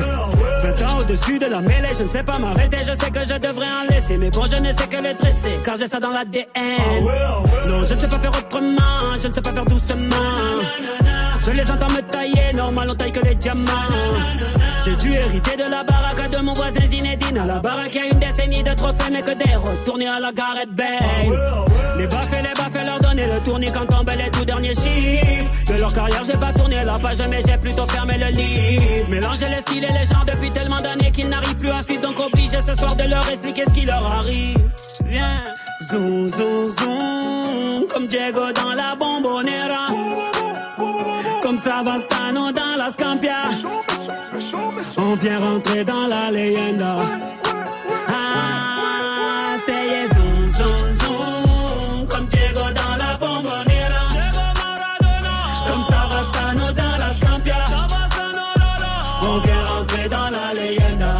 20 0.62 0.82
ans 0.82 0.98
au-dessus 1.00 1.38
de 1.38 1.46
la 1.46 1.60
mêlée, 1.60 1.88
je 1.98 2.04
ne 2.04 2.08
sais 2.08 2.22
pas 2.22 2.38
m'arrêter, 2.38 2.78
je 2.78 2.92
sais 2.92 3.10
que 3.10 3.22
je 3.22 3.34
devrais 3.38 3.66
en 3.66 3.94
laisser. 3.94 4.16
Mais 4.18 4.30
bon, 4.30 4.44
je 4.50 4.56
ne 4.62 4.72
sais 4.72 4.86
que 4.86 5.02
les 5.02 5.14
dresser, 5.14 5.52
car 5.64 5.76
j'ai 5.76 5.86
ça 5.86 6.00
dans 6.00 6.10
l'ADN. 6.10 6.46
Non, 7.68 7.84
je 7.84 7.94
ne 7.94 8.00
sais 8.00 8.08
pas 8.08 8.18
faire 8.18 8.32
autrement, 8.32 9.18
je 9.22 9.28
ne 9.28 9.34
sais 9.34 9.42
pas 9.42 9.52
faire 9.52 9.64
doucement. 9.64 10.54
Je 11.46 11.50
les 11.50 11.70
entends 11.70 11.90
me 11.90 12.00
tailler, 12.00 12.54
normal 12.54 12.88
on 12.90 12.94
taille 12.94 13.12
que 13.12 13.20
les 13.20 13.34
diamants. 13.34 13.70
J'ai 14.84 14.96
dû 14.96 15.14
hériter 15.14 15.56
de 15.56 15.70
la 15.70 15.82
baraque 15.82 16.30
de 16.30 16.42
mon 16.42 16.52
voisin 16.52 16.86
Zinedine. 16.86 17.38
À 17.38 17.44
la 17.44 17.58
baraque, 17.58 17.94
il 17.94 17.96
y 17.96 17.98
a 18.00 18.06
une 18.12 18.18
décennie 18.18 18.62
de 18.62 18.74
trophées, 18.74 19.10
mais 19.10 19.22
que 19.22 19.32
des 19.32 19.54
retournés 19.54 20.08
à 20.08 20.20
la 20.20 20.30
Gareth 20.30 20.70
Bale. 20.72 21.38
Les 21.96 22.06
baffes 22.06 22.32
et 22.38 22.42
les 22.42 22.54
baffes 22.54 22.84
leur 22.84 22.98
donner 22.98 23.24
le 23.26 23.42
tournis 23.44 23.72
quand 23.72 23.86
tombent 23.86 24.10
les 24.10 24.30
tout 24.30 24.44
derniers 24.44 24.74
chiffres. 24.74 25.64
De 25.66 25.74
leur 25.74 25.90
carrière, 25.90 26.22
j'ai 26.24 26.38
pas 26.38 26.52
tourné 26.52 26.76
la 26.84 26.98
page, 26.98 27.26
mais 27.30 27.40
j'ai 27.46 27.56
plutôt 27.56 27.86
fermé 27.86 28.18
le 28.18 28.26
livre. 28.26 29.08
Mélanger 29.08 29.46
les 29.48 29.60
styles 29.60 29.84
et 29.84 29.92
les 29.92 30.04
genres 30.04 30.26
depuis 30.26 30.50
tellement 30.50 30.80
d'années 30.82 31.10
qu'ils 31.10 31.30
n'arrivent 31.30 31.56
plus 31.56 31.70
à 31.70 31.80
suivre, 31.80 32.02
donc 32.02 32.20
obligé 32.20 32.60
ce 32.60 32.74
soir 32.74 32.94
de 32.94 33.04
leur 33.04 33.26
expliquer 33.30 33.64
ce 33.66 33.72
qui 33.72 33.86
leur 33.86 34.04
arrive. 34.04 34.68
Viens, 35.06 35.44
zoom, 35.90 36.28
zoom, 36.28 36.68
zoom, 36.68 37.86
comme 37.90 38.06
Diego 38.06 38.52
dans 38.52 38.74
la 38.74 38.94
bombonera. 38.96 39.88
Comme 41.40 41.58
Savastano 41.58 42.52
dans 42.52 42.76
la 42.76 42.90
Scampia. 42.90 43.48
On 45.14 45.16
vient 45.16 45.38
rentrer 45.38 45.84
dans 45.84 46.08
la 46.08 46.28
leyenda. 46.32 46.96
Ah, 48.08 49.54
c'est 49.64 50.12
zoom, 50.12 50.34
zoom, 50.50 50.94
zoom. 51.00 52.06
Comme 52.08 52.26
Diego 52.26 52.62
dans 52.80 52.96
la 52.98 53.16
bombonera. 53.18 54.04
Comme 55.68 55.84
Savastano 55.88 56.72
dans 56.72 56.96
la 56.98 57.14
Scampia. 57.14 57.64
On 59.22 59.38
vient 59.38 59.64
rentrer 59.66 60.08
dans 60.08 60.30
la 60.30 60.52
leyenda. 60.60 61.14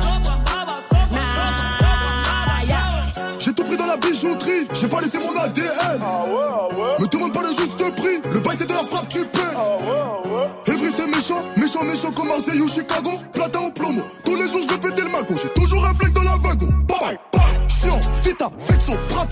J'ai 3.38 3.52
tout 3.52 3.62
pris 3.62 3.76
dans 3.76 3.86
la 3.86 3.96
bijouterie, 3.96 4.66
j'ai 4.72 4.88
pas 4.88 5.02
laissé 5.02 5.18
mon 5.20 5.40
ADN. 5.40 6.00
Me 6.98 7.06
demande 7.06 7.32
pas 7.32 7.42
le 7.42 7.48
juste 7.48 7.94
prix, 7.94 8.20
le 8.32 8.40
bail 8.40 8.56
c'est 8.58 8.66
de 8.66 8.72
la 8.72 8.82
frappe, 8.82 9.08
tu 9.08 9.20
paies. 9.20 9.40
Evry 10.66 10.90
c'est 10.90 11.06
méchant, 11.06 11.42
méchant, 11.56 11.84
méchant 11.84 12.10
comme 12.10 12.26
Marseille 12.28 12.60
ou 12.60 12.68
Chicago. 12.68 13.10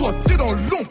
Toi, 0.02 0.12
t'es 0.26 0.36
dans 0.36 0.50
l'ombre. 0.50 0.81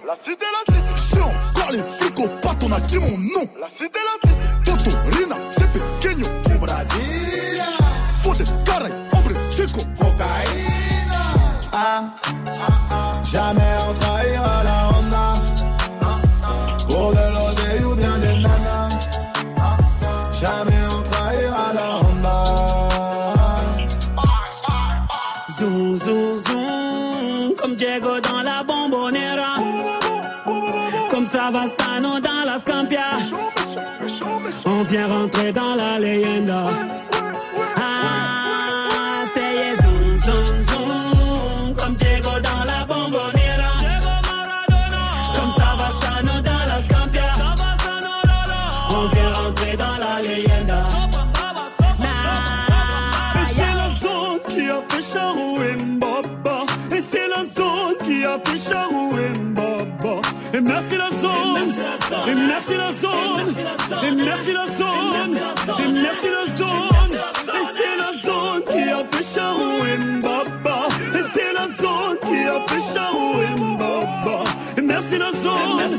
Qui 72.81 72.87
a 72.87 72.93
fait 72.93 72.93
Charou 72.93 73.41
et 73.41 73.59
Mbaba. 73.59 74.43
Et 74.77 74.81
merci 74.81 75.17
la 75.19 75.31
zone, 75.31 75.89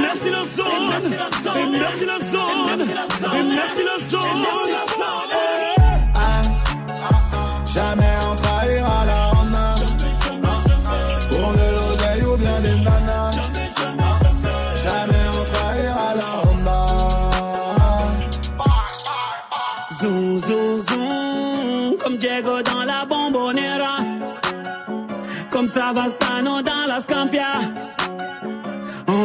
merci 0.00 0.30
la 0.30 0.42
zone, 0.44 1.70
merci 1.72 2.04
la 2.06 2.18
zone, 2.18 3.11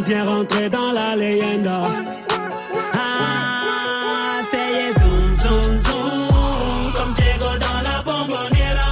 On 0.07 0.09
vient 0.09 0.23
rentrer 0.23 0.69
dans 0.69 0.93
la 0.93 1.17
leyenda. 1.17 1.81
Ah, 2.93 4.39
c'est 4.49 5.01
zoom, 5.01 5.35
zoom, 5.35 5.79
zoom, 5.85 6.93
comme 6.95 7.13
Diego 7.13 7.49
dans 7.59 7.81
la 7.83 8.01
bombonera. 8.05 8.89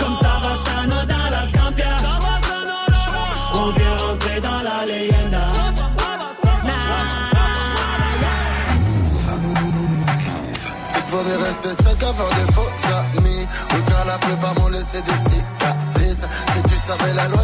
Comme 0.00 0.16
Savastano 0.16 0.98
dans 1.06 1.30
la 1.30 1.46
Scampia. 1.46 1.98
On 3.54 3.70
vient 3.70 3.96
rentrer 4.08 4.40
dans 4.40 4.60
la 4.68 4.86
leyenda. 4.92 5.46
C'est 10.88 11.06
vaut 11.10 11.22
mieux 11.22 11.44
rester 11.44 11.74
seul 11.80 11.96
qu'avoir 11.96 12.30
des 12.30 12.52
faux 12.54 12.70
amis 12.96 13.46
car 13.86 14.04
la 14.04 14.18
plupart 14.18 14.54
m'ont 14.56 14.68
laissé 14.68 15.00
des 15.02 15.30
cicatrices 15.30 16.24
Si 16.56 16.62
tu 16.64 16.76
savais 16.86 17.12
la 17.14 17.28
loyauté 17.28 17.43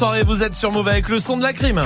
soirée, 0.00 0.22
vous 0.22 0.42
êtes 0.42 0.54
sur 0.54 0.72
Move 0.72 0.88
avec 0.88 1.10
le 1.10 1.18
son 1.18 1.36
de 1.36 1.42
la 1.42 1.52
crime. 1.52 1.82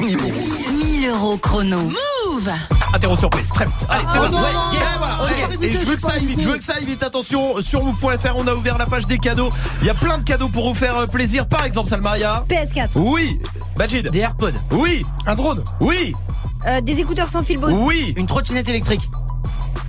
1000 0.00 1.08
euros 1.10 1.36
chrono. 1.36 1.78
Move 1.78 2.50
Interro 2.92 3.16
surprise, 3.16 3.50
très 3.50 3.66
vite. 3.66 3.86
Allez, 3.88 4.04
c'est 4.12 4.18
Oh 4.18 5.24
j'ai 5.28 5.58
pas 5.58 5.64
Et 5.64 5.72
je 5.74 5.78
veux 5.86 5.94
que 5.94 6.02
ça 6.02 6.14
aille 6.14 6.26
vite, 6.26 6.40
je 6.40 6.48
veux 6.48 6.56
que 6.56 6.64
ça 6.64 6.72
aille 6.74 6.84
vite. 6.84 7.04
Attention, 7.04 7.62
sur 7.62 7.84
move.fr, 7.84 8.34
on 8.34 8.48
a 8.48 8.54
ouvert 8.54 8.78
la 8.78 8.86
page 8.86 9.06
des 9.06 9.18
cadeaux. 9.18 9.50
Il 9.80 9.86
y 9.86 9.90
a 9.90 9.94
plein 9.94 10.18
de 10.18 10.24
cadeaux 10.24 10.48
pour 10.48 10.66
vous 10.66 10.74
faire 10.74 10.96
euh, 10.96 11.06
plaisir. 11.06 11.46
Par 11.46 11.64
exemple, 11.64 11.88
Salmaria. 11.88 12.44
PS4. 12.48 12.88
Oui. 12.96 13.38
Majid. 13.78 14.08
Des 14.08 14.18
AirPods. 14.18 14.50
Oui. 14.72 15.04
Un 15.26 15.36
drone. 15.36 15.62
Oui. 15.78 16.12
Euh, 16.66 16.80
des 16.80 16.98
écouteurs 16.98 17.28
sans 17.28 17.44
fil 17.44 17.60
Bose. 17.60 17.74
Oui. 17.76 18.12
Une 18.16 18.26
trottinette 18.26 18.68
électrique. 18.68 19.08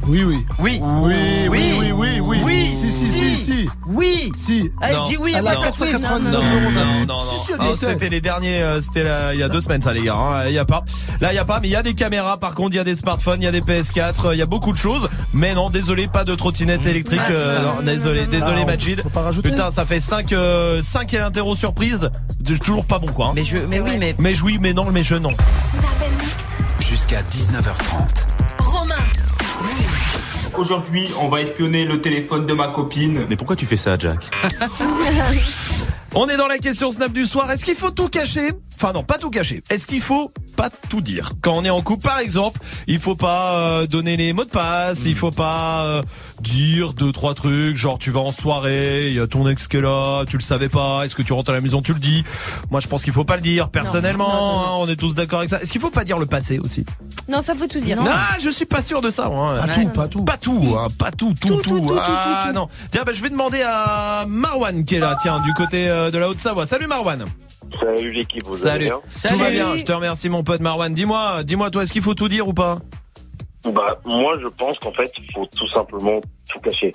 Oui, 0.08 0.24
oui. 0.24 0.46
Oui. 0.60 0.80
Oui, 0.82 1.16
oui, 1.50 1.74
oui, 1.74 1.92
oui, 1.94 2.20
oui. 2.22 2.42
Oui. 2.44 2.76
Si, 2.78 2.92
si, 2.92 3.06
si, 3.08 3.36
si. 3.38 3.70
Oui. 3.88 4.32
Si. 4.38 4.70
Elle 4.82 4.96
Non. 4.96 5.04
dit 5.04 5.18
oui, 5.18 5.32
Elle 5.34 5.40
elle 5.40 5.48
a 5.48 5.56
va 5.56 5.62
499 5.64 6.32
Non, 6.32 6.40
euros. 6.40 6.72
non, 6.72 7.06
non, 7.08 7.20
Si, 7.20 7.46
si, 7.46 7.52
non. 7.54 7.58
elle 7.62 7.68
Ah, 7.70 7.74
était. 7.74 7.86
C'était 7.86 8.10
les 8.10 8.22
derniers, 8.22 8.62
euh, 8.62 8.82
c'était 8.82 9.04
là, 9.04 9.34
il 9.34 9.40
y 9.40 9.44
a 9.44 9.48
deux 9.50 9.62
semaines 9.62 9.82
ça 9.82 9.94
les 9.94 10.04
gars. 10.04 10.16
hein. 10.16 10.44
Il 10.48 10.54
y 10.54 10.58
a 10.60 10.66
pas. 10.66 10.84
Là 11.22 11.32
il 11.32 11.36
y 11.36 11.40
a 11.40 11.46
pas, 11.46 11.60
mais 11.62 11.70
il 11.70 11.72
y 11.72 11.76
a 11.76 11.84
des 11.84 11.94
caméras. 11.94 12.38
Par 12.38 12.54
contre, 12.54 12.72
il 12.74 12.78
y 12.78 12.80
a 12.80 12.84
des 12.84 12.96
smartphones, 12.96 13.42
il 13.42 13.46
y 13.46 13.48
a 13.48 13.52
des 13.52 13.62
PS4, 13.62 14.28
euh, 14.28 14.36
il 14.36 14.40
y 14.40 14.42
a 14.42 14.46
beaucoup 14.46 14.74
de 14.74 14.78
choses. 14.78 15.10
Mais 15.34 15.54
non, 15.56 15.70
désolé, 15.70 16.08
pas 16.08 16.26
de 16.26 16.36
trottinette 16.36 16.86
électrique. 16.86 17.22
Ah, 17.26 17.32
euh, 17.32 17.62
non, 17.62 17.82
désolé, 17.84 18.26
désolé 18.26 18.62
Ah, 18.64 18.66
Majid. 18.66 19.02
faut 19.02 19.10
pas 19.10 19.22
rajouter. 19.22 19.50
Putain, 19.50 19.72
ça 19.72 19.86
fait 19.86 20.00
5 20.02 20.34
euh, 20.34 20.82
5 20.82 21.14
et 21.14 21.20
interro 21.20 21.56
surprise. 21.56 22.10
Toujours 22.64 22.86
pas 22.86 23.00
bon 23.00 23.08
quoi. 23.08 23.28
hein. 23.28 23.32
Mais 23.36 23.44
je, 23.46 23.58
mais 23.58 23.80
oui, 23.80 23.92
mais. 23.98 24.16
Mais 24.20 24.34
oui, 24.42 24.58
mais 24.60 24.74
non, 24.74 24.86
mais 24.92 25.04
je 25.04 25.16
non. 25.16 25.32
Jusqu'à 26.80 27.22
19h30. 27.22 28.33
Aujourd'hui, 30.58 31.10
on 31.20 31.30
va 31.30 31.42
espionner 31.42 31.86
le 31.86 32.02
téléphone 32.02 32.46
de 32.46 32.54
ma 32.54 32.68
copine. 32.68 33.26
Mais 33.30 33.36
pourquoi 33.36 33.56
tu 33.56 33.66
fais 33.66 33.78
ça, 33.78 33.98
Jack 33.98 34.30
On 36.16 36.28
est 36.28 36.38
dans 36.38 36.48
la 36.48 36.60
question 36.60 36.92
Snap 36.92 37.12
du 37.12 37.26
soir. 37.26 37.50
Est-ce 37.52 37.66
qu'il 37.66 37.76
faut 37.76 37.90
tout 37.90 38.08
cacher? 38.08 38.52
Enfin 38.76 38.94
non, 38.94 39.04
pas 39.04 39.18
tout 39.18 39.30
cacher. 39.30 39.64
Est-ce 39.70 39.88
qu'il 39.88 40.02
faut 40.02 40.32
pas 40.58 40.70
tout 40.90 41.02
dire? 41.02 41.32
Quand 41.42 41.54
on 41.56 41.64
est 41.64 41.70
en 41.70 41.82
couple, 41.82 42.04
par 42.04 42.20
exemple, 42.20 42.60
il 42.88 43.00
faut 43.00 43.16
pas 43.16 43.56
euh, 43.56 43.88
donner 43.88 44.18
les 44.18 44.34
mots 44.34 44.44
de 44.44 44.50
passe, 44.50 45.06
il 45.06 45.16
faut 45.16 45.32
pas 45.32 45.84
euh, 45.84 46.02
dire 46.42 46.94
deux 46.94 47.12
trois 47.12 47.34
trucs, 47.34 47.78
genre 47.78 47.98
tu 47.98 48.12
vas 48.12 48.20
en 48.20 48.32
soirée, 48.32 49.08
il 49.08 49.14
y 49.14 49.20
a 49.20 49.28
ton 49.28 49.48
ex 49.48 49.68
qui 49.68 49.78
est 49.78 49.82
là, 49.82 50.26
tu 50.28 50.38
le 50.38 50.44
savais 50.44 50.70
pas, 50.70 51.06
est-ce 51.06 51.16
que 51.16 51.22
tu 51.22 51.34
rentres 51.34 51.50
à 51.52 51.54
la 51.54 51.62
maison, 51.62 51.82
tu 51.82 51.94
le 51.94 52.00
dis? 52.00 52.24
Moi, 52.72 52.80
je 52.82 52.88
pense 52.88 53.04
qu'il 53.04 53.14
faut 53.14 53.24
pas 53.24 53.36
le 53.36 53.42
dire. 53.42 53.70
Personnellement, 53.70 54.66
hein, 54.66 54.76
on 54.78 54.90
est 54.90 54.96
tous 54.96 55.16
d'accord 55.16 55.40
avec 55.40 55.50
ça. 55.50 55.62
Est-ce 55.62 55.72
qu'il 55.72 55.82
faut 55.82 55.90
pas 55.90 56.04
dire 56.04 56.18
le 56.18 56.26
passé 56.26 56.60
aussi? 56.60 56.86
Non, 57.30 57.42
ça 57.42 57.54
faut 57.54 57.68
tout 57.68 57.80
dire. 57.80 57.98
Ah, 58.06 58.38
je 58.40 58.50
suis 58.50 58.66
pas 58.66 58.82
sûr 58.82 59.02
de 59.02 59.10
ça. 59.10 59.30
Moi. 59.30 59.56
Pas 59.56 59.68
tout, 59.68 59.90
pas 59.90 60.08
tout. 60.08 60.24
Pas 60.24 60.38
tout, 60.38 60.76
hein, 60.78 60.88
pas 61.00 61.12
tout, 61.12 61.34
tout, 61.40 61.56
tout. 61.56 61.62
tout, 61.62 61.80
tout, 61.80 61.98
ah 62.00 62.44
tout, 62.44 62.50
tout. 62.50 62.56
non. 62.56 62.68
Tiens, 62.92 63.04
bah, 63.06 63.14
je 63.14 63.22
vais 63.22 63.30
demander 63.30 63.62
à 63.62 64.26
Marwan 64.28 64.84
qui 64.86 64.96
est 64.96 65.00
là, 65.00 65.18
tiens, 65.22 65.40
du 65.42 65.54
côté 65.54 65.88
euh, 65.88 66.12
de 66.12 66.18
la 66.18 66.30
Haute-Savoie. 66.30 66.66
Salut 66.66 66.88
Marwan. 66.88 67.24
Salut 67.80 68.12
l'équipe, 68.12 68.44
Salut. 68.64 68.86
bien 68.86 69.30
Tout 69.30 69.38
va 69.38 69.50
bien. 69.50 69.78
Je 69.78 69.84
te 69.84 69.92
remercie 69.92 70.30
mon 70.30 70.44
pote 70.44 70.62
Marwan. 70.62 70.94
Dis-moi, 70.94 71.44
dis-moi 71.44 71.70
toi, 71.70 71.84
est-ce 71.84 71.94
qu'il 71.94 72.02
faut 72.02 72.14
tout 72.14 72.30
dire 72.30 72.48
ou 72.48 72.54
pas? 72.54 72.80
Bah, 73.66 74.00
moi, 74.06 74.38
je 74.42 74.48
pense 74.48 74.78
qu'en 74.80 74.92
fait, 74.94 75.12
il 75.18 75.32
faut 75.34 75.46
tout 75.46 75.68
simplement 75.68 76.20
tout 76.50 76.60
cacher. 76.60 76.92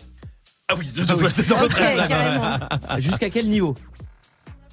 Ah 0.69 0.75
oui, 0.77 0.87
de 0.93 1.01
toute 1.01 1.19
façon, 1.19 1.29
c'est 1.31 1.49
dans 1.49 1.63
Ok, 1.65 1.75
carrément. 2.09 2.59
Jusqu'à 2.99 3.31
quel 3.31 3.49
niveau? 3.49 3.75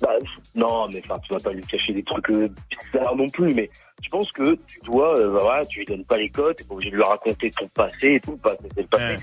Bah, 0.02 0.10
non, 0.56 0.90
mais 0.90 1.02
enfin, 1.06 1.20
tu 1.26 1.34
vas 1.34 1.40
pas 1.40 1.54
lui 1.54 1.64
cacher 1.64 1.94
des 1.94 2.04
trucs 2.04 2.30
euh, 2.32 2.50
bizarres 2.70 3.16
non 3.16 3.30
plus, 3.30 3.54
mais 3.54 3.70
je 4.04 4.10
pense 4.10 4.30
que 4.34 4.58
tu 4.68 4.80
dois, 4.84 5.18
euh, 5.18 5.32
bah, 5.32 5.40
voilà, 5.42 5.66
tu 5.66 5.80
lui 5.80 5.86
donnes 5.86 6.04
pas 6.04 6.18
les 6.18 6.30
codes, 6.30 6.58
t'es 6.58 6.66
pas 6.66 6.74
obligé 6.74 6.92
de 6.92 6.98
lui 6.98 7.04
raconter 7.04 7.50
ton 7.52 7.68
passé 7.70 8.16
et 8.16 8.20
tout, 8.20 8.38
bah, 8.44 8.52
c'est 8.76 8.82
le 8.82 8.88
passé. 8.88 9.16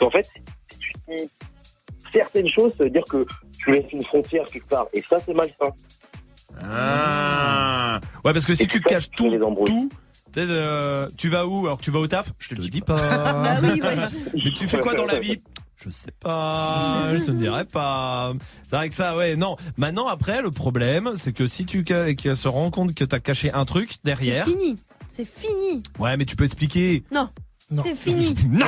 En 0.00 0.10
fait, 0.10 0.24
si 0.70 0.78
tu 0.78 0.92
dis 1.08 1.30
certaines 2.12 2.48
choses, 2.48 2.72
ça 2.78 2.84
veut 2.84 2.90
dire 2.90 3.04
que 3.10 3.26
tu 3.58 3.72
laisses 3.72 3.92
une 3.92 4.02
frontière 4.02 4.44
quelque 4.46 4.68
part, 4.68 4.86
et 4.92 5.02
ça, 5.02 5.18
c'est 5.18 5.34
malsain. 5.34 5.74
Ah. 6.62 8.00
Ouais, 8.24 8.32
parce 8.32 8.44
que 8.44 8.54
si 8.54 8.66
tu 8.66 8.78
c'est 8.78 8.84
caches 8.84 9.10
tout, 9.10 9.30
tout, 9.30 9.90
tu 10.32 10.40
sais, 10.40 10.46
euh, 10.48 11.08
tu 11.16 11.28
vas 11.28 11.46
où 11.46 11.66
Alors 11.66 11.78
tu 11.78 11.90
vas 11.90 11.98
au 11.98 12.06
taf 12.06 12.32
Je 12.38 12.50
te 12.54 12.60
le 12.60 12.68
dis 12.68 12.80
pas. 12.80 12.96
Bah 13.42 13.56
oui, 13.62 13.80
ouais. 13.82 13.96
Mais 14.44 14.52
tu 14.52 14.68
fais 14.68 14.78
quoi 14.78 14.94
dans 14.94 15.06
la 15.06 15.18
vie 15.18 15.40
Je 15.76 15.90
sais 15.90 16.12
pas, 16.20 17.08
je 17.14 17.24
te 17.24 17.30
dirai 17.30 17.64
pas. 17.64 18.32
C'est 18.62 18.76
vrai 18.76 18.88
que 18.88 18.94
ça, 18.94 19.16
ouais, 19.16 19.36
non. 19.36 19.56
Maintenant, 19.76 20.06
après, 20.06 20.42
le 20.42 20.50
problème, 20.50 21.12
c'est 21.16 21.32
que 21.32 21.46
si 21.46 21.66
tu 21.66 21.82
que 21.84 22.34
se 22.34 22.48
rend 22.48 22.70
compte 22.70 22.94
que 22.94 23.04
t'as 23.04 23.20
caché 23.20 23.52
un 23.52 23.64
truc 23.64 23.92
C'est 23.92 24.04
derrière. 24.04 24.44
fini. 24.44 24.76
C'est 25.08 25.24
fini. 25.26 25.82
Ouais, 25.98 26.16
mais 26.16 26.24
tu 26.24 26.36
peux 26.36 26.44
expliquer. 26.44 27.02
Non. 27.12 27.28
Non. 27.70 27.82
C'est 27.84 27.94
fini. 27.94 28.34
Non. 28.48 28.66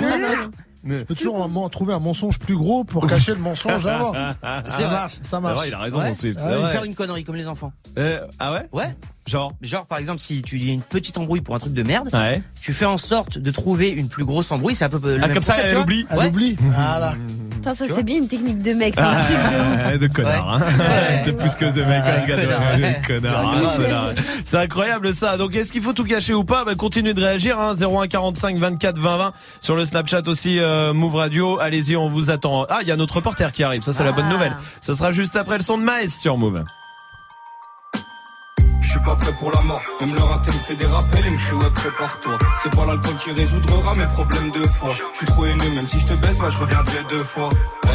Non, 0.00 0.18
non, 0.18 0.50
On 0.84 1.04
peut 1.04 1.14
toujours 1.14 1.36
un 1.36 1.48
moment 1.48 1.68
trouver 1.68 1.92
un 1.94 1.98
mensonge 1.98 2.38
plus 2.38 2.56
gros 2.56 2.84
pour 2.84 3.06
cacher 3.06 3.32
le 3.32 3.40
mensonge 3.40 3.86
avant. 3.86 4.12
C'est 4.66 4.70
Ça 4.70 4.88
marche, 4.88 5.18
ça 5.22 5.40
marche. 5.40 5.56
vrai, 5.56 5.68
il 5.68 5.74
a 5.74 5.78
raison, 5.78 5.98
Ouais. 5.98 6.08
mon 6.08 6.14
Swift. 6.14 6.40
Ah. 6.42 6.66
Faire 6.68 6.84
une 6.84 6.94
connerie 6.94 7.24
comme 7.24 7.36
les 7.36 7.46
enfants. 7.46 7.72
Euh, 7.98 8.26
ah 8.38 8.52
ouais? 8.52 8.68
Ouais. 8.72 8.96
Genre. 9.30 9.52
Genre 9.62 9.86
par 9.86 9.98
exemple 9.98 10.18
si 10.18 10.42
tu 10.42 10.58
dis 10.58 10.72
une 10.72 10.82
petite 10.82 11.16
embrouille 11.16 11.40
pour 11.40 11.54
un 11.54 11.58
truc 11.60 11.72
de 11.72 11.82
merde, 11.84 12.08
Ouais. 12.12 12.42
tu 12.60 12.72
fais 12.72 12.84
en 12.84 12.98
sorte 12.98 13.38
de 13.38 13.50
trouver 13.52 13.88
une 13.90 14.08
plus 14.08 14.24
grosse 14.24 14.50
embrouille, 14.50 14.74
c'est 14.74 14.84
un 14.86 14.88
peu 14.88 14.98
le 15.02 15.14
Ah, 15.22 15.26
même 15.26 15.34
comme 15.34 15.42
ça, 15.42 15.52
concept, 15.52 15.64
elle 15.66 15.70
tu 15.70 15.74
vois 15.76 15.84
oublie. 15.84 16.06
Elle 16.10 16.18
Ouais. 16.18 16.26
oublie. 16.26 16.56
Voilà. 16.60 17.14
Putain, 17.50 17.74
ça 17.74 17.86
Tu 17.86 17.92
c'est 17.94 18.02
bien 18.02 18.16
une 18.16 18.26
technique 18.28 18.58
de 18.62 18.72
mec. 18.72 18.94
c'est 18.96 19.00
un 19.02 19.14
truc 19.14 20.00
de. 20.00 20.06
Ah, 20.10 20.14
connard, 20.14 20.54
hein. 20.54 20.60
T'es 21.24 21.32
plus 21.32 21.54
que 21.54 21.66
de 21.66 21.82
mec, 21.82 22.02
hein, 22.04 22.22
connard, 22.26 22.76
de- 22.76 22.82
ouais. 22.82 23.00
de 23.02 23.06
connard, 23.06 23.48
hein, 23.48 24.08
Ouais. 24.08 24.14
C'est 24.44 24.56
incroyable 24.56 25.14
ça. 25.14 25.36
Donc 25.36 25.54
est-ce 25.54 25.70
qu'il 25.72 25.82
faut 25.82 25.92
tout 25.92 26.04
cacher 26.04 26.32
ou 26.34 26.42
pas? 26.44 26.64
Bah, 26.64 26.74
Continuez 26.74 27.14
de 27.14 27.20
réagir, 27.20 27.58
hein. 27.60 27.74
0145 27.76 28.56
24 28.58 28.98
20 28.98 29.16
20 29.18 29.32
sur 29.60 29.76
le 29.76 29.84
Snapchat 29.84 30.22
aussi 30.26 30.58
euh, 30.58 30.92
Move 30.94 31.14
Radio. 31.16 31.58
Allez-y, 31.60 31.96
on 31.96 32.08
vous 32.08 32.30
attend. 32.30 32.66
Ah, 32.70 32.78
il 32.82 32.88
y 32.88 32.92
a 32.92 32.96
notre 32.96 33.14
reporter 33.16 33.52
qui 33.52 33.62
arrive. 33.62 33.82
Ça 33.82 33.92
c'est 33.92 34.04
la 34.04 34.12
bonne 34.12 34.26
Ah. 34.28 34.32
nouvelle. 34.32 34.56
Ça 34.80 34.94
sera 34.94 35.12
juste 35.12 35.36
après 35.36 35.58
le 35.58 35.62
son 35.62 35.76
de 35.78 35.82
Maes 35.84 36.08
sur 36.08 36.36
Move. 36.38 36.64
Je 38.90 38.96
suis 38.96 39.04
pas 39.04 39.14
prêt 39.14 39.32
pour 39.34 39.52
la 39.52 39.60
mort, 39.60 39.82
même 40.00 40.12
le 40.16 40.20
raté 40.20 40.50
fait 40.50 40.74
des 40.74 40.86
rappels 40.86 41.24
et 41.24 41.30
me 41.30 41.38
crie 41.38 41.54
ouais 41.54 41.70
prépare-toi. 41.70 42.38
C'est 42.60 42.74
pas 42.74 42.86
l'alcool 42.86 43.14
qui 43.18 43.30
résoudra 43.30 43.94
mes 43.94 44.06
problèmes 44.06 44.50
de 44.50 44.66
foi. 44.66 44.92
Je 45.12 45.18
suis 45.18 45.26
trop 45.26 45.44
haineux, 45.44 45.70
même 45.76 45.86
si 45.86 46.00
je 46.00 46.06
te 46.06 46.14
baisse, 46.14 46.36
bah 46.38 46.48
je 46.50 46.58
reviendrai 46.58 47.04
deux 47.08 47.22
fois. 47.22 47.50
Eh, 47.84 47.88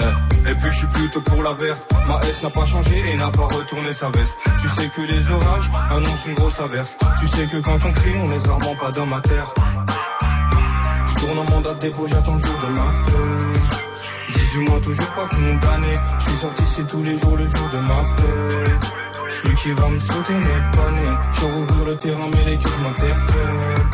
eh. 0.00 0.50
Et 0.50 0.54
puis 0.56 0.70
je 0.72 0.78
suis 0.78 0.86
plutôt 0.88 1.20
pour 1.20 1.44
la 1.44 1.52
verte. 1.52 1.88
Ma 2.08 2.18
S 2.22 2.42
n'a 2.42 2.50
pas 2.50 2.66
changé 2.66 2.92
et 3.12 3.16
n'a 3.16 3.30
pas 3.30 3.44
retourné 3.54 3.92
sa 3.92 4.08
veste. 4.10 4.36
Tu 4.60 4.68
sais 4.68 4.88
que 4.88 5.02
les 5.02 5.30
orages 5.30 5.70
annoncent 5.90 6.26
une 6.26 6.34
grosse 6.34 6.58
averse. 6.58 6.96
Tu 7.20 7.28
sais 7.28 7.46
que 7.46 7.58
quand 7.58 7.78
on 7.84 7.92
crie, 7.92 8.14
on 8.20 8.28
laisse 8.28 8.42
rarement 8.42 8.74
pas 8.74 8.90
d'homme 8.90 9.12
à 9.12 9.20
terre. 9.20 9.54
Je 11.06 11.14
tourne 11.20 11.38
en 11.38 11.44
mandat 11.52 11.74
de 11.74 11.78
dépôt, 11.78 12.08
j'attends 12.08 12.34
le 12.34 12.42
jour 12.42 12.60
de 12.66 12.72
ma 12.72 12.90
paix. 13.06 13.60
18 14.34 14.68
mois 14.68 14.80
toujours 14.80 15.10
pas 15.12 15.28
condamné. 15.28 15.94
Je 16.18 16.24
suis 16.24 16.36
sorti 16.36 16.64
c'est 16.64 16.86
tous 16.88 17.04
les 17.04 17.16
jours 17.16 17.36
le 17.36 17.48
jour 17.48 17.68
de 17.72 17.78
ma 17.78 18.02
paix 18.16 18.92
celui 19.28 19.54
qui 19.56 19.72
va 19.72 19.88
me 19.88 19.98
sauter 19.98 20.34
n'est 20.34 20.76
pas 20.76 20.90
né. 20.90 21.10
Je 21.32 21.44
rouvre 21.44 21.84
le 21.86 21.96
terrain, 21.96 22.28
mais 22.32 22.44
les 22.50 22.58
cœurs 22.58 22.78
m'interpellent. 22.82 23.90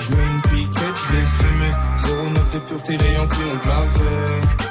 Je 0.00 0.16
mets 0.16 0.26
une 0.26 0.42
piquette, 0.42 0.96
je 1.08 1.16
l'ai 1.16 1.26
semé. 1.26 1.70
09 2.34 2.50
de 2.50 2.58
pureté, 2.60 2.96
les 2.96 3.12
Yankees 3.12 3.36
ont 3.42 3.68
la 3.68 3.80
veille. 3.80 4.68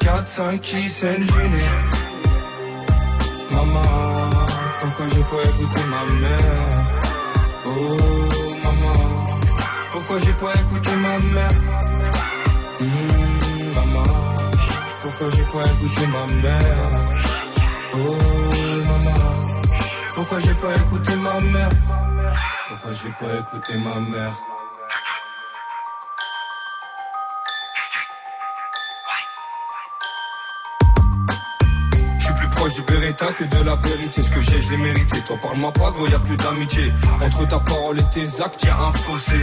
4-5 0.00 0.60
qui 0.60 0.88
saignent 0.88 1.26
du 1.26 1.48
nez. 1.48 1.70
Maman, 3.50 4.30
pourquoi 4.80 5.06
j'ai 5.14 5.22
pas 5.22 5.42
écouté 5.50 5.80
ma 5.88 6.12
mère? 6.12 6.84
Oh, 7.66 7.96
maman, 8.62 8.98
pourquoi 9.90 10.18
j'ai 10.18 10.32
pas 10.34 10.54
écouté 10.54 10.96
ma 10.96 11.18
mère? 11.18 11.50
Hmm, 12.80 13.74
maman, 13.74 14.04
pourquoi 15.00 15.30
j'ai 15.30 15.44
pas 15.44 15.64
écouté 15.72 16.06
ma 16.06 16.26
mère? 16.42 16.90
Oh. 17.94 18.45
Pourquoi 20.28 20.40
j'ai 20.40 20.54
pas 20.54 20.74
écouté 20.74 21.16
ma 21.18 21.40
mère 21.40 21.68
Pourquoi 22.68 22.92
j'ai 22.92 23.10
pas 23.10 23.38
écouté 23.38 23.74
ma 23.78 24.00
mère 24.00 24.32
Je 32.18 32.24
suis 32.24 32.34
plus 32.34 32.48
proche 32.48 32.74
du 32.74 32.82
Beretta 32.82 33.26
que 33.34 33.44
de 33.44 33.62
la 33.62 33.76
vérité. 33.76 34.22
Ce 34.24 34.30
que 34.30 34.40
j'ai, 34.40 34.60
je 34.62 34.70
l'ai 34.70 34.76
mérité. 34.78 35.20
Toi, 35.22 35.36
parle-moi 35.40 35.72
pas, 35.72 35.92
gros, 35.92 36.08
y 36.08 36.14
a 36.14 36.18
plus 36.18 36.36
d'amitié. 36.36 36.92
Entre 37.22 37.46
ta 37.46 37.60
parole 37.60 38.00
et 38.00 38.04
tes 38.10 38.42
actes, 38.42 38.64
y 38.64 38.68
a 38.68 38.76
un 38.76 38.92
fossé. 38.92 39.40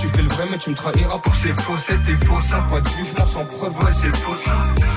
Tu 0.00 0.08
fais 0.08 0.22
le 0.22 0.28
vrai, 0.30 0.46
mais 0.50 0.58
tu 0.58 0.70
me 0.70 0.74
trahiras 0.74 1.18
pour 1.18 1.36
ces 1.36 1.52
faussettes. 1.52 2.02
T'es 2.04 2.26
faux, 2.26 2.40
ça, 2.42 2.58
pas 2.68 2.80
de 2.80 2.88
jugement 2.88 3.26
sans 3.26 3.44
preuve, 3.44 3.76
ouais, 3.76 3.92
c'est 3.92 4.16
faux. 4.16 4.34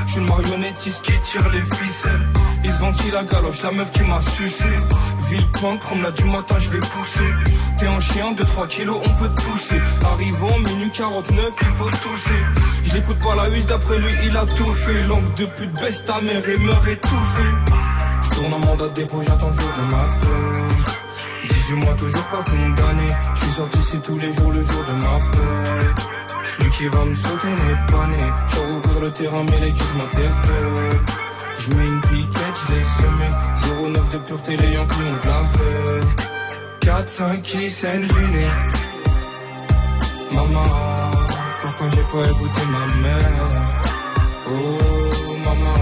Je 0.08 0.12
suis 0.12 0.20
une 0.20 0.28
marionnettiste 0.28 1.04
qui 1.04 1.20
tire 1.22 1.48
les 1.50 1.62
ficelles. 1.62 2.28
Ils 2.64 2.72
se 2.72 2.80
ventilent 2.80 3.14
la 3.14 3.24
galoche, 3.24 3.62
la 3.62 3.72
meuf 3.72 3.92
qui 3.92 4.02
m'a 4.02 4.22
sucé? 4.22 4.66
Villepinte, 5.30 5.80
promenade 5.80 6.16
du 6.16 6.24
matin, 6.26 6.56
je 6.60 6.70
vais 6.70 6.80
pousser. 6.80 7.34
T'es 7.78 7.88
un 7.88 8.00
chien, 8.00 8.34
2-3 8.34 8.68
kilos, 8.68 8.98
on 9.06 9.10
peut 9.16 9.30
te 9.30 9.42
pousser. 9.42 9.82
Arrivant, 10.04 10.58
minute 10.60 10.94
49, 10.94 11.46
il 11.62 11.68
faut 11.68 11.90
tousser. 11.90 12.42
Je 12.84 12.94
l'écoute 12.94 13.20
pas 13.20 13.36
la 13.36 13.50
huisse, 13.50 13.66
d'après 13.66 13.98
lui, 13.98 14.14
il 14.26 14.38
a 14.38 14.46
tout 14.46 14.74
fait. 14.74 15.04
Langue 15.04 15.34
de 15.36 15.46
pute, 15.46 15.74
baisse 15.74 16.04
ta 16.06 16.22
mère 16.22 16.48
et 16.48 16.58
meurt 16.58 16.88
étouffé. 16.88 17.44
Je 18.22 18.30
tourne 18.36 18.54
en 18.54 18.60
mandat 18.60 18.88
de 18.90 18.94
dépôt, 18.94 19.22
j'attends 19.22 19.50
le 19.50 19.54
jour 19.54 19.74
de 19.78 19.92
ma 19.92 20.04
peine. 20.20 20.78
18 21.44 21.76
mois, 21.76 21.94
toujours 21.96 22.28
pas 22.28 22.44
condamné. 22.44 23.10
Je 23.34 23.40
suis 23.42 23.52
sorti, 23.52 23.82
c'est 23.82 24.02
tous 24.02 24.18
les 24.18 24.32
jours 24.34 24.52
le 24.52 24.64
jour 24.64 24.84
de 24.86 24.94
ma 24.94 25.18
paix. 25.32 26.04
Celui 26.46 26.70
qui 26.72 26.88
va 26.88 27.04
me 27.04 27.14
sauter 27.14 27.48
n'est 27.48 27.92
pas 27.92 28.08
né. 28.08 28.32
Je 28.48 28.60
rouvrir 28.60 29.00
le 29.02 29.12
terrain, 29.12 29.44
mais 29.44 29.60
les 29.60 29.72
m'interpellent. 29.72 31.27
Je 31.68 31.74
une 31.74 32.02
piquette, 32.02 32.58
je 32.70 32.76
l'ai 32.76 32.84
semé. 32.84 33.92
09 33.92 34.10
de 34.10 34.18
pureté, 34.20 34.56
les 34.58 34.72
Yankees 34.72 34.96
ont 34.96 35.18
de 35.24 35.28
la 35.28 35.42
veille. 35.42 36.06
4-5 36.82 37.42
qui 37.42 37.70
saignent 37.70 38.08
du 38.08 38.28
nez. 38.30 38.48
Maman, 40.32 40.64
pourquoi 41.62 41.88
j'ai 41.90 42.04
pas 42.04 42.30
écouté 42.32 42.62
ma 42.68 42.86
mère? 43.04 43.50
Oh, 44.48 44.78
maman, 45.44 45.76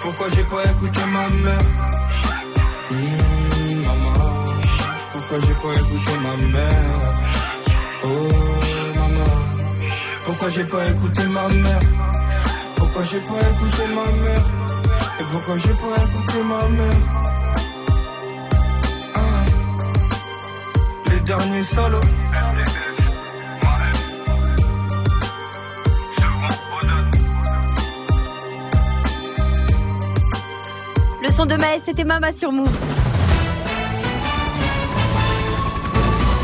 pourquoi 0.00 0.26
j'ai 0.34 0.44
pas 0.44 0.64
écouté 0.64 1.00
ma 1.06 1.28
mère? 1.28 1.58
Hmm, 2.90 3.82
maman, 3.84 4.54
pourquoi 5.10 5.38
j'ai 5.40 5.54
pas 5.54 5.74
écouté 5.74 6.12
ma 6.22 6.36
mère? 6.36 7.00
Oh, 8.02 8.08
maman, 8.94 9.30
pourquoi 10.24 10.48
j'ai 10.50 10.64
pas 10.64 10.86
écouté 10.86 11.26
ma 11.26 11.48
mère? 11.48 11.80
Pourquoi 12.76 13.02
j'ai 13.04 13.20
pas 13.20 13.40
écouté 13.50 13.82
ma 13.88 14.24
mère? 14.24 14.65
Et 15.18 15.24
pourquoi 15.24 15.56
j'ai 15.56 15.74
pas 15.74 15.96
écouté 16.04 16.42
ma 16.42 16.68
mère? 16.68 16.92
Ah. 19.14 19.20
Les 21.10 21.20
derniers 21.20 21.62
salauds. 21.62 22.00
Le 31.22 31.30
son 31.30 31.46
de 31.46 31.54
Maës, 31.54 31.80
c'était 31.84 32.04
Mama 32.04 32.32
sur 32.32 32.52
Move. 32.52 32.68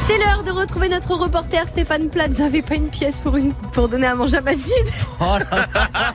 C'est 0.06 0.18
l'heure 0.18 0.42
de 0.42 0.50
retrouver 0.50 0.88
notre 0.88 1.14
reporter 1.14 1.68
Stéphane 1.68 2.08
Plaza. 2.08 2.32
Vous 2.34 2.42
avez 2.42 2.62
pas 2.62 2.74
une 2.74 2.88
pièce 2.88 3.18
pour, 3.18 3.36
une, 3.36 3.52
pour 3.52 3.88
donner 3.88 4.06
à 4.06 4.14
manger 4.14 4.38
à 4.38 4.40
Majid 4.40 4.72
Oh 5.20 5.36
là 5.38 5.68
là. 5.74 6.12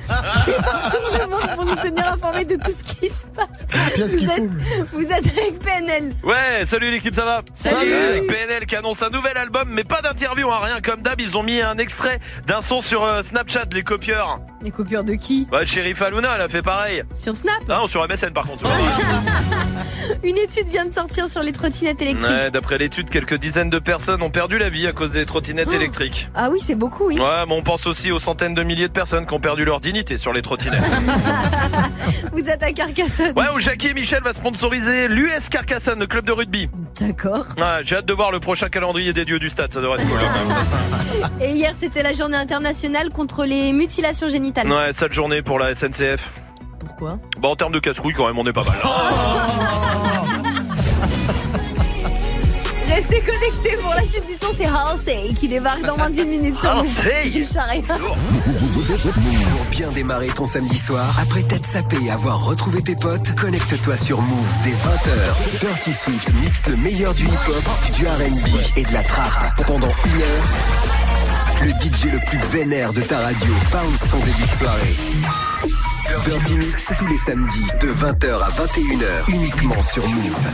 Vraiment, 0.47 1.37
pour 1.55 1.65
nous 1.65 1.75
tenir 1.75 2.13
informés 2.13 2.45
de 2.45 2.55
tout 2.55 2.71
ce 2.71 2.83
qui 2.83 3.09
se 3.09 3.25
passe. 3.27 3.67
êtes, 3.97 4.49
vous 4.91 5.11
êtes 5.11 5.37
avec 5.37 5.59
PNL. 5.59 6.13
Ouais, 6.23 6.65
salut 6.65 6.91
l'équipe, 6.91 7.15
ça 7.15 7.25
va 7.25 7.41
Salut. 7.53 7.93
Avec 7.93 8.27
PNL 8.27 8.65
qui 8.65 8.75
annonce 8.75 9.01
un 9.01 9.09
nouvel 9.09 9.37
album, 9.37 9.69
mais 9.69 9.83
pas 9.83 10.01
d'interview, 10.01 10.49
hein, 10.51 10.59
rien 10.61 10.81
comme 10.81 11.01
d'hab. 11.01 11.19
Ils 11.19 11.37
ont 11.37 11.43
mis 11.43 11.61
un 11.61 11.77
extrait 11.77 12.19
d'un 12.45 12.61
son 12.61 12.81
sur 12.81 13.03
euh, 13.03 13.21
Snapchat, 13.23 13.65
les 13.71 13.83
copieurs. 13.83 14.39
Les 14.61 14.71
coupures 14.71 15.03
de 15.03 15.13
qui 15.13 15.47
Ouais, 15.51 15.65
Sheriff 15.67 16.01
Aluna, 16.01 16.29
elle 16.35 16.41
a 16.41 16.49
fait 16.49 16.63
pareil. 16.63 17.03
Sur 17.15 17.35
Snap 17.35 17.53
Ah 17.69 17.77
non, 17.81 17.87
sur 17.87 18.05
MSN 18.07 18.31
par 18.31 18.45
contre. 18.45 18.63
Une 20.23 20.37
étude 20.37 20.67
vient 20.69 20.85
de 20.85 20.91
sortir 20.91 21.27
sur 21.27 21.43
les 21.43 21.51
trottinettes 21.51 22.01
électriques. 22.01 22.27
Ouais, 22.29 22.49
d'après 22.49 22.77
l'étude, 22.79 23.09
quelques 23.09 23.35
dizaines 23.35 23.69
de 23.69 23.77
personnes 23.77 24.21
ont 24.23 24.31
perdu 24.31 24.57
la 24.57 24.69
vie 24.69 24.87
à 24.87 24.93
cause 24.93 25.11
des 25.11 25.25
trottinettes 25.25 25.67
Oh. 25.71 25.75
électriques. 25.75 26.29
Ah 26.33 26.49
oui, 26.51 26.59
c'est 26.59 26.75
beaucoup, 26.75 27.05
oui. 27.07 27.19
Ouais, 27.19 27.45
mais 27.47 27.53
on 27.53 27.61
pense 27.61 27.85
aussi 27.85 28.11
aux 28.11 28.17
centaines 28.19 28.55
de 28.55 28.63
milliers 28.63 28.87
de 28.87 28.93
personnes 28.93 29.25
qui 29.27 29.33
ont 29.33 29.39
perdu 29.39 29.63
leur 29.63 29.79
dignité 29.79 30.17
sur 30.17 30.33
les 30.33 30.41
trottinettes. 30.41 30.81
Vous 32.33 32.49
êtes 32.49 32.63
à 32.63 32.71
Carcassonne. 32.71 33.33
Ouais, 33.37 33.45
où 33.55 33.59
Jackie 33.59 33.87
et 33.87 33.93
Michel 33.93 34.23
va 34.23 34.33
sponsoriser 34.33 35.07
l'US 35.07 35.49
Carcassonne, 35.49 35.99
le 35.99 36.07
club 36.07 36.25
de 36.25 36.31
rugby. 36.31 36.67
D'accord. 36.99 37.45
Ouais, 37.59 37.81
j'ai 37.83 37.97
hâte 37.97 38.05
de 38.05 38.13
voir 38.13 38.31
le 38.31 38.39
prochain 38.39 38.69
calendrier 38.69 39.13
des 39.13 39.25
dieux 39.25 39.39
du 39.39 39.49
stade, 39.49 39.71
ça 39.71 39.81
devrait 39.81 39.99
être 40.01 40.09
cool. 40.09 40.19
hein. 40.19 41.29
Et 41.41 41.51
hier, 41.51 41.73
c'était 41.77 42.01
la 42.03 42.13
journée 42.13 42.37
internationale 42.37 43.09
contre 43.09 43.45
les 43.45 43.71
mutilations 43.71 44.27
génitales. 44.29 44.56
Ouais, 44.65 44.91
sale 44.93 45.13
journée 45.13 45.41
pour 45.41 45.59
la 45.59 45.75
SNCF. 45.75 46.31
Pourquoi? 46.79 47.19
Bah 47.39 47.49
en 47.49 47.55
termes 47.55 47.73
de 47.73 47.79
casse-couille 47.79 48.13
quand 48.13 48.25
même 48.27 48.39
on 48.39 48.45
est 48.45 48.53
pas 48.53 48.63
mal. 48.63 48.75
Restez 52.87 53.21
connectés 53.21 53.77
pour 53.81 53.93
la 53.93 54.03
suite 54.03 54.25
du 54.25 54.33
son, 54.33 54.47
c'est 54.55 54.65
Halsey 54.65 55.33
qui 55.39 55.47
débarque 55.47 55.83
dans 55.83 55.97
28 55.97 56.25
minutes 56.25 56.57
sur 56.57 56.71
Halsey. 56.71 57.43
Pour 57.99 59.65
bien 59.69 59.91
démarrer 59.91 60.27
ton 60.27 60.47
samedi 60.47 60.77
soir, 60.79 61.15
après 61.21 61.43
t'être 61.43 61.65
sapé 61.65 61.97
et 62.03 62.09
avoir 62.09 62.43
retrouvé 62.45 62.81
tes 62.81 62.95
potes, 62.95 63.35
connecte-toi 63.35 63.97
sur 63.97 64.19
Move 64.21 64.57
dès 64.63 64.71
20h. 64.71 65.59
Dirty 65.59 65.93
Swift 65.93 66.33
mixe 66.41 66.65
le 66.67 66.77
meilleur 66.77 67.13
du 67.13 67.25
hip-hop, 67.25 67.91
du 67.93 68.07
R&B 68.07 68.77
et 68.77 68.83
de 68.83 68.93
la 68.93 69.03
trap 69.03 69.63
pendant 69.67 69.89
une 70.05 70.21
heure. 70.21 70.96
Le 71.61 71.69
DJ 71.71 72.11
le 72.11 72.19
plus 72.27 72.37
vénère 72.57 72.93
de 72.93 73.01
ta 73.01 73.19
radio 73.19 73.53
bounce 73.71 74.07
ton 74.09 74.19
début 74.19 74.45
de 74.45 74.53
soirée. 74.53 74.95
Dirty 76.07 76.57
tous 76.97 77.07
les 77.07 77.17
samedis 77.17 77.67
de 77.81 77.87
20h 77.91 78.41
à 78.41 78.49
21h 78.49 79.29
uniquement 79.29 79.81
sur 79.81 80.07
Move. 80.07 80.47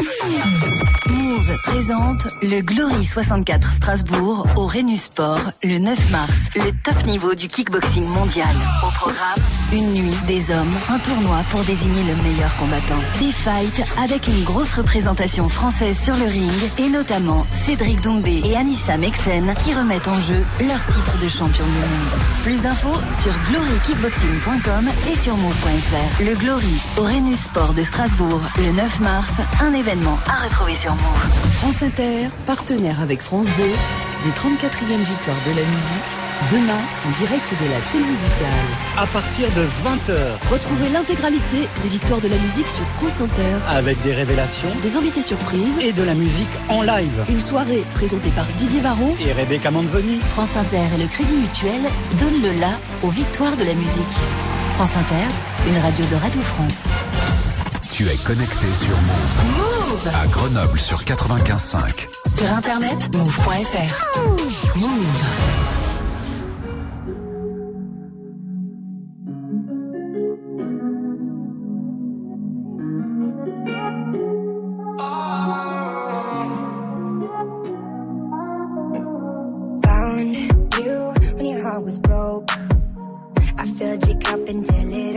Move 1.09 1.57
présente 1.63 2.27
le 2.41 2.61
Glory 2.61 3.05
64 3.05 3.73
Strasbourg 3.73 4.47
au 4.55 4.65
Rhenus 4.65 5.03
Sport 5.03 5.41
le 5.63 5.77
9 5.77 6.11
mars, 6.11 6.33
le 6.55 6.71
top 6.83 7.05
niveau 7.05 7.35
du 7.35 7.47
kickboxing 7.47 8.05
mondial. 8.05 8.47
Au 8.85 8.91
programme, 8.91 9.39
une 9.71 9.93
nuit, 9.93 10.15
des 10.27 10.51
hommes, 10.51 10.73
un 10.89 10.99
tournoi 10.99 11.41
pour 11.51 11.61
désigner 11.61 12.03
le 12.03 12.15
meilleur 12.23 12.55
combattant. 12.55 12.99
Des 13.19 13.31
fights 13.31 13.83
avec 14.01 14.27
une 14.27 14.43
grosse 14.43 14.73
représentation 14.73 15.49
française 15.49 15.99
sur 15.99 16.15
le 16.15 16.25
ring 16.25 16.51
et 16.79 16.89
notamment 16.89 17.45
Cédric 17.65 18.01
Doumbé 18.01 18.41
et 18.45 18.55
Anissa 18.55 18.97
Mexen 18.97 19.53
qui 19.63 19.73
remettent 19.73 20.07
en 20.07 20.19
jeu 20.21 20.43
leur 20.67 20.83
titre 20.87 21.17
de 21.19 21.27
champion 21.27 21.65
du 21.65 21.71
monde. 21.71 22.21
Plus 22.43 22.61
d'infos 22.61 22.99
sur 23.21 23.33
glorykickboxing.com 23.49 24.89
et 25.11 25.17
sur 25.17 25.35
move.fr. 25.43 26.23
Le 26.23 26.35
Glory 26.35 26.81
au 26.97 27.01
Rhenus 27.03 27.41
Sport 27.41 27.73
de 27.73 27.83
Strasbourg 27.83 28.39
le 28.57 28.71
9 28.71 28.99
mars, 29.01 29.33
un 29.61 29.73
événement 29.73 30.17
à 30.25 30.41
retrouver 30.45 30.73
sur 30.73 30.91
Move. 30.91 31.27
France 31.51 31.83
Inter, 31.83 32.29
partenaire 32.45 33.01
avec 33.01 33.21
France 33.21 33.47
2, 33.57 33.63
des 33.63 34.31
34e 34.31 35.03
victoires 35.03 35.37
de 35.45 35.49
la 35.49 35.65
musique, 35.67 36.09
demain 36.49 36.79
en 37.05 37.11
direct 37.19 37.43
de 37.61 37.69
la 37.69 37.81
scène 37.81 38.05
musicale. 38.09 38.67
À 38.97 39.05
partir 39.07 39.49
de 39.49 39.63
20h, 39.83 40.49
Retrouvez 40.49 40.87
l'intégralité 40.89 41.67
des 41.81 41.89
victoires 41.89 42.21
de 42.21 42.29
la 42.29 42.37
musique 42.37 42.69
sur 42.69 42.85
France 42.95 43.19
Inter, 43.19 43.57
avec 43.67 44.01
des 44.01 44.13
révélations 44.13 44.71
des 44.81 44.95
invités 44.95 45.21
surprises 45.21 45.77
et 45.79 45.91
de 45.91 46.03
la 46.03 46.15
musique 46.15 46.53
en 46.69 46.83
live. 46.83 47.25
Une 47.27 47.41
soirée 47.41 47.83
présentée 47.95 48.31
par 48.31 48.45
Didier 48.55 48.79
Varro 48.79 49.13
Et 49.19 49.33
Rebecca 49.33 49.71
Manzoni. 49.71 50.19
France 50.21 50.55
Inter 50.55 50.83
et 50.95 51.01
le 51.01 51.07
Crédit 51.07 51.35
Mutuel 51.35 51.81
donnent 52.17 52.41
le 52.41 52.59
la 52.61 52.71
aux 53.03 53.09
victoires 53.09 53.57
de 53.57 53.65
la 53.65 53.73
musique. 53.73 54.03
France 54.75 54.91
Inter, 54.97 55.69
une 55.69 55.77
radio 55.81 56.05
de 56.05 56.15
Radio 56.15 56.41
France. 56.41 56.83
Tu 57.91 58.09
es 58.09 58.17
connecté 58.17 58.67
sur 58.73 58.95
Move. 59.01 59.55
Move 59.57 60.11
À 60.21 60.27
Grenoble 60.27 60.79
sur 60.79 61.03
95.5. 61.03 62.07
sur 62.27 62.51
internet 62.51 63.15
move.fr. 63.15 64.77
Move. 64.77 65.62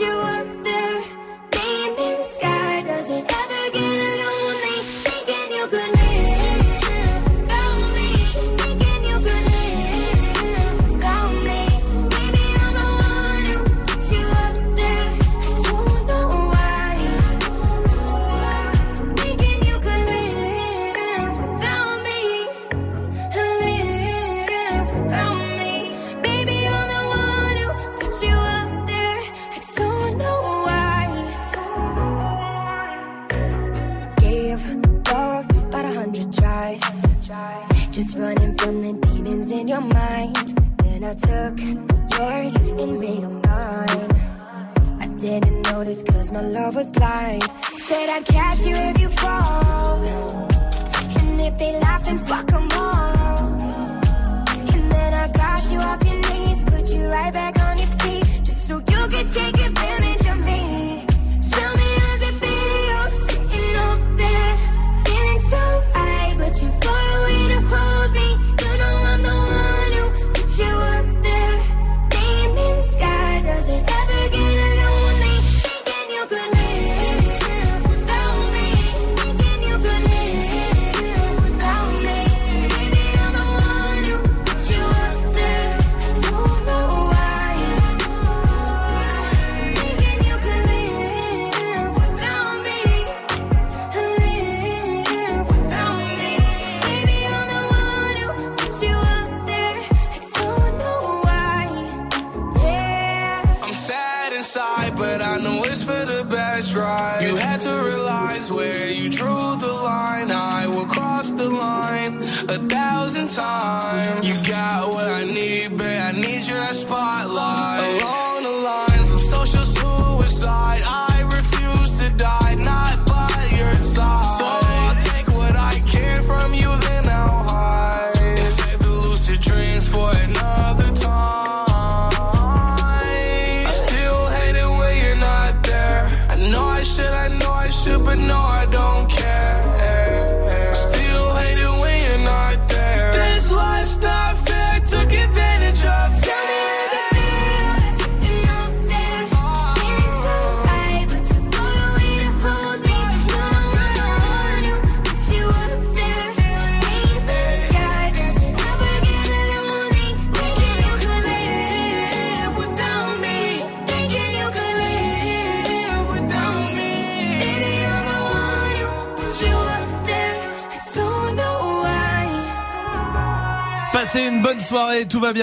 you 0.00 0.12
up 0.12 0.57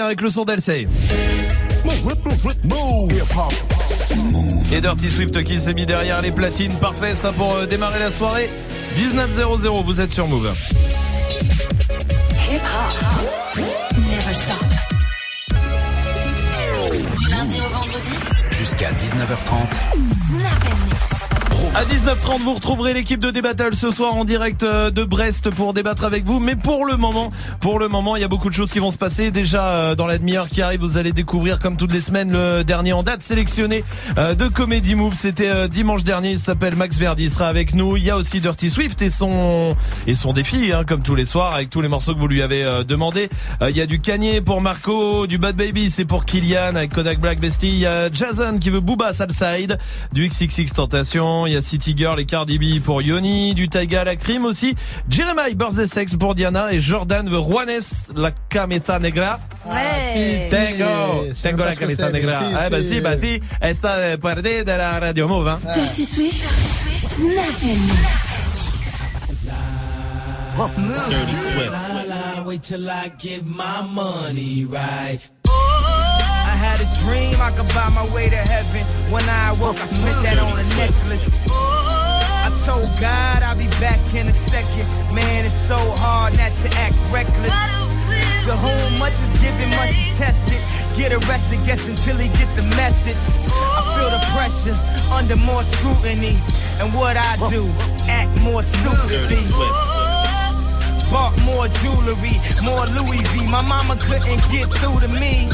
avec 0.06 0.20
le 0.20 0.30
son 0.30 0.44
d'Elsey. 0.44 0.86
Et 4.72 4.80
Dirty 4.80 5.10
Swift 5.10 5.42
qui 5.42 5.60
s'est 5.60 5.74
mis 5.74 5.84
derrière 5.86 6.22
les 6.22 6.30
platines. 6.30 6.72
Parfait, 6.74 7.14
ça 7.14 7.32
pour 7.32 7.54
euh, 7.54 7.66
démarrer 7.66 7.98
la 7.98 8.10
soirée. 8.10 8.48
19.00, 8.96 9.84
vous 9.84 10.00
êtes 10.00 10.12
sur 10.12 10.28
Move. 10.28 10.52
Hip 12.50 12.54
hop. 12.54 13.64
Never 13.96 14.34
stop. 14.34 14.64
Du 17.16 17.28
lundi 17.28 17.58
au 17.58 17.76
vendredi. 17.76 18.12
Jusqu'à 18.50 18.92
19h30. 18.92 19.72
Snap 20.12 20.64
and 20.64 20.84
mix. 20.86 21.26
À 21.74 21.84
19h30, 21.84 22.40
vous 22.42 22.54
retrouverez 22.54 22.94
l'équipe 22.94 23.20
de 23.20 23.30
Débattle 23.30 23.74
ce 23.74 23.90
soir 23.90 24.14
en 24.14 24.24
direct 24.24 24.62
euh, 24.62 24.90
de 24.90 25.04
Brest 25.04 25.50
pour 25.50 25.74
débattre 25.74 26.04
avec 26.04 26.24
vous. 26.24 26.40
Mais 26.40 26.56
pour 26.56 26.86
le 26.86 26.96
moment, 26.96 27.28
pour 27.66 27.80
le 27.80 27.88
moment, 27.88 28.14
il 28.14 28.20
y 28.20 28.24
a 28.24 28.28
beaucoup 28.28 28.48
de 28.48 28.54
choses 28.54 28.70
qui 28.70 28.78
vont 28.78 28.92
se 28.92 28.96
passer. 28.96 29.32
Déjà, 29.32 29.70
euh, 29.70 29.94
dans 29.96 30.06
la 30.06 30.18
demi-heure 30.18 30.46
qui 30.46 30.62
arrive, 30.62 30.78
vous 30.82 30.98
allez 30.98 31.12
découvrir, 31.12 31.58
comme 31.58 31.76
toutes 31.76 31.92
les 31.92 32.00
semaines, 32.00 32.30
le 32.32 32.62
dernier 32.62 32.92
en 32.92 33.02
date 33.02 33.22
sélectionné 33.22 33.82
euh, 34.18 34.36
de 34.36 34.46
Comedy 34.46 34.94
Move. 34.94 35.16
C'était 35.16 35.48
euh, 35.48 35.66
dimanche 35.66 36.04
dernier. 36.04 36.30
Il 36.30 36.38
s'appelle 36.38 36.76
Max 36.76 36.96
Verdi. 36.96 37.24
Il 37.24 37.30
sera 37.30 37.48
avec 37.48 37.74
nous. 37.74 37.96
Il 37.96 38.04
y 38.04 38.10
a 38.10 38.16
aussi 38.16 38.40
Dirty 38.40 38.70
Swift 38.70 39.02
et 39.02 39.10
son 39.10 39.74
et 40.06 40.14
son 40.14 40.32
défi, 40.32 40.70
hein, 40.72 40.82
comme 40.86 41.02
tous 41.02 41.16
les 41.16 41.24
soirs, 41.24 41.56
avec 41.56 41.68
tous 41.68 41.80
les 41.80 41.88
morceaux 41.88 42.14
que 42.14 42.20
vous 42.20 42.28
lui 42.28 42.40
avez 42.40 42.84
demandé. 42.86 43.28
Il 43.68 43.76
y 43.76 43.80
a 43.80 43.86
du 43.86 43.98
Kanye 43.98 44.40
pour 44.42 44.62
Marco, 44.62 45.26
du 45.26 45.36
Bad 45.36 45.56
Baby, 45.56 45.90
c'est 45.90 46.04
pour 46.04 46.24
Kylian 46.24 46.76
avec 46.76 46.94
Kodak 46.94 47.18
Black 47.18 47.40
Bestie. 47.40 47.70
Il 47.70 47.78
y 47.78 47.86
a 47.86 48.08
Jason 48.10 48.58
qui 48.60 48.70
veut 48.70 48.78
Booba 48.78 49.12
Salside, 49.12 49.76
du 50.12 50.28
XXX 50.28 50.72
Tentation. 50.72 51.48
Il 51.48 51.54
y 51.54 51.56
a 51.56 51.60
City 51.60 51.94
Girl 51.96 52.20
et 52.20 52.26
Cardi 52.26 52.60
B 52.60 52.80
pour 52.80 53.02
Yoni, 53.02 53.54
du 53.54 53.68
Taiga 53.68 54.04
la 54.04 54.14
crime 54.14 54.44
aussi. 54.44 54.76
Jeremiah 55.10 55.52
Birthday 55.56 55.88
Sex 55.88 56.14
pour 56.14 56.36
Diana 56.36 56.72
et 56.72 56.78
Jordan 56.78 57.28
veut 57.28 57.38
Juanes 57.56 58.12
la 58.14 58.32
cameta 58.32 58.98
negra. 58.98 59.38
Ouais. 59.64 60.48
Tengo, 60.50 61.24
tengo 61.42 61.64
la 61.64 61.74
mais 61.74 62.12
negra. 62.12 62.40
Ah 62.54 62.68
bah 62.68 62.82
si, 62.82 63.00
bah 63.00 63.16
si, 63.18 63.40
esta 63.62 64.18
parte 64.18 64.62
de 64.62 64.76
la 64.76 65.00
radio 65.00 65.26
move. 65.26 65.48
Hein. 65.48 65.58
Dirty 65.74 66.04
Swift. 66.04 66.44
Snap 66.94 67.62
and 67.62 67.80
mix. 67.88 68.36
Wait 72.44 72.62
till 72.62 72.90
I 72.90 73.10
get 73.18 73.46
my 73.46 73.80
money 73.90 74.66
right. 74.66 75.18
I 75.48 76.56
had 76.60 76.82
a 76.82 76.88
dream 77.04 77.40
I 77.40 77.52
could 77.52 77.68
buy 77.68 77.88
my 77.88 78.04
way 78.14 78.28
to 78.28 78.36
heaven. 78.36 78.84
When 79.10 79.26
I 79.26 79.52
woke, 79.52 79.80
I 79.80 79.86
spent 79.86 80.22
that 80.24 80.38
on 80.38 80.58
a 80.58 80.64
necklace. 80.76 81.46
Told 82.64 82.90
God 83.00 83.42
I'll 83.42 83.56
be 83.56 83.68
back 83.78 84.00
in 84.14 84.26
a 84.26 84.32
second. 84.32 84.88
Man, 85.14 85.44
it's 85.44 85.54
so 85.54 85.78
hard 86.02 86.36
not 86.36 86.50
to 86.62 86.68
act 86.74 86.96
reckless. 87.12 87.52
To 88.46 88.56
whom 88.56 88.98
much 88.98 89.12
is 89.14 89.30
given, 89.38 89.70
much 89.70 89.90
is 89.90 90.18
tested. 90.18 90.58
Get 90.96 91.12
arrested, 91.12 91.60
guess 91.64 91.86
until 91.86 92.16
he 92.16 92.28
get 92.38 92.50
the 92.56 92.62
message. 92.74 93.22
I 93.46 93.82
feel 93.94 94.10
the 94.10 94.22
pressure 94.34 94.74
under 95.12 95.36
more 95.36 95.62
scrutiny. 95.62 96.38
And 96.80 96.92
what 96.92 97.16
I 97.16 97.36
do, 97.50 97.70
act 98.10 98.34
more 98.42 98.62
stupidly. 98.62 99.46
Bought 101.10 101.38
more 101.44 101.68
jewelry, 101.68 102.40
more 102.66 102.86
Louis 102.98 103.22
V. 103.30 103.46
My 103.46 103.62
mama 103.62 103.94
couldn't 104.00 104.42
get 104.50 104.66
through 104.74 105.06
to 105.06 105.08
me. 105.08 105.46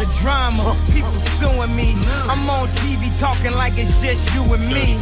The 0.00 0.08
drama, 0.20 0.76
people 0.92 1.18
suing 1.40 1.74
me. 1.76 1.92
I'm 2.28 2.48
on 2.48 2.68
TV 2.80 3.12
talking 3.18 3.52
like 3.52 3.76
it's 3.76 4.00
just 4.00 4.32
you 4.32 4.44
and 4.54 4.66
me. 4.68 4.96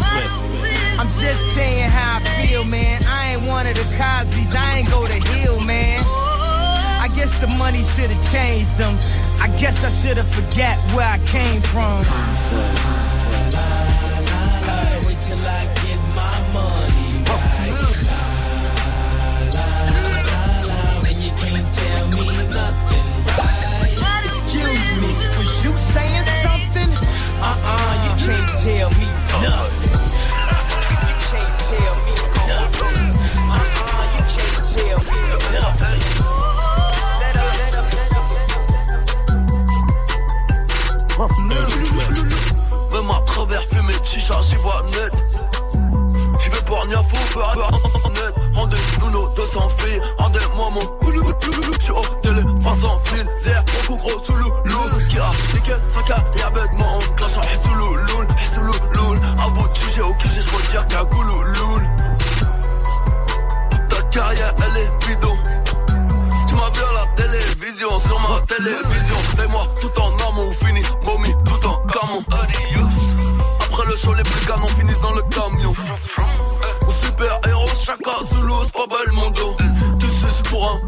I'm 0.99 1.11
just 1.11 1.55
saying 1.55 1.91
how 1.91 2.19
I 2.19 2.47
feel, 2.47 2.65
man. 2.65 3.03
I 3.07 3.35
ain't 3.35 3.43
one 3.43 3.67
of 3.67 3.75
the 3.75 3.83
Cosby's, 3.99 4.55
I 4.55 4.79
ain't 4.79 4.89
go 4.89 5.07
to 5.07 5.13
Hill, 5.13 5.61
man. 5.61 6.05
I 6.07 7.09
guess 7.15 7.37
the 7.39 7.49
money 7.59 7.83
should 7.83 8.11
have 8.11 8.33
changed 8.33 8.77
them. 8.79 8.97
I 9.41 9.49
guess 9.59 9.85
I 9.85 9.91
should 9.91 10.17
have 10.17 10.29
forget 10.29 10.79
where 10.95 11.07
I 11.07 11.19
came 11.27 11.61
from. 11.63 11.99
Wait 15.05 15.21
till 15.21 15.39
I 15.39 15.67
get 15.83 15.99
my 16.15 16.39
money 16.55 17.25
right. 17.29 17.75
And 21.11 21.19
you 21.21 21.33
can't 21.43 21.75
tell 21.75 22.07
me 22.09 22.27
nothing 22.55 23.07
right. 23.37 24.25
Excuse 24.25 24.87
me, 25.03 25.11
was 25.37 25.51
you 25.65 25.77
saying 25.93 26.25
something? 26.43 26.91
Uh-uh, 27.43 27.95
you 28.05 28.13
can't 28.25 28.55
tell 28.63 28.91
me 28.91 29.07
nothing. 29.43 30.04
Même 42.93 43.11
à 43.11 43.21
travers 43.27 43.63
fumer 43.63 43.93
de 43.93 44.05
j'y 44.05 44.57
vois 44.57 44.83
net. 44.93 45.13
J'y 46.41 46.51
vais 46.51 46.63
pour 46.65 46.83
rien 46.83 47.03
fou, 47.03 47.17
peu 47.33 47.43
à 47.43 47.53
peu 47.53 48.09
net. 48.11 48.35
Rendez-nous 48.55 49.11
nos 49.11 49.29
200 49.35 49.69
filles, 49.79 50.01
rendez-moi 50.19 50.69
mon 50.73 51.05
J'suis 51.85 51.93
au 51.93 52.03
téléphone 52.23 52.79
sans 52.81 52.99
fil, 53.01 53.27
zère, 53.37 53.63
beaucoup 53.65 53.97
gros 53.97 54.25
sous 54.25 54.33
loulou. 54.33 55.07
Qui 55.11 55.19
a 55.19 55.31
niqué 55.53 55.73
sa 55.89 56.03
carrière 56.03 56.51
bêtement, 56.53 56.97
on 56.97 57.15
clash 57.15 57.37
en 57.37 57.43
sous 57.43 57.75
louloul, 57.75 58.27
sous 58.53 58.61
louloul. 58.61 59.19
À 59.39 59.51
bout 59.51 59.69
de 59.69 59.77
sujet 59.77 60.01
au 60.01 60.15
QG, 60.15 60.31
j'retire 60.31 61.07
goulouloul. 61.07 61.83
Ta 63.91 64.03
carrière, 64.05 64.55
elle 64.57 64.77
est 64.83 65.07
bidon. 65.07 65.37
Sur 67.99 68.21
ma 68.21 68.41
télévision. 68.47 69.17
Fais-moi 69.37 69.67
tout 69.81 70.01
en 70.01 70.29
amont, 70.29 70.51
fini, 70.53 70.83
momie, 71.07 71.35
tout 71.45 71.67
en 71.67 71.77
camon. 71.87 72.23
Après 73.61 73.87
le 73.87 73.97
show, 73.97 74.15
les 74.15 74.23
plus 74.23 74.47
canons 74.47 74.69
finissent 74.79 75.01
dans 75.01 75.13
le 75.13 75.23
camion. 75.23 75.75
Mon 76.83 76.91
super 76.91 77.41
héros, 77.47 77.69
chacun 77.75 78.27
sous 78.31 78.43
l'eau, 78.43 78.63
c'est 78.65 78.73
pas 78.73 78.87
belle 78.87 79.13
mon 79.13 79.31
dos. 79.31 79.57
Tu 79.99 80.07
suces 80.09 80.43
pour 80.49 80.69
un, 80.69 80.81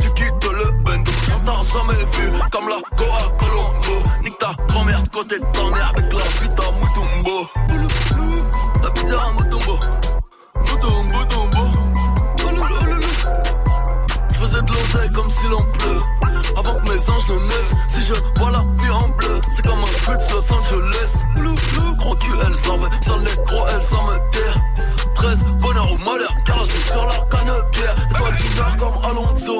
tu 0.00 0.08
quittes 0.14 0.44
le 0.44 0.70
bendo. 0.82 1.12
On 1.34 1.44
t'a 1.44 1.78
jamais 1.78 2.04
vu 2.12 2.32
comme 2.50 2.68
la 2.68 2.76
Goa 2.96 3.36
Colombo. 3.38 4.02
Nique 4.22 4.38
ta 4.38 4.52
grand-mère 4.68 5.02
de 5.02 5.08
côté 5.08 5.38
de 5.38 5.44
ta 5.52 5.62
mère 5.62 5.92
avec 5.96 6.12
la 6.12 6.24
pita 6.40 6.64
Mutumbo. 6.72 7.48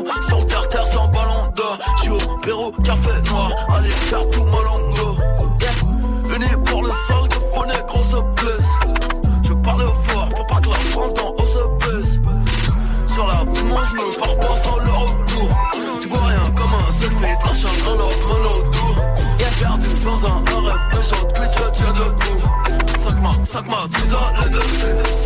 zéro, 0.04 0.22
sans 0.28 0.42
carter, 0.46 0.86
sans 0.90 1.08
ballon 1.08 1.52
d'or. 1.56 1.78
J'suis 1.98 2.10
au 2.10 2.36
bureau, 2.42 2.72
café 2.84 3.10
noir, 3.30 3.52
allez, 3.68 3.90
partout, 4.10 4.44
malongo. 4.44 5.16
Venu 6.24 6.46
pour 6.64 6.82
le 6.82 6.90
sol, 7.06 7.28
que 7.28 7.40
fauné, 7.52 7.74
qu'on 7.88 8.02
se 8.02 8.42
blesse. 8.42 8.70
Je 9.42 9.52
parle 9.52 9.86
fort 10.04 10.28
pour 10.28 10.46
pas 10.46 10.60
que 10.60 10.68
la 10.68 10.90
France 10.90 11.14
dans 11.14 11.30
haut 11.30 11.44
se 11.44 11.86
baisse. 11.86 12.18
Sur 13.12 13.26
la 13.26 13.44
boue, 13.44 13.64
moi 13.64 13.82
j'me 13.90 14.18
pars 14.18 14.36
pas 14.38 14.56
sans 14.56 14.76
le 14.78 14.90
retour. 14.90 15.48
Tu 16.00 16.08
vois 16.08 16.20
rien 16.20 16.50
comme 16.56 16.74
un 16.74 16.92
selfie, 16.92 17.38
trash 17.40 17.64
un 17.64 17.80
grand 17.80 17.94
lot, 17.94 18.14
mal 18.28 18.46
autour. 18.46 19.04
Perdu 19.58 19.88
dans 20.04 20.26
un 20.26 20.68
arrêt, 20.68 20.78
méchant, 20.96 21.26
glitch, 21.34 21.74
tiens 21.74 21.92
debout. 21.92 22.40
5 22.98 23.22
mars, 23.22 23.38
5 23.44 23.66
mars, 23.68 23.88
tu 23.92 24.14
as 24.14 24.44
les 24.44 24.50
dessus. 24.50 25.19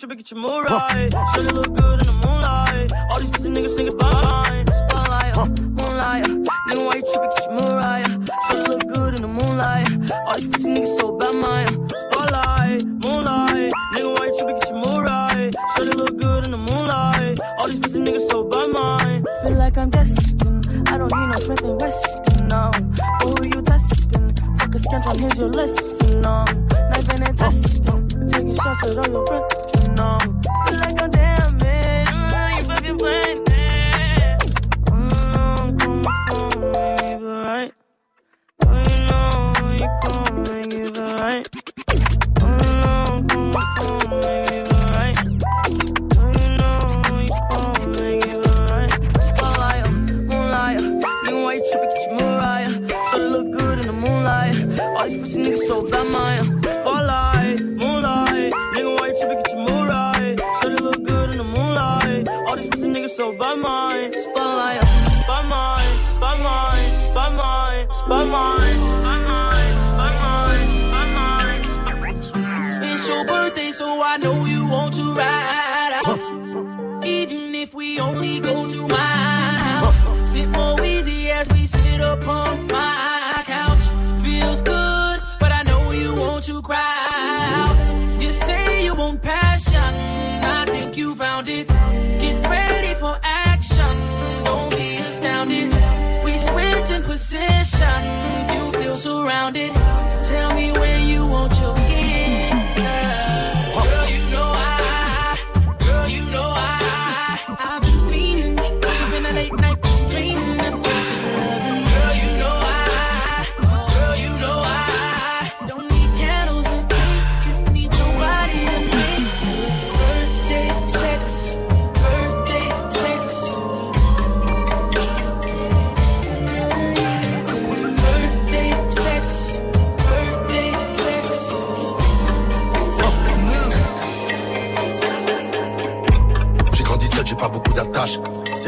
Tripping, 0.00 0.16
get 0.16 0.30
your 0.30 0.40
mood 0.40 0.64
right. 0.70 1.12
Should 1.34 1.46
it 1.46 1.54
look 1.54 1.74
good 1.74 2.00
in 2.00 2.06
the 2.06 2.20
moonlight? 2.24 2.90
All 3.10 3.20
these 3.20 3.28
pussy 3.28 3.50
niggas 3.50 3.76
singing 3.76 3.92
spotlight, 3.92 4.74
spotlight, 4.74 5.36
uh, 5.36 5.46
moonlight. 5.76 6.24
Nigga, 6.24 6.86
why 6.86 6.94
you 6.94 7.02
tripping, 7.02 7.30
get 7.36 7.44
your 7.44 7.54
mood 7.60 7.72
right? 7.84 8.06
Should 8.46 8.60
it 8.60 8.68
look 8.70 8.86
good 8.88 9.14
in 9.16 9.22
the 9.22 9.28
moonlight? 9.28 10.10
All 10.26 10.36
these 10.36 10.46
pussy 10.46 10.70
niggas 10.70 10.98
so 10.98 11.18
bad, 11.18 11.34
man. 11.34 11.88
Spotlight, 11.90 12.84
moonlight. 12.86 13.72
Nigga, 13.92 14.18
why 14.18 14.24
you 14.24 14.34
tripping, 14.38 14.56
get 14.56 14.70
your 14.70 14.78
mood 14.78 15.04
right? 15.04 15.54
Should 15.76 15.88
it 15.88 15.96
look 15.98 16.16
good 16.18 16.44
in 16.46 16.50
the 16.52 16.56
moonlight? 16.56 17.38
All 17.58 17.68
these 17.68 17.80
pussy 17.80 17.98
niggas 17.98 18.26
so 18.30 18.44
bad, 18.44 18.72
man. 18.72 19.24
Feel 19.42 19.58
like 19.58 19.76
I'm 19.76 19.90
destined. 19.90 20.88
I 20.88 20.96
don't 20.96 21.12
need 21.12 21.26
no 21.26 21.36
Smith 21.36 21.60
and 21.60 21.78
Weston, 21.78 22.48
no. 22.48 22.70
But 22.72 23.38
who 23.38 23.44
you 23.44 23.60
testing? 23.60 24.34
Fuck 24.56 24.74
a 24.74 24.78
scantron, 24.78 25.20
here's 25.20 25.36
your 25.36 25.48
lesson, 25.48 26.22
no. 26.22 26.44
Knife 26.88 27.08
and 27.10 27.36
testing. 27.36 28.08
Taking 28.28 28.54
shots 28.54 28.84
at 28.84 28.96
all 28.96 29.08
your 29.12 29.24
breath, 29.24 29.49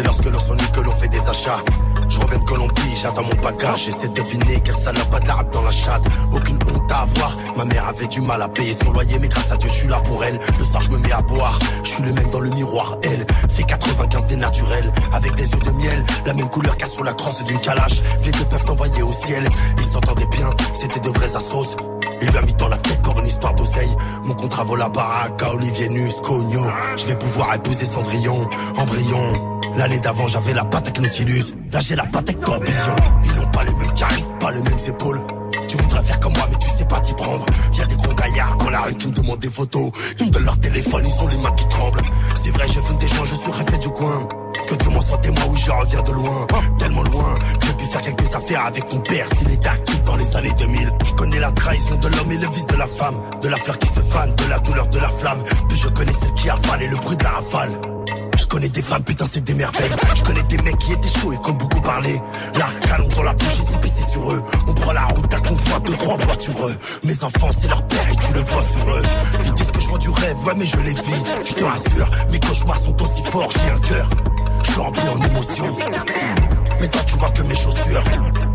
Lorsque 0.05 0.25
l'on 0.25 0.39
s'ennuie 0.39 0.71
que 0.73 0.81
l'on 0.81 0.93
fait 0.93 1.09
des 1.09 1.29
achats. 1.29 1.63
Je 2.09 2.19
reviens 2.19 2.39
de 2.39 2.45
Colombie, 2.45 2.97
j'attends 3.01 3.23
mon 3.23 3.35
bagage. 3.43 3.85
J'essaie 3.87 4.09
de 4.09 4.15
deviner 4.15 4.61
quelle 4.61 4.77
salope 4.77 5.15
a 5.15 5.21
de 5.21 5.51
dans 5.53 5.63
la 5.63 5.71
chatte. 5.71 6.05
Aucune 6.33 6.59
honte 6.75 6.93
à 6.93 7.03
avoir. 7.03 7.37
Ma 7.57 7.65
mère 7.65 7.87
avait 7.89 8.07
du 8.07 8.21
mal 8.21 8.43
à 8.43 8.49
payer 8.49 8.73
son 8.73 8.93
loyer, 8.93 9.19
mais 9.21 9.29
grâce 9.29 9.51
à 9.51 9.57
Dieu, 9.57 9.69
je 9.71 9.75
suis 9.75 9.89
là 9.89 10.01
pour 10.05 10.23
elle. 10.25 10.39
Le 10.59 10.65
soir, 10.65 10.83
je 10.83 10.91
me 10.91 10.99
mets 10.99 11.13
à 11.13 11.23
boire. 11.23 11.59
Je 11.83 11.89
suis 11.89 12.03
le 12.03 12.13
même 12.13 12.29
dans 12.29 12.41
le 12.41 12.51
miroir. 12.51 12.99
Elle 13.03 13.27
fait 13.49 13.63
95 13.63 14.27
des 14.27 14.37
naturels. 14.37 14.93
Avec 15.13 15.35
des 15.35 15.51
yeux 15.51 15.61
de 15.61 15.71
miel, 15.71 16.05
la 16.27 16.35
même 16.35 16.49
couleur 16.51 16.77
qu'à 16.77 16.87
sur 16.87 17.05
la 17.05 17.15
crosse 17.15 17.45
d'une 17.45 17.61
calache. 17.61 18.03
Les 18.25 18.33
deux 18.33 18.45
peuvent 18.45 18.65
t'envoyer 18.65 19.03
au 19.03 19.13
ciel. 19.13 19.49
Ils 19.79 19.85
s'entendaient 19.85 20.27
bien, 20.27 20.51
c'était 20.75 21.01
de 21.01 21.09
vrais 21.09 21.37
assos. 21.37 21.77
Il 22.23 22.31
lui 22.31 22.39
a 22.39 22.43
mis 22.43 22.53
dans 22.55 22.69
la 22.69 22.79
tête 22.79 23.03
pour 23.03 23.19
une 23.19 23.27
histoire 23.27 23.55
d'oseille. 23.55 23.91
Mon 24.25 24.35
contrat 24.35 24.65
vaut 24.65 24.77
la 24.77 24.89
baraque 24.89 25.43
à 25.43 25.55
Olivier 25.55 25.89
Nus, 25.89 26.21
Cogno. 26.23 26.65
Je 26.97 27.07
vais 27.07 27.17
pouvoir 27.17 27.55
épouser 27.55 27.85
Cendrillon, 27.85 28.49
Embryon. 28.79 29.33
L'année 29.77 29.99
d'avant, 29.99 30.29
j'avais 30.29 30.55
la 30.55 30.63
avec 30.63 31.01
Nautilus. 31.01 31.53
Là, 31.73 31.81
j'ai 31.81 31.97
la 31.97 32.05
patte 32.05 32.29
avec 32.29 32.41
Tourbillon. 32.41 32.97
Ils 33.25 33.35
n'ont 33.35 33.51
pas 33.51 33.65
le 33.65 33.73
même 33.73 33.95
charisme, 33.95 34.31
pas 34.39 34.53
les 34.53 34.63
mêmes 34.63 34.79
épaules. 34.87 35.21
Tu 35.67 35.77
voudrais 35.77 36.03
faire 36.05 36.21
comme 36.21 36.33
moi, 36.35 36.47
mais 36.51 36.59
tu 36.59 36.69
sais 36.71 36.85
pas 36.85 37.01
t'y 37.01 37.15
prendre. 37.15 37.45
Y 37.77 37.81
a 37.83 37.87
des 37.87 37.97
gros 37.97 38.15
gaillards 38.15 38.57
dans 38.57 38.71
la 38.71 38.81
rue 38.83 38.95
qui 38.95 39.09
me 39.09 39.13
demandent 39.13 39.41
des 39.41 39.51
photos. 39.51 39.91
Ils 40.21 40.27
me 40.27 40.31
donnent 40.31 40.45
leur 40.45 40.61
téléphone, 40.61 41.05
ils 41.07 41.23
ont 41.23 41.29
les 41.29 41.39
mains 41.39 41.53
qui 41.53 41.67
tremblent. 41.67 42.03
C'est 42.45 42.51
vrai, 42.51 42.67
je 42.69 42.81
fume 42.81 42.99
des 42.99 43.09
gens, 43.09 43.25
je 43.25 43.35
serais 43.35 43.65
fait 43.65 43.79
du 43.79 43.89
coin. 43.89 44.29
Que 44.73 44.77
Dieu 44.79 44.91
m'en 44.91 45.03
soit 45.03 45.19
témoin, 45.19 45.43
oui, 45.51 45.61
je 45.63 45.71
reviens 45.71 46.03
de 46.03 46.13
loin. 46.13 46.47
Tellement 46.79 47.03
loin, 47.03 47.35
j'ai 47.61 47.73
pu 47.75 47.85
faire 47.93 48.01
quelques 48.01 48.35
affaires 48.35 48.65
avec 48.65 48.89
ton 48.89 49.01
père 49.01 49.27
s'il 49.37 49.51
était 49.53 49.69
actif 49.69 50.03
dans 50.05 50.17
les 50.17 50.37
années 50.37 50.53
2000. 50.59 50.93
Je 51.05 51.13
connais 51.13 51.39
la 51.39 51.53
trahison 51.53 51.97
de 51.97 52.09
l'homme 52.09 52.33
et 52.33 52.39
le 52.39 52.49
vice 52.49 52.67
de 52.67 52.77
la 52.77 52.87
femme. 52.87 53.17
De 53.43 53.49
la 53.49 53.59
fleur 53.59 53.77
qui 53.77 53.89
se 53.89 54.01
fane, 54.01 54.35
de 54.35 54.45
la 54.49 54.59
douleur 54.61 54.89
de 54.89 54.99
la 54.99 55.11
flamme. 55.11 55.43
Puis 55.69 55.77
je 55.77 55.89
connais 55.89 56.13
celle 56.15 56.33
qui 56.33 56.49
avale 56.49 56.83
et 56.85 56.89
le 56.89 56.97
bruit 56.97 57.17
de 57.19 57.23
la 57.23 57.31
rafale. 57.33 57.81
Je 58.39 58.47
connais 58.47 58.71
des 58.71 58.81
femmes, 58.81 59.05
putain, 59.05 59.27
c'est 59.27 59.45
des 59.45 59.55
merveilles. 59.55 59.91
Je 60.15 60.23
connais 60.23 60.43
des 60.45 60.57
mecs 60.63 60.79
qui 60.79 60.93
étaient 60.95 61.19
chauds 61.21 61.35
et 61.35 61.39
qui 61.39 61.51
ont 61.51 61.55
beaucoup 61.55 61.81
parlé. 61.83 62.15
Là, 62.59 62.69
calons 62.87 63.09
dans 63.09 63.25
la 63.25 63.35
bouche, 63.35 63.59
ils 63.59 63.75
ont 63.75 63.79
pissé 63.79 64.03
sur 64.11 64.33
eux. 64.33 64.43
On 64.69 64.73
prend 64.73 64.93
la 64.93 65.05
route 65.05 65.31
d'un 65.31 65.41
convoi 65.41 65.81
de 65.81 65.93
trois 65.93 66.17
voitureux. 66.17 66.75
Mes 67.05 67.25
enfants, 67.25 67.51
c'est 67.51 67.69
leur 67.69 67.87
père 67.89 68.09
et 68.11 68.17
tu 68.17 68.33
le 68.33 68.41
vois 68.41 68.63
sur 68.63 68.91
eux. 68.91 69.03
Ils 69.45 69.53
disent 69.53 69.71
que 69.71 69.81
je 69.81 69.89
vois 69.89 69.99
du 69.99 70.09
rêve, 70.09 70.37
ouais, 70.47 70.55
mais 70.57 70.65
je 70.65 70.79
les 70.79 70.95
vis. 70.95 71.25
Je 71.45 71.53
te 71.53 71.65
rassure, 71.65 72.11
mes 72.31 72.41
cauchemars 72.41 72.79
sont 72.79 73.03
aussi 73.03 73.23
forts, 73.31 73.51
j'ai 73.51 73.71
un 73.71 73.79
cœur. 73.79 74.32
Je 74.63 74.71
suis 74.71 74.81
rempli 74.81 75.09
en 75.09 75.23
émotion. 75.23 75.77
Mais 76.81 76.89
toi, 76.89 77.03
tu 77.07 77.17
vois 77.17 77.31
que 77.31 77.43
mes 77.43 77.55
chaussures. 77.55 78.05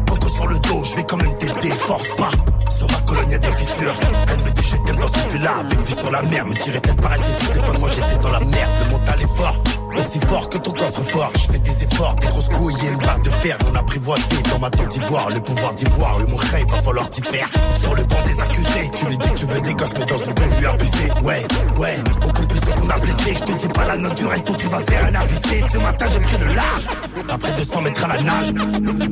Beaucoup 0.06 0.30
sur 0.30 0.48
le 0.48 0.60
dos, 0.60 0.84
je 0.84 0.96
vais 0.96 1.04
quand 1.04 1.18
même 1.18 1.38
t'aider, 1.38 1.70
force 1.80 2.08
pas. 2.16 2.32
Sur 2.70 2.88
ma 2.92 3.00
colonne, 3.02 3.32
y 3.32 3.36
a 3.36 3.38
des 3.38 3.52
fissures. 3.54 4.00
Elle 4.28 4.40
me 4.40 4.50
dit, 4.50 4.64
je 4.64 4.76
t'aime 4.78 4.98
dans 4.98 5.08
ce 5.08 5.34
villa, 5.34 5.52
avec 5.60 5.80
vue 5.80 5.96
sur 5.96 6.12
la 6.12 6.22
mer. 6.24 6.46
Me 6.46 7.02
paraissait 7.02 7.38
toutes 7.38 7.56
les 7.56 7.62
fois, 7.62 7.78
moi 7.80 7.90
j'étais 7.90 8.18
dans 8.22 8.32
la 8.32 8.40
merde. 8.40 8.72
Le 8.86 8.92
mental 8.92 9.22
est 9.22 9.36
fort. 9.36 9.56
Aussi 10.00 10.20
fort 10.20 10.48
que 10.50 10.58
ton 10.60 10.72
coffre 10.72 11.02
fort, 11.02 11.32
je 11.36 11.52
fais 11.52 11.60
des 11.60 11.84
efforts, 11.84 12.16
des 12.16 12.28
grosses 12.28 12.50
couilles 12.50 12.76
et 12.84 12.88
une 12.88 12.98
barre 13.00 13.20
de 13.20 13.30
fer 13.30 13.58
non 13.66 13.80
apprivoisée 13.80 14.42
dans 14.52 14.60
ma 14.60 14.70
tente 14.70 14.90
d'ivoire, 14.90 15.30
le 15.30 15.40
pouvoir 15.40 15.74
d'ivoire, 15.74 16.20
mon 16.28 16.36
rêve 16.36 16.68
va 16.70 16.82
falloir 16.82 17.10
t'y 17.10 17.22
faire. 17.22 17.50
Sur 17.74 17.96
le 17.96 18.04
banc 18.04 18.22
des 18.26 18.40
accusés, 18.40 18.92
tu 18.94 19.06
lui 19.06 19.18
dis 19.18 19.30
que 19.30 19.34
tu 19.34 19.46
veux 19.46 19.62
des 19.62 19.74
gosses, 19.74 19.94
mais 19.98 20.06
dans 20.06 20.18
son 20.18 20.34
peine 20.34 20.52
lui 20.60 20.66
abuser. 20.66 21.12
Ouais, 21.24 21.46
ouais, 21.78 21.96
compte 22.22 22.48
plus 22.48 22.60
ce 22.60 22.80
qu'on 22.80 22.90
a 22.90 23.00
blessé, 23.00 23.36
je 23.36 23.44
te 23.44 23.52
dis 23.54 23.68
pas 23.70 23.86
la 23.86 23.98
note 23.98 24.16
du 24.16 24.26
reste 24.26 24.50
où 24.50 24.56
tu 24.56 24.68
vas 24.68 24.80
faire 24.80 25.06
un 25.06 25.16
AVC. 25.16 25.64
Ce 25.72 25.78
matin 25.78 26.06
j'ai 26.14 26.20
pris 26.20 26.38
le 26.38 26.54
large, 26.54 26.88
après 27.30 27.52
200 27.54 27.82
mètres 27.82 28.06
à 28.06 28.08
la 28.08 28.22
nage. 28.22 28.54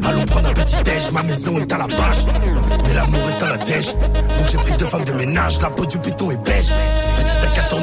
Allons 0.08 0.26
prendre 0.26 0.50
un 0.50 0.54
petit 0.54 0.76
déj, 0.84 1.12
ma 1.12 1.24
maison 1.24 1.58
est 1.60 1.72
à 1.74 1.78
la 1.80 1.88
page, 1.88 2.26
mais 2.84 2.94
l'amour 2.94 3.30
est 3.30 3.44
à 3.44 3.50
la 3.50 3.58
dèche. 3.58 3.94
Donc 3.94 4.48
j'ai 4.52 4.58
pris 4.58 4.78
deux 4.78 4.86
femmes 4.86 5.06
de 5.06 5.14
ménage, 5.14 5.60
la 5.62 5.70
peau 5.72 5.86
du 5.86 5.98
béton 5.98 6.32
est 6.32 6.44
beige. 6.44 6.72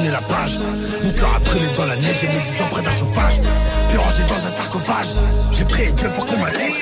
La 0.01 0.21
page, 0.21 0.59
mon 1.03 1.11
cœur 1.11 1.35
a 1.35 1.39
brûlé 1.39 1.67
dans 1.75 1.85
la 1.85 1.95
neige, 1.95 2.17
j'ai 2.21 2.27
mis 2.27 2.39
10 2.43 2.61
ans 2.61 2.67
près 2.69 2.81
d'un 2.81 2.91
chauffage, 2.91 3.41
puis 3.87 3.97
rangé 3.97 4.23
dans 4.23 4.35
un 4.35 4.49
sarcophage. 4.49 5.15
J'ai 5.51 5.65
prié 5.65 5.91
Dieu 5.93 6.09
pour 6.13 6.25
qu'on 6.25 6.37
m'allège. 6.37 6.81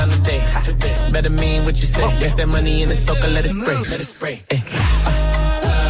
time 0.00 0.10
today. 0.62 1.10
Better 1.12 1.30
mean 1.30 1.64
what 1.64 1.76
you 1.76 1.86
say. 1.86 2.02
Yes, 2.20 2.34
that 2.34 2.48
money 2.48 2.82
in 2.82 2.88
the 2.88 2.94
soaker, 2.94 3.28
let 3.28 3.44
it 3.44 3.50
spray, 3.50 3.76
let 3.90 4.00
it 4.00 4.06
spray. 4.06 4.42
Eh. 4.50 4.60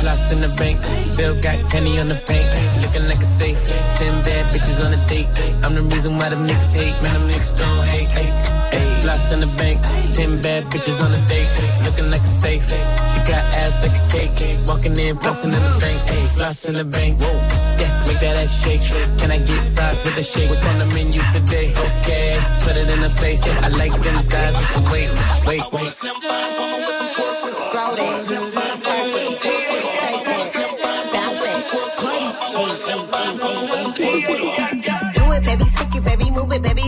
floss 0.01 0.33
in 0.33 0.41
the 0.41 0.49
bank. 0.49 0.81
Bill 1.17 1.41
got 1.41 1.71
penny 1.71 1.99
on 1.99 2.09
the 2.09 2.21
bank. 2.27 2.85
Looking 2.85 3.07
like 3.09 3.21
a 3.21 3.25
safe. 3.25 3.69
Ten 3.99 4.25
bad 4.25 4.55
bitches 4.55 4.85
on 4.85 4.93
a 4.95 5.07
date. 5.07 5.29
I'm 5.63 5.75
the 5.75 5.83
reason 5.83 6.17
why 6.17 6.29
them 6.29 6.47
niggas 6.47 6.73
hate. 6.73 7.01
Man, 7.03 7.15
them 7.15 7.29
niggas 7.31 7.57
gon' 7.59 7.87
hate. 7.87 8.50
Floss 9.01 9.33
in 9.33 9.41
the 9.41 9.47
bank. 9.47 9.83
Ten 10.15 10.43
bad 10.43 10.65
bitches 10.71 11.03
on 11.03 11.13
a 11.13 11.27
date. 11.27 11.49
Looking 11.85 12.11
like 12.11 12.23
a 12.23 12.27
safe. 12.27 12.65
She 12.65 13.19
got 13.31 13.45
ass 13.63 13.75
like 13.83 13.97
a 13.97 14.07
cake. 14.09 14.67
Walking 14.67 14.97
in, 14.99 15.17
flossing 15.19 15.53
in 15.57 15.63
the 15.69 15.79
bank. 15.81 16.01
Hey, 16.11 16.27
floss 16.35 16.65
in 16.65 16.75
the 16.75 16.85
bank. 16.85 17.21
Whoa. 17.21 17.33
Yeah, 17.81 18.05
make 18.07 18.21
that 18.21 18.37
ass 18.45 18.53
shake. 18.63 18.83
Can 19.19 19.31
I 19.31 19.39
get 19.39 19.77
fries 19.77 19.99
with 20.05 20.19
a 20.19 20.23
shake? 20.23 20.49
What's 20.51 20.67
on 20.67 20.79
the 20.79 20.87
menu 20.87 21.21
today? 21.33 21.73
Okay, 21.73 22.39
put 22.61 22.77
it 22.77 22.89
in 22.89 23.01
the 23.01 23.11
face. 23.11 23.43
I 23.43 23.69
like 23.69 23.95
them 24.03 24.27
guys 24.29 24.55
with 24.55 24.73
the 24.75 24.83
wait, 24.93 25.11
wait, 25.47 25.63
wait. 25.73 25.93
Do 35.15 35.33
it, 35.33 35.45
baby, 35.45 35.65
stick 35.65 35.95
it, 35.95 36.05
baby, 36.05 36.31
move 36.31 36.53
it, 36.53 36.63
baby, 36.63 36.80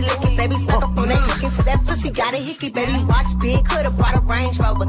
on 1.59 1.65
that, 1.65 1.85
pussy, 1.87 2.11
got 2.11 2.35
a 2.35 2.37
hickey, 2.37 2.71
baby, 2.71 2.93
watch 3.05 3.27
big, 3.41 3.65
coulda 3.69 3.91
brought 3.91 4.17
a 4.17 4.21
Range 4.21 4.59
Rover. 4.59 4.87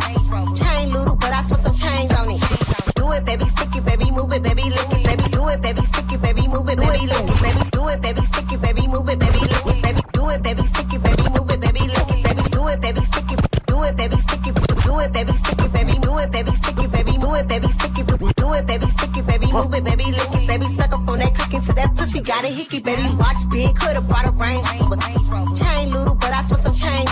Chain 0.56 0.94
little, 0.94 1.16
but 1.16 1.32
I 1.32 1.44
spent 1.44 1.62
some 1.62 1.76
change 1.76 2.12
on 2.14 2.30
it. 2.30 2.96
Do 2.96 3.12
it, 3.12 3.26
baby, 3.26 3.46
stick 3.46 3.76
it, 3.76 3.86
baby, 3.86 4.12
move 4.12 4.32
it, 4.32 4.44
baby, 4.44 4.64
lick 4.64 4.92
it, 4.92 5.04
baby, 5.04 5.24
do 5.32 5.48
it, 5.50 5.62
baby, 5.62 5.82
stick 5.82 6.12
it, 6.12 6.22
baby, 6.22 6.48
move 6.48 6.70
it, 6.70 6.78
baby, 6.78 7.06
lick 7.06 7.30
it, 7.30 7.42
baby, 7.42 7.62
do 7.72 7.88
it, 7.90 8.02
baby, 8.02 8.22
stick 8.22 8.54
it, 8.54 8.62
baby, 8.62 8.88
move 8.88 9.10
it, 9.10 9.20
baby, 9.20 9.40
lick 9.40 9.68
it, 9.68 9.82
baby, 9.82 10.02
do 10.14 10.30
it, 10.30 10.42
baby, 10.42 10.64
stick 10.64 10.84
baby, 11.04 11.30
move 11.30 11.50
it, 11.50 11.60
baby, 11.60 11.80
lick 11.80 12.10
it, 12.10 12.24
baby, 12.24 12.42
do 12.52 12.68
it, 12.68 12.82
baby, 12.82 13.02
stick 13.02 13.32
it, 13.32 13.66
do 13.66 13.84
it, 13.84 13.96
baby, 13.98 14.16
stick 14.18 14.48
it, 14.48 14.84
do 14.84 15.00
it, 15.00 15.12
baby, 15.12 15.34
stick 15.34 15.62
it, 15.62 15.74
baby, 15.74 15.94
do 16.00 16.18
it, 16.18 16.32
baby, 16.32 16.52
stick 16.52 16.80
it, 16.80 16.92
baby, 16.92 17.18
do 17.18 17.34
it, 17.36 17.48
baby, 17.48 17.68
stick 17.68 18.00
it, 18.00 18.13
it, 18.56 18.66
baby, 18.66 18.86
stick 18.88 19.18
it, 19.18 19.26
baby, 19.26 19.52
move 19.52 19.74
it, 19.74 19.84
baby, 19.84 20.06
lick 20.06 20.34
it, 20.34 20.48
baby, 20.48 20.66
suck 20.66 20.94
up 20.94 21.08
on 21.08 21.20
that, 21.20 21.34
click 21.36 21.54
into 21.54 21.74
that 21.74 21.96
pussy, 21.96 22.22
got 22.22 22.44
a 22.44 22.48
hickey, 22.48 22.80
baby, 22.80 23.04
watch 23.16 23.38
big, 23.52 23.76
coulda 23.76 24.02
brought 24.02 24.26
a 24.26 24.32
Range 24.32 24.66
Rover. 24.80 24.98
Chain 25.56 25.92
little, 25.92 26.16
but 26.16 26.32
I 26.32 26.42
spent 26.44 26.62
some 26.62 26.76
change. 26.76 27.10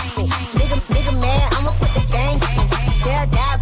Nigga, 0.58 0.78
nigga 0.94 1.20
mad, 1.20 1.52
I'ma 1.54 1.72
put 1.78 1.90
the 1.94 2.04
gang. 2.10 2.38
They'll 3.04 3.26
die 3.30 3.52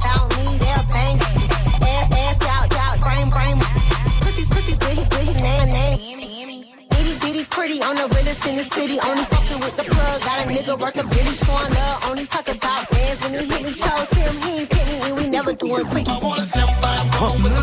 pretty 7.51 7.83
on 7.83 7.97
the 7.97 8.07
realest 8.15 8.47
in 8.47 8.57
the 8.57 8.65
city. 8.65 8.99
Only 9.07 9.25
fucking 9.25 9.61
with 9.61 9.77
the 9.77 9.85
plug. 9.85 10.17
Got 10.23 10.39
a 10.41 10.49
nigga 10.49 10.79
worth 10.79 10.97
a 10.97 11.05
really 11.05 11.35
showing 11.35 11.73
love. 11.75 12.09
Only 12.09 12.27
talk 12.27 12.49
about 12.49 12.89
bands 12.91 13.19
when 13.25 13.41
he 13.41 13.47
hit 13.47 13.63
me. 13.63 13.73
Chose 13.75 14.11
him, 14.17 14.33
he 14.43 14.61
ain't 14.61 14.71
pick 14.71 14.87
me, 14.87 14.99
and 15.07 15.17
we 15.19 15.27
never 15.27 15.53
doing 15.53 15.85
quickie. 15.87 16.11
I 16.11 16.19
wanna 16.19 16.45
slim 16.45 16.67
by, 16.81 16.97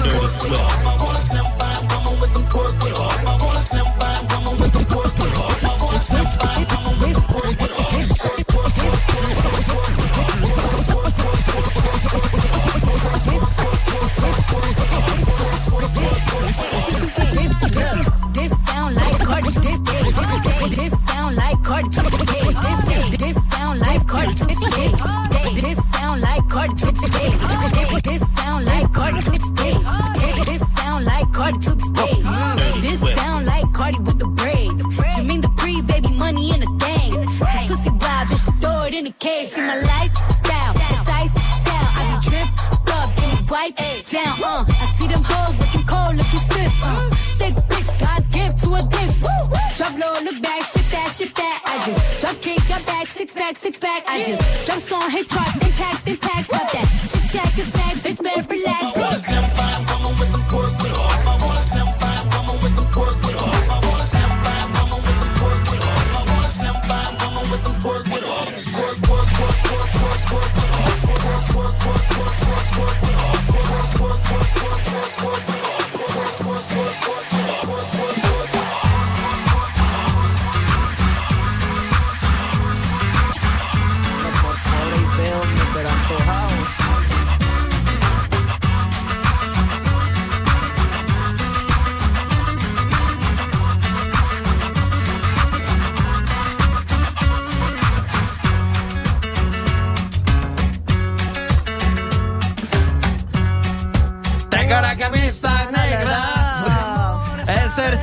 Dirty 0.04 0.20
mm. 0.20 0.30
Swift. 0.40 0.62
I 0.62 0.98
wanna 1.00 1.20
slim 1.30 1.48
by, 1.58 1.74
woman 1.90 2.22
with 2.22 2.32
some 2.32 2.48
pork 2.48 2.76
with 2.84 2.98
her. 2.98 3.27
This, 19.68 19.80
this, 19.80 20.76
this, 20.76 21.08
sound 21.08 21.36
like 21.36 21.62
Cardi. 21.62 21.90
This, 21.90 21.98
this, 22.00 23.18
this 23.18 23.50
sound 23.52 23.80
like 23.80 24.08
Cardi. 24.08 24.34
This, 24.34 24.60
this, 24.60 24.96
this 25.62 25.92
sound 25.92 26.22
like 26.22 26.48
Cardi. 26.48 26.74
This, 26.74 27.02
this, 27.02 28.02
this 28.02 28.36
sound 28.38 28.66
like 28.66 28.94
Cardi. 28.94 29.22
This, 29.22 29.50
this, 29.50 30.46
this 30.46 30.76
sound 30.78 31.06
like 31.06 31.34
Cardi 31.34 31.58
the. 31.60 32.24
This 32.82 33.16
sound 33.18 33.46
like 33.46 33.74
Cardi 33.74 34.00
with 34.00 34.20
the 34.20 34.28
braids. 34.28 34.84
Jermaine 35.16 35.42
the 35.42 35.50
pre 35.58 35.82
baby 35.82 36.10
money 36.10 36.54
in 36.54 36.64
a 36.64 36.80
thing. 36.80 37.12
This 37.20 37.64
pussy 37.68 37.90
wild, 37.90 38.28
bitch 38.30 38.58
stored 38.58 38.94
in 38.94 39.08
a 39.08 39.12
case. 39.12 39.52
See 39.54 39.62
my 39.62 39.76
lifestyle, 39.76 40.74
it's 40.76 41.10
ice 41.10 41.34
down. 41.66 41.88
I 42.00 42.04
be 42.10 42.30
drip 42.30 42.50
up, 42.96 43.16
then 43.18 43.48
wipe 43.48 43.80
down. 44.12 44.44
Uh, 44.44 44.66
shit 50.68 50.86
that, 50.92 51.16
shit 51.16 51.36
that. 51.36 51.62
I 51.66 51.80
just 51.86 52.22
drop 52.22 52.42
kick, 52.42 52.60
your 52.70 52.84
back, 52.86 53.08
six 53.08 53.34
pack, 53.34 53.56
six 53.56 53.80
pack. 53.80 54.04
I 54.08 54.24
just 54.24 54.68
drop 54.68 54.80
song, 54.80 55.10
hit 55.12 55.30
charts, 55.30 55.54
impact, 55.56 56.08
impact, 56.08 56.48
stop 56.48 56.72
that. 56.72 56.88
Shit 56.88 57.26
check 57.32 57.58
is 57.58 57.74
back, 57.74 57.94
bitch, 58.04 58.24
better 58.24 58.48
relax. 58.48 58.84
I 58.84 59.00
wanna 59.00 59.20
slim 59.20 59.44
by, 59.56 60.20
with 60.20 60.32
some 60.32 60.46
pork 60.46 60.72
with 60.82 60.98
her. 60.98 61.17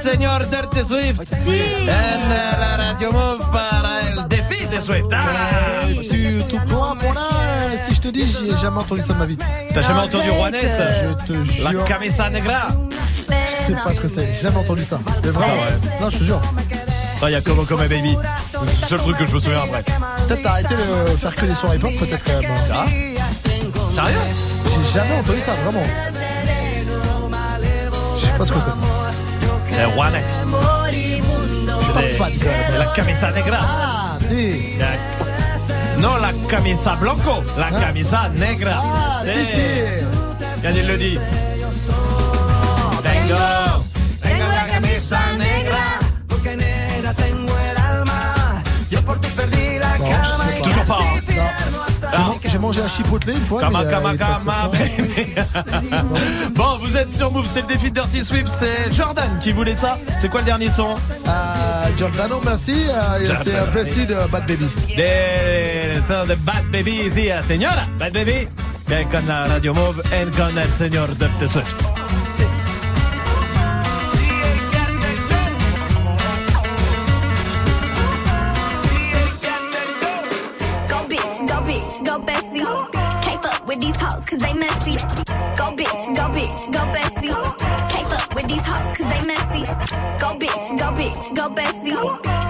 Señor 0.04 0.44
Dirty 0.50 0.84
Swift. 0.86 1.22
Sí. 1.42 1.60
En 1.88 2.28
la 2.60 2.76
Radio 2.76 3.10
Move 3.10 3.50
para 3.50 4.00
el 4.02 4.28
défi 4.28 4.66
de 4.66 4.80
Swift. 4.80 5.10
Ah. 5.12 5.86
Tu, 6.02 6.42
tu 6.48 6.60
pourras 6.68 6.94
pour 6.96 7.14
là, 7.14 7.22
si 7.78 7.94
je 7.94 8.00
te 8.00 8.08
dis, 8.08 8.26
j'ai 8.30 8.56
jamais 8.58 8.78
entendu 8.80 9.02
ça 9.02 9.14
de 9.14 9.18
ma 9.18 9.24
vie. 9.24 9.38
T'as 9.72 9.80
jamais 9.80 10.00
entendu 10.00 10.26
Juanes 10.26 10.54
Je 10.60 11.24
te 11.26 11.62
La 11.64 11.70
jure. 11.70 11.84
camisa 11.84 12.28
negra. 12.28 12.68
Je 13.30 13.66
sais 13.66 13.72
pas 13.72 13.94
ce 13.94 14.00
que 14.00 14.08
c'est, 14.08 14.26
j'ai 14.34 14.42
jamais 14.42 14.58
entendu 14.58 14.84
ça. 14.84 14.98
Mais 15.24 15.30
vraiment, 15.30 15.54
non, 16.00 16.10
je 16.10 16.18
te 16.18 16.24
jure. 16.24 16.42
Ah, 17.22 17.30
il 17.30 17.32
y 17.32 17.36
a 17.36 17.40
Como 17.40 17.64
Como 17.64 17.82
Baby. 17.84 18.18
C'est 18.52 18.60
le 18.60 18.86
seul 18.86 19.00
truc 19.00 19.16
que 19.16 19.24
je 19.24 19.32
me 19.34 19.40
souviens 19.40 19.62
après. 19.64 19.82
Peut-être 20.28 20.42
t'as 20.42 20.50
arrêté 20.50 20.74
de 20.74 21.16
faire 21.16 21.34
que 21.34 21.46
des 21.46 21.54
soirées 21.54 21.78
pop, 21.78 21.92
peut-être 21.98 22.22
quand 22.24 22.40
même. 22.40 22.50
Ça 22.68 22.84
Sérieux 23.94 24.18
J'ai 24.66 24.98
jamais 24.98 25.14
entendu 25.18 25.40
ça, 25.40 25.52
vraiment. 25.64 25.86
Je 28.14 28.20
sais 28.20 28.32
pas 28.38 28.44
ce 28.44 28.52
que 28.52 28.60
c'est. 28.60 28.93
Eh, 29.76 29.90
Juanes. 29.94 30.22
Je 31.78 31.84
suis 31.84 31.92
pas 31.92 32.02
fan 32.16 32.32
quand 32.38 32.46
même. 32.46 32.78
La 32.78 32.86
camisa 32.86 33.30
negra. 33.30 33.58
Ah, 33.60 34.18
des. 34.28 34.76
La- 34.78 36.00
Non, 36.00 36.16
la 36.16 36.32
camisa 36.48 36.94
blanco. 36.96 37.42
La 37.58 37.70
camisa 37.80 38.28
negra. 38.34 38.72
Ah, 38.76 39.22
Eh. 39.24 39.56
des. 39.56 40.04
Regarde, 40.58 40.76
il 40.78 40.86
le 40.86 40.96
dit. 40.96 41.18
Tengo. 43.02 43.34
Tengo 43.36 43.63
J'ai 52.16 52.22
man- 52.22 52.38
J'ai 52.52 52.58
mangé 52.58 52.80
un 52.82 52.88
chipotle 52.88 53.30
une 53.30 53.44
fois. 53.44 53.60
Kama, 53.62 53.80
euh, 53.82 53.90
kama, 53.90 54.16
kama. 54.16 54.70
Bon, 56.54 56.78
vous 56.80 56.96
êtes 56.96 57.10
sur 57.10 57.30
Move, 57.32 57.46
c'est 57.46 57.62
le 57.62 57.66
défi 57.66 57.90
de 57.90 57.94
Dirty 58.00 58.22
Swift, 58.24 58.48
c'est 58.48 58.92
Jordan 58.92 59.30
qui 59.40 59.52
voulait 59.52 59.74
ça. 59.76 59.98
C'est 60.18 60.28
quoi 60.28 60.40
le 60.40 60.46
dernier 60.46 60.70
son? 60.70 60.96
Euh, 61.26 61.30
Giordano, 61.96 62.40
merci. 62.44 62.86
Euh, 62.88 63.34
c'est 63.42 63.56
un 63.56 63.66
bestie 63.66 64.06
de 64.06 64.14
Bad 64.30 64.46
Baby. 64.46 64.68
de, 64.96 66.26
de 66.28 66.34
Bad 66.36 66.64
Baby, 66.70 67.10
dia 67.10 67.42
señora. 67.48 67.86
Bad 67.98 68.12
Baby, 68.12 68.46
bien 68.88 69.08
con 69.10 69.26
la 69.26 69.46
Radio 69.46 69.74
Move 69.74 70.02
et 70.12 70.30
con 70.36 70.56
el 70.58 70.70
señor 70.70 71.08
Dirty 71.16 71.48
Swift. 71.48 72.03
bitch, 90.44 90.78
go 90.78 90.88
bitch, 90.98 91.34
go 91.34 91.48
bestie. 91.48 91.94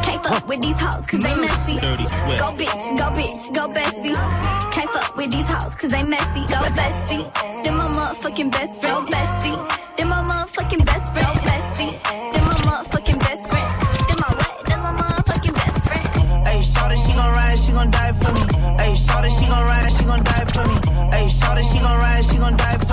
Can't 0.02 0.22
fuck 0.24 0.48
with 0.48 0.60
these 0.60 0.80
hoes 0.80 1.06
cause 1.06 1.20
they 1.20 1.34
messy. 1.36 1.74
Go 1.78 2.48
bitch, 2.58 2.98
go 2.98 3.06
bitch, 3.16 3.54
go 3.54 3.68
bestie. 3.68 4.72
Can't 4.72 4.90
fuck 4.90 5.16
with 5.16 5.30
these 5.30 5.48
hoes 5.48 5.74
cause 5.74 5.90
they 5.90 6.02
messy. 6.02 6.40
Go 6.52 6.60
bestie. 6.78 7.24
Then 7.64 7.76
my 7.76 7.88
motherfucking 7.88 8.50
best 8.50 8.80
friend, 8.80 9.06
bestie. 9.08 9.56
Then 9.96 10.08
my 10.08 10.22
motherfucking 10.22 10.84
best 10.84 11.12
friend, 11.12 11.38
bestie. 11.46 11.92
Then 12.32 12.44
my 12.50 12.56
motherfucking 12.66 13.18
best 13.20 13.50
friend. 13.50 13.70
Then 14.08 14.18
my 14.22 14.30
what? 14.40 14.66
Then 14.66 14.80
my 14.80 14.92
motherfucking 15.00 15.54
best 15.54 15.78
friend. 15.86 16.46
Hey, 16.48 16.62
shorty, 16.62 16.96
she 16.96 17.12
gon' 17.12 17.32
ride, 17.38 17.58
she 17.58 17.72
gon' 17.72 17.90
die 17.90 18.12
for 18.12 18.32
me. 18.34 18.42
Hey, 18.82 18.94
shorty, 18.96 19.30
she 19.30 19.46
gon' 19.46 19.64
ride, 19.70 19.92
she 19.92 20.04
gon' 20.04 20.22
die 20.24 20.46
for 20.54 20.64
me. 20.68 20.76
Hey, 21.14 21.28
shorty, 21.28 21.62
she 21.62 21.78
gon' 21.78 21.98
ride, 21.98 22.24
she 22.24 22.36
gon' 22.38 22.56
die 22.56 22.72
for 22.72 22.78
me. 22.78 22.83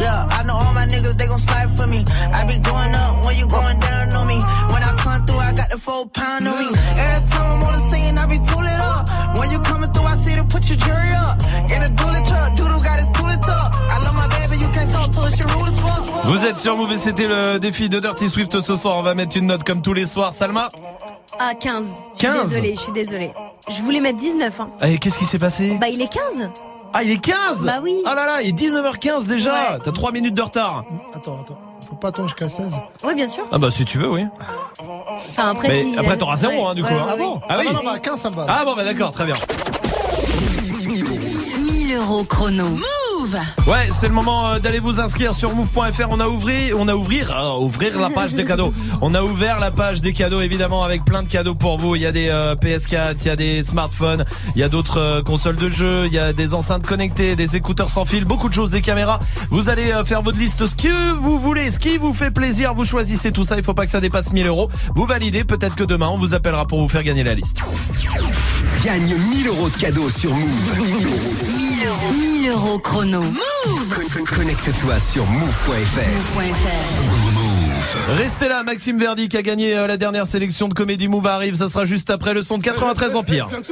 Yeah, 0.00 0.26
I 0.30 0.42
know 0.44 0.54
all 0.54 0.72
my 0.72 0.86
niggas, 0.86 1.16
they 1.16 1.26
gon' 1.26 1.38
slide 1.38 1.76
for 1.76 1.86
me. 1.86 2.04
I 2.32 2.44
be 2.46 2.58
going 2.58 2.94
up 2.94 3.24
when 3.24 3.36
you 3.36 3.46
going 3.46 3.78
down 3.80 4.12
on 4.14 4.26
me. 4.26 4.38
When 4.72 4.82
I 4.82 4.92
come 4.98 5.24
through, 5.26 5.38
I 5.38 5.52
got 5.54 5.70
the 5.70 5.78
full 5.78 6.06
pound 6.08 6.46
on 6.48 6.58
me. 6.58 6.68
Every 6.96 7.28
time 7.30 7.46
I'm 7.56 7.62
on 7.62 7.72
the 7.72 7.82
scene, 7.90 8.18
I 8.18 8.26
be 8.26 8.38
tooling 8.38 8.80
up. 8.92 9.08
When 9.38 9.50
you 9.50 9.60
coming 9.60 9.90
through, 9.92 10.04
I 10.06 10.16
see 10.18 10.34
to 10.36 10.44
put 10.44 10.68
your 10.68 10.78
jury 10.78 11.10
up. 11.16 11.40
In 11.70 11.82
a 11.82 11.88
dually 11.90 12.22
truck, 12.28 12.56
Doodle 12.56 12.80
got 12.82 12.98
his 13.00 13.08
tooling 13.16 13.40
up. 13.48 13.74
I 13.74 13.98
love 14.04 14.14
my 14.16 14.28
baby, 14.38 14.56
you 14.62 14.68
can't 14.70 14.90
talk 14.90 15.10
to 15.12 15.20
her, 15.20 15.30
she 15.30 15.44
rude 15.44 15.68
as 15.68 15.80
fuck. 15.80 16.24
Vous 16.26 16.44
êtes 16.44 16.58
sur 16.58 16.76
Move 16.76 16.92
et 16.92 16.98
c'était 16.98 17.28
le 17.28 17.58
défi 17.58 17.88
de 17.88 18.00
Dirty 18.00 18.28
Swift 18.28 18.60
ce 18.60 18.76
soir. 18.76 18.96
On 18.98 19.02
va 19.02 19.14
mettre 19.14 19.36
une 19.36 19.46
note 19.46 19.62
comme 19.64 19.80
tous 19.82 19.94
les 19.94 20.06
soirs. 20.06 20.32
Salma 20.32 20.68
Ah, 21.38 21.54
15. 21.54 21.86
Je 22.14 22.18
suis 22.18 22.26
15. 22.28 22.48
désolée, 22.48 22.74
je 22.74 22.80
suis 22.80 22.92
désolée. 22.92 23.30
Je 23.68 23.82
voulais 23.82 24.00
mettre 24.00 24.18
19, 24.18 24.60
hein. 24.60 24.68
Et 24.84 24.98
qu'est-ce 24.98 25.18
qui 25.18 25.24
s'est 25.24 25.38
passé? 25.38 25.76
Bah, 25.80 25.88
il 25.88 26.00
est 26.02 26.12
15. 26.12 26.48
Ah, 26.98 27.02
il 27.02 27.10
est 27.10 27.18
15 27.18 27.66
Bah 27.66 27.74
oui. 27.82 28.00
Ah 28.06 28.14
là 28.14 28.24
là, 28.24 28.42
il 28.42 28.48
est 28.48 28.52
19h15 28.52 29.26
déjà 29.26 29.78
T'as 29.84 29.92
3 29.92 30.12
minutes 30.12 30.32
de 30.32 30.40
retard. 30.40 30.82
Attends, 31.14 31.40
attends. 31.42 31.58
Faut 31.90 31.96
pas 31.96 32.08
attendre 32.08 32.28
jusqu'à 32.28 32.48
16. 32.48 32.74
Oui, 33.04 33.14
bien 33.14 33.28
sûr. 33.28 33.44
Ah 33.52 33.58
bah 33.58 33.70
si 33.70 33.84
tu 33.84 33.98
veux, 33.98 34.08
oui. 34.08 34.22
Enfin, 35.28 35.50
après, 35.50 35.68
Mais 35.68 35.92
si, 35.92 35.98
après 35.98 36.16
t'auras 36.16 36.36
0 36.38 36.52
ouais, 36.52 36.62
hein, 36.62 36.74
du 36.74 36.82
ouais, 36.82 36.88
coup. 36.88 36.94
ouais, 36.94 37.00
hein. 37.00 37.16
ouais. 37.18 37.40
Ah 37.50 37.56
oui 37.58 37.66
non, 37.66 37.82
non, 37.82 37.92
bah, 37.92 37.98
15, 37.98 38.18
ça 38.18 38.30
me 38.30 38.36
va. 38.36 38.46
Ah 38.48 38.64
bon 38.64 38.74
bah 38.74 38.82
d'accord, 38.84 39.12
très 39.12 39.26
bien. 39.26 39.36
1000 40.86 41.96
euros 41.96 42.24
chrono. 42.24 42.64
Move 43.26 43.38
Ouais, 43.66 43.88
c'est 43.90 44.08
le 44.08 44.14
moment 44.14 44.48
euh, 44.48 44.58
d'aller 44.58 44.78
vous 44.78 45.00
inscrire 45.00 45.34
sur 45.34 45.54
move.fr. 45.54 46.06
On 46.10 46.20
a 46.20 46.28
ouvert, 46.28 46.72
on 46.78 46.88
a 46.88 46.94
ouvrir, 46.94 47.30
euh, 47.36 47.58
ouvrir 47.58 47.98
la 47.98 48.10
page 48.10 48.34
des 48.34 48.44
cadeaux. 48.44 48.72
On 49.02 49.14
a 49.14 49.22
ouvert 49.22 49.58
la 49.58 49.70
page 49.70 50.00
des 50.00 50.12
cadeaux 50.12 50.40
évidemment 50.40 50.82
avec 50.82 51.04
plein 51.04 51.22
de 51.22 51.28
cadeaux 51.28 51.54
pour 51.54 51.78
vous. 51.78 51.96
Il 51.96 52.02
y 52.02 52.06
a 52.06 52.12
des 52.12 52.28
euh, 52.28 52.54
PS4, 52.54 53.16
il 53.20 53.26
y 53.26 53.30
a 53.30 53.36
des 53.36 53.62
smartphones, 53.62 54.24
il 54.54 54.60
y 54.60 54.62
a 54.62 54.68
d'autres 54.68 54.98
euh, 54.98 55.22
consoles 55.22 55.56
de 55.56 55.68
jeux, 55.68 56.06
il 56.06 56.12
y 56.12 56.18
a 56.18 56.32
des 56.32 56.54
enceintes 56.54 56.86
connectées, 56.86 57.36
des 57.36 57.56
écouteurs 57.56 57.90
sans 57.90 58.04
fil, 58.04 58.24
beaucoup 58.24 58.48
de 58.48 58.54
choses, 58.54 58.70
des 58.70 58.80
caméras. 58.80 59.18
Vous 59.50 59.68
allez 59.68 59.92
euh, 59.92 60.04
faire 60.04 60.22
votre 60.22 60.38
liste, 60.38 60.66
ce 60.66 60.74
que 60.74 61.12
vous 61.14 61.38
voulez, 61.38 61.70
ce 61.70 61.78
qui 61.78 61.98
vous 61.98 62.14
fait 62.14 62.30
plaisir. 62.30 62.74
Vous 62.74 62.84
choisissez 62.84 63.32
tout 63.32 63.44
ça. 63.44 63.56
Il 63.58 63.64
faut 63.64 63.74
pas 63.74 63.84
que 63.84 63.92
ça 63.92 64.00
dépasse 64.00 64.32
1000 64.32 64.46
euros. 64.46 64.70
Vous 64.94 65.06
validez. 65.06 65.44
Peut-être 65.44 65.76
que 65.76 65.84
demain 65.84 66.08
on 66.08 66.18
vous 66.18 66.34
appellera 66.34 66.66
pour 66.66 66.80
vous 66.80 66.88
faire 66.88 67.02
gagner 67.02 67.22
la 67.22 67.34
liste. 67.34 67.62
Gagne 68.82 69.14
1000 69.30 69.48
euros 69.48 69.68
de 69.68 69.76
cadeaux 69.76 70.10
sur 70.10 70.34
Move. 70.34 70.78
1000 70.78 71.86
euros. 71.86 72.12
1000 72.18 72.50
euros 72.50 72.78
chrono. 72.78 73.15
Move 73.20 73.94
Con- 74.14 74.24
Connecte-toi 74.36 74.98
sur 74.98 75.24
move.fr. 75.26 76.00
Restez 78.18 78.48
là, 78.48 78.62
Maxime 78.62 78.98
Verdi 78.98 79.28
qui 79.28 79.36
a 79.36 79.42
gagné 79.42 79.76
euh, 79.76 79.86
la 79.86 79.96
dernière 79.96 80.26
sélection 80.26 80.68
de 80.68 80.74
Comédie 80.74 81.08
Move 81.08 81.26
arrive. 81.26 81.54
Ça 81.54 81.68
sera 81.68 81.84
juste 81.84 82.10
après 82.10 82.34
le 82.34 82.42
son 82.42 82.58
de 82.58 82.62
93 82.62 83.16
Empire. 83.16 83.46
Le 83.50 83.56
9 83.58 83.66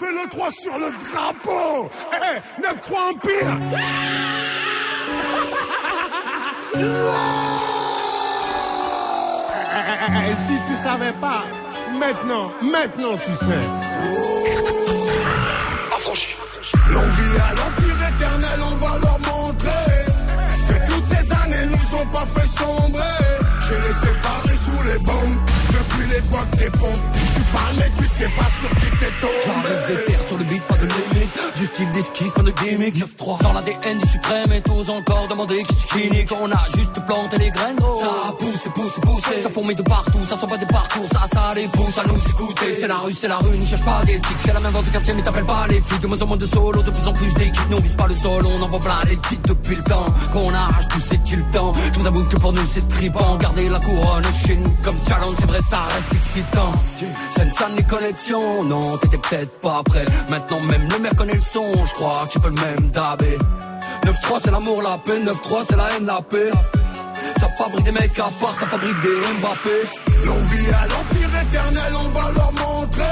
et 0.00 0.12
le 0.24 0.28
3 0.30 0.50
sur 0.50 0.78
le 0.78 0.86
drapeau 1.12 1.90
Eh, 2.12 2.62
9-3 2.62 3.14
Empire 3.14 3.58
si 10.36 10.52
tu 10.66 10.74
savais 10.74 11.12
pas, 11.20 11.44
maintenant, 11.98 12.50
maintenant 12.62 13.16
tu 13.16 13.30
sais. 13.30 13.58
Séparés 23.96 24.56
sous 24.56 24.82
les 24.84 24.98
bombes 24.98 25.55
Tu 25.96 27.42
parles 27.52 27.76
mais 27.76 27.90
tu 27.96 28.06
sais 28.06 28.28
pas 28.36 28.48
sur 28.50 28.68
qui 28.70 28.90
t'es 28.98 29.10
tombé. 29.20 29.32
J'enlève 29.46 29.86
des 29.88 30.04
terres 30.04 30.26
sur 30.26 30.36
le 30.38 30.44
beat, 30.44 30.62
pas 30.62 30.76
de 30.76 30.86
limite. 30.86 31.56
Du 31.56 31.64
style 31.64 31.90
d'esquisse, 31.90 32.32
pas 32.32 32.42
de 32.42 32.50
gimmick. 32.50 32.96
9-3 32.96 33.42
Dans 33.42 33.52
l'ADN 33.52 33.98
du 33.98 34.08
suprême 34.08 34.52
et 34.52 34.60
tous 34.62 34.88
encore 34.90 35.26
demander 35.28 35.62
qui 35.62 35.74
c'est 35.74 35.88
qui 35.88 36.10
nique 36.10 36.32
On 36.40 36.50
a 36.50 36.64
juste 36.76 36.92
planté 37.06 37.38
les 37.38 37.50
graines. 37.50 37.78
Ça 38.00 38.32
pousse, 38.38 38.68
pousse, 38.74 39.00
poussé 39.00 39.40
Ça 39.42 39.50
fourmille 39.50 39.76
de 39.76 39.82
partout, 39.82 40.24
ça 40.24 40.36
sent 40.36 40.46
pas 40.46 40.56
des 40.58 40.66
parcours. 40.66 41.08
Ça, 41.10 41.24
ça 41.32 41.52
les 41.54 41.66
pousse 41.68 41.98
à 41.98 42.04
nous 42.04 42.28
écouter. 42.28 42.72
C'est 42.72 42.88
la 42.88 42.98
rue, 42.98 43.12
c'est 43.12 43.28
la 43.28 43.38
rue, 43.38 43.56
n'y 43.56 43.66
cherche 43.66 43.84
pas 43.84 44.04
d'éthique. 44.04 44.38
C'est 44.44 44.52
la 44.52 44.60
même 44.60 44.72
vente 44.72 44.84
du 44.84 44.90
quartier 44.90 45.14
mais 45.14 45.22
t'appelles 45.22 45.44
pas 45.46 45.66
les 45.68 45.80
flics. 45.80 46.00
De 46.00 46.06
moins 46.06 46.22
en 46.22 46.26
moins 46.26 46.36
de 46.36 46.46
solo, 46.46 46.82
de 46.82 46.90
plus 46.90 47.08
en 47.08 47.12
plus 47.12 47.32
d'équipes. 47.34 47.70
Nous 47.70 47.76
on 47.78 47.80
vise 47.80 47.94
pas 47.94 48.06
le 48.06 48.14
sol, 48.14 48.46
on 48.46 48.60
envoie 48.62 48.80
plein 48.80 48.94
les 49.08 49.16
titres 49.16 49.48
depuis 49.48 49.76
le 49.76 49.82
temps 49.82 50.06
Qu'on 50.32 50.52
arrache 50.52 50.88
tout 50.88 51.00
c'est-il 51.00 51.38
le 51.38 51.50
temps 51.50 51.72
Tout 51.92 52.02
d'abord 52.02 52.28
que 52.28 52.36
pour 52.36 52.52
nous 52.52 52.66
c'est 52.66 52.86
tripant 52.88 53.36
Garder 53.36 53.68
la 53.68 53.78
couronne 53.80 54.24
chez 54.46 54.56
nous 54.56 54.74
comme 54.82 54.96
challenge 55.06 55.36
C'est 55.38 55.46
vrai 55.48 55.60
ça 55.60 55.85
reste 55.86 56.14
excitant. 56.14 56.72
Sensan 57.30 57.74
les 57.76 57.82
connexions, 57.82 58.64
non 58.64 58.96
t'étais 58.98 59.18
peut-être 59.18 59.60
pas 59.60 59.82
prêt. 59.84 60.04
Maintenant 60.28 60.60
même 60.60 60.88
le 60.90 60.98
maire 60.98 61.16
connaît 61.16 61.34
le 61.34 61.40
son. 61.40 61.72
Je 61.84 61.92
crois 61.94 62.24
que 62.26 62.32
tu 62.32 62.40
peux 62.40 62.48
le 62.48 62.54
même 62.54 62.90
daber 62.90 63.38
9-3 64.04 64.40
c'est 64.44 64.50
l'amour, 64.50 64.82
la 64.82 64.98
paix. 64.98 65.18
9-3 65.18 65.64
c'est 65.68 65.76
la 65.76 65.88
haine, 65.96 66.06
la 66.06 66.20
paix. 66.22 66.50
Ça 67.38 67.48
fabrique 67.58 67.84
des 67.84 67.92
mecs 67.92 68.18
à 68.18 68.28
part, 68.40 68.54
ça 68.54 68.66
fabrique 68.66 69.00
des 69.00 69.18
Mbappé. 69.40 69.88
L'envie 70.24 70.68
à 70.70 70.86
l'empire 70.86 71.40
éternel, 71.42 71.92
on 71.94 72.08
va 72.10 72.32
leur 72.32 72.52
montrer 72.52 73.02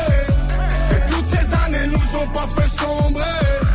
Que 0.90 1.12
toutes 1.12 1.26
ces 1.26 1.54
années 1.54 1.86
nous 1.88 2.18
ont 2.18 2.28
pas 2.28 2.46
fait 2.46 2.68
sombrer. 2.68 3.22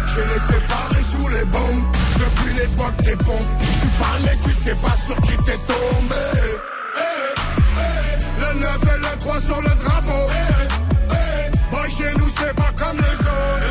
J'ai 0.07 0.34
les 0.34 0.39
séparés 0.39 1.03
sous 1.03 1.27
les 1.27 1.45
bombes. 1.45 1.84
Depuis 2.19 2.53
l'époque 2.53 2.97
des 3.03 3.15
pompes 3.15 3.51
Tu 3.81 3.88
parles 4.01 4.21
mais 4.23 4.38
tu 4.43 4.53
sais 4.53 4.76
pas 4.76 4.95
sur 4.95 5.15
qui 5.21 5.38
t'es 5.45 5.57
tombé 5.67 6.78
Le 8.53 8.59
9 8.59 8.77
et 8.84 8.97
le 8.99 9.19
3 9.19 9.39
sur 9.39 9.61
le 9.61 9.69
drapeau. 9.84 10.31
Eh, 10.31 11.13
eh, 11.13 11.71
Boy 11.71 11.89
chez 11.91 12.13
nous 12.17 12.30
c'est 12.30 12.53
pas 12.55 12.71
comme 12.77 12.97
les 12.97 13.19
autres. 13.19 13.63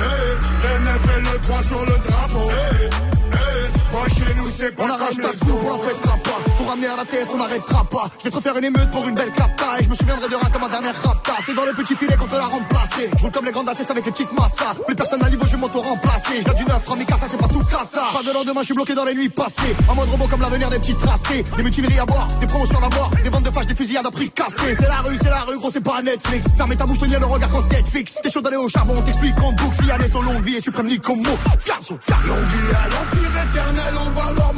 Eh, 0.00 0.04
eh, 0.04 0.68
Le 0.68 0.84
9 0.84 1.16
et 1.16 1.20
le 1.32 1.38
3 1.40 1.62
sur 1.62 1.80
le 1.80 1.96
drapeau. 2.08 2.50
Eh, 2.50 2.88
eh, 3.32 3.92
Boy 3.92 4.10
chez 4.10 4.34
nous 4.36 4.50
c'est 4.50 4.74
pas 4.74 4.82
On 4.84 4.86
comme 4.88 5.00
arrache 5.02 5.16
les 5.16 5.22
ta 5.22 5.28
coupe, 5.30 5.50
on 5.50 5.74
autres. 5.74 6.18
pas. 6.22 6.53
La 6.66 7.04
on 7.32 7.36
n'arrêtera 7.36 7.84
pas. 7.84 8.10
Je 8.18 8.24
vais 8.24 8.30
te 8.30 8.36
refaire 8.36 8.56
une 8.56 8.64
émeute 8.64 8.90
pour 8.90 9.06
une 9.06 9.14
belle 9.14 9.30
capta. 9.32 9.78
Et 9.78 9.84
je 9.84 9.90
me 9.90 9.94
souviendrai 9.94 10.28
de 10.28 10.34
rien 10.34 10.48
comme 10.50 10.62
ma 10.62 10.68
dernière 10.68 10.94
rapta. 11.02 11.34
C'est 11.44 11.54
dans 11.54 11.64
le 11.64 11.74
petit 11.74 11.94
filet 11.94 12.16
qu'on 12.16 12.26
te 12.26 12.34
l'a 12.34 12.46
remplacé. 12.46 13.10
Je 13.16 13.22
roule 13.22 13.30
comme 13.32 13.44
les 13.44 13.52
grandes 13.52 13.68
ATS 13.68 13.90
avec 13.90 14.06
les 14.06 14.12
petites 14.12 14.32
massas. 14.32 14.74
Plus 14.86 14.96
personne 14.96 15.22
à 15.22 15.28
niveau, 15.28 15.44
je 15.44 15.52
vais 15.52 15.58
m'auto-remplacer. 15.58 16.40
Je 16.40 16.54
du 16.54 16.64
neuf, 16.64 16.86
Ramikasa, 16.86 17.26
c'est 17.28 17.36
pas 17.36 17.48
tout 17.48 17.62
ça. 17.84 18.04
Pas 18.12 18.22
de 18.22 18.32
lendemain, 18.32 18.60
je 18.60 18.66
suis 18.66 18.74
bloqué 18.74 18.94
dans 18.94 19.04
les 19.04 19.14
nuits 19.14 19.28
passées. 19.28 19.76
En 19.88 19.94
mode 19.94 20.08
robot 20.08 20.26
comme 20.26 20.40
l'avenir 20.40 20.70
des 20.70 20.78
petits 20.78 20.94
tracés. 20.94 21.44
Des 21.56 21.62
mutineries 21.62 21.98
à 21.98 22.06
boire, 22.06 22.26
des 22.40 22.46
promotions 22.46 22.78
à 22.78 22.88
mort. 22.88 23.10
Des 23.22 23.28
ventes 23.28 23.44
de 23.44 23.50
fâches, 23.50 23.66
des 23.66 23.74
fusillades 23.74 24.06
à 24.06 24.10
prix 24.10 24.30
cassés. 24.30 24.74
C'est 24.74 24.88
la 24.88 24.98
rue, 24.98 25.16
c'est 25.16 25.30
la 25.30 25.42
rue, 25.42 25.58
gros, 25.58 25.70
c'est 25.70 25.82
pas 25.82 26.00
Netflix. 26.02 26.46
Fermez 26.56 26.76
ta 26.76 26.86
bouche, 26.86 26.98
tenir 26.98 27.20
le 27.20 27.26
regard 27.26 27.50
quand 27.50 27.62
fixe. 27.84 28.20
T'es 28.22 28.30
chaud 28.30 28.40
d'aller 28.40 28.56
au 28.56 28.68
charbon, 28.68 28.94
on 28.96 29.02
t'explique 29.02 29.38
en 29.42 29.52
boucle. 29.52 29.84
Fiané, 29.84 30.08
son 30.08 30.22
longue 30.22 30.42
vie 30.42 30.56
et 30.56 30.60
suprême 30.60 30.88
comme 30.98 31.22
mot. 31.22 31.38
Fianso, 31.58 31.98
L'envie 32.26 32.74
à 32.74 32.88
l'empire 32.88 33.42
éternel, 33.50 33.94
on 34.06 34.10
va 34.10 34.32
leur 34.32 34.54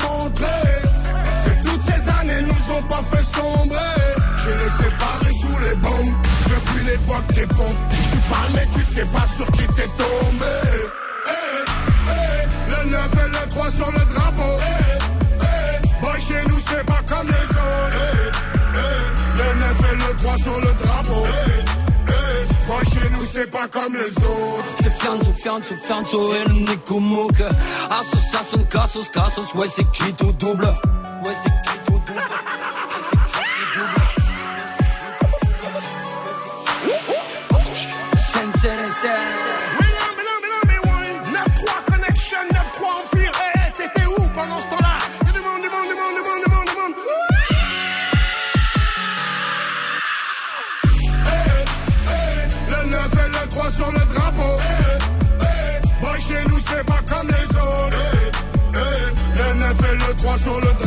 ces 1.86 2.08
années 2.20 2.42
nous 2.42 2.74
ont 2.74 2.82
pas 2.82 3.02
fait 3.02 3.24
sombrer. 3.24 3.94
J'ai 4.42 4.56
les 4.65 4.70
séparés 4.70 5.32
sous 5.40 5.58
les 5.60 5.74
bombes. 5.76 6.15
Depuis 6.48 6.84
l'époque 6.84 7.26
des 7.34 7.47
pompes 7.47 7.81
Tu 8.10 8.18
parles 8.31 8.52
mais 8.55 8.66
tu 8.73 8.82
sais 8.82 9.06
pas 9.06 9.26
sur 9.26 9.47
qui 9.52 9.66
t'es 9.68 9.89
tombé. 9.97 10.56
Eh, 11.26 11.65
eh, 12.08 12.70
Le 12.70 12.90
9 12.90 13.10
et 13.24 13.28
le 13.28 13.50
3 13.50 13.70
sur 13.70 13.90
le 13.90 14.05
drapeau. 14.15 14.52
Eh, 14.60 14.98
eh, 15.42 16.00
Boy 16.00 16.20
chez 16.20 16.48
nous 16.48 16.58
c'est 16.58 16.84
pas 16.86 17.02
comme 17.08 17.26
les 17.26 17.48
autres. 17.66 18.32
Le 19.39 19.48
9 19.60 19.92
et 19.92 19.97
le 19.97 20.16
3 20.18 20.36
sur 20.39 20.56
le 20.60 20.66
drapeau 20.66 20.85
c'est 23.36 23.50
pas 23.50 23.68
comme 23.68 23.94
les 23.94 24.16
autres. 24.24 24.65
C'est 24.81 24.90
Fianzo, 24.90 25.32
Fianzo, 25.32 25.74
Fianzo 25.74 26.34
et 26.34 26.48
le 26.48 26.55
Nico 26.55 26.98
Mouk 26.98 27.42
Association, 27.90 28.65
Cassos, 28.70 29.10
Cassos, 29.10 29.52
ouais 29.55 29.66
c'est 29.68 29.84
qui 29.92 30.12
tout 30.15 30.32
double? 30.32 30.65
Ouais 31.23 31.34
c'est 31.42 31.70
qui 31.70 31.78
tout 31.86 32.00
double? 32.06 33.15
Sur 60.39 60.60
le 60.60 60.85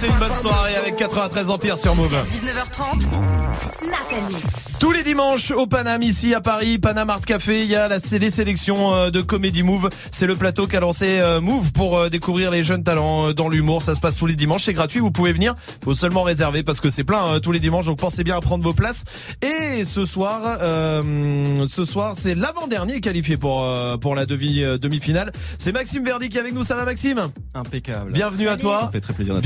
Passez 0.00 0.12
une 0.14 0.18
bonne 0.18 0.34
soirée 0.34 0.76
avec 0.76 0.96
93 0.96 1.50
Empire 1.50 1.76
sur 1.76 1.94
Move. 1.94 2.08
19h30, 2.08 3.02
Snap 3.02 4.18
and 4.18 4.28
Mix. 4.28 4.78
Tous 4.80 4.92
les 4.92 5.02
dimanches 5.02 5.50
au 5.50 5.66
Paname 5.66 6.00
ici 6.00 6.32
à 6.32 6.40
Paris, 6.40 6.78
Paname 6.78 7.10
Art 7.10 7.20
Café, 7.20 7.64
il 7.64 7.68
y 7.68 7.76
a 7.76 7.86
la, 7.86 7.98
c'est 7.98 8.18
les 8.18 8.30
sélections 8.30 8.94
euh, 8.94 9.10
de 9.10 9.20
Comedy 9.20 9.62
Move. 9.62 9.90
C'est 10.10 10.26
le 10.26 10.36
plateau 10.36 10.66
qu'a 10.66 10.80
lancé 10.80 11.18
euh, 11.18 11.42
Move 11.42 11.72
pour 11.72 11.98
euh, 11.98 12.08
découvrir 12.08 12.50
les 12.50 12.64
jeunes 12.64 12.82
talents 12.82 13.34
dans 13.34 13.50
l'humour. 13.50 13.82
Ça 13.82 13.94
se 13.94 14.00
passe 14.00 14.16
tous 14.16 14.24
les 14.24 14.36
dimanches, 14.36 14.64
c'est 14.64 14.72
gratuit, 14.72 15.00
vous 15.00 15.10
pouvez 15.10 15.34
venir. 15.34 15.54
Faut 15.84 15.94
seulement 15.94 16.22
réserver 16.22 16.62
parce 16.62 16.80
que 16.80 16.88
c'est 16.88 17.04
plein 17.04 17.38
tous 17.40 17.52
les 17.52 17.60
dimanches, 17.60 17.84
donc 17.84 17.98
pensez 17.98 18.24
bien 18.24 18.38
à 18.38 18.40
prendre 18.40 18.64
vos 18.64 18.72
places. 18.72 19.04
Et 19.42 19.84
ce 19.84 20.06
soir, 20.06 20.58
euh, 20.62 21.66
ce 21.66 21.84
soir 21.84 22.14
c'est 22.16 22.34
l'avant-dernier 22.34 23.00
qualifié 23.00 23.36
pour 23.36 23.64
euh, 23.64 23.96
pour 23.96 24.14
la 24.14 24.24
demi 24.24 24.62
euh, 24.62 24.78
demi-finale. 24.78 25.32
C'est 25.58 25.72
Maxime 25.72 26.04
Verdi 26.04 26.30
qui 26.30 26.38
est 26.38 26.40
avec 26.40 26.54
nous. 26.54 26.62
Ça 26.62 26.74
va 26.76 26.86
Maxime? 26.86 27.20
Impeccable. 27.54 28.12
Bienvenue 28.12 28.48
à 28.48 28.56
toi. 28.56 28.80
Ça 28.84 28.90
fait 28.92 29.00
très 29.00 29.12
plaisir 29.12 29.34
ce 29.34 29.40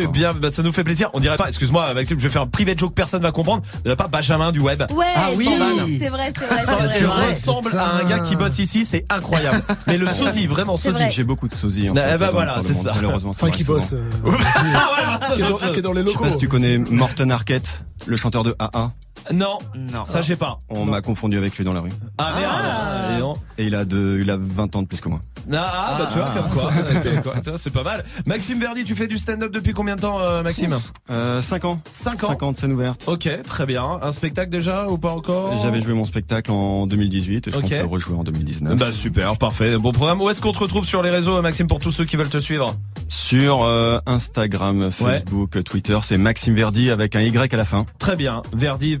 Bienvenue, 0.00 0.02
soir. 0.24 0.34
bien, 0.34 0.40
bah, 0.40 0.50
ça 0.50 0.62
nous 0.62 0.72
fait 0.72 0.84
plaisir. 0.84 1.10
On 1.12 1.20
dirait 1.20 1.36
pas, 1.36 1.48
excuse-moi 1.48 1.94
Maxime, 1.94 2.18
je 2.18 2.22
vais 2.24 2.28
faire 2.32 2.42
un 2.42 2.46
privé 2.46 2.74
joke, 2.76 2.94
personne 2.94 3.22
va 3.22 3.32
comprendre. 3.32 3.62
On 3.76 3.80
dirait 3.82 3.96
pas 3.96 4.08
Benjamin 4.08 4.52
du 4.52 4.60
web. 4.60 4.84
Ouais, 4.92 5.04
ah 5.14 5.28
oui, 5.36 5.48
c'est 5.48 6.08
vrai, 6.08 6.30
c'est 6.32 6.40
vrai, 6.40 6.60
c'est 6.60 6.66
Ça, 6.66 6.74
vrai. 6.76 6.94
tu 6.98 7.06
ressembles 7.06 7.76
à 7.76 7.96
un 7.96 8.04
gars 8.04 8.18
qui 8.20 8.36
bosse 8.36 8.58
ici, 8.58 8.84
c'est 8.84 9.04
incroyable. 9.10 9.62
Mais 9.86 9.98
le 9.98 10.08
sosie, 10.08 10.46
vraiment 10.46 10.76
sosie. 10.76 10.98
vrai. 10.98 11.10
J'ai 11.10 11.24
beaucoup 11.24 11.48
de 11.48 11.54
sosies. 11.54 11.90
En 11.90 11.94
fait, 11.94 12.00
ben 12.18 12.26
dans- 12.26 12.32
voilà, 12.32 12.60
c'est 12.62 12.74
ça. 12.74 12.92
Malheureusement, 12.94 13.30
Enfin, 13.30 13.50
qui 13.50 13.64
bosse. 13.64 13.92
euh, 13.92 14.10
qui, 15.34 15.40
est 15.42 15.48
dans, 15.48 15.56
qui 15.56 15.78
est 15.78 15.82
dans 15.82 15.92
les 15.92 16.02
Je 16.02 16.06
sais 16.06 16.12
locaux. 16.12 16.24
pas 16.24 16.30
si 16.30 16.38
tu 16.38 16.48
connais 16.48 16.78
Morten 16.78 17.30
Arquette, 17.30 17.84
le 18.06 18.16
chanteur 18.16 18.42
de 18.42 18.54
AA. 18.58 18.90
Non, 19.32 19.58
non, 19.92 20.04
ça 20.04 20.22
j'ai 20.22 20.36
pas. 20.36 20.60
On 20.68 20.84
m'a 20.84 21.00
confondu 21.00 21.36
avec 21.38 21.56
lui 21.56 21.64
dans 21.64 21.72
la 21.72 21.80
rue. 21.80 21.90
Ah 22.18 22.34
merde. 22.38 23.14
dis 23.14 23.20
donc. 23.20 23.36
Et 23.58 23.64
il 23.64 23.74
a 23.74 23.84
de, 23.84 24.18
il 24.20 24.30
a 24.30 24.36
20 24.38 24.76
ans 24.76 24.82
de 24.82 24.86
plus 24.86 25.00
que 25.00 25.08
moi. 25.08 25.20
Ah, 25.52 25.96
bah 25.98 26.08
tu 26.12 26.18
vois 26.18 26.30
comme 26.30 26.48
quoi, 26.50 26.72
Comme 27.02 27.22
quoi, 27.22 27.56
c'est 27.56 27.72
pas 27.72 27.84
mal. 27.84 28.04
Maxime 28.26 28.58
Verdi, 28.58 28.82
tu 28.84 28.96
fais 28.96 29.06
du 29.06 29.16
stand-up 29.16 29.52
depuis 29.52 29.72
combien 29.72 29.94
de 29.94 30.00
temps, 30.00 30.18
euh, 30.20 30.42
Maxime 30.42 30.76
Euh, 31.10 31.40
5 31.40 31.64
ans. 31.64 31.80
5 31.90 32.24
ans. 32.24 32.28
5 32.30 32.42
ans 32.42 32.52
de 32.52 32.56
scène 32.58 32.72
ouverte. 32.72 33.04
Ok, 33.06 33.28
très 33.44 33.64
bien. 33.66 33.98
Un 34.02 34.10
spectacle 34.10 34.50
déjà 34.50 34.88
ou 34.88 34.98
pas 34.98 35.10
encore 35.12 35.56
J'avais 35.62 35.80
joué 35.80 35.94
mon 35.94 36.04
spectacle 36.04 36.50
en 36.50 36.86
2018 36.88 37.46
et 37.48 37.50
je 37.52 37.56
Ok. 37.56 37.62
compte 37.62 37.70
le 37.72 37.84
rejouer 37.84 38.16
en 38.16 38.24
2019. 38.24 38.76
Bah 38.76 38.90
super, 38.90 39.38
parfait. 39.38 39.76
Bon 39.78 39.92
programme. 39.92 40.20
Où 40.20 40.28
est-ce 40.30 40.40
qu'on 40.40 40.52
te 40.52 40.58
retrouve 40.58 40.84
sur 40.84 41.02
les 41.02 41.10
réseaux, 41.10 41.40
Maxime, 41.42 41.68
pour 41.68 41.78
tous 41.78 41.92
ceux 41.92 42.04
qui 42.04 42.16
veulent 42.16 42.28
te 42.28 42.38
suivre? 42.38 42.74
Sur 43.08 43.62
euh, 43.62 43.98
Instagram, 44.06 44.90
Facebook, 44.90 45.62
Twitter, 45.62 45.96
c'est 46.02 46.18
Maxime 46.18 46.54
Verdi 46.54 46.90
avec 46.90 47.14
un 47.14 47.20
Y 47.20 47.54
à 47.54 47.56
la 47.56 47.64
fin. 47.64 47.86
Très 48.00 48.16
bien. 48.16 48.42
Verdi, 48.52 48.94
E 48.94 48.98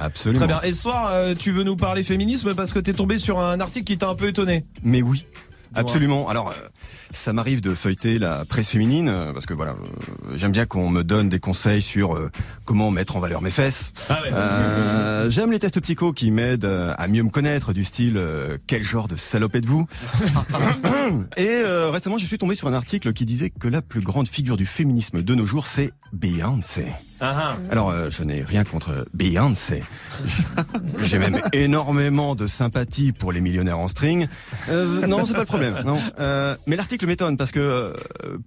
Absolument. 0.00 0.38
Très 0.38 0.46
bien. 0.46 0.60
Et 0.62 0.72
ce 0.72 0.82
soir, 0.82 1.08
euh, 1.10 1.34
tu 1.34 1.52
veux 1.52 1.62
nous 1.62 1.76
parler 1.76 2.02
féminisme 2.02 2.54
parce 2.54 2.72
que 2.72 2.78
t'es 2.78 2.92
tombé 2.92 3.18
sur 3.18 3.40
un 3.40 3.60
article 3.60 3.86
qui 3.86 3.98
t'a 3.98 4.08
un 4.08 4.14
peu 4.14 4.28
étonné. 4.28 4.64
Mais 4.82 5.02
oui. 5.02 5.26
Absolument. 5.74 6.28
Alors, 6.28 6.50
euh, 6.50 6.68
ça 7.10 7.32
m'arrive 7.32 7.60
de 7.60 7.74
feuilleter 7.74 8.18
la 8.18 8.44
presse 8.44 8.68
féminine 8.68 9.08
euh, 9.08 9.32
parce 9.32 9.46
que 9.46 9.54
voilà, 9.54 9.72
euh, 9.72 10.34
j'aime 10.36 10.52
bien 10.52 10.66
qu'on 10.66 10.88
me 10.88 11.02
donne 11.02 11.28
des 11.28 11.40
conseils 11.40 11.82
sur 11.82 12.18
comment 12.64 12.90
mettre 12.90 13.16
en 13.16 13.20
valeur 13.20 13.42
mes 13.42 13.50
fesses. 13.50 13.92
Ah 14.08 14.20
ouais. 14.22 15.30
J'aime 15.30 15.52
les 15.52 15.58
tests 15.58 15.80
psycho 15.80 16.12
qui 16.12 16.30
m'aident 16.30 16.70
à 16.96 17.08
mieux 17.08 17.22
me 17.22 17.30
connaître, 17.30 17.72
du 17.72 17.84
style 17.84 18.20
quel 18.66 18.82
genre 18.82 19.08
de 19.08 19.16
salope 19.16 19.54
êtes-vous? 19.54 19.86
Et 21.36 21.62
récemment, 21.90 22.18
je 22.18 22.26
suis 22.26 22.38
tombé 22.38 22.54
sur 22.54 22.68
un 22.68 22.74
article 22.74 23.12
qui 23.12 23.24
disait 23.24 23.50
que 23.50 23.68
la 23.68 23.82
plus 23.82 24.00
grande 24.00 24.28
figure 24.28 24.56
du 24.56 24.66
féminisme 24.66 25.22
de 25.22 25.34
nos 25.34 25.46
jours, 25.46 25.66
c'est 25.66 25.92
Beyoncé. 26.12 26.86
Ah, 27.26 27.56
Alors, 27.70 27.88
euh, 27.88 28.10
je 28.10 28.22
n'ai 28.22 28.42
rien 28.42 28.64
contre 28.64 29.06
Beyoncé. 29.14 29.82
J'ai 31.04 31.18
même 31.18 31.40
énormément 31.54 32.34
de 32.34 32.46
sympathie 32.46 33.12
pour 33.12 33.32
les 33.32 33.40
millionnaires 33.40 33.78
en 33.78 33.88
string. 33.88 34.28
Euh, 34.68 35.06
non, 35.06 35.24
c'est 35.24 35.32
pas 35.32 35.40
le 35.40 35.46
problème. 35.46 35.80
Non. 35.86 35.98
Euh, 36.20 36.54
mais 36.66 36.76
l'article 36.76 37.06
m'étonne 37.06 37.38
parce 37.38 37.50
que 37.50 37.60
euh, 37.60 37.92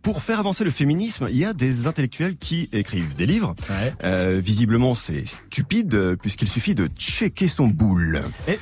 pour 0.03 0.21
faire 0.21 0.39
avancer 0.39 0.63
le 0.63 0.69
féminisme, 0.69 1.27
il 1.31 1.37
y 1.37 1.45
a 1.45 1.53
des 1.53 1.87
intellectuels 1.87 2.35
qui 2.37 2.69
écrivent 2.71 3.15
des 3.15 3.25
livres. 3.25 3.55
Euh, 4.03 4.39
visiblement, 4.43 4.93
c'est 4.93 5.25
stupide 5.27 6.15
puisqu'il 6.21 6.47
suffit 6.47 6.75
de 6.75 6.87
checker 6.99 7.47
son 7.47 7.65
boule. 7.65 8.21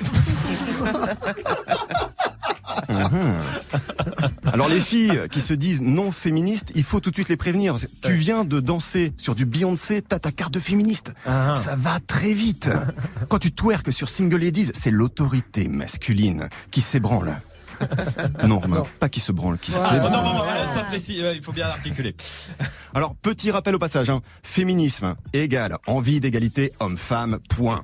Alors 4.46 4.68
les 4.68 4.80
filles 4.80 5.22
qui 5.32 5.42
se 5.42 5.54
disent 5.54 5.82
non 5.82 6.12
féministes, 6.12 6.72
il 6.76 6.84
faut 6.84 7.00
tout 7.00 7.10
de 7.12 7.16
suite 7.16 7.30
les 7.30 7.38
prévenir. 7.38 7.76
Tu 8.02 8.14
viens 8.14 8.44
de 8.46 8.60
danser 8.60 9.14
sur 9.18 9.36
du 9.36 9.46
Beyoncé, 9.46 10.02
t'as 10.02 10.20
ta 10.20 10.32
carte 10.32 10.54
de 10.54 10.60
féministe. 10.60 11.14
Ah. 11.26 11.56
Ça 11.56 11.76
va 11.76 12.00
très 12.00 12.34
vite. 12.34 12.70
Quand 13.30 13.40
tu 13.40 13.52
twerks 13.52 13.92
sur 13.92 14.10
Single 14.10 14.38
Ladies, 14.38 14.72
c'est 14.74 14.92
l'autorité 14.92 15.68
masculine 15.68 16.50
qui 16.72 16.82
s'ébranle. 16.82 17.36
Non, 18.48 18.60
Romain, 18.60 18.84
pas 19.00 19.10
qui 19.10 19.20
se 19.20 19.32
branle, 19.32 19.58
qui 19.58 19.72
Ah, 19.76 19.90
s'ébranle. 19.90 20.12
non, 20.12 20.24
non, 20.24 20.34
non, 20.36 20.84
précis, 20.90 21.22
ouais, 21.22 21.36
il 21.36 21.44
faut 21.44 21.52
bien 21.52 21.68
l'articuler. 21.68 22.16
Alors, 22.94 23.16
petit 23.16 23.52
rappel 23.52 23.76
au 23.76 23.80
passage, 23.80 24.10
hein. 24.10 24.22
féminisme 24.44 25.16
égale 25.34 25.78
envie 25.88 26.20
d'égalité 26.20 26.72
homme-femme, 26.80 27.40
point. 27.50 27.84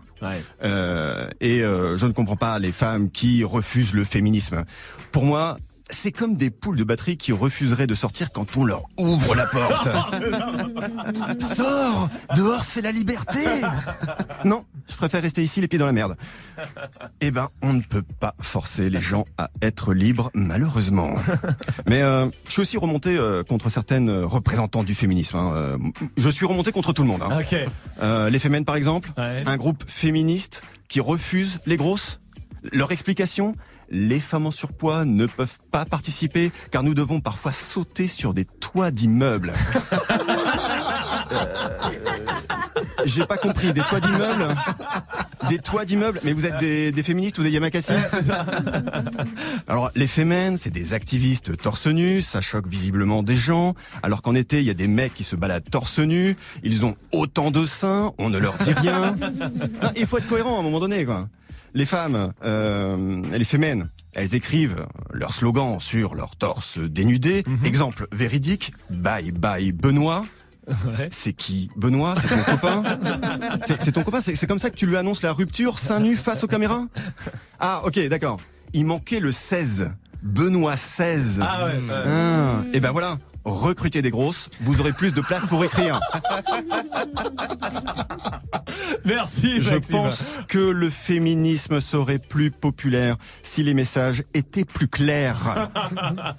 Euh, 0.64 1.28
et 1.42 1.62
euh, 1.64 1.98
je 1.98 2.06
ne 2.06 2.12
comprends 2.12 2.36
pas 2.36 2.60
les 2.60 2.72
femmes 2.72 3.10
qui 3.12 3.44
refusent 3.44 3.94
le 3.94 4.04
féminisme. 4.04 4.64
Pour 5.12 5.26
moi, 5.26 5.58
c'est 5.92 6.12
comme 6.12 6.36
des 6.36 6.50
poules 6.50 6.78
de 6.78 6.84
batterie 6.84 7.18
qui 7.18 7.32
refuseraient 7.34 7.86
de 7.88 7.96
sortir 7.96 8.32
quand 8.32 8.58
on 8.58 8.64
leur 8.64 8.84
ouvre 8.98 9.36
la 9.36 9.46
porte. 9.46 9.88
Sors 11.40 12.10
Dehors, 12.36 12.64
c'est 12.64 12.82
la 12.82 12.92
liberté 12.92 13.40
Non, 14.46 14.66
je 14.90 14.96
préfère 14.96 15.22
rester 15.22 15.44
ici 15.44 15.62
les 15.62 15.68
pieds 15.68 15.80
dans 15.80 15.86
la 15.86 15.92
merde. 15.92 16.16
Eh 17.22 17.32
ben, 17.32 17.50
on 17.62 17.74
ne 17.74 17.82
peut 17.82 18.04
pas 18.20 18.34
forcer 18.42 18.90
les 18.90 19.02
gens 19.02 19.24
à 19.38 19.50
être 19.62 19.94
libres, 19.94 20.32
malheureusement. 20.34 21.16
Mais 21.88 22.02
euh, 22.02 22.26
je 22.48 22.52
suis 22.52 22.62
aussi 22.62 22.78
remonté 22.78 23.18
euh, 23.18 23.44
contre 23.44 23.70
certaines 23.70 24.10
représentantes 24.24 24.86
du 24.86 24.96
féminisme. 24.96 25.38
hein. 25.38 25.52
Euh, 25.56 25.78
je 26.18 26.30
suis 26.30 26.46
remonté 26.46 26.72
contre 26.72 26.94
tout 26.94 27.04
le 27.04 27.10
monde. 27.10 27.22
hein. 27.24 27.40
Ok. 27.40 27.56
Euh, 28.02 28.30
les 28.30 28.40
Femmes, 28.40 28.66
par 28.66 28.76
exemple, 28.76 29.12
un 29.18 29.58
groupe 29.58 29.84
féministe 29.88 30.64
qui 30.88 31.00
refuse 31.00 31.60
les 31.66 31.78
grosses? 31.78 32.20
Leur 32.74 32.92
explication? 32.92 33.54
Les 33.92 34.20
femmes 34.20 34.48
en 34.48 34.52
surpoids 34.52 35.06
ne 35.06 35.26
peuvent 35.26 35.58
pas 35.72 35.86
participer 35.86 36.52
car 36.72 36.82
nous 36.82 36.94
devons 36.94 37.20
parfois 37.20 37.54
sauter 37.54 38.08
sur 38.08 38.34
des 38.34 38.46
toits 38.46 38.92
d'immeubles. 38.92 39.54
Euh, 41.32 43.04
J'ai 43.06 43.26
pas 43.26 43.38
compris, 43.38 43.74
des 43.74 43.82
toits 43.82 44.00
d'immeubles? 44.00 44.56
Des 45.50 45.58
toits 45.58 45.86
d'immeubles? 45.86 46.20
Mais 46.24 46.34
vous 46.34 46.46
êtes 46.46 46.58
des, 46.58 46.92
des 46.92 47.04
féministes 47.04 47.38
ou 47.40 47.44
des 47.44 47.50
Yamakasi? 47.52 47.94
Alors, 49.68 49.92
les 49.96 50.08
fémènes, 50.08 50.58
c'est 50.58 50.70
des 50.72 50.94
activistes 50.94 51.58
torse 51.58 51.88
nu, 51.88 52.22
ça 52.22 52.42
choque 52.42 52.68
visiblement 52.68 53.24
des 53.24 53.36
gens, 53.36 53.76
alors 54.04 54.22
qu'en 54.22 54.36
été, 54.36 54.60
il 54.60 54.66
y 54.66 54.70
a 54.70 54.76
des 54.76 54.88
mecs 54.88 55.14
qui 55.14 55.24
se 55.24 55.36
baladent 55.36 55.70
torse 55.70 56.00
nu, 56.00 56.36
ils 56.64 56.86
ont 56.86 56.96
autant 57.12 57.52
de 57.52 57.66
seins, 57.66 58.14
on 58.18 58.30
ne 58.30 58.38
leur 58.38 58.58
dit 58.60 58.74
rien. 58.74 59.16
Il 59.96 60.06
faut 60.06 60.18
être 60.18 60.28
cohérent 60.28 60.58
à 60.58 60.60
un 60.60 60.64
moment 60.64 60.80
donné, 60.80 61.06
quoi. 61.06 61.28
Les 61.74 61.86
femmes, 61.86 62.34
euh, 62.44 63.22
les 63.32 63.46
fémènes, 63.46 63.88
elles 64.14 64.36
écrivent 64.36 64.86
leur 65.14 65.34
slogan 65.34 65.80
sur 65.80 66.16
leur 66.16 66.36
torse 66.36 66.80
dénudé. 66.80 67.44
Exemple 67.64 68.08
véridique, 68.12 68.74
bye 68.90 69.32
bye 69.32 69.72
Benoît. 69.72 70.24
C'est 71.10 71.34
qui 71.34 71.70
Benoît? 71.76 72.14
C'est 72.20 72.28
ton 72.28 72.44
copain? 72.44 72.84
C'est 73.80 73.92
ton 73.92 74.04
copain? 74.04 74.22
C'est 74.22 74.48
comme 74.48 74.60
ça 74.60 74.70
que 74.70 74.76
tu 74.76 74.86
lui 74.86 74.96
annonces 74.98 75.22
la 75.22 75.34
rupture, 75.34 75.80
seins 75.80 76.00
nus 76.00 76.18
face 76.18 76.44
aux 76.44 76.48
caméras? 76.48 76.86
Ah, 77.60 77.82
ok, 77.86 78.00
d'accord. 78.10 78.40
Il 78.74 78.86
manquait 78.86 79.20
le 79.20 79.32
16. 79.32 79.92
Benoît 80.24 80.78
16. 80.78 81.42
Ah 81.42 81.66
ouais, 81.66 81.74
ouais. 81.74 82.70
et 82.74 82.80
ben 82.80 82.92
voilà. 82.92 83.18
Recrutez 83.44 84.02
des 84.02 84.12
grosses, 84.12 84.50
vous 84.62 84.80
aurez 84.82 84.94
plus 84.94 85.14
de 85.14 85.22
place 85.22 85.46
pour 85.48 85.64
écrire. 85.66 86.00
Merci, 89.04 89.62
Je 89.62 89.72
Maxime. 89.72 89.96
pense 89.96 90.40
que 90.48 90.60
le 90.60 90.90
féminisme 90.90 91.82
serait 91.82 92.20
plus 92.20 92.52
populaire 92.52 93.16
si 93.42 93.64
les 93.64 93.74
messages 93.74 94.24
étaient 94.34 94.66
plus 94.66 94.88
clairs. 94.88 95.70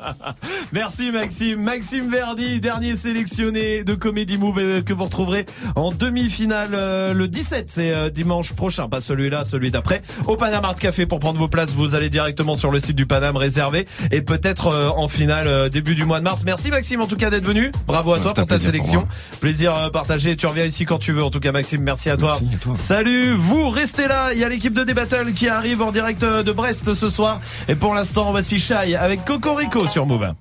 Merci 0.72 1.10
Maxime. 1.10 1.60
Maxime 1.60 2.08
Verdi, 2.10 2.60
dernier 2.60 2.94
sélectionné 2.94 3.82
de 3.82 3.94
Comedy 3.94 4.38
Move 4.38 4.84
que 4.84 4.92
vous 4.92 5.04
retrouverez 5.04 5.44
en 5.74 5.90
demi-finale 5.90 6.70
euh, 6.74 7.14
le 7.14 7.26
17, 7.26 7.68
c'est 7.68 7.90
euh, 7.92 8.10
dimanche 8.10 8.52
prochain, 8.52 8.88
pas 8.88 9.00
celui-là, 9.00 9.44
celui 9.44 9.70
d'après. 9.70 10.02
Au 10.26 10.36
Panama 10.36 10.68
Art 10.68 10.74
Café 10.76 11.06
pour 11.06 11.18
prendre 11.18 11.38
vos 11.38 11.48
places, 11.48 11.74
vous 11.74 11.94
allez 11.96 12.10
directement 12.10 12.54
sur 12.54 12.70
le 12.70 12.78
site 12.78 12.96
du 12.96 13.06
Paname 13.06 13.36
réservé 13.36 13.86
et 14.12 14.22
peut-être 14.22 14.68
euh, 14.68 14.88
en 14.90 15.08
finale 15.08 15.68
début 15.70 15.94
du 15.96 16.04
mois 16.04 16.20
de 16.20 16.24
mars. 16.24 16.42
Merci 16.44 16.70
Maxime 16.70 16.91
en 17.00 17.06
tout 17.06 17.16
cas 17.16 17.30
d'être 17.30 17.44
venu. 17.44 17.72
Bravo 17.86 18.12
à 18.14 18.20
toi 18.20 18.32
C'est 18.34 18.40
un 18.40 18.42
pour 18.42 18.48
ta 18.48 18.56
pour 18.56 18.64
sélection. 18.64 19.06
Plaisir 19.40 19.74
euh, 19.76 19.90
partagé. 19.90 20.36
Tu 20.36 20.46
reviens 20.46 20.64
ici 20.64 20.84
quand 20.84 20.98
tu 20.98 21.12
veux. 21.12 21.22
En 21.22 21.30
tout 21.30 21.40
cas 21.40 21.52
Maxime, 21.52 21.82
merci 21.82 22.10
à 22.10 22.16
toi. 22.16 22.34
À 22.34 22.56
toi. 22.58 22.74
Salut, 22.74 23.34
vous 23.34 23.70
restez 23.70 24.08
là. 24.08 24.32
Il 24.32 24.38
y 24.38 24.44
a 24.44 24.48
l'équipe 24.48 24.74
de 24.74 24.84
Débattle 24.84 25.32
qui 25.34 25.48
arrive 25.48 25.82
en 25.82 25.92
direct 25.92 26.22
euh, 26.22 26.42
de 26.42 26.52
Brest 26.52 26.94
ce 26.94 27.08
soir. 27.08 27.40
Et 27.68 27.74
pour 27.74 27.94
l'instant, 27.94 28.30
voici 28.30 28.58
Shai 28.58 28.96
avec 28.96 29.24
Cocorico 29.24 29.86
sur 29.86 30.06
Move. 30.06 30.32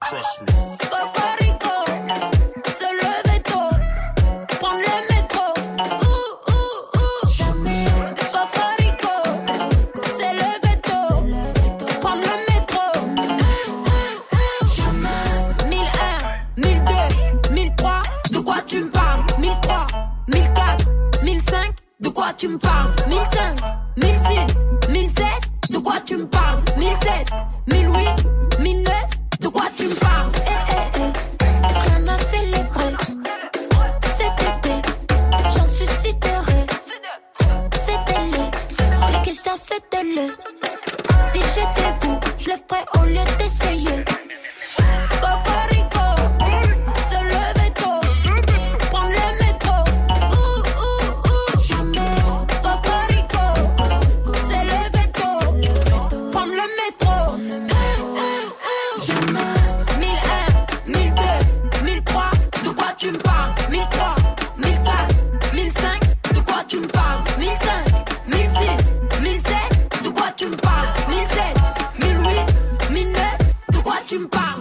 Cocorico, 0.00 0.89
quoi 22.30 22.36
tu 22.38 22.48
me 22.48 22.58
parles? 22.58 22.94
1005, 23.08 23.56
1006, 23.96 24.90
1007, 24.90 25.26
de 25.70 25.78
quoi 25.78 26.00
tu 26.04 26.16
me 26.16 26.26
parles? 26.26 26.62
1007, 26.76 27.30
1008, 27.72 28.60
1009, 28.60 28.94
de 29.40 29.48
quoi 29.48 29.64
tu 29.76 29.88
me 29.88 29.94
parles? 29.94 30.30
Eh, 30.36 30.50
eh, 30.70 31.00
eh. 31.00 31.90
Rien 31.90 32.08
à 32.08 32.18
célébrer. 32.18 32.94
Cet 34.16 34.36
été, 34.46 34.88
j'en 35.56 35.64
suis 35.64 35.86
si 35.86 36.14
heureux. 36.24 36.66
C'est 37.86 38.14
délé, 38.14 38.44
le 39.08 39.24
que 39.24 39.30
je 39.30 39.40
Si 41.32 41.42
j'étais 41.54 41.90
vous, 42.02 42.20
je 42.38 42.50
le 42.50 42.56
ferais 42.68 42.84
au 43.00 43.06
lieu 43.06 43.24
d'essayer. 43.38 44.19
tu 74.10 74.18
me 74.18 74.26
parles. 74.26 74.59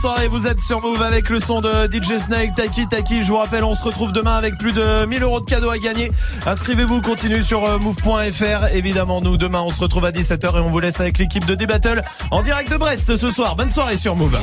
Soirée, 0.00 0.28
vous 0.28 0.46
êtes 0.46 0.60
sur 0.60 0.80
Move 0.80 1.02
avec 1.02 1.28
le 1.28 1.40
son 1.40 1.60
de 1.60 1.86
DJ 1.86 2.16
Snake, 2.16 2.54
Taki 2.54 2.88
Taki. 2.88 3.22
Je 3.22 3.28
vous 3.28 3.36
rappelle, 3.36 3.64
on 3.64 3.74
se 3.74 3.84
retrouve 3.84 4.12
demain 4.12 4.34
avec 4.34 4.56
plus 4.56 4.72
de 4.72 5.04
1000 5.04 5.22
euros 5.22 5.40
de 5.40 5.44
cadeaux 5.44 5.68
à 5.68 5.76
gagner. 5.76 6.10
Inscrivez-vous, 6.46 7.02
continuez 7.02 7.42
sur 7.42 7.66
euh, 7.66 7.78
move.fr. 7.78 8.68
Évidemment, 8.72 9.20
nous, 9.20 9.36
demain, 9.36 9.60
on 9.60 9.68
se 9.68 9.78
retrouve 9.78 10.06
à 10.06 10.10
17h 10.10 10.56
et 10.56 10.60
on 10.60 10.70
vous 10.70 10.80
laisse 10.80 11.00
avec 11.00 11.18
l'équipe 11.18 11.44
de 11.44 11.54
D-Battle 11.54 12.00
en 12.30 12.40
direct 12.40 12.72
de 12.72 12.78
Brest 12.78 13.14
ce 13.14 13.30
soir. 13.30 13.56
Bonne 13.56 13.68
soirée 13.68 13.98
sur 13.98 14.16
Move. 14.16 14.38